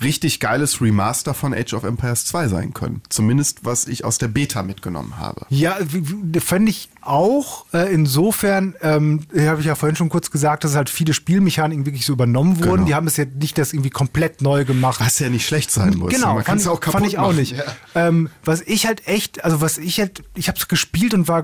richtig 0.01 0.39
geiles 0.39 0.81
Remaster 0.81 1.33
von 1.33 1.53
Age 1.53 1.73
of 1.73 1.83
Empires 1.83 2.25
2 2.25 2.47
sein 2.47 2.73
können. 2.73 3.01
Zumindest, 3.09 3.65
was 3.65 3.87
ich 3.87 4.05
aus 4.05 4.17
der 4.17 4.27
Beta 4.27 4.63
mitgenommen 4.63 5.17
habe. 5.17 5.45
Ja, 5.49 5.77
fand 6.39 6.69
ich 6.69 6.89
auch. 7.01 7.65
Äh, 7.73 7.93
insofern, 7.93 8.75
ähm, 8.81 9.21
habe 9.37 9.59
ich 9.61 9.65
ja 9.65 9.75
vorhin 9.75 9.95
schon 9.95 10.09
kurz 10.09 10.29
gesagt, 10.29 10.63
dass 10.63 10.75
halt 10.75 10.89
viele 10.89 11.13
Spielmechaniken 11.13 11.85
wirklich 11.85 12.05
so 12.05 12.13
übernommen 12.13 12.57
wurden. 12.59 12.71
Genau. 12.71 12.85
Die 12.85 12.95
haben 12.95 13.07
es 13.07 13.17
ja 13.17 13.25
nicht 13.25 13.57
das 13.57 13.73
irgendwie 13.73 13.89
komplett 13.89 14.41
neu 14.41 14.65
gemacht. 14.65 14.99
Was 14.99 15.19
ja 15.19 15.29
nicht 15.29 15.47
schlecht 15.47 15.71
sein 15.71 15.95
muss. 15.97 16.13
Genau, 16.13 16.35
Man 16.35 16.43
kann 16.43 16.45
fand, 16.45 16.61
es 16.61 16.67
auch 16.67 16.79
kaputt 16.79 17.01
fand 17.01 17.07
ich 17.11 17.17
auch 17.17 17.27
machen. 17.27 17.37
nicht. 17.37 17.55
Ähm, 17.95 18.29
was 18.43 18.61
ich 18.61 18.85
halt 18.85 19.07
echt, 19.07 19.43
also 19.43 19.61
was 19.61 19.77
ich 19.77 19.99
halt, 19.99 20.23
ich 20.35 20.47
habe 20.47 20.59
es 20.59 20.67
gespielt 20.67 21.13
und 21.13 21.27
war 21.27 21.43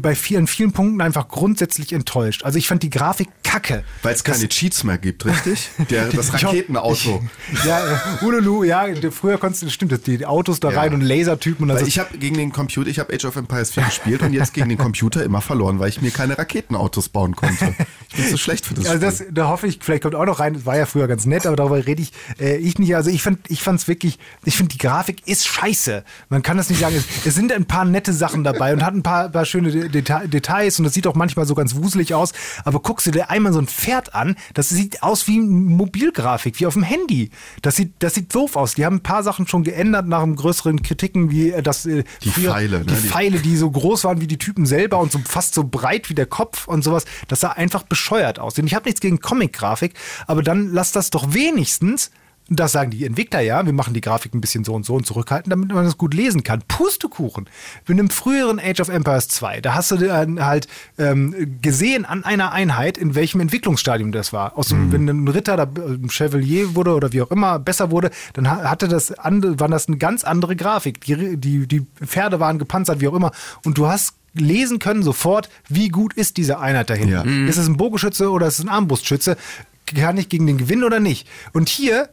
bei 0.00 0.14
vielen, 0.14 0.46
vielen 0.46 0.72
Punkten 0.72 1.00
einfach 1.00 1.28
grundsätzlich 1.28 1.92
enttäuscht. 1.92 2.44
Also 2.44 2.58
ich 2.58 2.68
fand 2.68 2.82
die 2.82 2.90
Grafik 2.90 3.28
kacke. 3.44 3.84
Weil 4.02 4.14
es 4.14 4.24
keine 4.24 4.48
Cheats 4.48 4.84
mehr 4.84 4.98
gibt, 4.98 5.24
richtig? 5.24 5.70
Der, 5.90 6.08
das 6.10 6.32
Raketenauto. 6.32 7.22
Ja, 7.64 7.85
Ululu, 8.22 8.64
ja, 8.64 8.86
früher 9.10 9.38
konntest 9.38 9.62
du, 9.62 9.70
stimmt, 9.70 9.92
das, 9.92 10.00
die 10.02 10.24
Autos 10.26 10.60
da 10.60 10.70
Ja. 10.70 10.80
rein 10.80 10.94
und 10.94 11.00
Lasertypen 11.00 11.70
und 11.70 11.78
so- 11.78 11.86
ich 11.86 11.98
habe 11.98 12.16
gegen 12.18 12.36
den 12.36 12.52
Computer, 12.52 12.88
ich 12.88 12.98
habe 12.98 13.12
Age 13.14 13.24
of 13.26 13.36
Empires 13.36 13.70
4 13.72 13.84
gespielt 13.84 14.22
und 14.22 14.32
jetzt 14.32 14.54
gegen 14.54 14.68
den 14.68 14.78
Computer 14.78 15.22
immer 15.24 15.40
verloren, 15.40 15.78
weil 15.78 15.88
ich 15.88 16.00
mir 16.02 16.10
keine 16.10 16.36
Raketenautos 16.38 17.08
bauen 17.08 17.36
konnte. 17.36 17.74
Ich 18.10 18.16
bin 18.16 18.28
zu 18.30 18.38
schlecht 18.38 18.66
für 18.66 18.74
das 18.74 18.86
Also 18.86 19.00
das, 19.00 19.16
Spiel. 19.18 19.32
da 19.32 19.48
hoffe 19.48 19.66
ich, 19.66 19.78
vielleicht 19.82 20.02
kommt 20.02 20.14
auch 20.14 20.24
noch 20.24 20.40
rein, 20.40 20.54
das 20.54 20.64
war 20.66 20.76
ja 20.76 20.86
früher 20.86 21.06
ganz 21.08 21.26
nett, 21.26 21.46
aber 21.46 21.56
darüber 21.56 21.84
rede 21.86 22.00
ich, 22.02 22.12
äh, 22.40 22.56
ich 22.56 22.78
nicht. 22.78 22.94
Also 22.96 23.10
ich 23.10 23.22
fand 23.22 23.40
ich 23.50 23.62
fand's 23.62 23.88
wirklich, 23.88 24.18
ich 24.44 24.56
finde 24.56 24.72
die 24.72 24.78
Grafik 24.78 25.26
ist 25.26 25.46
scheiße. 25.46 26.04
Man 26.28 26.42
kann 26.42 26.56
das 26.56 26.70
nicht 26.70 26.80
sagen. 26.80 26.96
Es, 26.96 27.04
es 27.26 27.34
sind 27.34 27.52
ein 27.52 27.66
paar 27.66 27.84
nette 27.84 28.12
Sachen 28.12 28.44
dabei 28.44 28.72
und 28.72 28.84
hat 28.84 28.94
ein 28.94 29.02
paar, 29.02 29.28
paar 29.28 29.44
schöne 29.44 29.70
De 29.70 29.88
Deta 29.88 30.26
Details 30.26 30.78
und 30.78 30.84
das 30.84 30.94
sieht 30.94 31.06
auch 31.06 31.14
manchmal 31.14 31.46
so 31.46 31.54
ganz 31.54 31.74
wuselig 31.76 32.14
aus. 32.14 32.32
Aber 32.64 32.80
guckst 32.80 33.06
du 33.06 33.10
dir 33.10 33.30
einmal 33.30 33.52
so 33.52 33.58
ein 33.60 33.66
Pferd 33.66 34.14
an, 34.14 34.36
das 34.54 34.68
sieht 34.70 35.02
aus 35.02 35.26
wie 35.28 35.40
Mobilgrafik, 35.40 36.58
wie 36.60 36.66
auf 36.66 36.74
dem 36.74 36.82
Handy. 36.82 37.30
Das 37.62 37.75
sieht, 37.76 37.92
das 38.00 38.14
sieht 38.14 38.34
doof 38.34 38.56
aus. 38.56 38.74
Die 38.74 38.84
haben 38.84 38.96
ein 38.96 39.02
paar 39.02 39.22
Sachen 39.22 39.46
schon 39.46 39.62
geändert 39.64 40.06
nach 40.06 40.22
einem 40.22 40.36
größeren 40.36 40.82
Kritiken, 40.82 41.30
wie 41.30 41.50
äh, 41.50 41.62
das 41.62 41.86
äh, 41.86 42.04
Die 42.22 42.30
Pfeile, 42.30 42.80
ne? 42.80 42.84
die 42.86 42.94
Die- 42.94 43.08
Pfeile, 43.08 43.38
die 43.40 43.56
so 43.56 43.70
groß 43.70 44.04
waren 44.04 44.20
wie 44.20 44.26
die 44.26 44.38
Typen 44.38 44.66
selber 44.66 44.98
und 44.98 45.12
so 45.12 45.20
fast 45.24 45.54
so 45.54 45.64
breit 45.64 46.10
wie 46.10 46.14
der 46.14 46.26
Kopf 46.26 46.66
und 46.66 46.82
sowas. 46.82 47.04
Das 47.28 47.40
sah 47.40 47.50
einfach 47.50 47.82
bescheuert 47.84 48.38
aus. 48.38 48.58
Und 48.58 48.66
ich 48.66 48.74
habe 48.74 48.86
nichts 48.86 49.00
gegen 49.00 49.20
Comic-Grafik, 49.20 49.94
aber 50.26 50.42
dann 50.42 50.72
lass 50.72 50.92
das 50.92 51.10
doch 51.10 51.32
wenigstens. 51.34 52.10
Das 52.48 52.70
sagen 52.70 52.92
die 52.92 53.04
Entwickler 53.04 53.40
ja, 53.40 53.66
wir 53.66 53.72
machen 53.72 53.92
die 53.92 54.00
Grafik 54.00 54.32
ein 54.32 54.40
bisschen 54.40 54.62
so 54.62 54.72
und 54.74 54.86
so 54.86 54.94
und 54.94 55.04
zurückhalten, 55.04 55.50
damit 55.50 55.68
man 55.72 55.84
das 55.84 55.98
gut 55.98 56.14
lesen 56.14 56.44
kann. 56.44 56.62
Pustekuchen. 56.68 57.48
In 57.88 57.98
einem 57.98 58.08
früheren 58.10 58.60
Age 58.60 58.78
of 58.80 58.88
Empires 58.88 59.26
2, 59.28 59.60
da 59.62 59.74
hast 59.74 59.90
du 59.90 59.96
dann 59.96 60.44
halt 60.44 60.68
ähm, 60.96 61.58
gesehen 61.60 62.04
an 62.04 62.22
einer 62.24 62.52
Einheit, 62.52 62.98
in 62.98 63.16
welchem 63.16 63.40
Entwicklungsstadium 63.40 64.12
das 64.12 64.32
war. 64.32 64.56
Aus 64.56 64.68
dem, 64.68 64.92
Wenn 64.92 65.08
ein 65.08 65.26
Ritter, 65.26 65.56
da, 65.56 65.64
ein 65.64 66.08
Chevalier 66.08 66.76
wurde 66.76 66.94
oder 66.94 67.12
wie 67.12 67.20
auch 67.22 67.32
immer 67.32 67.58
besser 67.58 67.90
wurde, 67.90 68.10
dann 68.34 68.48
ha- 68.48 68.70
hatte 68.70 68.86
das 68.86 69.10
andere, 69.18 69.58
war 69.58 69.66
das 69.68 69.88
eine 69.88 69.96
ganz 69.96 70.22
andere 70.22 70.54
Grafik. 70.54 71.00
Die, 71.00 71.36
die, 71.36 71.66
die 71.66 71.84
Pferde 72.04 72.38
waren 72.38 72.58
gepanzert, 72.60 73.00
wie 73.00 73.08
auch 73.08 73.14
immer. 73.14 73.32
Und 73.64 73.76
du 73.76 73.88
hast 73.88 74.14
lesen 74.34 74.78
können 74.78 75.02
sofort, 75.02 75.48
wie 75.68 75.88
gut 75.88 76.12
ist 76.14 76.36
diese 76.36 76.60
Einheit 76.60 76.90
dahinter. 76.90 77.24
Ja. 77.24 77.24
Mhm. 77.24 77.48
Ist 77.48 77.56
es 77.56 77.66
ein 77.66 77.76
Bogenschütze 77.76 78.30
oder 78.30 78.46
ist 78.46 78.58
es 78.60 78.64
ein 78.64 78.68
Armbrustschütze? 78.68 79.36
Kann 79.86 80.16
ich 80.18 80.28
gegen 80.28 80.46
den 80.46 80.58
gewinnen 80.58 80.84
oder 80.84 81.00
nicht? 81.00 81.26
Und 81.52 81.68
hier, 81.68 82.08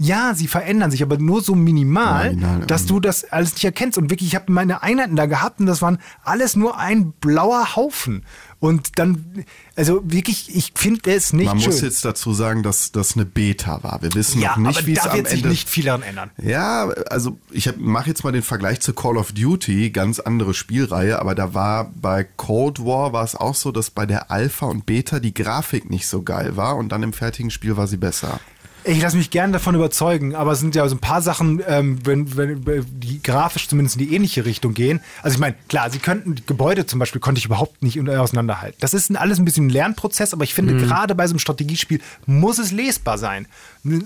ja, 0.00 0.32
sie 0.34 0.46
verändern 0.46 0.92
sich, 0.92 1.02
aber 1.02 1.18
nur 1.18 1.42
so 1.42 1.56
minimal, 1.56 2.36
Marginal, 2.36 2.66
dass 2.66 2.86
du 2.86 3.00
das 3.00 3.24
alles 3.24 3.54
nicht 3.54 3.64
erkennst. 3.64 3.98
Und 3.98 4.10
wirklich, 4.10 4.28
ich 4.28 4.34
habe 4.36 4.52
meine 4.52 4.82
Einheiten 4.82 5.16
da 5.16 5.26
gehabt 5.26 5.58
und 5.58 5.66
das 5.66 5.82
waren 5.82 5.98
alles 6.22 6.54
nur 6.54 6.78
ein 6.78 7.12
blauer 7.12 7.74
Haufen. 7.74 8.24
Und 8.60 8.98
dann, 8.98 9.44
also 9.76 10.00
wirklich, 10.04 10.54
ich 10.54 10.72
finde 10.74 11.10
es 11.12 11.32
nicht 11.32 11.46
Man 11.46 11.58
schön. 11.58 11.70
muss 11.70 11.80
jetzt 11.80 12.04
dazu 12.04 12.32
sagen, 12.32 12.62
dass 12.62 12.92
das 12.92 13.14
eine 13.14 13.24
Beta 13.24 13.82
war. 13.82 14.00
Wir 14.02 14.14
wissen 14.14 14.40
ja, 14.40 14.50
noch 14.50 14.68
nicht, 14.68 14.78
aber 14.78 14.86
wie 14.86 14.92
es 14.92 15.02
da 15.02 15.10
am 15.10 15.16
wird 15.16 15.28
sich 15.28 15.38
Ende 15.38 15.48
nicht 15.48 15.68
viel 15.68 15.84
daran 15.84 16.02
ändern. 16.02 16.30
Ja, 16.40 16.88
also 17.10 17.38
ich 17.50 17.76
mache 17.76 18.08
jetzt 18.08 18.22
mal 18.22 18.32
den 18.32 18.42
Vergleich 18.42 18.80
zu 18.80 18.94
Call 18.94 19.16
of 19.16 19.32
Duty, 19.32 19.90
ganz 19.90 20.20
andere 20.20 20.54
Spielreihe, 20.54 21.18
aber 21.18 21.34
da 21.34 21.54
war 21.54 21.90
bei 21.94 22.24
Cold 22.24 22.84
War 22.84 23.12
war 23.12 23.24
es 23.24 23.34
auch 23.34 23.54
so, 23.54 23.72
dass 23.72 23.90
bei 23.90 24.06
der 24.06 24.30
Alpha 24.30 24.66
und 24.66 24.86
Beta 24.86 25.18
die 25.18 25.34
Grafik 25.34 25.90
nicht 25.90 26.06
so 26.06 26.22
geil 26.22 26.56
war 26.56 26.76
und 26.76 26.90
dann 26.90 27.02
im 27.02 27.12
fertigen 27.12 27.50
Spiel 27.50 27.76
war 27.76 27.88
sie 27.88 27.96
besser. 27.96 28.40
Ich 28.88 29.02
lasse 29.02 29.18
mich 29.18 29.28
gern 29.28 29.52
davon 29.52 29.74
überzeugen, 29.74 30.34
aber 30.34 30.52
es 30.52 30.60
sind 30.60 30.74
ja 30.74 30.88
so 30.88 30.96
ein 30.96 30.98
paar 30.98 31.20
Sachen, 31.20 31.62
ähm, 31.66 31.98
wenn, 32.04 32.38
wenn, 32.38 32.86
die 32.88 33.22
grafisch 33.22 33.68
zumindest 33.68 34.00
in 34.00 34.08
die 34.08 34.14
ähnliche 34.14 34.46
Richtung 34.46 34.72
gehen. 34.72 35.00
Also 35.22 35.34
ich 35.34 35.40
meine, 35.40 35.56
klar, 35.68 35.90
sie 35.90 35.98
könnten, 35.98 36.36
Gebäude 36.46 36.86
zum 36.86 36.98
Beispiel 36.98 37.20
konnte 37.20 37.38
ich 37.38 37.44
überhaupt 37.44 37.82
nicht 37.82 38.00
auseinanderhalten. 38.08 38.78
Das 38.80 38.94
ist 38.94 39.14
alles 39.14 39.38
ein 39.38 39.44
bisschen 39.44 39.66
ein 39.66 39.70
Lernprozess, 39.70 40.32
aber 40.32 40.44
ich 40.44 40.54
finde, 40.54 40.74
gerade 40.78 41.14
bei 41.14 41.26
so 41.26 41.32
einem 41.32 41.38
Strategiespiel 41.38 42.00
muss 42.24 42.58
es 42.58 42.72
lesbar 42.72 43.18
sein. 43.18 43.46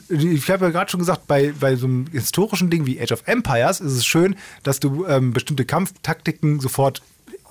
Ich 0.08 0.50
habe 0.50 0.64
ja 0.64 0.70
gerade 0.72 0.90
schon 0.90 0.98
gesagt, 0.98 1.28
bei, 1.28 1.54
bei 1.60 1.76
so 1.76 1.86
einem 1.86 2.06
historischen 2.10 2.68
Ding 2.68 2.84
wie 2.84 3.00
Age 3.00 3.12
of 3.12 3.22
Empires 3.26 3.80
ist 3.80 3.92
es 3.92 4.04
schön, 4.04 4.34
dass 4.64 4.80
du 4.80 5.06
ähm, 5.06 5.32
bestimmte 5.32 5.64
Kampftaktiken 5.64 6.58
sofort 6.58 7.02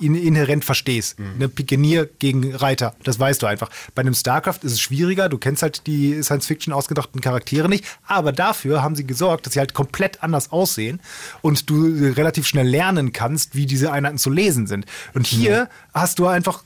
inhärent 0.02 0.66
verstehst. 0.66 1.18
Ne, 1.38 1.48
Pikenier 1.50 2.10
gegen 2.20 2.56
Reiter, 2.56 2.96
das 3.04 3.20
weißt 3.20 3.42
du 3.42 3.48
einfach. 3.48 3.70
Bei 3.96 4.02
einem 4.02 4.14
StarCraft 4.14 4.60
ist 4.64 4.74
es 4.74 4.82
schwieriger, 4.82 5.30
du 5.30 5.38
kennst 5.38 5.62
halt 5.62 5.88
die 5.88 6.22
Science-Fiction 6.22 6.74
ausgedachten 6.74 7.22
Charaktere 7.22 7.70
nicht, 7.70 7.86
aber 8.06 8.32
dafür 8.32 8.82
haben 8.82 8.96
sie 8.96 9.06
gesorgt, 9.06 9.46
dass 9.46 9.54
sie 9.54 9.60
halt 9.60 9.74
komplett 9.74 10.24
anders 10.24 10.52
aussehen 10.52 11.00
und 11.42 11.70
du 11.70 11.86
relativ 12.16 12.48
schnell 12.48 12.68
lernen 12.68 13.14
kannst, 13.14 13.56
wie 13.56 13.66
diese 13.66 13.92
Einheiten 13.92 14.18
zu 14.18 14.30
lesen 14.30 14.68
sind. 14.68 14.86
Und 15.14 15.28
hier 15.28 15.70
hast 15.94 16.20
du 16.20 16.28
einfach 16.28 16.64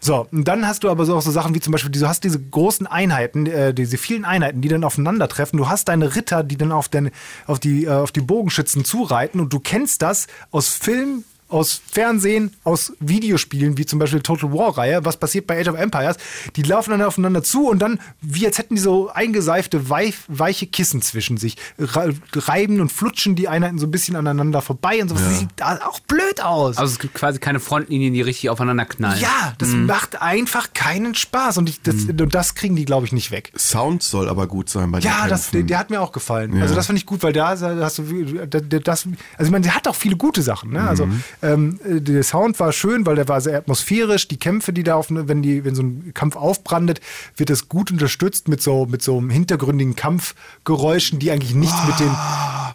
so, 0.00 0.28
und 0.30 0.46
dann 0.46 0.66
hast 0.66 0.84
du 0.84 0.90
aber 0.90 1.04
so 1.04 1.16
auch 1.16 1.22
so 1.22 1.30
Sachen 1.30 1.54
wie 1.54 1.60
zum 1.60 1.72
Beispiel, 1.72 1.90
du 1.90 2.06
hast 2.06 2.22
diese 2.22 2.40
großen 2.40 2.86
Einheiten, 2.86 3.46
äh, 3.46 3.74
diese 3.74 3.96
vielen 3.96 4.24
Einheiten, 4.24 4.60
die 4.60 4.68
dann 4.68 4.84
aufeinandertreffen. 4.84 5.56
Du 5.56 5.68
hast 5.68 5.88
deine 5.88 6.14
Ritter, 6.14 6.44
die 6.44 6.56
dann 6.56 6.70
auf, 6.70 6.88
deine, 6.88 7.10
auf, 7.46 7.58
die, 7.58 7.84
äh, 7.84 7.90
auf 7.90 8.12
die 8.12 8.20
Bogenschützen 8.20 8.84
zureiten 8.84 9.40
und 9.40 9.52
du 9.52 9.58
kennst 9.58 10.02
das 10.02 10.26
aus 10.50 10.68
Film, 10.68 11.24
aus 11.48 11.80
Fernsehen, 11.90 12.52
aus 12.64 12.92
Videospielen, 12.98 13.78
wie 13.78 13.86
zum 13.86 13.98
Beispiel 13.98 14.20
Total 14.20 14.52
War-Reihe. 14.52 15.04
Was 15.04 15.16
passiert 15.16 15.46
bei 15.46 15.60
Age 15.60 15.68
of 15.68 15.78
Empires? 15.78 16.16
Die 16.56 16.62
laufen 16.62 16.90
dann 16.90 17.02
aufeinander 17.02 17.42
zu 17.42 17.68
und 17.68 17.80
dann, 17.80 18.00
wie 18.20 18.46
als 18.46 18.58
hätten 18.58 18.74
die 18.74 18.80
so 18.80 19.10
eingeseifte, 19.10 19.88
weich, 19.88 20.16
weiche 20.28 20.66
Kissen 20.66 21.02
zwischen 21.02 21.36
sich, 21.36 21.56
reiben 21.78 22.80
und 22.80 22.90
flutschen 22.90 23.36
die 23.36 23.48
Einheiten 23.48 23.78
so 23.78 23.86
ein 23.86 23.90
bisschen 23.90 24.16
aneinander 24.16 24.60
vorbei 24.60 25.00
und 25.00 25.08
so. 25.08 25.14
Ja. 25.14 25.20
Das 25.22 25.38
sieht 25.38 25.62
auch 25.62 26.00
blöd 26.00 26.42
aus. 26.42 26.78
Also 26.78 26.92
es 26.92 26.98
gibt 26.98 27.14
quasi 27.14 27.38
keine 27.38 27.60
Frontlinien, 27.60 28.12
die 28.12 28.22
richtig 28.22 28.50
aufeinander 28.50 28.84
knallen. 28.84 29.20
Ja, 29.20 29.54
das 29.58 29.68
mhm. 29.68 29.86
macht 29.86 30.20
einfach 30.20 30.72
keinen 30.74 31.14
Spaß 31.14 31.58
und, 31.58 31.68
ich, 31.68 31.80
das, 31.82 31.94
mhm. 31.94 32.20
und 32.20 32.34
das 32.34 32.54
kriegen 32.56 32.74
die, 32.74 32.84
glaube 32.84 33.06
ich, 33.06 33.12
nicht 33.12 33.30
weg. 33.30 33.52
Sound 33.56 34.02
soll 34.02 34.28
aber 34.28 34.48
gut 34.48 34.68
sein 34.68 34.90
bei 34.90 34.98
Ja, 34.98 35.28
das, 35.28 35.50
der, 35.50 35.62
der, 35.62 35.78
hat 35.78 35.90
mir 35.90 36.00
auch 36.00 36.12
gefallen. 36.12 36.56
Ja. 36.56 36.62
Also 36.62 36.74
das 36.74 36.86
fand 36.86 36.98
ich 36.98 37.06
gut, 37.06 37.22
weil 37.22 37.32
da 37.32 37.48
hast 37.50 37.62
du 37.98 38.78
das, 38.80 39.06
also 39.06 39.10
ich 39.38 39.50
meine, 39.50 39.62
der 39.62 39.74
hat 39.76 39.86
auch 39.86 39.94
viele 39.94 40.16
gute 40.16 40.42
Sachen. 40.42 40.72
Ne? 40.72 40.80
Also 40.86 41.06
mhm. 41.06 41.22
Ähm, 41.42 41.78
der 41.84 42.22
Sound 42.22 42.58
war 42.60 42.72
schön, 42.72 43.06
weil 43.06 43.16
der 43.16 43.28
war 43.28 43.40
sehr 43.40 43.58
atmosphärisch. 43.58 44.28
Die 44.28 44.38
Kämpfe, 44.38 44.72
die 44.72 44.82
da 44.82 44.94
auf, 44.94 45.06
wenn 45.10 45.42
die, 45.42 45.64
wenn 45.64 45.74
so 45.74 45.82
ein 45.82 46.12
Kampf 46.14 46.36
aufbrandet, 46.36 47.00
wird 47.36 47.50
das 47.50 47.68
gut 47.68 47.90
unterstützt 47.90 48.48
mit 48.48 48.62
so 48.62 48.86
mit 48.86 49.02
so 49.02 49.20
hintergründigen 49.20 49.96
Kampfgeräuschen, 49.96 51.18
die 51.18 51.30
eigentlich 51.30 51.54
nichts 51.54 51.76
oh. 51.84 51.86
mit 51.86 52.00
dem 52.00 52.16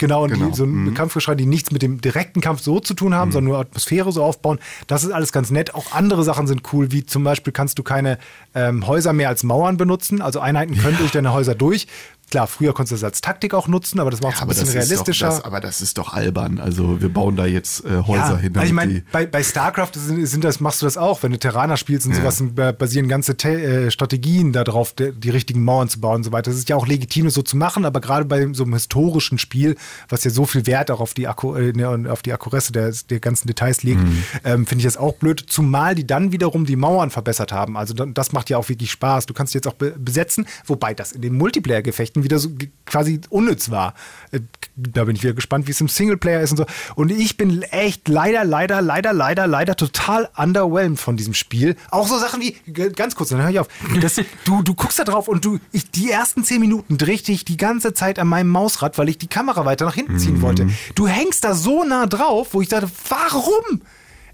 genau, 0.02 0.28
genau. 0.28 0.50
Die, 0.50 0.56
so 0.56 0.66
mhm. 0.66 0.94
Kampfgeschrei, 0.94 1.36
die 1.36 1.46
nichts 1.46 1.72
mit 1.72 1.82
dem 1.82 2.02
direkten 2.02 2.42
Kampf 2.42 2.62
so 2.62 2.80
zu 2.80 2.94
tun 2.94 3.14
haben, 3.14 3.30
mhm. 3.30 3.34
sondern 3.34 3.52
nur 3.52 3.60
Atmosphäre 3.60 4.12
so 4.12 4.24
aufbauen. 4.24 4.60
Das 4.88 5.04
ist 5.04 5.12
alles 5.12 5.32
ganz 5.32 5.52
nett. 5.52 5.74
Auch 5.74 5.94
andere 5.94 6.24
Sachen 6.24 6.48
sind 6.48 6.62
cool, 6.74 6.92
wie 6.92 7.06
zum 7.06 7.24
Beispiel 7.24 7.54
kannst 7.54 7.80
du 7.80 7.84
keine 7.84 8.18
ähm, 8.54 8.86
Häuser 8.88 9.14
mehr 9.14 9.30
als 9.30 9.44
Mauern 9.44 9.78
benutzen. 9.78 10.22
Also 10.22 10.40
Einheiten 10.40 10.78
können 10.78 10.94
ja. 10.94 11.00
durch 11.00 11.12
deine 11.12 11.34
Häuser 11.34 11.56
durch. 11.56 11.88
Klar, 12.32 12.48
früher 12.48 12.74
konntest 12.74 12.94
du 12.94 12.96
das 12.96 13.04
als 13.04 13.20
Taktik 13.20 13.54
auch 13.54 13.68
nutzen, 13.68 14.00
aber 14.00 14.10
das 14.10 14.22
macht 14.22 14.36
es 14.36 14.40
ja, 14.40 14.46
ein 14.46 14.48
bisschen 14.48 14.70
realistischer. 14.70 15.28
Das, 15.28 15.44
aber 15.44 15.60
das 15.60 15.82
ist 15.82 15.98
doch 15.98 16.14
albern. 16.14 16.60
Also 16.60 17.02
wir 17.02 17.10
bauen 17.10 17.36
da 17.36 17.46
jetzt 17.46 17.84
äh, 17.84 17.98
Häuser 18.08 18.36
ja, 18.36 18.38
hin. 18.38 18.56
Also 18.56 18.68
ich 18.68 18.74
meine, 18.74 19.04
bei, 19.12 19.26
bei 19.26 19.44
StarCraft 19.44 19.92
sind, 19.96 20.26
sind, 20.26 20.46
das, 20.46 20.62
machst 20.62 20.82
du 20.82 20.86
das 20.86 20.96
auch. 20.96 21.24
Wenn 21.24 21.34
du 21.34 21.40
Terraner 21.40 21.76
spielst 21.76 22.08
und 22.08 22.14
ja. 22.14 22.32
sowas, 22.32 22.42
basieren 22.78 23.10
ganze 23.10 23.34
äh, 23.34 23.92
Strategien 23.92 24.54
darauf, 24.54 24.94
die, 24.94 25.12
die, 25.12 25.30
richtigen 25.30 25.62
Mauern 25.66 25.90
zu 25.90 26.00
bauen 26.00 26.18
und 26.18 26.24
so 26.24 26.32
weiter. 26.32 26.52
Das 26.52 26.58
ist 26.58 26.70
ja 26.70 26.78
auch 26.78 26.88
legitim, 26.88 27.26
das 27.26 27.34
so 27.34 27.42
zu 27.42 27.58
machen, 27.58 27.84
aber 27.84 28.00
gerade 28.00 28.24
bei 28.24 28.48
so 28.54 28.64
einem 28.64 28.76
historischen 28.76 29.38
Spiel, 29.38 29.76
was 30.08 30.24
ja 30.24 30.32
so 30.32 30.46
viel 30.46 30.66
Wert 30.66 30.90
auch 30.90 31.02
auf 31.02 31.14
die, 31.14 31.28
Akku, 31.28 31.56
äh, 31.56 31.74
ne, 31.74 32.10
auf 32.10 32.22
die 32.22 32.32
Akkuresse 32.32 32.72
der, 32.72 32.94
der 33.10 33.20
ganzen 33.20 33.48
Details 33.48 33.84
legt, 33.84 34.02
mhm. 34.02 34.24
ähm, 34.46 34.66
finde 34.66 34.80
ich 34.80 34.86
das 34.86 34.96
auch 34.96 35.16
blöd. 35.16 35.44
Zumal 35.48 35.96
die 35.96 36.08
dann 36.08 36.32
wiederum 36.32 36.66
die 36.66 36.78
Mauern 36.78 37.10
verbessert 37.10 37.52
haben. 37.52 37.76
Also 37.76 37.94
das 37.94 38.32
macht 38.32 38.50
ja 38.50 38.58
auch 38.58 38.70
wirklich 38.70 38.90
Spaß. 38.90 39.26
Du 39.26 39.34
kannst 39.34 39.54
jetzt 39.54 39.68
auch 39.68 39.74
be 39.74 39.92
besetzen, 40.00 40.46
wobei 40.66 40.94
das 40.94 41.12
in 41.12 41.22
den 41.22 41.38
Multiplayer-Gefechten 41.38 42.21
wieder 42.24 42.40
so 42.40 42.50
quasi 42.86 43.22
unnütz 43.30 43.72
war. 43.72 43.94
Äh, 44.32 44.42
da 44.76 45.04
bin 45.06 45.16
ich 45.16 45.24
wieder 45.24 45.34
gespannt, 45.34 45.68
wie 45.68 45.72
es 45.72 45.82
im 45.82 45.88
Singleplayer 45.88 46.42
ist 46.42 46.52
und 46.52 46.58
so. 46.58 46.66
Und 46.96 47.12
ich 47.12 47.38
bin 47.38 47.62
echt 47.64 48.08
leider, 48.08 48.44
leider, 48.44 48.82
leider, 48.82 49.14
leider, 49.14 49.48
leider 49.48 49.76
total 49.76 50.30
underwhelmed 50.36 51.00
von 51.00 51.18
diesem 51.18 51.34
Spiel. 51.34 51.76
Auch 51.90 52.08
so 52.08 52.18
Sachen 52.18 52.42
wie, 52.42 52.56
ganz 52.72 53.16
kurz, 53.16 53.30
dann 53.30 53.42
hör 53.42 53.50
ich 53.50 53.60
auf. 53.60 53.68
Das, 54.00 54.16
du, 54.46 54.62
du 54.62 54.74
guckst 54.74 55.00
da 55.00 55.04
drauf 55.04 55.28
und 55.28 55.46
du, 55.46 55.60
ich, 55.72 55.92
die 55.92 56.10
ersten 56.10 56.44
zehn 56.44 56.62
Minuten 56.62 56.98
drehte 56.98 57.32
ich 57.32 57.46
die 57.46 57.58
ganze 57.58 57.94
Zeit 57.94 58.20
an 58.20 58.28
meinem 58.28 58.50
Mausrad, 58.50 58.98
weil 58.98 59.10
ich 59.10 59.18
die 59.18 59.28
Kamera 59.28 59.66
weiter 59.66 59.86
nach 59.86 59.96
hinten 59.96 60.20
ziehen 60.20 60.38
mhm. 60.38 60.42
wollte. 60.42 60.70
Du 60.96 61.08
hängst 61.08 61.44
da 61.44 61.54
so 61.54 61.84
nah 61.84 62.08
drauf, 62.08 62.50
wo 62.52 62.62
ich 62.62 62.70
dachte, 62.70 62.90
warum? 63.10 63.82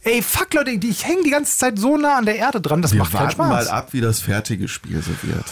Ey, 0.04 0.22
fuck 0.22 0.54
Leute, 0.54 0.72
ich 0.72 1.06
hänge 1.06 1.24
die 1.24 1.32
ganze 1.32 1.58
Zeit 1.58 1.78
so 1.78 1.98
nah 1.98 2.18
an 2.18 2.26
der 2.26 2.38
Erde 2.38 2.62
dran, 2.62 2.82
das 2.82 2.94
Wir 2.94 3.00
macht 3.00 3.14
keinen 3.14 3.32
Spaß. 3.32 3.48
mal 3.50 3.68
ab, 3.68 3.90
wie 3.92 4.02
das 4.02 4.22
fertige 4.22 4.68
Spiel 4.68 5.02
so 5.02 5.12
wird. 5.28 5.46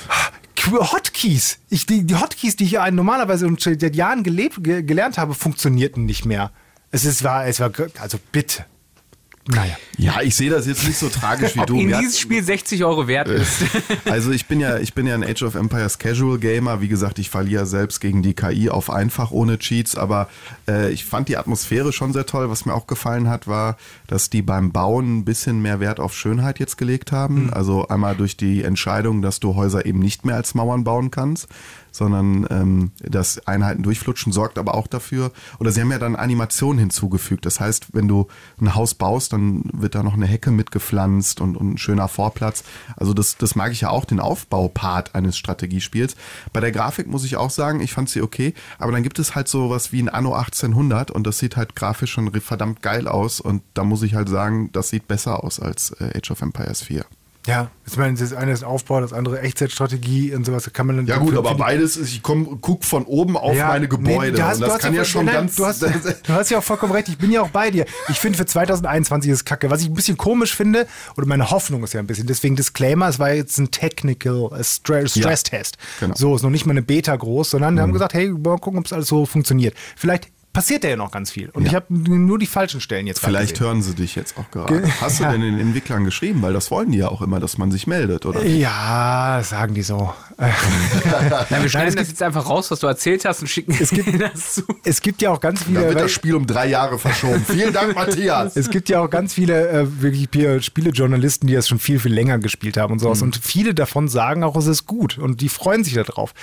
Hotkeys. 0.71 1.59
Ich, 1.69 1.85
die, 1.85 2.03
die 2.03 2.15
Hotkeys, 2.15 2.55
die 2.55 2.65
ich 2.65 2.77
normalerweise 2.91 3.49
seit 3.59 3.95
Jahren 3.95 4.23
gelebt, 4.23 4.63
gelernt 4.63 5.17
habe, 5.17 5.33
funktionierten 5.33 6.05
nicht 6.05 6.25
mehr. 6.25 6.51
Es 6.91 7.05
ist, 7.05 7.23
war, 7.23 7.45
es 7.45 7.59
war, 7.59 7.71
also 7.99 8.19
bitte. 8.31 8.65
Naja. 9.47 9.77
Ja, 9.97 10.21
ich 10.21 10.35
sehe 10.35 10.49
das 10.49 10.65
jetzt 10.65 10.87
nicht 10.87 10.97
so 10.97 11.07
tragisch 11.07 11.55
wie 11.55 11.59
Ob 11.59 11.67
du. 11.67 11.75
Ihnen 11.75 11.99
dieses 11.99 12.19
Spiel 12.19 12.43
60 12.43 12.83
Euro 12.83 13.07
wert 13.07 13.27
ist. 13.27 13.63
Also 14.05 14.31
ich 14.31 14.47
bin 14.47 14.59
ja, 14.59 14.79
ich 14.79 14.93
bin 14.93 15.05
ja 15.05 15.13
ein 15.13 15.23
Age 15.23 15.43
of 15.43 15.55
Empires 15.55 15.99
Casual 15.99 16.39
Gamer. 16.39 16.81
Wie 16.81 16.87
gesagt, 16.87 17.19
ich 17.19 17.29
verliere 17.29 17.67
selbst 17.67 18.01
gegen 18.01 18.23
die 18.23 18.33
KI 18.33 18.69
auf 18.69 18.89
einfach 18.89 19.29
ohne 19.31 19.59
Cheats, 19.59 19.95
aber 19.95 20.29
äh, 20.67 20.91
ich 20.91 21.05
fand 21.05 21.29
die 21.29 21.37
Atmosphäre 21.37 21.93
schon 21.93 22.11
sehr 22.11 22.25
toll. 22.25 22.49
Was 22.49 22.65
mir 22.65 22.73
auch 22.73 22.87
gefallen 22.87 23.29
hat, 23.29 23.47
war, 23.47 23.77
dass 24.07 24.31
die 24.31 24.41
beim 24.41 24.71
Bauen 24.71 25.19
ein 25.19 25.25
bisschen 25.25 25.61
mehr 25.61 25.79
Wert 25.79 25.99
auf 25.99 26.15
Schönheit 26.15 26.59
jetzt 26.59 26.77
gelegt 26.77 27.11
haben. 27.11 27.45
Mhm. 27.45 27.53
Also 27.53 27.87
einmal 27.87 28.15
durch 28.15 28.37
die 28.37 28.63
Entscheidung, 28.63 29.21
dass 29.21 29.39
du 29.39 29.55
Häuser 29.55 29.85
eben 29.85 29.99
nicht 29.99 30.25
mehr 30.25 30.35
als 30.35 30.55
Mauern 30.55 30.83
bauen 30.83 31.11
kannst 31.11 31.47
sondern 31.95 32.45
ähm, 32.49 32.91
das 32.99 33.47
Einheiten 33.47 33.83
durchflutschen 33.83 34.31
sorgt 34.31 34.57
aber 34.57 34.75
auch 34.75 34.87
dafür, 34.87 35.31
oder 35.59 35.71
sie 35.71 35.81
haben 35.81 35.91
ja 35.91 35.99
dann 35.99 36.15
Animationen 36.15 36.79
hinzugefügt. 36.79 37.45
Das 37.45 37.59
heißt, 37.59 37.93
wenn 37.93 38.07
du 38.07 38.27
ein 38.59 38.75
Haus 38.75 38.93
baust, 38.93 39.33
dann 39.33 39.63
wird 39.73 39.95
da 39.95 40.03
noch 40.03 40.13
eine 40.13 40.25
Hecke 40.25 40.51
mitgepflanzt 40.51 41.41
und, 41.41 41.57
und 41.57 41.73
ein 41.73 41.77
schöner 41.77 42.07
Vorplatz. 42.07 42.63
Also 42.95 43.13
das, 43.13 43.37
das 43.37 43.55
mag 43.55 43.71
ich 43.71 43.81
ja 43.81 43.89
auch, 43.89 44.05
den 44.05 44.19
Aufbaupart 44.19 45.15
eines 45.15 45.37
Strategiespiels. 45.37 46.15
Bei 46.53 46.59
der 46.59 46.71
Grafik 46.71 47.07
muss 47.07 47.25
ich 47.25 47.37
auch 47.37 47.49
sagen, 47.49 47.79
ich 47.79 47.93
fand 47.93 48.09
sie 48.09 48.21
okay, 48.21 48.53
aber 48.77 48.91
dann 48.91 49.03
gibt 49.03 49.19
es 49.19 49.35
halt 49.35 49.47
so 49.47 49.69
was 49.69 49.91
wie 49.91 50.01
ein 50.01 50.09
Anno 50.09 50.33
1800 50.33 51.11
und 51.11 51.25
das 51.25 51.39
sieht 51.39 51.55
halt 51.55 51.75
grafisch 51.75 52.11
schon 52.11 52.31
verdammt 52.41 52.81
geil 52.81 53.07
aus 53.07 53.39
und 53.39 53.61
da 53.73 53.83
muss 53.83 54.03
ich 54.03 54.15
halt 54.15 54.29
sagen, 54.29 54.69
das 54.71 54.89
sieht 54.89 55.07
besser 55.07 55.43
aus 55.43 55.59
als 55.59 55.91
äh, 55.91 56.17
Age 56.17 56.31
of 56.31 56.41
Empires 56.41 56.81
4. 56.83 57.05
Ja, 57.45 57.69
ich 57.85 57.95
meine, 57.97 58.17
das 58.17 58.33
eine 58.33 58.51
ist 58.51 58.63
Aufbau, 58.63 58.99
das 59.01 59.13
andere 59.13 59.39
Echtzeitstrategie 59.41 60.33
und 60.33 60.45
sowas. 60.45 60.71
Kann 60.73 60.87
man 60.87 60.97
dann 60.97 61.05
ja 61.05 61.17
gut, 61.17 61.37
aber 61.37 61.53
beides 61.53 61.95
ist, 61.95 62.11
ich 62.11 62.23
komm, 62.23 62.59
guck 62.59 62.83
von 62.83 63.05
oben 63.05 63.37
auf 63.37 63.55
ja, 63.55 63.67
meine 63.67 63.87
Gebäude. 63.87 64.37
Nee, 64.37 64.43
hast, 64.43 64.61
und 64.61 64.67
das 64.67 64.79
kann 64.79 64.93
ja, 64.93 65.01
ja 65.01 65.05
schon 65.05 65.25
nein, 65.25 65.35
ganz... 65.35 65.55
Du 65.55 65.65
hast, 65.65 65.81
du 66.23 66.33
hast 66.33 66.49
ja 66.49 66.57
auch 66.57 66.63
vollkommen 66.63 66.93
recht, 66.93 67.07
ich 67.07 67.17
bin 67.19 67.31
ja 67.31 67.41
auch 67.41 67.49
bei 67.49 67.69
dir. 67.69 67.85
Ich 68.09 68.19
finde 68.19 68.37
für 68.37 68.47
2021 68.47 69.29
ist 69.29 69.45
Kacke. 69.45 69.69
Was 69.69 69.81
ich 69.81 69.89
ein 69.89 69.93
bisschen 69.93 70.17
komisch 70.17 70.55
finde, 70.55 70.87
oder 71.15 71.27
meine 71.27 71.51
Hoffnung 71.51 71.83
ist 71.83 71.93
ja 71.93 71.99
ein 71.99 72.07
bisschen, 72.07 72.25
deswegen 72.25 72.55
Disclaimer, 72.55 73.07
es 73.09 73.19
war 73.19 73.31
jetzt 73.31 73.59
ein 73.59 73.69
Technical 73.69 74.49
Stress-Test. 74.63 75.77
Ja, 76.01 76.07
genau. 76.07 76.15
So, 76.15 76.35
ist 76.35 76.41
noch 76.41 76.49
nicht 76.49 76.65
mal 76.65 76.71
eine 76.71 76.81
Beta 76.81 77.15
groß, 77.15 77.51
sondern 77.51 77.75
mhm. 77.75 77.77
wir 77.77 77.83
haben 77.83 77.93
gesagt, 77.93 78.15
hey, 78.15 78.29
mal 78.29 78.57
gucken, 78.57 78.79
ob 78.79 78.85
es 78.87 78.93
alles 78.93 79.07
so 79.07 79.27
funktioniert. 79.27 79.75
Vielleicht 79.95 80.31
passiert 80.55 80.85
da 80.85 80.87
ja 80.87 80.95
noch 80.95 81.11
ganz 81.11 81.31
viel. 81.31 81.49
Und 81.49 81.63
ja. 81.63 81.69
ich 81.69 81.75
habe 81.75 81.85
nur 81.89 82.39
die 82.39 82.45
falschen 82.45 82.79
Stellen 82.79 83.07
jetzt 83.07 83.19
Vielleicht 83.19 83.59
hören 83.59 83.81
sie 83.81 83.93
dich 83.93 84.15
jetzt 84.15 84.37
auch 84.37 84.49
gerade. 84.51 84.89
Hast 85.01 85.19
du 85.19 85.25
denn 85.29 85.41
den 85.41 85.59
Entwicklern 85.59 86.05
geschrieben? 86.05 86.41
Weil 86.41 86.53
das 86.53 86.71
wollen 86.71 86.91
die 86.91 86.99
ja 86.99 87.09
auch 87.09 87.21
immer, 87.21 87.41
dass 87.41 87.57
man 87.57 87.71
sich 87.71 87.87
meldet, 87.87 88.25
oder? 88.25 88.43
Ja, 88.45 89.41
sagen 89.43 89.73
die 89.73 89.81
so. 89.81 90.13
Nein, 90.37 91.61
wir 91.61 91.69
schneiden 91.69 91.95
das 91.95 92.07
jetzt 92.07 92.23
einfach 92.23 92.49
raus, 92.49 92.71
was 92.71 92.79
du 92.79 92.87
erzählt 92.87 93.25
hast 93.25 93.41
und 93.41 93.47
schicken 93.47 93.75
es 93.79 93.89
gibt, 93.89 94.19
das 94.19 94.55
zu. 94.55 94.63
Es 94.83 95.01
gibt 95.01 95.21
ja 95.21 95.31
auch 95.31 95.41
ganz 95.41 95.63
viele. 95.63 95.81
Da 95.81 95.89
wird 95.89 96.01
das 96.01 96.11
Spiel 96.11 96.35
um 96.35 96.47
drei 96.47 96.67
Jahre 96.67 96.99
verschoben. 96.99 97.43
Vielen 97.47 97.73
Dank, 97.73 97.95
Matthias. 97.95 98.55
Es 98.55 98.69
gibt 98.69 98.87
ja 98.89 99.01
auch 99.01 99.09
ganz 99.09 99.33
viele 99.33 99.69
äh, 99.69 100.01
wirklich 100.01 100.29
Spielejournalisten, 100.63 101.47
die 101.47 101.53
das 101.53 101.67
schon 101.67 101.79
viel, 101.79 101.99
viel 101.99 102.13
länger 102.13 102.39
gespielt 102.39 102.77
haben 102.77 102.93
und 102.93 102.99
sowas. 102.99 103.19
Mhm. 103.19 103.27
Und 103.27 103.37
viele 103.37 103.73
davon 103.73 104.07
sagen 104.07 104.43
auch, 104.43 104.55
es 104.55 104.67
ist 104.67 104.85
gut. 104.85 105.17
Und 105.17 105.41
die 105.41 105.49
freuen 105.49 105.83
sich 105.83 105.93
darauf. 105.93 106.33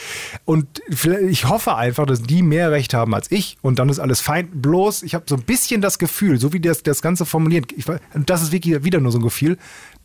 Und 0.44 0.82
ich 1.28 1.48
hoffe 1.48 1.76
einfach, 1.76 2.06
dass 2.06 2.22
die 2.22 2.42
mehr 2.42 2.70
Recht 2.70 2.94
haben 2.94 3.14
als 3.14 3.30
ich. 3.30 3.56
Und 3.62 3.78
dann 3.78 3.88
ist 3.88 4.01
alles 4.02 4.20
fein. 4.20 4.48
Bloß, 4.52 5.02
ich 5.02 5.14
habe 5.14 5.24
so 5.28 5.36
ein 5.36 5.42
bisschen 5.42 5.80
das 5.80 5.98
Gefühl, 5.98 6.38
so 6.38 6.52
wie 6.52 6.60
das, 6.60 6.82
das 6.82 7.02
Ganze 7.02 7.24
formuliert, 7.24 7.72
ich, 7.72 7.86
das 8.14 8.42
ist 8.42 8.52
wirklich 8.52 8.84
wieder 8.84 9.00
nur 9.00 9.12
so 9.12 9.18
ein 9.18 9.22
Gefühl, 9.24 9.58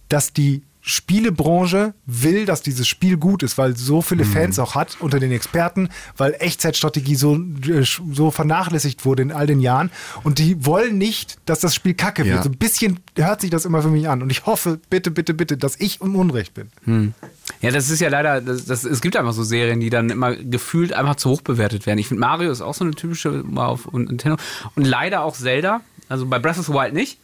dass 0.09 0.33
die 0.33 0.63
Spielebranche 0.87 1.93
will, 2.05 2.45
dass 2.45 2.61
dieses 2.61 2.87
Spiel 2.87 3.17
gut 3.17 3.43
ist, 3.43 3.57
weil 3.57 3.75
so 3.75 4.01
viele 4.01 4.23
mhm. 4.23 4.31
Fans 4.31 4.57
auch 4.57 4.73
hat 4.73 4.95
unter 5.01 5.19
den 5.19 5.33
Experten, 5.33 5.89
weil 6.15 6.33
Echtzeitstrategie 6.39 7.15
so, 7.15 7.35
äh, 7.35 7.83
so 7.83 8.31
vernachlässigt 8.31 9.03
wurde 9.03 9.23
in 9.23 9.33
all 9.33 9.47
den 9.47 9.59
Jahren 9.59 9.91
und 10.23 10.39
die 10.39 10.65
wollen 10.65 10.97
nicht, 10.97 11.39
dass 11.45 11.59
das 11.59 11.75
Spiel 11.75 11.93
kacke 11.93 12.23
wird. 12.23 12.37
Ja. 12.37 12.43
So 12.43 12.49
ein 12.49 12.57
bisschen 12.57 13.01
hört 13.17 13.41
sich 13.41 13.49
das 13.49 13.65
immer 13.65 13.81
für 13.81 13.89
mich 13.89 14.07
an 14.07 14.21
und 14.21 14.31
ich 14.31 14.45
hoffe, 14.45 14.79
bitte, 14.89 15.11
bitte, 15.11 15.33
bitte, 15.33 15.57
dass 15.57 15.75
ich 15.77 15.99
im 15.99 16.15
Unrecht 16.15 16.53
bin. 16.53 16.69
Hm. 16.85 17.13
Ja, 17.61 17.71
das 17.71 17.89
ist 17.89 17.99
ja 17.99 18.09
leider, 18.09 18.41
das, 18.41 18.65
das, 18.65 18.83
es 18.83 19.01
gibt 19.01 19.15
einfach 19.15 19.33
so 19.33 19.43
Serien, 19.43 19.79
die 19.79 19.89
dann 19.89 20.09
immer 20.09 20.35
gefühlt 20.35 20.93
einfach 20.93 21.15
zu 21.15 21.29
hoch 21.29 21.41
bewertet 21.41 21.85
werden. 21.85 21.99
Ich 21.99 22.07
finde, 22.07 22.21
Mario 22.21 22.51
ist 22.51 22.61
auch 22.61 22.73
so 22.73 22.83
eine 22.83 22.93
typische 22.93 23.43
auf 23.55 23.91
Nintendo 23.91 24.37
und 24.75 24.85
leider 24.85 25.23
auch 25.23 25.35
Zelda 25.35 25.81
also 26.09 26.25
bei 26.25 26.39
Breath 26.39 26.57
of 26.57 26.67
the 26.67 26.73
Wild 26.73 26.93
nicht. 26.93 27.19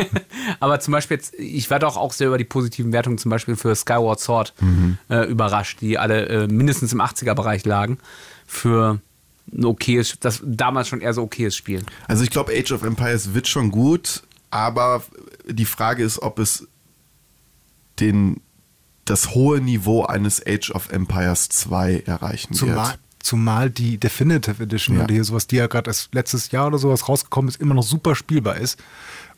Aber 0.60 0.80
zum 0.80 0.92
Beispiel 0.92 1.16
jetzt, 1.16 1.34
ich 1.34 1.68
werde 1.70 1.86
auch, 1.86 1.96
auch 1.96 2.12
sehr 2.12 2.28
über 2.28 2.38
die 2.38 2.44
positiven 2.44 2.92
Wertungen 2.92 3.18
zum 3.18 3.30
Beispiel 3.30 3.56
für 3.56 3.74
Skyward 3.74 4.20
Sword 4.20 4.54
mhm. 4.60 4.98
äh, 5.08 5.24
überrascht, 5.24 5.80
die 5.80 5.98
alle 5.98 6.26
äh, 6.26 6.46
mindestens 6.46 6.92
im 6.92 7.00
80er-Bereich 7.00 7.64
lagen. 7.64 7.98
Für 8.46 9.00
ein 9.52 9.64
okayes, 9.64 10.18
das 10.20 10.42
damals 10.44 10.88
schon 10.88 11.00
eher 11.00 11.12
so 11.12 11.22
okayes 11.22 11.56
Spiel. 11.56 11.84
Also 12.06 12.22
ich 12.22 12.30
glaube, 12.30 12.52
Age 12.56 12.72
of 12.72 12.82
Empires 12.84 13.34
wird 13.34 13.48
schon 13.48 13.70
gut, 13.70 14.22
aber 14.50 15.02
die 15.46 15.64
Frage 15.64 16.04
ist, 16.04 16.20
ob 16.22 16.38
es 16.38 16.68
den, 17.98 18.40
das 19.10 19.34
hohe 19.34 19.60
Niveau 19.60 20.04
eines 20.04 20.44
Age 20.46 20.70
of 20.70 20.90
Empires 20.90 21.48
2 21.48 22.04
erreichen 22.06 22.54
Zumal, 22.54 22.88
wird. 22.88 22.98
Zumal 23.18 23.70
die 23.70 23.98
Definitive 23.98 24.62
Edition 24.62 24.96
ja. 24.96 25.04
oder 25.04 25.12
hier 25.12 25.24
sowas, 25.24 25.46
die 25.46 25.56
ja 25.56 25.66
gerade 25.66 25.90
letztes 26.12 26.50
Jahr 26.52 26.68
oder 26.68 26.78
sowas 26.78 27.08
rausgekommen 27.08 27.48
ist, 27.48 27.60
immer 27.60 27.74
noch 27.74 27.82
super 27.82 28.14
spielbar 28.14 28.56
ist. 28.56 28.78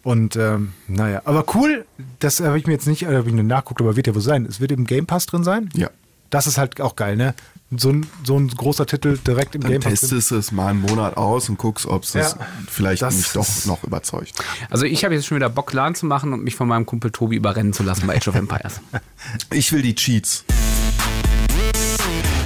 Und 0.02 0.36
ähm, 0.36 0.72
naja, 0.88 1.22
aber 1.24 1.44
cool, 1.54 1.86
das 2.18 2.40
habe 2.40 2.58
ich 2.58 2.66
mir 2.66 2.72
jetzt 2.72 2.86
nicht, 2.86 3.02
äh, 3.04 3.16
habe 3.16 3.28
ich 3.28 3.34
nur 3.34 3.44
nachguckt, 3.44 3.80
aber 3.80 3.96
wird 3.96 4.06
ja 4.06 4.14
wohl 4.14 4.20
sein. 4.20 4.46
Es 4.46 4.60
wird 4.60 4.72
im 4.72 4.84
Game 4.84 5.06
Pass 5.06 5.26
drin 5.26 5.44
sein. 5.44 5.68
Ja. 5.74 5.90
Das 6.32 6.46
ist 6.46 6.56
halt 6.58 6.80
auch 6.80 6.96
geil, 6.96 7.14
ne? 7.16 7.34
So 7.76 7.90
ein, 7.90 8.06
so 8.24 8.38
ein 8.38 8.48
großer 8.48 8.86
Titel 8.86 9.18
direkt 9.18 9.54
im 9.54 9.60
Dann 9.60 9.70
Game 9.70 9.80
Pass. 9.82 10.00
testest 10.00 10.30
du 10.30 10.36
es 10.36 10.50
mal 10.50 10.68
einen 10.68 10.80
Monat 10.80 11.16
aus 11.16 11.48
und 11.48 11.58
guckst, 11.58 11.86
ob 11.86 12.04
es 12.04 12.14
Ja. 12.14 12.34
vielleicht 12.68 13.02
Das 13.02 13.16
mich 13.16 13.28
doch 13.32 13.46
noch 13.66 13.84
überzeugt. 13.84 14.32
Also 14.70 14.84
ich 14.86 15.04
habe 15.04 15.14
jetzt 15.14 15.26
schon 15.26 15.36
wieder 15.36 15.48
Bock, 15.50 15.72
LAN 15.74 15.94
zu 15.94 16.06
machen 16.06 16.32
und 16.32 16.42
mich 16.42 16.54
von 16.56 16.68
meinem 16.68 16.86
Kumpel 16.86 17.10
Tobi 17.10 17.36
überrennen 17.36 17.72
zu 17.74 17.82
lassen 17.82 18.06
bei 18.06 18.16
Age 18.16 18.28
of 18.28 18.34
Empires. 18.34 18.80
Ich 19.52 19.72
will 19.72 19.82
die 19.82 19.94
Cheats. 19.94 20.44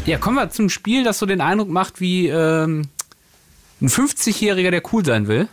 Ja, 0.04 0.18
kommen 0.18 0.36
wir 0.36 0.50
zum 0.50 0.68
Spiel, 0.68 1.02
das 1.04 1.18
so 1.18 1.26
den 1.26 1.40
Eindruck 1.40 1.68
macht 1.68 2.00
wie 2.00 2.28
ähm, 2.28 2.88
ein 3.80 3.88
50-Jähriger, 3.88 4.70
der 4.70 4.82
cool 4.92 5.04
sein 5.04 5.26
will. 5.28 5.48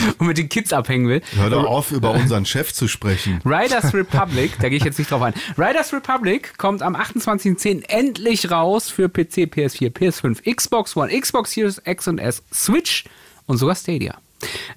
und 0.18 0.26
mit 0.26 0.38
den 0.38 0.48
Kids 0.48 0.72
abhängen 0.72 1.08
will. 1.08 1.22
Hör 1.36 1.50
doch 1.50 1.64
auf, 1.64 1.92
über 1.92 2.10
unseren 2.14 2.44
Chef 2.46 2.72
zu 2.72 2.88
sprechen. 2.88 3.40
Riders 3.44 3.92
Republic, 3.94 4.52
da 4.60 4.68
gehe 4.68 4.78
ich 4.78 4.84
jetzt 4.84 4.98
nicht 4.98 5.10
drauf 5.10 5.22
ein. 5.22 5.34
Riders 5.58 5.92
Republic 5.92 6.56
kommt 6.58 6.82
am 6.82 6.96
28.10. 6.96 7.84
endlich 7.88 8.50
raus 8.50 8.88
für 8.90 9.08
PC, 9.08 9.48
PS4, 9.52 9.92
PS5, 9.92 10.54
Xbox 10.54 10.96
One, 10.96 11.18
Xbox 11.20 11.52
Series 11.52 11.80
X 11.84 12.08
und 12.08 12.18
S, 12.18 12.42
Switch 12.52 13.04
und 13.46 13.58
sogar 13.58 13.74
Stadia. 13.74 14.16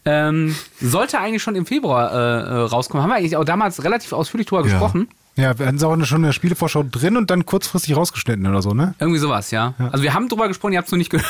Ähm, 0.06 0.56
sollte 0.80 1.20
eigentlich 1.20 1.42
schon 1.42 1.56
im 1.56 1.66
Februar 1.66 2.12
äh, 2.12 2.16
äh, 2.16 2.54
rauskommen. 2.68 3.02
Haben 3.04 3.10
wir 3.10 3.16
eigentlich 3.16 3.36
auch 3.36 3.46
damals 3.46 3.84
relativ 3.84 4.14
ausführlich 4.14 4.48
drüber 4.48 4.62
Ja. 4.62 4.68
gesprochen. 4.72 5.08
Ja, 5.38 5.58
wir 5.60 5.66
hatten 5.66 5.78
es 5.78 5.84
auch 5.84 6.02
schon 6.06 6.18
in 6.20 6.24
der 6.24 6.32
Spielevorschau 6.32 6.84
drin 6.90 7.18
und 7.18 7.30
dann 7.30 7.46
kurzfristig 7.46 7.96
rausgeschnitten 7.98 8.48
oder 8.48 8.62
so, 8.62 8.74
ne? 8.74 8.94
Irgendwie 9.00 9.20
sowas, 9.20 9.52
ja. 9.52 9.74
Also 9.92 10.02
wir 10.04 10.14
haben 10.14 10.30
drüber 10.30 10.48
gesprochen, 10.48 10.72
ihr 10.74 10.78
habt 10.78 10.88
es 10.88 10.92
noch 10.94 10.98
nicht 10.98 11.10
gehört. 11.10 11.28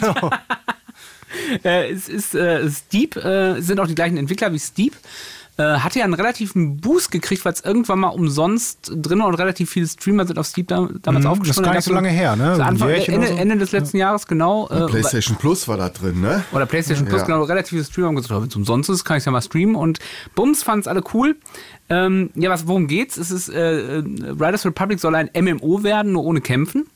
Genau. 0.00 0.30
äh, 1.64 1.90
es 1.90 2.08
ist 2.08 2.34
äh, 2.34 2.68
Steep, 2.70 3.16
äh, 3.16 3.60
sind 3.60 3.80
auch 3.80 3.86
die 3.86 3.94
gleichen 3.94 4.16
Entwickler 4.16 4.52
wie 4.52 4.58
Steep. 4.58 4.94
Äh, 5.60 5.78
hatte 5.80 5.98
ja 5.98 6.04
einen 6.04 6.14
relativen 6.14 6.76
Boost 6.76 7.10
gekriegt, 7.10 7.44
weil 7.44 7.52
es 7.52 7.64
irgendwann 7.64 7.98
mal 7.98 8.10
umsonst 8.10 8.92
drin 8.94 9.18
war 9.18 9.26
und 9.26 9.34
relativ 9.34 9.70
viele 9.70 9.88
Streamer 9.88 10.24
sind 10.24 10.38
auf 10.38 10.46
Steep 10.46 10.68
da, 10.68 10.88
damals 11.02 11.24
Mhm, 11.24 11.30
aufgesprungen. 11.32 11.44
das 11.44 11.56
ist 11.58 11.62
gar 11.64 11.74
nicht 11.74 11.84
so 11.84 11.92
lange 11.94 12.10
her, 12.10 12.36
ne? 12.36 12.54
So 12.54 12.62
Anfang, 12.62 12.88
Ende, 12.90 13.26
so. 13.26 13.34
Ende 13.34 13.56
des 13.56 13.72
letzten 13.72 13.96
Jahres, 13.96 14.28
genau. 14.28 14.68
Äh, 14.68 14.86
PlayStation 14.86 15.36
Plus 15.36 15.66
war 15.66 15.76
da 15.76 15.88
drin, 15.88 16.20
ne? 16.20 16.44
oder 16.52 16.64
PlayStation 16.64 17.06
Plus, 17.08 17.22
Ja. 17.22 17.26
genau, 17.26 17.42
relativ 17.42 17.70
viele 17.70 17.82
Streamer 17.84 18.06
haben 18.06 18.14
gesagt, 18.14 18.40
wenn 18.40 18.46
es 18.48 18.54
umsonst 18.54 18.88
ist, 18.88 19.02
kann 19.04 19.16
ich 19.16 19.22
es 19.22 19.24
ja 19.24 19.32
mal 19.32 19.42
streamen. 19.42 19.74
Und 19.74 19.98
Bums 20.36 20.62
fanden 20.62 20.82
es 20.82 20.86
alle 20.86 21.02
cool. 21.12 21.34
Ähm, 21.90 22.30
ja, 22.36 22.50
was, 22.50 22.68
worum 22.68 22.86
geht's? 22.86 23.16
Es 23.16 23.32
ist, 23.32 23.48
Riders 23.48 24.64
Republic 24.64 25.00
soll 25.00 25.16
ein 25.16 25.28
MMO 25.34 25.82
werden, 25.82 26.12
nur 26.12 26.22
ohne 26.22 26.40
Kämpfen. 26.40 26.86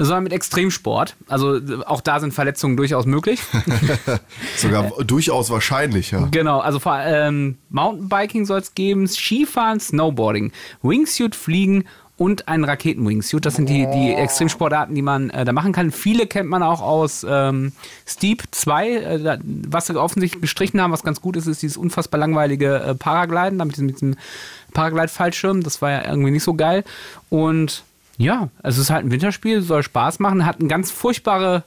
Sondern 0.00 0.22
mit 0.22 0.32
Extremsport. 0.32 1.16
Also 1.26 1.56
äh, 1.56 1.82
auch 1.84 2.00
da 2.00 2.20
sind 2.20 2.32
Verletzungen 2.32 2.76
durchaus 2.76 3.04
möglich. 3.04 3.40
Sogar 4.56 4.92
durchaus 5.04 5.50
wahrscheinlicher. 5.50 6.28
Genau, 6.30 6.60
also 6.60 6.78
vor 6.78 6.98
ähm, 7.00 7.58
Mountainbiking 7.70 8.46
soll 8.46 8.60
es 8.60 8.74
geben, 8.74 9.08
Skifahren, 9.08 9.80
Snowboarding, 9.80 10.52
Wingsuit 10.82 11.34
fliegen 11.34 11.84
und 12.18 12.48
einen 12.48 12.64
Raketen-Wingsuit. 12.64 13.46
Das 13.46 13.54
sind 13.54 13.68
die, 13.68 13.86
die 13.86 14.12
Extremsportarten, 14.12 14.94
die 14.94 15.02
man 15.02 15.30
äh, 15.30 15.44
da 15.44 15.52
machen 15.52 15.72
kann. 15.72 15.92
Viele 15.92 16.26
kennt 16.26 16.50
man 16.50 16.64
auch 16.64 16.82
aus 16.82 17.24
ähm, 17.28 17.72
Steep 18.06 18.42
2. 18.50 18.88
Äh, 18.88 19.38
was 19.44 19.86
sie 19.86 19.98
offensichtlich 19.98 20.42
gestrichen 20.42 20.80
haben, 20.80 20.92
was 20.92 21.04
ganz 21.04 21.20
gut 21.20 21.36
ist, 21.36 21.46
ist 21.46 21.62
dieses 21.62 21.76
unfassbar 21.76 22.18
langweilige 22.18 22.80
äh, 22.80 22.94
Paragliden, 22.96 23.58
da 23.58 23.64
mit 23.64 23.76
diesem, 23.76 23.86
mit 23.86 23.96
diesem 23.96 24.16
Paraglide-Fallschirm. 24.74 25.62
Das 25.62 25.80
war 25.80 25.90
ja 25.90 26.08
irgendwie 26.08 26.32
nicht 26.32 26.42
so 26.42 26.54
geil. 26.54 26.82
Und 27.30 27.84
ja, 28.18 28.48
es 28.62 28.76
ist 28.76 28.90
halt 28.90 29.06
ein 29.06 29.10
Winterspiel, 29.10 29.62
soll 29.62 29.82
Spaß 29.82 30.18
machen, 30.18 30.44
hat 30.44 30.58
eine 30.60 30.68
ganz 30.68 30.90
furchtbare 30.90 31.64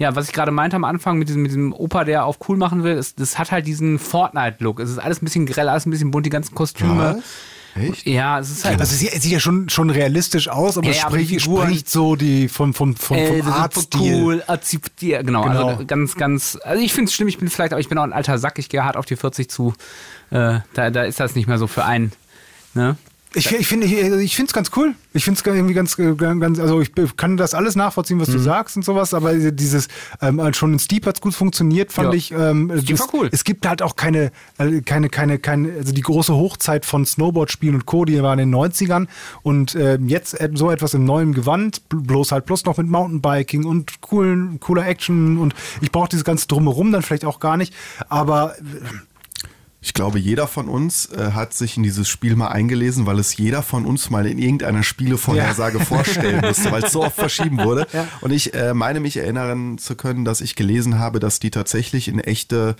ja, 0.00 0.16
was 0.16 0.28
ich 0.28 0.32
gerade 0.32 0.50
meinte 0.50 0.76
am 0.76 0.84
Anfang 0.84 1.18
mit 1.18 1.28
diesem, 1.28 1.42
mit 1.42 1.50
diesem 1.50 1.74
Opa, 1.74 2.04
der 2.04 2.24
auf 2.24 2.38
cool 2.48 2.56
machen 2.56 2.84
will, 2.84 2.96
ist, 2.96 3.20
das 3.20 3.38
hat 3.38 3.52
halt 3.52 3.66
diesen 3.66 3.98
Fortnite-Look. 3.98 4.80
Es 4.80 4.88
ist 4.88 4.96
alles 4.96 5.20
ein 5.20 5.26
bisschen 5.26 5.44
grell, 5.44 5.68
alles 5.68 5.84
ein 5.84 5.90
bisschen 5.90 6.10
bunt, 6.10 6.24
die 6.24 6.30
ganzen 6.30 6.54
Kostüme. 6.54 7.22
Echt? 7.74 8.06
Ja, 8.06 8.38
es 8.38 8.50
ist 8.50 8.64
halt. 8.64 8.80
Also 8.80 8.94
es 8.94 8.98
sieht, 9.00 9.30
ja 9.30 9.38
schon, 9.38 9.68
schon 9.68 9.90
realistisch 9.90 10.48
aus, 10.48 10.78
aber 10.78 10.86
Ja, 10.86 10.92
es 10.92 11.00
spricht, 11.00 11.42
spricht 11.42 11.90
so 11.90 12.16
die 12.16 12.48
vom, 12.48 12.72
vom, 12.72 12.96
vom, 12.96 13.16
Äh, 13.18 13.42
vom 13.42 13.52
Artstil. 13.52 14.22
cool, 14.22 14.42
Artstil, 14.46 15.22
genau, 15.22 15.42
Genau. 15.42 15.68
Also 15.68 15.84
ganz, 15.84 16.16
ganz. 16.16 16.58
Also 16.64 16.82
ich 16.82 16.94
finde 16.94 17.10
es 17.10 17.14
schlimm, 17.14 17.28
ich 17.28 17.36
bin 17.36 17.50
vielleicht, 17.50 17.74
aber 17.74 17.80
ich 17.80 17.90
bin 17.90 17.98
auch 17.98 18.02
ein 18.02 18.14
alter 18.14 18.38
Sack, 18.38 18.58
ich 18.58 18.70
gehe 18.70 18.82
hart 18.82 18.96
auf 18.96 19.04
die 19.04 19.16
40 19.16 19.50
zu. 19.50 19.74
Äh, 20.30 20.60
da, 20.72 20.90
da 20.90 21.02
ist 21.04 21.20
das 21.20 21.34
nicht 21.34 21.46
mehr 21.46 21.58
so 21.58 21.66
für 21.66 21.84
einen. 21.84 22.12
Ne? 22.72 22.96
Ich, 23.32 23.52
ich 23.52 23.68
finde 23.68 23.86
ich 23.86 24.34
finde 24.34 24.48
es 24.48 24.52
ganz 24.52 24.72
cool. 24.76 24.94
Ich 25.12 25.24
finde 25.24 25.38
es 25.40 25.46
irgendwie 25.46 25.72
ganz, 25.74 25.96
ganz, 25.96 26.58
also 26.58 26.80
ich 26.80 26.90
kann 27.16 27.36
das 27.36 27.54
alles 27.54 27.76
nachvollziehen, 27.76 28.18
was 28.18 28.28
du 28.28 28.38
Mhm. 28.38 28.42
sagst 28.42 28.76
und 28.76 28.84
sowas, 28.84 29.14
aber 29.14 29.34
dieses, 29.34 29.86
ähm, 30.20 30.40
schon 30.52 30.72
in 30.72 30.78
Steep 30.80 31.06
hat's 31.06 31.20
gut 31.20 31.34
funktioniert, 31.34 31.92
fand 31.92 32.08
Ja. 32.08 32.14
ich. 32.14 32.32
Ähm, 32.32 32.72
Steep 32.82 32.96
das- 32.96 33.00
war 33.06 33.14
cool. 33.20 33.28
Es 33.30 33.44
gibt 33.44 33.66
halt 33.68 33.82
auch 33.82 33.94
keine, 33.94 34.32
äh, 34.58 34.80
keine, 34.80 35.08
keine, 35.10 35.38
keine, 35.38 35.72
also 35.74 35.92
die 35.92 36.00
große 36.00 36.34
Hochzeit 36.34 36.84
von 36.84 37.06
Snowboard-Spielen 37.06 37.76
und 37.76 37.86
Co., 37.86 38.04
die 38.04 38.20
war 38.20 38.32
in 38.32 38.40
den 38.40 38.50
90ern 38.50 39.06
und 39.42 39.76
ähm, 39.76 40.08
jetzt 40.08 40.34
äh, 40.40 40.50
so 40.54 40.68
etwas 40.70 40.94
im 40.94 41.04
neuen 41.04 41.32
Gewand, 41.32 41.82
bl- 41.88 42.04
bloß 42.04 42.32
halt 42.32 42.46
bloß 42.46 42.64
noch 42.64 42.78
mit 42.78 42.88
Mountainbiking 42.88 43.64
und 43.64 44.00
coolen, 44.00 44.58
cooler 44.58 44.86
Action 44.88 45.38
und 45.38 45.54
ich 45.80 45.92
brauche 45.92 46.08
dieses 46.08 46.24
ganze 46.24 46.48
Drumherum 46.48 46.90
dann 46.90 47.02
vielleicht 47.02 47.24
auch 47.24 47.38
gar 47.38 47.56
nicht, 47.56 47.72
aber 48.08 48.54
Ich 49.82 49.94
glaube, 49.94 50.18
jeder 50.18 50.46
von 50.46 50.68
uns 50.68 51.06
äh, 51.06 51.32
hat 51.32 51.54
sich 51.54 51.76
in 51.76 51.82
dieses 51.82 52.08
Spiel 52.08 52.36
mal 52.36 52.48
eingelesen, 52.48 53.06
weil 53.06 53.18
es 53.18 53.36
jeder 53.36 53.62
von 53.62 53.86
uns 53.86 54.10
mal 54.10 54.26
in 54.26 54.38
irgendeiner 54.38 54.82
Spielevorhersage 54.82 55.80
vorstellen 55.80 56.42
musste, 56.42 56.70
weil 56.70 56.84
es 56.84 56.92
so 56.92 57.02
oft 57.02 57.16
verschieben 57.16 57.58
wurde. 57.58 57.86
Und 58.20 58.30
ich 58.30 58.52
äh, 58.52 58.74
meine 58.74 59.00
mich 59.00 59.16
erinnern 59.16 59.78
zu 59.78 59.94
können, 59.94 60.24
dass 60.24 60.42
ich 60.42 60.54
gelesen 60.54 60.98
habe, 60.98 61.18
dass 61.18 61.40
die 61.40 61.50
tatsächlich 61.50 62.08
in 62.08 62.20
echte 62.20 62.76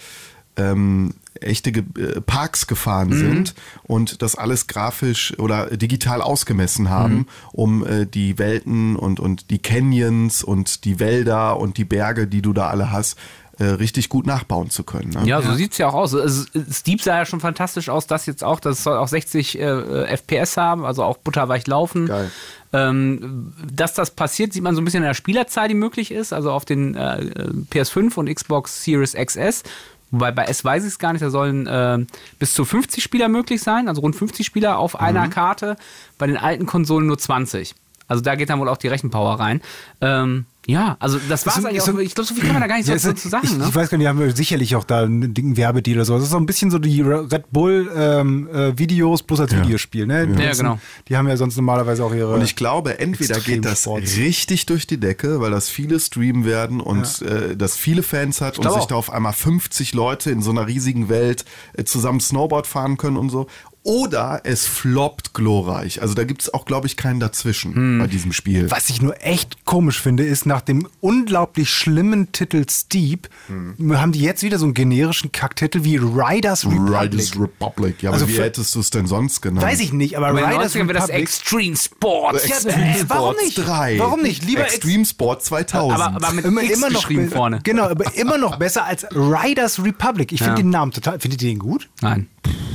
ähm, 0.56 1.14
echte 1.40 1.72
Ge 1.72 1.84
äh, 1.96 2.20
Parks 2.20 2.66
gefahren 2.66 3.12
sind 3.12 3.54
und 3.84 4.20
das 4.20 4.34
alles 4.34 4.66
grafisch 4.66 5.38
oder 5.38 5.76
digital 5.76 6.20
ausgemessen 6.20 6.90
haben, 6.90 7.26
um 7.52 7.86
äh, 7.86 8.06
die 8.06 8.38
Welten 8.38 8.96
und, 8.96 9.20
und 9.20 9.50
die 9.50 9.58
Canyons 9.58 10.42
und 10.42 10.84
die 10.84 10.98
Wälder 10.98 11.58
und 11.58 11.78
die 11.78 11.84
Berge, 11.84 12.26
die 12.26 12.42
du 12.42 12.52
da 12.52 12.68
alle 12.68 12.90
hast, 12.90 13.16
äh, 13.60 13.64
richtig 13.66 14.08
gut 14.08 14.26
nachbauen 14.26 14.70
zu 14.70 14.84
können. 14.84 15.10
Ne? 15.10 15.26
Ja, 15.26 15.42
so 15.42 15.52
sieht's 15.52 15.76
ja 15.76 15.88
auch 15.88 15.94
aus. 15.94 16.14
Also, 16.14 16.46
Steep 16.72 17.02
sah 17.02 17.18
ja 17.18 17.26
schon 17.26 17.40
fantastisch 17.40 17.90
aus, 17.90 18.06
das 18.06 18.24
jetzt 18.24 18.42
auch. 18.42 18.58
Das 18.58 18.82
soll 18.82 18.96
auch 18.96 19.08
60 19.08 19.58
äh, 19.58 20.16
FPS 20.16 20.56
haben, 20.56 20.86
also 20.86 21.04
auch 21.04 21.18
butterweich 21.18 21.66
laufen. 21.66 22.06
Geil. 22.06 22.30
Ähm, 22.72 23.52
dass 23.70 23.92
das 23.92 24.12
passiert, 24.12 24.54
sieht 24.54 24.62
man 24.62 24.74
so 24.74 24.80
ein 24.80 24.84
bisschen 24.86 25.02
in 25.02 25.08
der 25.08 25.14
Spielerzahl, 25.14 25.68
die 25.68 25.74
möglich 25.74 26.10
ist. 26.10 26.32
Also 26.32 26.52
auf 26.52 26.64
den 26.64 26.94
äh, 26.94 27.30
PS5 27.70 28.14
und 28.14 28.34
Xbox 28.34 28.82
Series 28.82 29.12
XS. 29.12 29.62
Wobei 30.10 30.32
bei 30.32 30.44
S 30.44 30.64
weiß 30.64 30.84
ich 30.84 30.92
es 30.92 30.98
gar 30.98 31.12
nicht, 31.12 31.22
da 31.22 31.28
sollen 31.28 31.66
äh, 31.66 31.98
bis 32.38 32.54
zu 32.54 32.64
50 32.64 33.02
Spieler 33.02 33.28
möglich 33.28 33.60
sein, 33.60 33.88
also 33.88 34.00
rund 34.00 34.16
50 34.16 34.44
Spieler 34.46 34.78
auf 34.78 34.98
einer 34.98 35.28
Karte. 35.28 35.76
Bei 36.16 36.26
den 36.26 36.38
alten 36.38 36.64
Konsolen 36.64 37.06
nur 37.06 37.18
20. 37.18 37.74
Also 38.08 38.22
da 38.22 38.34
geht 38.36 38.48
dann 38.48 38.58
wohl 38.58 38.70
auch 38.70 38.78
die 38.78 38.88
Rechenpower 38.88 39.38
rein. 39.38 39.60
Ähm, 40.00 40.46
ja, 40.66 40.96
also 41.00 41.18
das 41.28 41.46
war's 41.46 41.56
Ist- 41.58 41.64
eigentlich 41.64 41.78
ist 41.78 41.82
auch. 41.88 41.94
so- 41.94 41.98
Ich 41.98 42.14
glaube, 42.14 42.28
so 42.28 42.34
viel 42.34 42.44
kann 42.44 42.52
man 42.52 42.60
da 42.60 42.68
gar 42.68 42.76
nicht 42.76 42.86
Ja, 42.88 42.92
so, 42.92 42.96
es 42.96 43.02
so 43.02 43.10
ist- 43.12 43.22
zu 43.22 43.28
sagen. 43.28 43.46
ich, 43.46 43.56
ne? 43.56 43.66
ich 43.68 43.74
weiß 43.74 43.88
gar 43.88 43.98
nicht, 43.98 44.04
die 44.04 44.08
haben 44.08 44.36
sicherlich 44.36 44.76
auch 44.76 44.84
da 44.84 45.02
einen 45.02 45.32
dicken 45.34 45.56
Werbedeal 45.56 45.96
oder 45.98 46.04
so. 46.04 46.14
Das 46.14 46.24
ist 46.24 46.30
so 46.30 46.36
ein 46.36 46.46
bisschen 46.46 46.70
so 46.70 46.78
die 46.78 47.00
Red 47.00 47.50
Bull 47.50 47.90
ähm, 47.96 48.48
äh, 48.52 48.78
Videos 48.78 49.22
bloß 49.22 49.40
als 49.40 49.56
Videospiel. 49.56 50.06
Ne? 50.06 50.26
Die 50.26 50.34
Ja, 50.34 50.46
ganzen- 50.46 50.62
genau. 50.64 50.78
Die 51.08 51.16
haben 51.16 51.26
ja 51.28 51.36
sonst 51.36 51.56
normalerweise 51.56 52.04
auch 52.04 52.14
ihre. 52.14 52.34
Und 52.34 52.42
ich 52.42 52.56
glaube, 52.56 52.98
entweder 52.98 53.40
geht 53.40 53.64
das 53.64 53.72
Extremsports. 53.86 54.16
richtig 54.18 54.66
durch 54.66 54.86
die 54.86 54.98
Decke, 54.98 55.40
weil 55.40 55.50
das 55.50 55.68
viele 55.68 55.98
streamen 55.98 56.44
werden 56.44 56.80
und 56.80 57.22
äh, 57.22 57.56
das 57.56 57.76
viele 57.76 58.02
Fans 58.02 58.40
hat 58.40 58.58
und 58.58 58.64
sich 58.64 58.72
auch. 58.82 58.86
da 58.86 58.94
auf 58.96 59.10
einmal 59.10 59.32
50 59.32 59.94
Leute 59.94 60.30
in 60.30 60.42
so 60.42 60.50
einer 60.50 60.66
riesigen 60.66 61.08
Welt 61.08 61.44
äh, 61.72 61.84
zusammen 61.84 62.20
Snowboard 62.20 62.66
fahren 62.66 62.96
können 62.96 63.16
und 63.16 63.30
so. 63.30 63.46
Oder 63.82 64.42
es 64.44 64.66
floppt 64.66 65.32
glorreich. 65.32 66.02
Also 66.02 66.12
da 66.14 66.24
gibt 66.24 66.42
es 66.42 66.52
auch, 66.52 66.66
glaube 66.66 66.86
ich, 66.86 66.96
keinen 66.98 67.18
dazwischen 67.18 67.74
Hm. 67.74 67.98
bei 67.98 68.06
diesem 68.06 68.32
Spiel. 68.32 68.70
Was 68.70 68.90
ich 68.90 69.00
nur 69.00 69.14
echt 69.24 69.64
komisch 69.64 70.00
finde, 70.02 70.22
ist 70.24 70.44
nach 70.44 70.60
dem 70.60 70.86
unglaublich 71.00 71.70
schlimmen 71.70 72.30
Titel 72.32 72.64
Steep 72.70 73.28
Hm. 73.46 73.98
haben 73.98 74.12
die 74.12 74.20
jetzt 74.20 74.42
wieder 74.42 74.58
so 74.58 74.66
einen 74.66 74.74
generischen 74.74 75.32
Kacktitel 75.32 75.82
wie 75.84 75.96
Riders 75.96 76.66
Republic. 76.66 77.00
Riders 77.00 77.40
Republic. 77.40 78.02
Ja, 78.02 78.10
aber 78.10 78.14
Also 78.16 78.28
wie 78.28 78.34
für- 78.34 78.42
hättest 78.44 78.74
du 78.74 78.80
es 78.80 78.90
denn 78.90 79.06
sonst 79.06 79.40
genannt? 79.40 79.66
Weiß 79.66 79.80
ich 79.80 79.94
nicht, 79.94 80.16
aber 80.16 80.28
Aber 80.28 80.38
Riders 80.46 80.74
90ern 80.74 80.86
wäre 80.88 80.92
das 80.98 81.08
Republic. 81.08 81.22
Extreme 81.22 81.76
Sports. 81.76 82.48
Ja, 82.48 82.56
Extreme 82.56 82.98
äh, 82.98 83.04
warum 83.08 83.34
Sports 83.34 83.44
nicht? 83.56 83.66
3. 83.66 83.98
Warum 83.98 84.22
nicht? 84.22 84.44
Lieber 84.44 84.60
Ex- 84.64 84.74
Extreme 84.74 85.04
Sport 85.06 85.42
2000. 85.44 86.00
Aber, 86.00 86.16
aber 86.16 86.32
mit 86.34 86.44
immer, 86.44 86.62
X 86.62 86.74
immer 86.76 86.90
noch 86.90 87.10
vorne. 87.30 87.60
Genau, 87.64 87.84
aber 87.84 88.14
immer 88.14 88.36
noch 88.36 88.56
besser 88.56 88.84
als 88.84 89.06
Riders 89.10 89.82
Republic. 89.82 90.32
Ich 90.32 90.40
finde 90.40 90.52
Ja. 90.52 90.62
den 90.62 90.70
Namen 90.70 90.92
total. 90.92 91.18
Findet 91.18 91.40
ihr 91.42 91.48
den 91.48 91.58
gut? 91.58 91.88
Nein. 92.02 92.28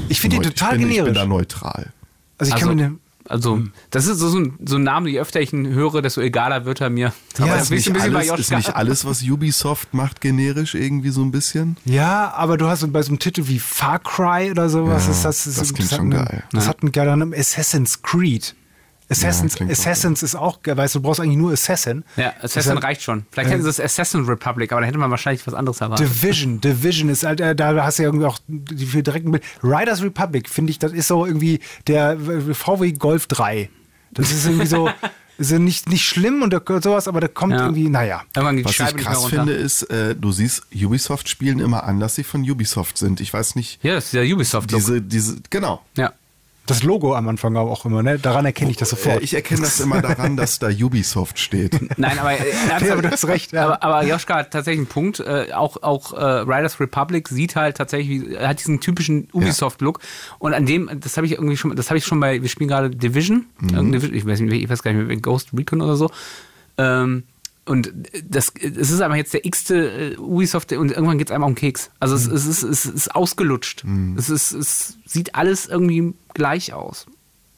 Ich 0.10 0.22
finde 0.22 0.38
den 0.38 0.44
total 0.44 0.74
ich 0.76 0.80
bin, 0.82 0.90
Ich 0.92 0.96
bin 0.98 1.06
generisch. 1.06 1.22
da 1.22 1.26
neutral. 1.28 1.94
also 2.38 2.50
ich 2.50 2.54
Also, 2.56 2.68
kann 2.68 2.76
mir 2.78 2.84
den, 2.84 3.00
also 3.28 3.64
das 3.90 4.06
ist 4.06 4.20
so, 4.20 4.30
so, 4.30 4.38
ein, 4.40 4.54
so 4.64 4.76
ein 4.76 4.84
Name, 4.84 5.10
je 5.10 5.20
öfter 5.20 5.42
ich 5.42 5.52
ihn 5.52 5.68
höre, 5.68 6.02
desto 6.04 6.22
egaler 6.22 6.66
wird 6.66 6.80
er 6.82 6.92
mir. 6.92 7.12
Ja, 7.40 7.46
Aber 7.46 7.56
ist 7.56 7.62
das 7.62 7.72
ist 7.72 7.72
Ist 7.72 7.88
ein 7.88 7.94
nicht, 7.94 7.94
bisschen 7.94 8.14
bei 8.14 8.20
alles, 8.32 8.40
ist 8.40 8.52
nicht 8.56 8.76
alles, 8.76 9.06
was 9.06 9.24
Ubisoft 9.24 9.94
macht, 9.96 10.22
generisch 10.22 10.76
irgendwie 10.76 11.10
so 11.10 11.24
ein 11.24 11.32
bisschen? 11.32 11.78
Ja, 11.86 12.32
aber 12.36 12.58
du 12.58 12.68
hast 12.68 12.82
so 12.82 12.88
bei 12.88 13.02
so 13.02 13.10
einem 13.10 13.20
Titel 13.20 13.48
wie 13.48 13.58
Far 13.60 13.98
Cry 14.00 14.52
oder 14.52 14.70
sowas, 14.70 15.06
Ja, 15.06 15.12
ist 15.12 15.26
das, 15.26 15.48
ist 15.48 15.60
das 15.60 15.74
klingt 15.74 15.92
hat 15.92 15.98
schon 15.98 16.14
einen- 16.14 16.26
geil. 16.26 16.44
Das 16.52 16.68
hat 16.68 16.84
einen 16.84 16.92
geilen 16.92 17.18
Namen. 17.20 17.34
Assassin's 17.34 18.02
Creed. 18.04 18.54
Assassins, 19.10 19.60
Ja, 19.60 19.68
Assassins 19.68 20.24
ist 20.24 20.36
auch 20.36 20.60
weißt 20.66 20.96
du, 20.96 21.00
du 21.00 21.04
brauchst 21.04 21.20
eigentlich 21.20 21.38
nur 21.38 21.52
Assassin. 21.54 22.04
Ja, 22.18 22.30
Assassin 22.38 22.54
Deshalb- 22.72 22.84
reicht 22.84 23.02
schon. 23.04 23.26
Vielleicht 23.32 23.52
hätten 23.52 23.64
sie 23.64 23.70
es 23.70 23.80
Assassin 23.80 24.26
Republic, 24.26 24.72
aber 24.72 24.82
da 24.82 24.88
hätte 24.88 24.98
man 24.98 25.12
wahrscheinlich 25.12 25.46
was 25.46 25.54
anderes 25.54 25.80
erwartet. 25.82 26.08
Division, 26.08 26.60
Division 26.62 27.10
ist 27.10 27.24
halt, 27.24 27.40
äh, 27.42 27.56
da 27.56 27.84
hast 27.84 28.00
du 28.00 28.04
ja 28.04 28.10
irgendwie 28.10 28.26
auch 28.26 28.40
die 28.48 28.86
viel 28.86 29.04
direkten 29.04 29.32
Bild. 29.32 29.44
Riders 29.64 30.02
Republic, 30.02 30.50
finde 30.50 30.72
ich, 30.72 30.80
das 30.80 30.92
ist 30.92 31.08
so 31.08 31.26
irgendwie 31.26 31.60
der 31.88 32.18
VW 32.54 32.94
Golf 32.94 33.28
3. 33.28 33.70
Das 34.12 34.32
ist 34.32 34.46
irgendwie 34.46 34.66
so, 34.68 34.90
ist 35.38 35.52
ja 35.52 35.60
nicht, 35.60 35.90
nicht 35.90 36.06
schlimm 36.08 36.42
und 36.42 36.54
sowas, 36.82 37.08
aber 37.08 37.20
da 37.20 37.28
kommt 37.28 37.54
Ja. 37.54 37.60
irgendwie, 37.66 37.90
naja. 37.90 38.24
Irgendwann 38.36 38.56
geht 38.56 38.66
die 38.66 38.70
Was 38.70 38.76
Scheibe 38.76 39.00
ich 39.00 39.06
krass 39.06 39.26
finde, 39.26 39.54
ist, 39.54 39.84
äh, 39.84 40.16
du 40.16 40.32
siehst, 40.32 40.64
Ubisoft 40.74 41.30
spielen 41.30 41.60
immer 41.60 41.84
an, 41.84 42.00
dass 42.00 42.16
sie 42.16 42.24
von 42.24 42.42
Ubisoft 42.50 42.98
sind. 42.98 43.20
Ich 43.22 43.32
weiß 43.34 43.56
nicht, 43.56 43.84
Ja, 43.84 43.96
das 43.96 44.06
ist 44.06 44.14
der 44.14 44.24
Ubisoft-Look. 44.24 44.80
diese, 44.80 45.02
diese, 45.02 45.38
genau. 45.50 45.84
Ja. 45.98 46.14
Das 46.68 46.82
Logo 46.84 47.14
am 47.16 47.28
Anfang 47.28 47.56
auch 47.58 47.86
immer, 47.86 48.02
ne? 48.02 48.18
Daran 48.18 48.46
erkenne 48.46 48.72
ich 48.72 48.78
das 48.78 48.92
Äh, 48.92 48.96
sofort. 48.96 49.22
ich 49.24 49.34
erkenne 49.36 49.62
das 49.62 49.80
immer 49.80 50.02
daran, 50.02 50.36
dass 50.36 50.58
da 50.60 50.68
Ubisoft 50.70 51.38
steht. 51.40 51.80
Nein, 52.00 52.18
aber, 52.18 52.34
äh, 52.34 52.38
Ja, 52.86 52.94
aber 52.94 53.02
du 53.04 53.12
hast 53.12 53.28
recht, 53.28 53.52
ja. 53.52 53.66
aber, 53.66 53.84
aber 53.84 54.04
Joschka 54.08 54.36
hat 54.36 54.52
tatsächlich 54.52 54.80
einen 54.80 54.88
Punkt. 54.88 55.20
Äh, 55.20 55.54
auch 55.54 55.82
auch 55.84 56.14
äh, 56.14 56.24
Riders 56.24 56.80
Republic 56.80 57.28
sieht 57.28 57.56
halt 57.56 57.78
tatsächlich, 57.78 58.10
wie- 58.30 58.34
er 58.36 58.48
hat 58.50 58.60
diesen 58.60 58.80
typischen 58.80 59.28
Ubisoft-Look. 59.34 60.00
Und 60.40 60.54
an 60.54 60.66
dem, 60.66 60.90
das 61.00 61.18
habe 61.18 61.28
ich 61.28 61.34
irgendwie 61.34 61.58
schon, 61.58 61.76
das 61.76 61.90
habe 61.90 61.98
ich 62.00 62.06
schon 62.06 62.20
bei, 62.20 62.42
wir 62.42 62.50
spielen 62.50 62.68
gerade 62.70 62.90
Division, 62.90 63.46
Division, 63.62 64.14
ich 64.16 64.26
weiß 64.26 64.40
nicht, 64.40 64.64
ich 64.64 64.70
weiß 64.70 64.82
gar 64.82 64.92
nicht 64.94 65.08
mehr, 65.08 65.18
Ghost 65.18 65.50
Recon 65.56 65.82
oder 65.82 65.96
so. 65.96 66.10
Ähm, 66.78 67.24
und 67.66 67.92
das, 68.24 68.54
es 68.62 68.92
ist 68.92 69.02
aber 69.02 69.16
jetzt 69.16 69.34
der 69.34 69.46
x-te 69.46 70.14
äh, 70.14 70.18
Ubisoft 70.18 70.72
und 70.74 70.92
irgendwann 70.92 71.18
geht 71.18 71.30
es 71.30 71.34
einmal 71.34 71.50
um 71.50 71.56
Keks. 71.56 71.90
Also 72.00 72.16
es, 72.16 72.28
es, 72.28 72.46
ist, 72.46 72.64
es 72.64 72.86
ist 72.86 73.16
ausgelutscht. 73.16 73.84
Es, 74.18 74.30
ist, 74.30 74.52
es 74.52 74.98
sieht 75.06 75.34
alles 75.34 75.66
irgendwie 75.66 76.14
gleich 76.34 76.74
aus. 76.74 77.08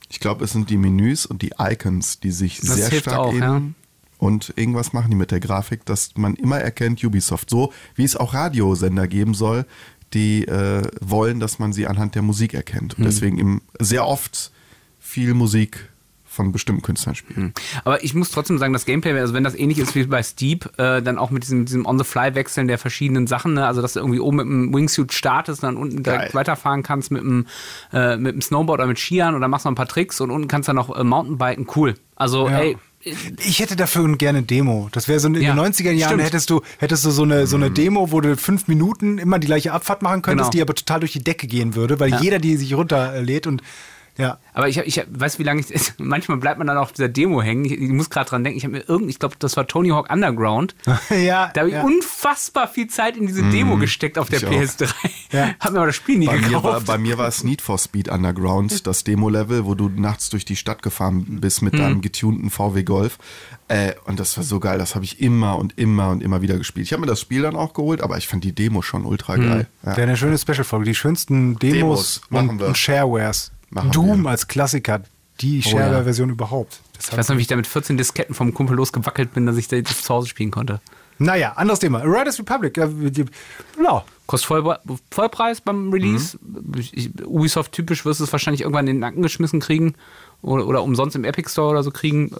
Ich 0.10 0.22
glaube, 0.22 0.45
es 0.45 0.53
sind 0.53 0.70
die 0.70 0.78
Menüs 0.78 1.26
und 1.26 1.41
die 1.41 1.51
Icons, 1.60 2.22
die 2.22 2.32
sich 2.32 2.62
Das 2.62 2.76
sehr 2.76 2.89
hilft 2.89 3.05
stark 3.05 3.20
auch, 3.20 3.34
ähneln. 3.34 3.76
Und 4.18 4.53
irgendwas 4.55 4.93
machen 4.93 5.12
die 5.12 5.18
mit 5.18 5.32
der 5.32 5.41
Grafik, 5.41 5.86
dass 5.86 6.16
man 6.16 6.36
immer 6.36 6.60
erkennt 6.60 7.03
Ubisoft. 7.03 7.49
So 7.49 7.74
wie 7.95 8.05
es 8.05 8.16
auch 8.16 8.34
Radiosender 8.34 9.08
geben 9.08 9.34
soll, 9.34 9.66
die 10.14 10.47
äh, 10.47 10.84
wollen, 11.01 11.41
dass 11.41 11.60
man 11.60 11.74
sie 11.74 11.86
anhand 11.86 12.16
der 12.16 12.22
Musik 12.22 12.53
erkennt. 12.53 12.97
Und 12.97 13.03
deswegen 13.03 13.38
eben 13.38 13.62
sehr 13.78 14.08
oft 14.08 14.51
viel 14.99 15.34
Musik 15.34 15.89
von 16.38 16.53
bestimmten 16.53 16.81
Künstlern 16.81 17.15
spielen. 17.15 17.53
Aber 17.83 18.01
ich 18.03 18.13
muss 18.13 18.31
trotzdem 18.31 18.57
sagen, 18.57 18.71
das 18.71 18.85
Gameplay, 18.85 19.11
also 19.19 19.33
wenn 19.33 19.43
das 19.43 19.55
ähnlich 19.55 19.77
ist 19.79 19.93
wie 19.95 20.03
bei 20.05 20.23
Steep, 20.23 20.69
äh, 20.77 21.01
dann 21.01 21.17
auch 21.17 21.29
mit 21.31 21.43
diesem, 21.43 21.65
diesem 21.65 21.85
On-the-Fly-Wechseln 21.85 22.69
der 22.69 22.77
verschiedenen 22.77 23.27
Sachen, 23.27 23.55
ne? 23.55 23.67
also 23.67 23.81
dass 23.81 23.93
du 23.93 23.99
irgendwie 23.99 24.21
oben 24.21 24.38
mit 24.38 24.45
dem 24.45 24.73
Wingsuit 24.73 25.11
startest, 25.13 25.63
dann 25.63 25.75
unten 25.75 26.01
direkt 26.03 26.23
Geil. 26.25 26.33
weiterfahren 26.33 26.81
kannst 26.83 27.11
mit 27.11 27.21
dem, 27.21 27.45
äh, 27.91 28.15
mit 28.15 28.33
dem 28.35 28.41
Snowboard 28.41 28.79
oder 28.79 28.88
mit 28.88 28.97
Skiern 28.99 29.35
oder 29.35 29.47
machst 29.49 29.65
noch 29.65 29.71
ein 29.73 29.75
paar 29.75 29.88
Tricks 29.88 30.21
und 30.21 30.31
unten 30.31 30.47
kannst 30.47 30.67
du 30.67 30.71
dann 30.71 30.77
noch 30.77 30.95
äh, 30.97 31.03
Mountainbiken, 31.03 31.67
cool. 31.75 31.95
Also, 32.15 32.47
Ja. 32.47 32.59
ey, 32.59 32.77
Ich 33.45 33.59
hätte 33.59 33.75
dafür 33.75 34.03
gerne 34.17 34.39
eine 34.39 34.47
Demo. 34.47 34.89
Das 34.91 35.07
wäre 35.07 35.19
so 35.19 35.27
in 35.27 35.35
Ja, 35.35 35.53
den 35.53 35.59
90er 35.59 35.91
Jahren 35.91 36.13
stimmt. 36.13 36.23
hättest 36.23 36.49
du, 36.49 36.61
hättest 36.79 37.05
du 37.05 37.11
so 37.11 37.23
eine, 37.23 37.47
so 37.47 37.55
eine 37.55 37.71
Demo, 37.71 38.11
wo 38.11 38.19
du 38.21 38.35
fünf 38.35 38.67
Minuten 38.67 39.17
immer 39.17 39.39
die 39.39 39.47
gleiche 39.47 39.71
Abfahrt 39.71 40.01
machen 40.01 40.21
könntest, 40.23 40.51
Genau. 40.51 40.57
die 40.57 40.61
aber 40.61 40.73
total 40.75 40.99
durch 41.01 41.13
die 41.13 41.23
Decke 41.23 41.47
gehen 41.47 41.75
würde, 41.75 41.99
weil 41.99 42.09
Ja. 42.09 42.19
jeder 42.19 42.39
die 42.39 42.57
sich 42.57 42.73
runterlädt 42.73 43.47
und 43.47 43.61
ja. 44.18 44.38
Aber 44.53 44.68
ich, 44.70 44.78
hab- 44.80 44.88
ich 44.88 45.01
weiß, 45.09 45.39
wie 45.39 45.43
lange 45.43 45.61
ich. 45.61 45.68
Manchmal 45.97 46.38
bleibt 46.38 46.57
man 46.57 46.68
dann 46.68 46.78
auf 46.78 46.91
dieser 46.91 47.09
Demo 47.09 47.41
hängen. 47.41 47.65
Ich, 47.65 47.74
ich 47.74 47.89
muss 47.89 48.09
gerade 48.09 48.30
dran 48.30 48.43
denken. 48.43 48.57
Ich 48.57 48.63
habe 48.63 48.74
mir 48.74 48.84
irgend, 48.88 49.09
ich 49.09 49.20
glaube, 49.20 49.36
das 49.39 49.55
war 49.57 49.68
Tony 49.68 49.89
Hawk 49.89 50.11
Underground. 50.11 50.76
ja, 51.09 51.51
Da 51.53 51.61
habe 51.61 51.70
ich 51.70 51.76
ja. 51.76 51.84
unfassbar 51.84 52.68
viel 52.68 52.88
Zeit 52.88 53.18
in 53.18 53.28
diese 53.28 53.43
Demo 53.43 53.78
gesteckt 53.78 54.18
auf 54.18 54.30
der 54.30 54.39
ich 54.39 54.45
auch. 54.47 54.51
PS3. 54.51 54.88
Ja. 55.30 55.49
Hab 55.59 55.72
mir 55.74 55.80
aber 55.80 55.88
das 55.88 55.97
Spiel 55.97 56.18
nie 56.20 56.26
Bei 56.28 56.38
mir, 56.38 56.53
war, 56.53 56.61
gekauft. 56.61 56.86
bei 56.88 56.97
mir 56.97 57.18
war 57.18 57.28
es 57.28 57.43
Need 57.43 57.61
for 57.61 57.78
Speed 57.78 58.07
Underground, 58.07 58.88
das 58.88 59.03
Demo-Level, 59.03 59.65
wo 59.65 59.76
du 59.76 59.89
nachts 59.89 60.30
durch 60.30 60.45
die 60.45 60.55
Stadt 60.55 60.82
gefahren 60.82 61.41
bist 61.41 61.61
mit 61.61 61.74
Mhm. 61.74 61.78
deinem 61.80 62.01
getunten 62.01 62.49
VW 62.49 62.84
Golf. 62.84 63.18
Äh, 63.68 63.91
und 64.05 64.22
das 64.22 64.38
war 64.38 64.45
so 64.45 64.61
geil, 64.61 64.78
das 64.80 64.95
habe 64.95 65.03
ich 65.03 65.20
immer 65.20 65.57
und 65.57 65.78
immer 65.78 66.11
und 66.11 66.24
immer 66.24 66.41
wieder 66.41 66.57
gespielt. 66.57 66.86
Ich 66.86 66.93
habe 66.93 67.01
mir 67.01 67.07
das 67.07 67.20
Spiel 67.20 67.41
dann 67.41 67.57
auch 67.57 67.74
geholt, 67.74 68.01
aber 68.01 68.18
ich 68.18 68.26
fand 68.26 68.45
die 68.45 68.53
Demo 68.53 68.82
schon 68.82 69.03
ultra 69.03 69.36
Mhm. 69.36 69.49
geil. 69.49 69.68
Ja. 69.84 69.97
Wäre 69.97 70.03
eine 70.07 70.15
schöne 70.15 70.38
Special-Folge. 70.38 70.86
Die 70.86 70.95
schönsten 70.95 71.59
Demos, 71.59 71.74
Demos, 71.74 72.22
machen 72.30 72.49
und, 72.51 72.59
wir. 72.61 72.68
und 72.68 72.78
Sharewares. 72.78 73.51
Machen 73.70 73.91
Doom 73.91 74.24
wir. 74.24 74.30
als 74.30 74.47
Klassiker. 74.47 75.01
Die 75.41 75.61
Oh, 75.65 75.70
Shareware-Version 75.70 76.30
überhaupt. 76.32 76.82
Das 76.95 77.09
Ich 77.09 77.18
weiß 77.18 77.30
noch, 77.30 77.38
wie 77.38 77.41
ich 77.41 77.47
da 77.47 77.55
mit 77.55 77.68
14 77.68 77.95
Disketten 77.97 78.34
vom 78.34 78.53
Kumpel 78.53 78.76
losgewackelt 78.76 79.34
bin, 79.34 79.45
dass 79.45 79.55
ich 79.57 79.68
da 79.68 79.80
das 79.80 80.01
zu 80.01 80.13
Hause 80.13 80.28
spielen 80.28 80.49
konnte. 80.51 80.82
naja, 81.20 81.53
anderes 81.53 81.80
Thema. 81.80 81.99
Riders 82.03 82.39
Republic. 82.39 82.76
Ja, 82.78 82.88
ja. 82.88 84.03
Kostet 84.26 84.47
Voll, 84.47 84.78
Vollpreis 85.11 85.61
beim 85.61 85.91
Release. 85.91 86.38
Ich, 86.76 87.11
Ubisoft 87.26 87.72
typisch 87.72 88.03
wirst 88.03 88.20
du 88.20 88.24
es 88.26 88.32
wahrscheinlich 88.32 88.61
irgendwann 88.61 88.88
in 88.88 88.95
den 88.95 88.99
Nacken 88.99 89.22
geschmissen 89.22 89.59
kriegen 89.61 89.93
oder, 90.41 90.67
oder 90.67 90.83
umsonst 90.83 91.15
im 91.15 91.23
Epic 91.23 91.49
Store 91.49 91.69
oder 91.71 91.83
so 91.83 91.91
kriegen. 91.91 92.31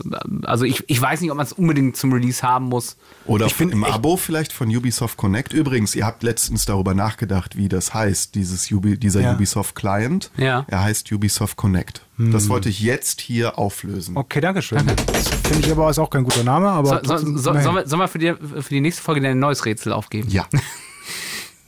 Also 0.43 0.65
ich, 0.65 0.83
ich 0.87 1.01
weiß 1.01 1.21
nicht, 1.21 1.31
ob 1.31 1.37
man 1.37 1.45
es 1.45 1.53
unbedingt 1.53 1.97
zum 1.97 2.13
Release 2.13 2.41
haben 2.43 2.65
muss. 2.65 2.95
Oder 3.25 3.47
Ich 3.47 3.55
bin 3.55 3.69
im 3.69 3.83
Abo 3.83 4.17
vielleicht 4.17 4.53
von 4.53 4.73
Ubisoft 4.75 5.17
Connect. 5.17 5.51
Übrigens, 5.53 5.95
ihr 5.95 6.05
habt 6.05 6.23
letztens 6.23 6.65
darüber 6.65 6.93
nachgedacht, 6.93 7.57
wie 7.57 7.67
das 7.69 7.93
heißt, 7.93 8.35
dieses 8.35 8.71
Ubi, 8.71 8.97
dieser 8.97 9.21
Ja. 9.21 9.33
Ubisoft 9.33 9.75
Client. 9.75 10.31
Ja. 10.37 10.65
Er 10.67 10.83
heißt 10.83 11.11
Ubisoft 11.11 11.57
Connect. 11.57 12.01
Hm. 12.17 12.31
Das 12.31 12.49
wollte 12.49 12.69
ich 12.69 12.79
jetzt 12.81 13.19
hier 13.21 13.57
auflösen. 13.57 14.15
Okay, 14.15 14.41
danke 14.41 14.61
schön. 14.61 14.85
Das 15.07 15.29
finde 15.29 15.65
ich 15.65 15.71
aber 15.71 15.89
ist 15.89 15.99
auch 15.99 16.09
kein 16.09 16.23
guter 16.23 16.43
Name. 16.43 16.69
Aber 16.69 17.01
So, 17.03 17.17
so, 17.17 17.37
so, 17.37 17.49
immerhin. 17.49 17.63
sollen 17.63 17.75
wir, 17.75 17.87
sollen 17.87 17.99
wir 18.01 18.07
für, 18.07 18.19
die, 18.19 18.33
für 18.33 18.69
die 18.69 18.81
nächste 18.81 19.01
Folge 19.01 19.27
ein 19.27 19.39
neues 19.39 19.65
Rätsel 19.65 19.91
aufgeben? 19.91 20.29
Ja. 20.29 20.45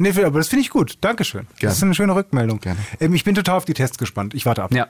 Nee, 0.02 0.12
aber 0.24 0.40
das 0.40 0.48
finde 0.48 0.62
ich 0.62 0.70
gut. 0.70 0.98
Dankeschön. 1.02 1.42
Gerne. 1.42 1.58
Das 1.60 1.76
ist 1.76 1.84
eine 1.84 1.94
schöne 1.94 2.16
Rückmeldung. 2.16 2.62
Gerne. 2.62 2.80
Ähm, 3.02 3.14
ich 3.16 3.26
bin 3.26 3.36
total 3.36 3.58
auf 3.58 3.66
die 3.66 3.74
Tests 3.74 3.98
gespannt. 3.98 4.34
Ich 4.34 4.46
warte 4.46 4.64
ab. 4.64 4.74
Ja. 4.74 4.88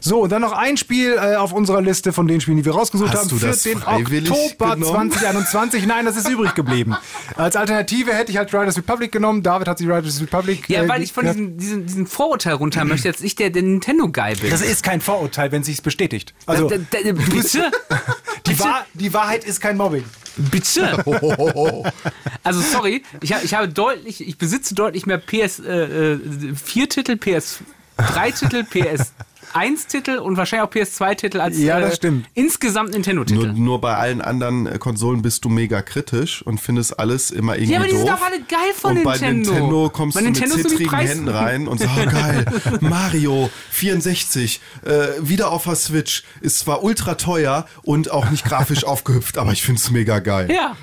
So, 0.00 0.20
und 0.20 0.30
dann 0.32 0.40
noch 0.42 0.52
ein 0.52 0.76
Spiel 0.76 1.12
äh, 1.14 1.36
auf 1.36 1.52
unserer 1.52 1.82
Liste 1.82 2.12
von 2.12 2.26
den 2.26 2.40
Spielen, 2.40 2.56
die 2.56 2.64
wir 2.64 2.72
rausgesucht 2.72 3.10
Hast 3.12 3.20
haben 3.20 3.28
du 3.28 3.36
für 3.36 3.48
das 3.48 3.62
den 3.62 3.76
Oktober 3.82 4.74
genommen? 4.74 5.10
2021. 5.12 5.86
Nein, 5.86 6.06
das 6.06 6.16
ist 6.16 6.28
übrig 6.28 6.54
geblieben. 6.54 6.96
Als 7.36 7.54
Alternative 7.56 8.12
hätte 8.14 8.32
ich 8.32 8.38
halt 8.38 8.52
Riders 8.54 8.76
Republic 8.78 9.12
genommen. 9.12 9.42
David 9.42 9.68
hat 9.68 9.78
sich 9.78 9.86
Riders 9.86 10.20
Republic. 10.20 10.68
Ja, 10.68 10.82
äh, 10.84 10.88
weil 10.88 11.02
ich 11.02 11.12
von 11.12 11.26
diesem, 11.26 11.56
diesem, 11.58 11.86
diesem 11.86 12.06
Vorurteil 12.06 12.54
runter 12.54 12.84
möchte, 12.84 13.12
dass 13.12 13.20
ich 13.20 13.34
der, 13.34 13.50
der 13.50 13.62
Nintendo-Guy 13.62 14.36
bin. 14.36 14.50
Das 14.50 14.62
ist 14.62 14.82
kein 14.82 15.00
Vorurteil, 15.00 15.52
wenn 15.52 15.62
sich's 15.62 15.82
bestätigt. 15.82 16.34
Also, 16.46 16.68
Da- 16.68 16.76
da- 16.78 16.98
da- 17.04 17.12
bitte? 17.12 17.70
die, 18.46 18.58
Wahr, 18.58 18.86
die 18.94 19.12
Wahrheit 19.12 19.44
ist 19.44 19.60
kein 19.60 19.76
Mobbing. 19.76 20.04
Bitte? 20.36 21.04
Also 22.42 22.60
sorry, 22.62 23.02
ich, 23.20 23.34
ich 23.42 23.54
habe 23.54 23.68
deutlich, 23.68 24.26
ich 24.26 24.38
besitze 24.38 24.74
deutlich 24.74 25.04
mehr 25.04 25.18
PS 25.18 25.58
äh, 25.60 26.18
4 26.54 26.88
Titel, 26.88 27.16
PS 27.16 27.60
3 29.52 29.68
Titel, 29.68 29.70
PS 29.70 29.70
1 29.80 29.86
Titel 29.86 30.18
und 30.18 30.36
wahrscheinlich 30.36 30.66
auch 30.66 30.70
PS 30.70 30.94
2 30.94 31.14
Titel 31.14 31.40
als 31.40 31.58
Ja, 31.58 31.80
das 31.80 31.92
äh, 31.92 31.96
stimmt. 31.96 32.26
insgesamt 32.34 32.90
Nintendo 32.90 33.20
Nur, 33.20 33.26
Titel. 33.26 33.52
nur 33.52 33.80
bei 33.80 33.94
allen 33.96 34.20
anderen 34.20 34.66
äh, 34.66 34.78
Konsolen 34.78 35.22
bist 35.22 35.44
du 35.44 35.48
mega 35.48 35.82
kritisch 35.82 36.42
und 36.42 36.60
findest 36.60 36.98
alles 36.98 37.30
immer 37.30 37.56
irgendwie 37.56 37.72
Ja, 37.72 37.78
aber 37.80 37.86
die 37.88 37.92
doof. 37.94 38.00
sind 38.06 38.10
doch 38.10 38.22
alle 38.26 38.40
geil 38.42 38.58
von 38.74 38.96
und 38.98 39.02
bei 39.04 39.12
Nintendo. 39.18 39.50
Nintendo 39.52 39.90
kommst 39.90 40.14
Bei 40.16 40.20
du 40.22 40.26
Nintendo 40.30 40.56
mit 40.56 40.68
zittrigen 40.68 40.98
Händen 40.98 41.28
rein 41.28 41.68
und 41.68 41.78
sagst, 41.78 41.94
oh, 41.98 42.10
geil, 42.10 42.44
Mario 42.80 43.50
64, 43.70 44.60
äh, 44.84 44.90
wieder 45.20 45.50
auf 45.50 45.64
der 45.64 45.74
Switch, 45.76 46.24
ist 46.40 46.58
zwar 46.60 46.82
ultra 46.82 47.14
teuer 47.14 47.66
und 47.82 48.10
auch 48.10 48.30
nicht 48.30 48.44
grafisch 48.44 48.84
aufgehüpft, 48.90 49.38
aber 49.38 49.52
ich 49.52 49.62
finde 49.62 49.80
es 49.80 49.90
mega 49.90 50.18
geil. 50.18 50.50
Ja. 50.50 50.76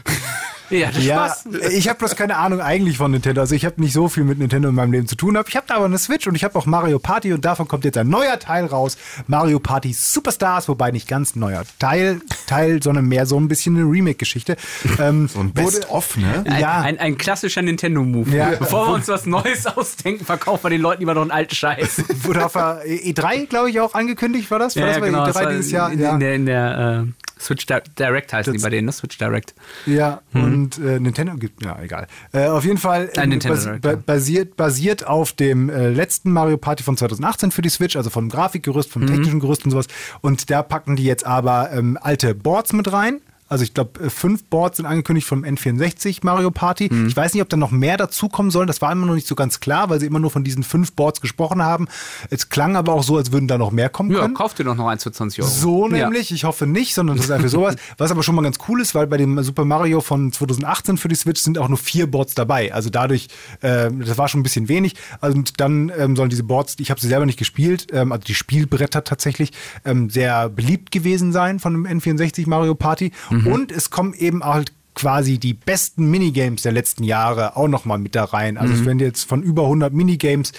Ja, 0.70 0.91
das 0.91 1.03
Ja, 1.03 1.26
Spaß. 1.28 1.45
ich 1.72 1.88
habe 1.88 1.99
bloß 1.99 2.15
keine 2.15 2.38
Ahnung 2.38 2.59
eigentlich 2.61 2.97
von 2.97 3.11
Nintendo. 3.11 3.41
Also 3.41 3.55
ich 3.55 3.65
habe 3.65 3.80
nicht 3.82 3.93
so 3.93 4.07
viel 4.09 4.24
mit 4.24 4.38
Nintendo 4.39 4.70
in 4.70 4.76
meinem 4.76 4.91
Leben 4.91 5.07
zu 5.07 5.15
tun. 5.15 5.38
Ich 5.47 5.55
habe 5.55 5.65
da 5.68 5.76
aber 5.76 5.86
eine 5.86 5.97
Switch 5.97 6.28
und 6.28 6.36
ich 6.36 6.43
habe 6.43 6.57
auch 6.57 6.65
Mario 6.65 6.99
Party 6.99 7.32
und 7.34 7.45
davon 7.45 7.68
kommt 7.68 7.86
jetzt 7.86 7.97
ein 7.97 8.09
neuer 8.09 8.38
Teil 8.39 8.65
raus. 8.65 8.97
Mario 9.28 9.59
Party 9.59 9.93
Superstars, 9.93 10.68
wobei 10.68 10.91
nicht 10.91 11.07
ganz 11.07 11.36
neuer 11.36 11.63
Teil, 11.80 12.22
Teil, 12.47 12.82
sondern 12.84 13.05
mehr 13.05 13.26
so 13.26 13.39
ein 13.39 13.47
bisschen 13.47 13.76
eine 13.78 13.86
Remake-Geschichte. 13.89 14.57
Ähm, 14.99 15.28
So 15.28 15.39
ein 15.41 15.51
Best-of, 15.51 16.18
ne? 16.18 16.43
Ein, 16.47 16.59
ja. 16.61 16.82
ein, 16.82 16.97
ein 16.99 17.18
klassischer 17.18 17.61
Nintendo-Move. 17.61 18.36
Ja. 18.36 18.51
Bevor 18.57 18.88
wir 18.88 18.93
uns 18.93 19.07
was 19.07 19.26
Neues 19.28 19.68
ausdenken, 19.68 20.26
verkaufen 20.26 20.63
wir 20.65 20.70
den 20.72 20.82
Leuten 20.82 21.01
lieber 21.01 21.13
noch 21.13 21.22
einen 21.22 21.32
alten 21.32 21.53
Scheiß. 21.53 22.03
wurde 22.24 22.45
auf 22.45 22.53
der 22.53 22.84
E3, 22.86 23.45
glaube 23.47 23.70
ich, 23.70 23.80
auch 23.80 23.93
angekündigt, 23.93 24.49
war 24.49 24.59
das? 24.59 24.76
War 24.76 24.88
das 24.88 24.99
bei 24.99 25.11
das 25.11 25.36
E3 25.36 25.36
war 25.36 25.49
dieses 25.51 25.72
Jahr? 25.72 25.91
In, 25.91 25.99
ja. 25.99 26.13
in 26.13 26.20
der, 26.20 26.36
in 26.36 26.45
der 26.47 27.05
äh, 27.05 27.41
Switch 27.41 27.65
Di 27.68 27.76
Direct 27.99 28.34
heißen 28.34 28.51
die 28.53 28.57
Das- 28.57 28.63
bei 28.63 28.70
denen, 28.70 28.86
ne? 28.88 28.91
Switch 28.91 29.18
Direct. 29.18 29.53
Ja, 29.86 30.22
und 30.58 30.78
äh, 30.80 30.99
Nintendo 30.99 31.36
gibt, 31.36 31.64
ja, 31.64 31.78
egal. 31.82 32.08
Äh, 32.34 32.47
auf 32.47 32.66
jeden 32.66 32.78
Fall 32.78 33.10
Nintendo 33.16 33.80
bas 33.80 33.97
basiert, 34.05 34.58
basiert 34.58 35.05
auf 35.05 35.34
dem 35.34 35.70
äh, 35.70 35.89
letzten 35.89 36.32
Mario 36.32 36.58
Party 36.58 36.84
von 36.84 36.97
2018 36.97 37.51
für 37.51 37.62
die 37.62 37.70
Switch, 37.70 37.95
also 37.95 38.10
vom 38.10 38.30
Grafikgerüst, 38.30 38.91
vom 38.91 39.05
technischen 39.05 39.39
Gerüst 39.39 39.66
und 39.66 39.72
sowas. 39.72 39.88
Und 40.22 40.49
da 40.49 40.64
packen 40.64 40.95
die 40.95 41.03
jetzt 41.03 41.26
aber 41.26 41.72
ähm, 41.72 41.97
alte 42.01 42.34
Boards 42.34 42.74
mit 42.74 42.91
rein. 42.91 43.22
Also 43.49 43.63
ich 43.63 43.73
glaube, 43.73 44.09
fünf 44.09 44.43
Boards 44.45 44.77
sind 44.77 44.85
angekündigt 44.85 45.27
vom 45.27 45.43
N64 45.43 46.19
Mario 46.23 46.51
Party. 46.51 46.89
Ich 47.07 47.15
weiß 47.15 47.33
nicht, 47.33 47.41
ob 47.41 47.49
da 47.49 47.57
noch 47.57 47.71
mehr 47.71 47.97
dazukommen 47.97 48.51
sollen. 48.51 48.67
Das 48.67 48.81
war 48.81 48.91
immer 48.91 49.05
noch 49.05 49.13
nicht 49.15 49.27
so 49.27 49.35
ganz 49.35 49.59
klar, 49.59 49.89
weil 49.89 49.99
sie 49.99 50.05
immer 50.05 50.19
nur 50.19 50.31
von 50.31 50.43
diesen 50.43 50.63
fünf 50.63 50.93
Boards 50.93 51.21
gesprochen 51.21 51.61
haben. 51.63 51.87
Es 52.29 52.49
klang 52.49 52.75
aber 52.75 52.93
auch 52.93 53.03
so, 53.03 53.17
als 53.17 53.31
würden 53.31 53.47
da 53.47 53.57
noch 53.57 53.71
mehr 53.71 53.89
kommen 53.89 54.11
Ja, 54.11 54.19
können. 54.21 54.33
kauf 54.33 54.53
dir 54.53 54.63
doch 54.65 54.75
noch 54.75 54.87
eins 54.87 55.03
für 55.03 55.11
20 55.11 55.41
Euro. 55.43 55.49
So 55.51 55.87
Ja. 55.89 56.05
nämlich, 56.09 56.31
ich 56.31 56.43
hoffe 56.43 56.67
nicht, 56.67 56.93
sondern 56.93 57.15
das 57.17 57.25
ist 57.25 57.31
einfach 57.31 57.49
sowas. 57.49 57.75
Was 57.97 58.11
aber 58.11 58.23
schon 58.23 58.35
mal 58.35 58.41
ganz 58.41 58.57
cool 58.67 58.81
ist, 58.81 58.95
weil 58.95 59.07
bei 59.07 59.17
dem 59.17 59.41
Super 59.43 59.65
Mario 59.65 60.01
von 60.01 60.31
2018 60.31 60.97
für 60.97 61.07
die 61.07 61.15
Switch 61.15 61.41
sind 61.41 61.57
auch 61.57 61.69
nur 61.69 61.77
vier 61.77 62.09
Boards 62.09 62.35
dabei. 62.35 62.73
Also 62.73 62.89
dadurch, 62.89 63.27
ähm, 63.61 64.03
das 64.05 64.17
war 64.17 64.27
schon 64.27 64.41
ein 64.41 64.43
bisschen 64.43 64.67
wenig. 64.67 64.95
Also 65.21 65.37
Und 65.37 65.59
dann 65.59 65.91
ähm, 65.97 66.15
sollen 66.15 66.29
diese 66.29 66.43
Boards, 66.43 66.75
ich 66.79 66.89
habe 66.91 66.99
sie 66.99 67.07
selber 67.07 67.25
nicht 67.25 67.39
gespielt, 67.39 67.87
ähm, 67.93 68.11
also 68.11 68.23
die 68.25 68.35
Spielbretter 68.35 69.03
tatsächlich, 69.03 69.51
ähm, 69.85 70.09
sehr 70.09 70.49
beliebt 70.49 70.91
gewesen 70.91 71.31
sein 71.31 71.59
von 71.59 71.73
dem 71.73 71.85
N64 71.99 72.47
Mario 72.49 72.75
Party. 72.75 73.11
Und 73.45 73.71
es 73.71 73.89
kommen 73.89 74.13
eben 74.13 74.43
halt 74.43 74.71
quasi 74.97 75.38
die 75.38 75.53
besten 75.53 76.09
Minigames 76.09 76.63
der 76.63 76.71
letzten 76.71 77.03
Jahre 77.03 77.55
auch 77.55 77.67
nochmal 77.67 77.99
mit 77.99 78.15
da 78.15 78.23
rein. 78.23 78.57
Also 78.57 78.73
mhm. 78.73 78.85
wenn 78.85 78.99
jetzt 78.99 79.29
von 79.29 79.43
über 79.43 79.63
100 79.63 79.93
Minigames 79.93 80.53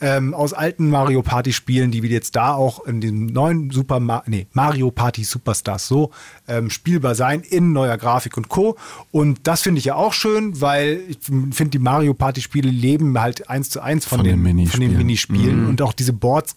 ähm, 0.00 0.32
aus 0.32 0.54
alten 0.54 0.88
Mario 0.88 1.20
Party 1.20 1.52
Spielen, 1.52 1.90
die 1.90 2.02
wir 2.02 2.08
jetzt 2.08 2.34
da 2.34 2.54
auch 2.54 2.86
in 2.86 3.02
dem 3.02 3.26
neuen 3.26 3.70
Super 3.70 4.00
Ma 4.00 4.22
nee, 4.26 4.46
Mario 4.54 4.90
Party 4.90 5.24
Superstars 5.24 5.86
so 5.88 6.10
ähm, 6.48 6.70
spielbar 6.70 7.14
sein 7.14 7.42
in 7.42 7.74
neuer 7.74 7.98
Grafik 7.98 8.38
und 8.38 8.48
Co. 8.48 8.78
Und 9.10 9.40
das 9.42 9.60
finde 9.60 9.78
ich 9.78 9.84
ja 9.84 9.94
auch 9.94 10.14
schön, 10.14 10.62
weil 10.62 11.02
ich 11.08 11.18
finde, 11.20 11.66
die 11.66 11.78
Mario 11.78 12.14
Party 12.14 12.40
Spiele 12.40 12.70
leben 12.70 13.20
halt 13.20 13.50
eins 13.50 13.68
zu 13.68 13.82
eins 13.82 14.06
von, 14.06 14.20
von 14.20 14.24
den, 14.24 14.36
den 14.36 14.42
Minispielen, 14.42 14.70
von 14.70 14.90
den 14.90 14.98
Minispielen. 14.98 15.62
Mhm. 15.64 15.68
und 15.68 15.82
auch 15.82 15.92
diese 15.92 16.14
Boards 16.14 16.56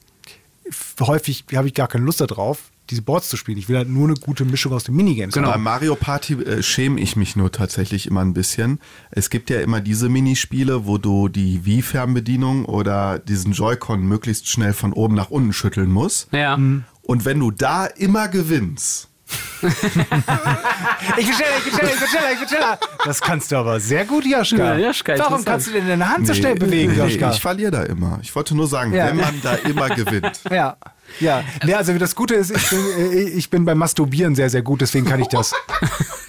häufig 1.01 1.43
habe 1.53 1.67
ich 1.67 1.73
gar 1.73 1.89
keine 1.89 2.05
Lust 2.05 2.21
darauf 2.21 2.71
diese 2.89 3.01
Boards 3.01 3.29
zu 3.29 3.37
spielen. 3.37 3.57
Ich 3.57 3.69
will 3.69 3.77
halt 3.77 3.89
nur 3.89 4.07
eine 4.07 4.15
gute 4.15 4.45
Mischung 4.45 4.73
aus 4.73 4.83
den 4.83 4.95
Minigames 4.95 5.33
genau. 5.33 5.51
Bei 5.51 5.57
Mario 5.57 5.95
Party 5.95 6.33
äh, 6.33 6.63
schäme 6.63 6.99
ich 6.99 7.15
mich 7.15 7.35
nur 7.35 7.51
tatsächlich 7.51 8.07
immer 8.07 8.21
ein 8.21 8.33
bisschen. 8.33 8.79
Es 9.11 9.29
gibt 9.29 9.49
ja 9.49 9.61
immer 9.61 9.81
diese 9.81 10.09
Minispiele, 10.09 10.85
wo 10.85 10.97
du 10.97 11.27
die 11.27 11.65
Wii-Fernbedienung 11.65 12.65
oder 12.65 13.19
diesen 13.19 13.53
Joy-Con 13.53 14.01
möglichst 14.01 14.49
schnell 14.49 14.73
von 14.73 14.93
oben 14.93 15.15
nach 15.15 15.29
unten 15.29 15.53
schütteln 15.53 15.91
musst. 15.91 16.27
Ja. 16.31 16.57
Mhm. 16.57 16.83
Und 17.01 17.25
wenn 17.25 17.39
du 17.39 17.51
da 17.51 17.85
immer 17.85 18.27
gewinnst, 18.27 19.09
ich 19.61 19.71
bin 19.71 21.33
schneller, 21.33 21.57
ich 21.57 21.63
bin 21.63 21.73
schneller, 21.73 21.93
ich 21.93 21.99
bin 21.99 22.07
schneller, 22.07 22.31
ich 22.33 22.39
bin 22.39 22.47
schneller. 22.47 22.79
Das 23.03 23.21
kannst 23.21 23.51
du 23.51 23.55
aber 23.55 23.79
sehr 23.79 24.05
gut, 24.05 24.25
Joschka. 24.25 24.77
Ja, 24.77 24.87
Joschka 24.87 25.15
Warum 25.17 25.43
kannst 25.43 25.67
du 25.67 25.71
denn 25.71 25.87
deine 25.87 26.07
Hand 26.07 26.21
nee, 26.21 26.27
so 26.27 26.33
schnell 26.35 26.55
bewegen, 26.55 26.91
nee, 26.91 26.99
Joschka? 26.99 27.31
Ich 27.31 27.41
verliere 27.41 27.71
da 27.71 27.83
immer. 27.83 28.19
Ich 28.21 28.35
wollte 28.35 28.55
nur 28.55 28.67
sagen, 28.67 28.93
ja. 28.93 29.07
wenn 29.07 29.17
man 29.17 29.41
da 29.41 29.55
immer 29.55 29.89
gewinnt. 29.95 30.41
Ja. 30.51 30.77
Ja, 31.19 31.43
nee, 31.63 31.73
also 31.73 31.97
das 31.97 32.15
Gute 32.15 32.35
ist, 32.35 32.51
ich 32.51 32.69
bin, 32.69 32.79
äh, 32.97 33.19
ich 33.21 33.49
bin 33.49 33.65
beim 33.65 33.77
Masturbieren 33.77 34.35
sehr, 34.35 34.49
sehr 34.49 34.61
gut, 34.61 34.81
deswegen 34.81 35.05
kann 35.05 35.19
ich 35.19 35.27
das. 35.27 35.53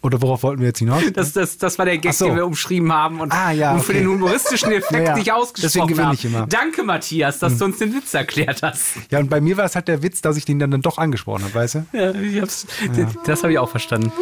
Oder 0.00 0.22
worauf 0.22 0.44
wollten 0.44 0.60
wir 0.60 0.68
jetzt 0.68 0.78
hinaus? 0.78 1.02
Das, 1.18 1.32
das, 1.32 1.58
das 1.58 1.78
war 1.78 1.84
der 1.84 1.98
Gag, 1.98 2.12
so. 2.12 2.26
den 2.26 2.36
wir 2.36 2.46
umschrieben 2.46 2.92
haben 2.92 3.20
und, 3.20 3.32
ah, 3.32 3.50
ja, 3.50 3.74
und 3.74 3.82
für 3.82 3.94
den 3.94 4.06
humoristischen 4.06 4.70
Effekt 4.72 4.92
ja, 4.92 5.02
ja. 5.02 5.16
nicht 5.16 5.32
ausgesprochen 5.32 5.88
Deswegen. 5.88 6.12
Ich 6.12 6.24
immer. 6.24 6.46
Danke, 6.46 6.84
Matthias, 6.84 7.40
dass 7.40 7.52
hm. 7.52 7.58
du 7.58 7.64
uns 7.64 7.78
den 7.78 7.94
Witz 7.94 8.14
erklärt 8.14 8.62
hast. 8.62 8.94
Ja, 9.10 9.18
und 9.18 9.28
bei 9.28 9.40
mir 9.40 9.56
war 9.56 9.64
es 9.64 9.74
halt 9.74 9.88
der 9.88 10.02
Witz, 10.02 10.20
dass 10.20 10.36
ich 10.36 10.44
den 10.44 10.58
dann, 10.58 10.70
dann 10.70 10.82
doch 10.82 10.98
angesprochen 10.98 11.42
habe, 11.44 11.54
weißt 11.54 11.74
du? 11.74 11.86
Ja, 11.92 12.12
ich 12.12 12.40
hab's, 12.40 12.66
ja. 12.96 13.06
das 13.24 13.42
habe 13.42 13.52
ich 13.52 13.58
auch 13.58 13.70
verstanden. 13.70 14.12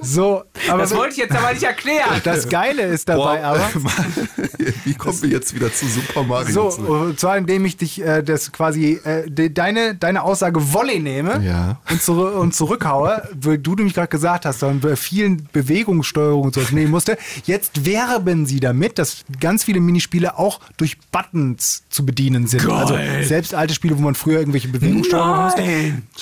So, 0.00 0.42
aber 0.68 0.82
das 0.82 0.96
wollte 0.96 1.12
ich 1.12 1.18
jetzt 1.18 1.36
aber 1.36 1.52
nicht 1.52 1.62
erklären. 1.62 2.02
Das 2.24 2.48
Geile 2.48 2.82
ist 2.82 3.08
dabei 3.08 3.40
Boah, 3.40 3.44
aber... 3.44 3.70
Wie 4.84 4.94
kommen 4.94 5.20
wir 5.22 5.28
jetzt 5.28 5.54
wieder 5.54 5.72
zu 5.72 5.86
Super 5.86 6.22
Mario? 6.22 6.70
So, 6.70 6.82
und 6.84 7.18
zwar 7.18 7.36
indem 7.36 7.64
ich 7.64 7.76
dich 7.76 8.00
äh, 8.02 8.22
das 8.22 8.52
quasi 8.52 9.00
äh, 9.04 9.28
de, 9.28 9.48
deine, 9.48 9.94
deine 9.94 10.22
Aussage 10.22 10.72
Volley 10.72 11.00
nehme 11.00 11.42
ja. 11.44 11.80
und, 11.90 12.00
zur, 12.00 12.36
und 12.36 12.54
zurückhaue, 12.54 13.28
weil 13.34 13.58
du 13.58 13.74
nämlich 13.74 13.94
gerade 13.94 14.08
gesagt 14.08 14.46
hast, 14.46 14.62
dann 14.62 14.80
vielen 15.12 15.48
Bewegungen 15.52 15.82
Bewegungssteuerung 15.82 16.42
und 16.42 16.54
sowas 16.54 16.72
nehmen 16.72 16.90
musste. 16.90 17.18
Jetzt 17.44 17.84
werben 17.84 18.46
sie 18.46 18.60
damit, 18.60 18.98
dass 18.98 19.24
ganz 19.40 19.64
viele 19.64 19.80
Minispiele 19.80 20.38
auch 20.38 20.60
durch 20.76 20.98
Buttons 21.10 21.84
zu 21.90 22.06
bedienen 22.06 22.46
sind. 22.46 22.64
Geil. 22.64 22.72
Also 22.72 22.96
selbst 23.22 23.54
alte 23.54 23.74
Spiele, 23.74 23.98
wo 23.98 24.02
man 24.02 24.14
früher 24.14 24.38
irgendwelche 24.38 24.68
Bewegungssteuerungen 24.68 25.44
musste. 25.44 25.62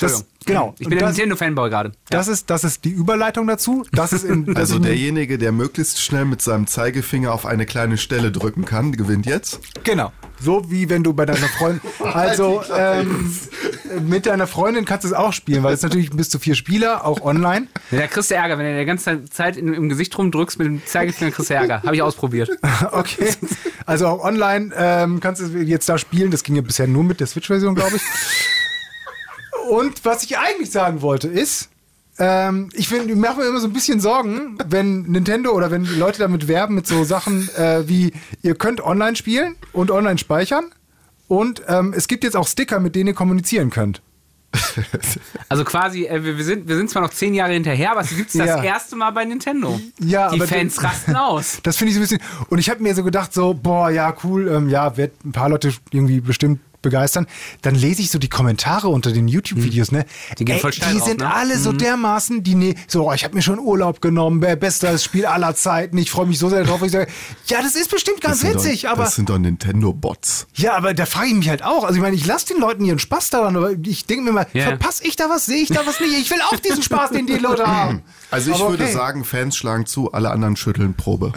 Das, 0.01 0.25
genau. 0.47 0.75
Ich 0.79 0.89
bin 0.89 0.99
ein 0.99 1.07
Nintendo-Fanboy 1.07 1.71
gerade. 1.71 1.93
Das, 2.09 2.29
ist, 2.29 2.51
das 2.51 2.65
ist 2.65 2.85
die 2.85 2.91
Überleitung 2.91 3.47
dazu. 3.47 3.85
Das 3.93 4.13
ist 4.13 4.25
in, 4.25 4.57
also 4.57 4.79
derjenige, 4.79 5.39
der 5.39 5.53
möglichst 5.53 6.01
schnell 6.01 6.25
mit 6.25 6.43
seinem 6.43 6.67
Zeigefinger 6.67 7.33
auf 7.33 7.47
eine 7.47 7.67
kleine 7.67 7.99
Stelle 7.99 8.33
drücken 8.33 8.65
kann, 8.65 8.93
gewinnt 8.93 9.27
jetzt. 9.27 9.61
Genau. 9.85 10.13
So 10.41 10.71
wie 10.71 10.89
wenn 10.89 11.05
du 11.05 11.13
bei 11.13 11.27
deiner 11.27 11.49
Freundin. 11.49 11.81
Also 12.01 12.63
ähm, 12.77 13.31
mit 14.03 14.27
deiner 14.27 14.47
Freundin 14.47 14.85
kannst 14.85 15.05
du 15.05 15.09
es 15.09 15.15
auch 15.15 15.33
spielen, 15.33 15.63
weil 15.63 15.75
es 15.75 15.83
natürlich 15.83 16.11
bis 16.11 16.29
zu 16.29 16.39
vier 16.39 16.55
Spieler, 16.55 17.05
auch 17.05 17.21
online. 17.21 17.69
Ja, 17.91 17.99
da 17.99 18.07
kriegst 18.07 18.31
du 18.31 18.35
Ärger, 18.35 18.59
wenn 18.59 18.67
du 18.67 18.79
die 18.79 18.85
ganze 18.85 19.25
Zeit 19.27 19.57
im 19.57 19.89
Gesicht 19.89 20.17
rumdrückst 20.17 20.59
mit 20.59 20.67
dem 20.67 20.85
Zeigefinger, 20.85 21.31
kriegst 21.31 21.51
du 21.51 21.55
Ärger. 21.55 21.83
Habe 21.83 21.95
ich 21.95 22.03
ausprobiert. 22.03 22.51
okay. 22.93 23.31
Also 23.87 24.07
auch 24.07 24.25
online 24.25 24.73
ähm, 24.77 25.21
kannst 25.21 25.43
du 25.43 25.47
jetzt 25.59 25.89
da 25.89 25.99
spielen. 25.99 26.31
Das 26.31 26.43
ging 26.43 26.57
ja 26.57 26.63
bisher 26.63 26.87
nur 26.87 27.05
mit 27.05 27.21
der 27.21 27.27
Switch-Version, 27.27 27.75
glaube 27.75 27.97
ich. 27.97 28.03
Und 29.69 30.05
was 30.05 30.23
ich 30.25 30.39
eigentlich 30.39 30.71
sagen 30.71 31.03
wollte 31.03 31.29
ist, 31.29 31.69
ähm, 32.19 32.69
ich, 32.75 32.89
find, 32.89 33.11
ich 33.11 33.17
mache 33.17 33.41
mir 33.41 33.47
immer 33.47 33.61
so 33.61 33.67
ein 33.67 33.73
bisschen 33.73 34.01
Sorgen, 34.01 34.59
wenn 34.67 35.03
Nintendo 35.03 35.53
oder 35.53 35.71
wenn 35.71 35.85
Leute 35.99 36.19
damit 36.19 36.49
werben 36.49 36.75
mit 36.75 36.87
so 36.87 37.05
Sachen 37.05 37.49
äh, 37.57 37.89
wie, 37.89 38.13
ihr 38.43 38.55
könnt 38.55 38.83
online 38.83 39.17
spielen 39.17 39.57
und 39.73 39.91
online 39.91 40.19
speichern 40.19 40.67
und 41.29 41.63
ähm, 41.69 41.95
es 41.97 42.09
gibt 42.09 42.25
jetzt 42.25 42.37
auch 42.37 42.47
Sticker, 42.47 42.81
mit 42.81 42.95
denen 42.95 43.09
ihr 43.09 43.15
kommunizieren 43.15 43.71
könnt. 43.71 44.03
Also 45.49 45.65
quasi, 45.65 46.07
äh, 46.07 46.25
wir, 46.25 46.45
sind, 46.45 46.69
wir 46.69 46.77
sind 46.77 46.91
zwar 46.91 47.03
noch 47.03 47.11
zehn 47.11 47.35
Jahre 47.35 47.53
hinterher, 47.53 47.93
aber 47.93 48.01
es 48.01 48.11
gibt 48.11 48.29
es 48.31 48.37
das 48.37 48.49
ja. 48.49 48.63
erste 48.63 48.97
Mal 48.97 49.11
bei 49.13 49.25
Nintendo. 49.25 49.81
Ja, 50.01 50.31
Die 50.31 50.41
Fans 50.41 50.77
den, 50.77 50.85
rasten 50.85 51.17
aus. 51.17 51.61
Das 51.63 51.77
finde 51.77 51.91
ich 51.91 51.95
so 51.95 52.01
ein 52.01 52.03
bisschen. 52.03 52.21
Und 52.49 52.59
ich 52.59 52.69
habe 52.69 52.83
mir 52.83 52.95
so 52.95 53.05
gedacht, 53.05 53.33
so, 53.33 53.55
boah, 53.55 53.91
ja, 53.91 54.15
cool, 54.25 54.49
ähm, 54.49 54.69
ja, 54.69 54.97
wird 54.97 55.25
ein 55.25 55.33
paar 55.33 55.49
Leute 55.49 55.73
irgendwie 55.93 56.21
bestimmt 56.21 56.61
begeistern, 56.83 57.27
dann 57.63 57.75
lese 57.75 58.03
ich 58.03 58.11
so 58.11 58.19
die 58.19 58.29
Kommentare 58.29 58.89
unter 58.89 59.13
den 59.13 59.29
YouTube-Videos, 59.29 59.93
ne? 59.93 60.05
Die 60.39 60.45
gehen 60.45 60.57
Ey, 60.57 60.61
voll 60.61 60.71
Die 60.71 60.99
sind 61.01 61.21
ne? 61.21 61.33
alle 61.33 61.59
so 61.59 61.73
mhm. 61.73 61.79
dermaßen, 61.79 62.43
die 62.43 62.55
ne, 62.55 62.75
so, 62.87 63.09
oh, 63.09 63.13
ich 63.13 63.25
habe 63.25 63.35
mir 63.35 63.43
schon 63.43 63.59
Urlaub 63.59 64.01
genommen, 64.01 64.41
bestes 64.41 65.05
Spiel 65.05 65.27
aller 65.27 65.55
Zeiten, 65.55 65.99
ich 65.99 66.11
freue 66.11 66.27
mich 66.27 66.39
so 66.39 66.49
sehr 66.49 66.65
drauf. 66.65 66.83
Ich 66.83 66.93
sage, 66.93 67.11
ja, 67.47 67.63
das 67.63 67.75
ist 67.75 67.91
bestimmt 67.91 68.21
ganz 68.21 68.43
witzig, 68.43 68.83
doch, 68.83 68.91
aber. 68.91 69.05
Das 69.05 69.17
sind 69.17 69.29
doch 69.29 69.39
Nintendo-Bots. 69.39 70.47
Ja, 70.55 70.77
aber 70.77 70.95
da 70.95 71.07
frage 71.07 71.29
ich 71.29 71.35
mich 71.35 71.49
halt 71.49 71.63
auch. 71.63 71.85
Also 71.85 71.97
ich 71.97 72.03
meine, 72.03 72.17
ich 72.17 72.27
lasse 72.27 72.47
den 72.49 72.61
Leuten 72.61 72.85
ihren 72.85 72.99
Spaß 72.99 73.31
daran, 73.31 73.57
aber 73.57 73.73
ich 73.73 74.07
denke 74.07 74.25
mir 74.25 74.33
mal, 74.33 74.47
yeah. 74.55 74.69
verpasse 74.69 75.05
ich 75.05 75.17
da 75.17 75.29
was, 75.29 75.47
sehe 75.47 75.63
ich 75.63 75.69
da 75.69 75.87
was 75.87 76.01
nicht? 76.01 76.19
Ich 76.19 76.31
will 76.31 76.41
auch 76.51 76.59
diesen 76.59 76.83
Spaß, 76.83 77.11
den 77.11 77.27
die 77.27 77.35
Leute 77.35 77.67
haben. 77.67 78.03
Also 78.31 78.51
ich 78.51 78.57
aber 78.57 78.71
würde 78.71 78.85
okay. 78.85 78.93
sagen, 78.93 79.25
Fans 79.25 79.57
schlagen 79.57 79.87
zu, 79.87 80.13
alle 80.13 80.31
anderen 80.31 80.57
schütteln 80.57 80.95
Probe. 80.95 81.33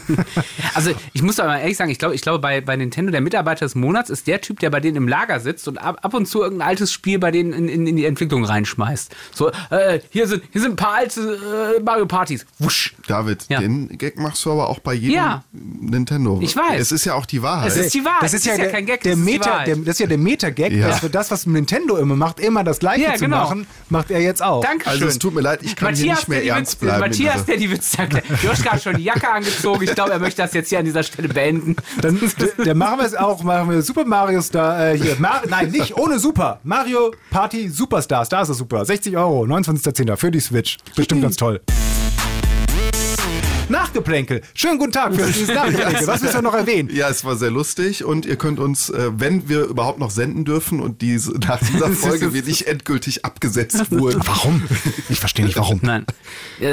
also 0.74 0.90
ich 1.12 1.22
muss 1.22 1.38
aber 1.38 1.58
ehrlich 1.58 1.76
sagen, 1.76 1.90
ich 1.90 1.98
glaube, 1.98 2.14
ich 2.14 2.20
glaube 2.20 2.40
bei, 2.40 2.60
bei 2.60 2.76
Nintendo, 2.76 3.12
der 3.12 3.20
Mitarbeiter 3.20 3.64
des 3.64 3.74
Monats 3.74 4.10
ist 4.10 4.26
der 4.26 4.40
Typ, 4.40 4.58
der 4.60 4.70
bei 4.70 4.80
denen 4.80 4.96
im 4.96 5.08
Lager 5.08 5.40
sitzt 5.40 5.68
und 5.68 5.78
ab, 5.78 5.98
ab 6.02 6.14
und 6.14 6.26
zu 6.26 6.42
irgendein 6.42 6.68
altes 6.68 6.92
Spiel 6.92 7.18
bei 7.18 7.30
denen 7.30 7.52
in, 7.52 7.68
in, 7.68 7.86
in 7.86 7.96
die 7.96 8.04
Entwicklung 8.04 8.44
reinschmeißt. 8.44 9.14
So, 9.32 9.50
äh, 9.70 10.00
hier, 10.10 10.26
sind, 10.26 10.42
hier 10.50 10.60
sind 10.60 10.72
ein 10.72 10.76
paar 10.76 10.94
alte 10.94 11.74
äh, 11.78 11.82
Mario 11.82 12.06
Partys. 12.06 12.46
Wusch. 12.58 12.94
David, 13.06 13.46
ja. 13.48 13.60
den 13.60 13.96
Gag 13.96 14.18
machst 14.18 14.44
du 14.44 14.52
aber 14.52 14.68
auch 14.68 14.80
bei 14.80 14.94
jedem 14.94 15.14
ja. 15.14 15.44
Nintendo. 15.52 16.40
Ich 16.42 16.56
weiß. 16.56 16.80
Es 16.80 16.92
ist 16.92 17.04
ja 17.04 17.14
auch 17.14 17.26
die 17.26 17.42
Wahrheit. 17.42 17.68
Es 17.68 17.76
ist 17.76 17.94
die 17.94 18.04
Wahrheit. 18.04 18.22
Das 18.22 18.34
ist, 18.34 18.46
ja, 18.46 18.54
ist 18.54 18.58
ja, 18.58 18.66
kein 18.66 18.86
Gag, 18.86 19.02
der 19.02 19.14
das, 19.14 19.24
Meta, 19.24 19.64
der, 19.64 19.76
das 19.76 19.88
ist 19.88 20.00
ja 20.00 20.06
der 20.06 20.18
Meta-Gag, 20.18 20.72
ja. 20.72 20.88
dass 20.88 21.00
für 21.00 21.10
das, 21.10 21.30
was 21.30 21.46
Nintendo 21.46 21.96
immer 21.96 22.16
macht, 22.16 22.40
immer 22.40 22.64
das 22.64 22.80
Gleiche 22.80 23.02
ja, 23.02 23.16
genau. 23.16 23.20
zu 23.20 23.28
machen, 23.28 23.66
macht 23.88 24.10
er 24.10 24.20
jetzt 24.20 24.42
auch. 24.42 24.62
Dankeschön. 24.62 24.92
Also 24.92 25.06
es 25.06 25.18
tut 25.18 25.34
mir 25.34 25.40
leid, 25.40 25.60
ich 25.62 25.76
kann 25.76 25.92
Matthias, 25.92 26.15
hier 26.15 26.15
nicht 26.16 26.28
mehr 26.28 26.44
ernst 26.44 26.72
Witz, 26.72 26.80
bleiben. 26.80 27.00
Matthias, 27.00 27.44
der 27.44 27.56
die 27.56 27.70
Witze 27.70 27.98
erklärt. 27.98 28.24
Joschka 28.42 28.72
hat 28.72 28.82
schon 28.82 28.96
die 28.96 29.04
Jacke 29.04 29.30
angezogen. 29.30 29.82
Ich 29.84 29.94
glaube, 29.94 30.12
er 30.12 30.18
möchte 30.18 30.42
das 30.42 30.52
jetzt 30.54 30.68
hier 30.68 30.78
an 30.78 30.84
dieser 30.84 31.02
Stelle 31.02 31.28
beenden. 31.28 31.76
Dann, 32.00 32.18
dann 32.64 32.78
machen 32.78 32.98
wir 32.98 33.06
es 33.06 33.14
auch, 33.14 33.42
machen 33.42 33.70
wir 33.70 33.82
Super 33.82 34.04
Mario 34.04 34.40
Star 34.42 34.92
äh, 34.92 34.98
hier. 34.98 35.16
Mar 35.18 35.42
Nein, 35.48 35.70
nicht 35.70 35.96
ohne 35.96 36.18
Super. 36.18 36.60
Mario 36.64 37.14
Party 37.30 37.68
Superstars, 37.68 38.28
da 38.28 38.42
ist 38.42 38.48
es 38.48 38.58
super. 38.58 38.84
60 38.84 39.16
Euro, 39.16 39.44
29.10. 39.44 40.16
für 40.16 40.30
die 40.30 40.40
Switch. 40.40 40.78
Bestimmt 40.94 41.22
ganz 41.22 41.36
toll. 41.36 41.60
Nachgeplänkel. 43.68 44.42
Schönen 44.54 44.78
guten 44.78 44.92
Tag 44.92 45.14
für 45.14 45.26
dieses 45.26 45.52
Nachgeplänkel. 45.52 46.06
Was 46.06 46.22
willst 46.22 46.36
du 46.36 46.42
noch 46.42 46.54
erwähnen? 46.54 46.88
Ja, 46.92 47.08
es 47.08 47.24
war 47.24 47.36
sehr 47.36 47.50
lustig 47.50 48.04
und 48.04 48.24
ihr 48.24 48.36
könnt 48.36 48.60
uns, 48.60 48.90
äh, 48.90 49.10
wenn 49.16 49.48
wir 49.48 49.64
überhaupt 49.64 49.98
noch 49.98 50.10
senden 50.10 50.44
dürfen 50.44 50.80
und 50.80 51.02
diese, 51.02 51.32
nach 51.32 51.58
dieser 51.58 51.90
Folge 51.90 52.32
wir 52.32 52.44
nicht 52.44 52.68
endgültig 52.68 53.24
abgesetzt 53.24 53.90
wurden. 53.90 54.20
Warum? 54.24 54.62
Ich 55.08 55.18
verstehe 55.18 55.44
nicht 55.44 55.56
warum. 55.56 55.80
Nein. 55.82 56.06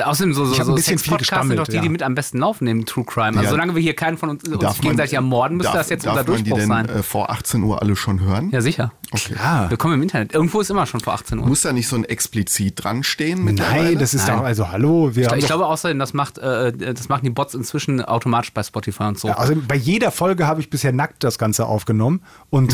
Außerdem 0.03 0.34
so, 0.34 0.45
so, 0.45 0.53
so 0.64 0.78
Sex-Podcasts 0.78 1.48
sind 1.48 1.57
doch 1.57 1.68
die, 1.68 1.78
ja. 1.78 1.82
die 1.82 1.90
mit 1.90 2.03
am 2.03 2.14
besten 2.14 2.38
laufen 2.38 2.65
neben 2.65 2.86
True 2.86 3.06
Crime. 3.06 3.30
Also 3.30 3.44
ja. 3.44 3.49
solange 3.49 3.76
wir 3.76 3.82
hier 3.82 3.95
keinen 3.95 4.18
von 4.18 4.30
uns, 4.30 4.44
uns 4.44 4.80
gegenseitig 4.80 5.14
ermorden, 5.14 5.57
müsste 5.57 5.74
darf, 5.74 5.82
das 5.82 5.90
jetzt 5.90 6.06
unser 6.06 6.24
Durchbruch 6.24 6.60
sein. 6.60 6.70
Darf 6.70 6.78
man 6.78 6.86
die 6.86 6.91
denn 6.91 6.99
äh, 6.99 7.03
vor 7.03 7.32
18 7.32 7.64
Uhr 7.64 7.82
alle 7.82 7.95
schon 7.95 8.20
hören? 8.20 8.52
Ja, 8.52 8.61
sicher. 8.61 8.91
Okay. 9.11 9.34
Klar. 9.34 9.70
Willkommen 9.70 9.95
im 9.95 10.03
Internet. 10.03 10.34
Irgendwo 10.34 10.60
ist 10.61 10.70
immer 10.70 10.86
schon 10.86 10.99
vor 10.99 11.14
18 11.14 11.40
Uhr. 11.40 11.48
Muss 11.48 11.61
da 11.61 11.72
nicht 11.72 11.88
so 11.88 11.95
ein 11.95 12.03
explizit 12.03 12.84
dran 12.84 13.03
stehen? 13.03 13.45
Nein, 13.45 13.98
das 13.99 14.14
ist 14.14 14.28
Nein. 14.28 14.38
doch, 14.38 14.44
also 14.44 14.72
hallo. 14.72 15.15
Wir 15.15 15.32
ich, 15.34 15.40
ich 15.40 15.45
glaube 15.45 15.68
außerdem, 15.68 15.99
das 15.99 16.14
macht, 16.14 16.40
äh, 16.40 16.72
das 16.85 17.10
machen 17.10 17.23
die 17.23 17.30
Bots 17.30 17.53
inzwischen 17.53 18.01
automatisch 18.03 18.53
bei 18.53 18.64
Spotify 18.64 19.03
und 19.03 19.19
so. 19.19 19.27
Ja, 19.27 19.38
also 19.38 19.55
bei 19.68 19.76
jeder 19.76 20.11
Folge 20.11 20.47
habe 20.47 20.61
ich 20.61 20.69
bisher 20.69 20.91
nackt 20.91 21.23
das 21.23 21.38
Ganze 21.38 21.65
aufgenommen 21.65 22.22
und 22.49 22.73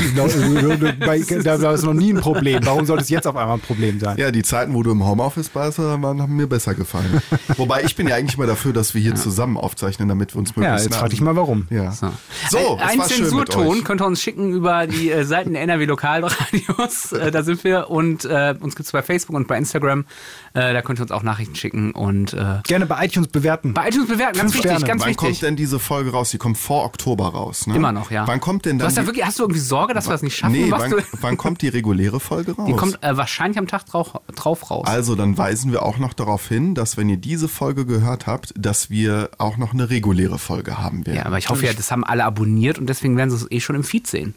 bei, 0.99 1.19
da 1.44 1.61
war 1.61 1.73
es 1.73 1.84
noch 1.84 1.94
nie 1.94 2.14
ein 2.14 2.19
Problem. 2.19 2.65
Warum 2.65 2.86
sollte 2.86 3.03
es 3.03 3.10
jetzt 3.10 3.27
auf 3.27 3.36
einmal 3.36 3.57
ein 3.57 3.61
Problem 3.61 3.99
sein? 3.99 4.18
Ja, 4.18 4.31
die 4.31 4.44
Zeiten, 4.44 4.73
wo 4.73 4.84
du 4.84 4.91
im 4.91 5.06
Homeoffice 5.06 5.53
warst, 5.56 5.80
waren, 5.80 6.22
haben 6.22 6.36
mir 6.36 6.48
besser 6.48 6.76
gefallen. 6.76 7.22
Wobei 7.57 7.84
ich 7.84 7.95
bin 7.95 8.07
ja 8.07 8.15
eigentlich 8.15 8.38
mal 8.38 8.48
dafür, 8.48 8.73
dass 8.73 8.94
wir 8.94 9.02
hier 9.02 9.11
ja. 9.11 9.18
zusammen 9.18 9.57
aufzeichnen, 9.57 10.07
damit 10.07 10.36
wir 10.36 10.40
uns 10.40 10.56
möglichst. 10.56 10.86
Ja, 10.86 10.91
jetzt 10.91 10.95
frage 10.95 11.14
ich 11.14 11.22
mal 11.22 11.36
warum. 11.36 11.68
Ja. 11.69 11.91
So, 11.91 12.11
so 12.49 12.77
ein, 12.77 12.99
ein 12.99 13.07
Zensurton 13.07 13.84
könnt 13.84 14.02
ihr 14.02 14.06
uns 14.06 14.22
schicken 14.22 14.52
über 14.52 14.88
die 14.88 15.11
äh, 15.11 15.23
Seiten 15.23 15.53
der 15.53 15.61
NRW 15.64 15.86
Lokalradios. 15.86 17.14
Äh, 17.19 17.31
da 17.31 17.44
sind 17.44 17.64
wir 17.64 17.90
und 17.90 18.23
äh, 18.26 18.56
uns 18.60 18.76
gibt 18.76 18.86
es 18.86 18.91
bei 18.91 19.02
Facebook 19.02 19.36
und 19.36 19.48
bei 19.48 19.57
Instagram. 19.57 20.06
Äh, 20.53 20.73
da 20.73 20.81
könnt 20.81 20.99
ihr 20.99 21.03
uns 21.03 21.11
auch 21.11 21.23
Nachrichten 21.23 21.56
schicken 21.56 21.91
und 21.91 22.36
gerne 22.64 22.86
bei 22.86 23.06
iTunes 23.06 23.27
bewerten. 23.27 23.73
Bei 23.73 23.90
iTunes 23.90 23.98
iTunes 23.99 24.09
bewerten, 24.17 24.38
ganz 24.38 24.53
wichtig, 24.53 24.71
Sterne. 24.71 24.85
ganz 24.85 25.01
Wann 25.01 25.09
wichtig. 25.09 25.17
kommt 25.17 25.41
denn 25.41 25.55
diese 25.55 25.80
Folge 25.80 26.11
raus? 26.11 26.31
Die 26.31 26.38
kommt 26.38 26.57
vor 26.57 26.85
Oktober 26.85 27.27
raus, 27.30 27.67
ne? 27.67 27.76
Immer 27.76 27.91
noch, 27.91 28.11
ja. 28.11 28.27
Wann 28.27 28.39
kommt 28.39 28.65
denn 28.65 28.77
Du 28.77 28.84
dann 28.84 28.88
hast, 28.89 28.97
ja 28.97 29.05
wirklich, 29.05 29.26
hast 29.26 29.39
du 29.39 29.43
irgendwie 29.43 29.59
Sorge, 29.59 29.93
dass 29.93 30.07
wir 30.07 30.11
das 30.11 30.21
nicht 30.21 30.35
schaffen? 30.35 30.53
Nee, 30.53 30.71
wann, 30.71 30.91
du, 30.91 30.97
wann 31.21 31.38
kommt 31.38 31.61
die 31.61 31.67
reguläre 31.67 32.19
Folge 32.19 32.53
raus? 32.55 32.67
die 32.67 32.73
kommt 32.73 33.03
äh, 33.03 33.17
wahrscheinlich 33.17 33.57
am 33.57 33.67
Tag 33.67 33.85
drauf, 33.85 34.13
drauf 34.35 34.71
raus. 34.71 34.88
Also 34.88 35.15
dann 35.15 35.38
weisen 35.38 35.71
wir 35.71 35.84
auch 35.84 35.97
noch 35.97 36.13
darauf 36.13 36.47
hin, 36.47 36.76
dass 36.76 36.97
wenn 36.97 37.09
ihr 37.09 37.17
diese 37.17 37.47
Folge 37.47 37.85
gehört 37.85 38.27
habt, 38.27 38.53
dass 38.57 38.89
wir 38.89 39.30
auch 39.38 39.57
noch 39.57 39.73
eine 39.73 39.89
reguläre 39.89 40.39
Folge 40.39 40.77
haben 40.77 41.05
werden. 41.05 41.17
ja, 41.17 41.26
aber 41.26 41.38
ich 41.38 41.49
hoffe 41.49 41.65
ja, 41.65 41.73
das 41.73 41.91
haben 41.91 42.03
alle 42.03 42.23
abonniert 42.26 42.80
und 42.80 42.88
deswegen 42.88 43.17
werden 43.17 43.30
sie 43.30 43.38
es 43.38 43.51
eh 43.51 43.59
schon 43.59 43.76
im 43.76 43.84
Feed 43.84 44.07
sehen. 44.07 44.35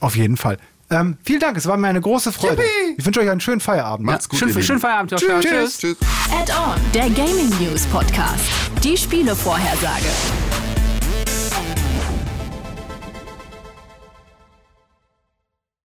Auf 0.00 0.16
jeden 0.16 0.36
Fall. 0.36 0.58
Ähm, 0.90 1.16
vielen 1.24 1.40
Dank, 1.40 1.56
es 1.56 1.66
war 1.66 1.76
mir 1.76 1.88
eine 1.88 2.00
große 2.00 2.32
Freude. 2.32 2.62
Yippie! 2.62 2.94
Ich 2.98 3.06
wünsche 3.06 3.20
euch 3.20 3.30
einen 3.30 3.40
schönen 3.40 3.60
Feierabend. 3.60 4.06
Macht's 4.06 4.28
gut, 4.28 4.38
schön, 4.38 4.62
schönen 4.62 4.80
Feierabend, 4.80 5.12
Joshua. 5.12 5.40
Tschüss. 5.40 5.78
Tschüss. 5.78 5.96
Add-on, 6.30 6.80
der 6.92 7.08
Gaming 7.10 7.50
News 7.60 7.86
Podcast. 7.86 8.44
Die 8.82 8.96
Spielevorhersage. 8.96 10.43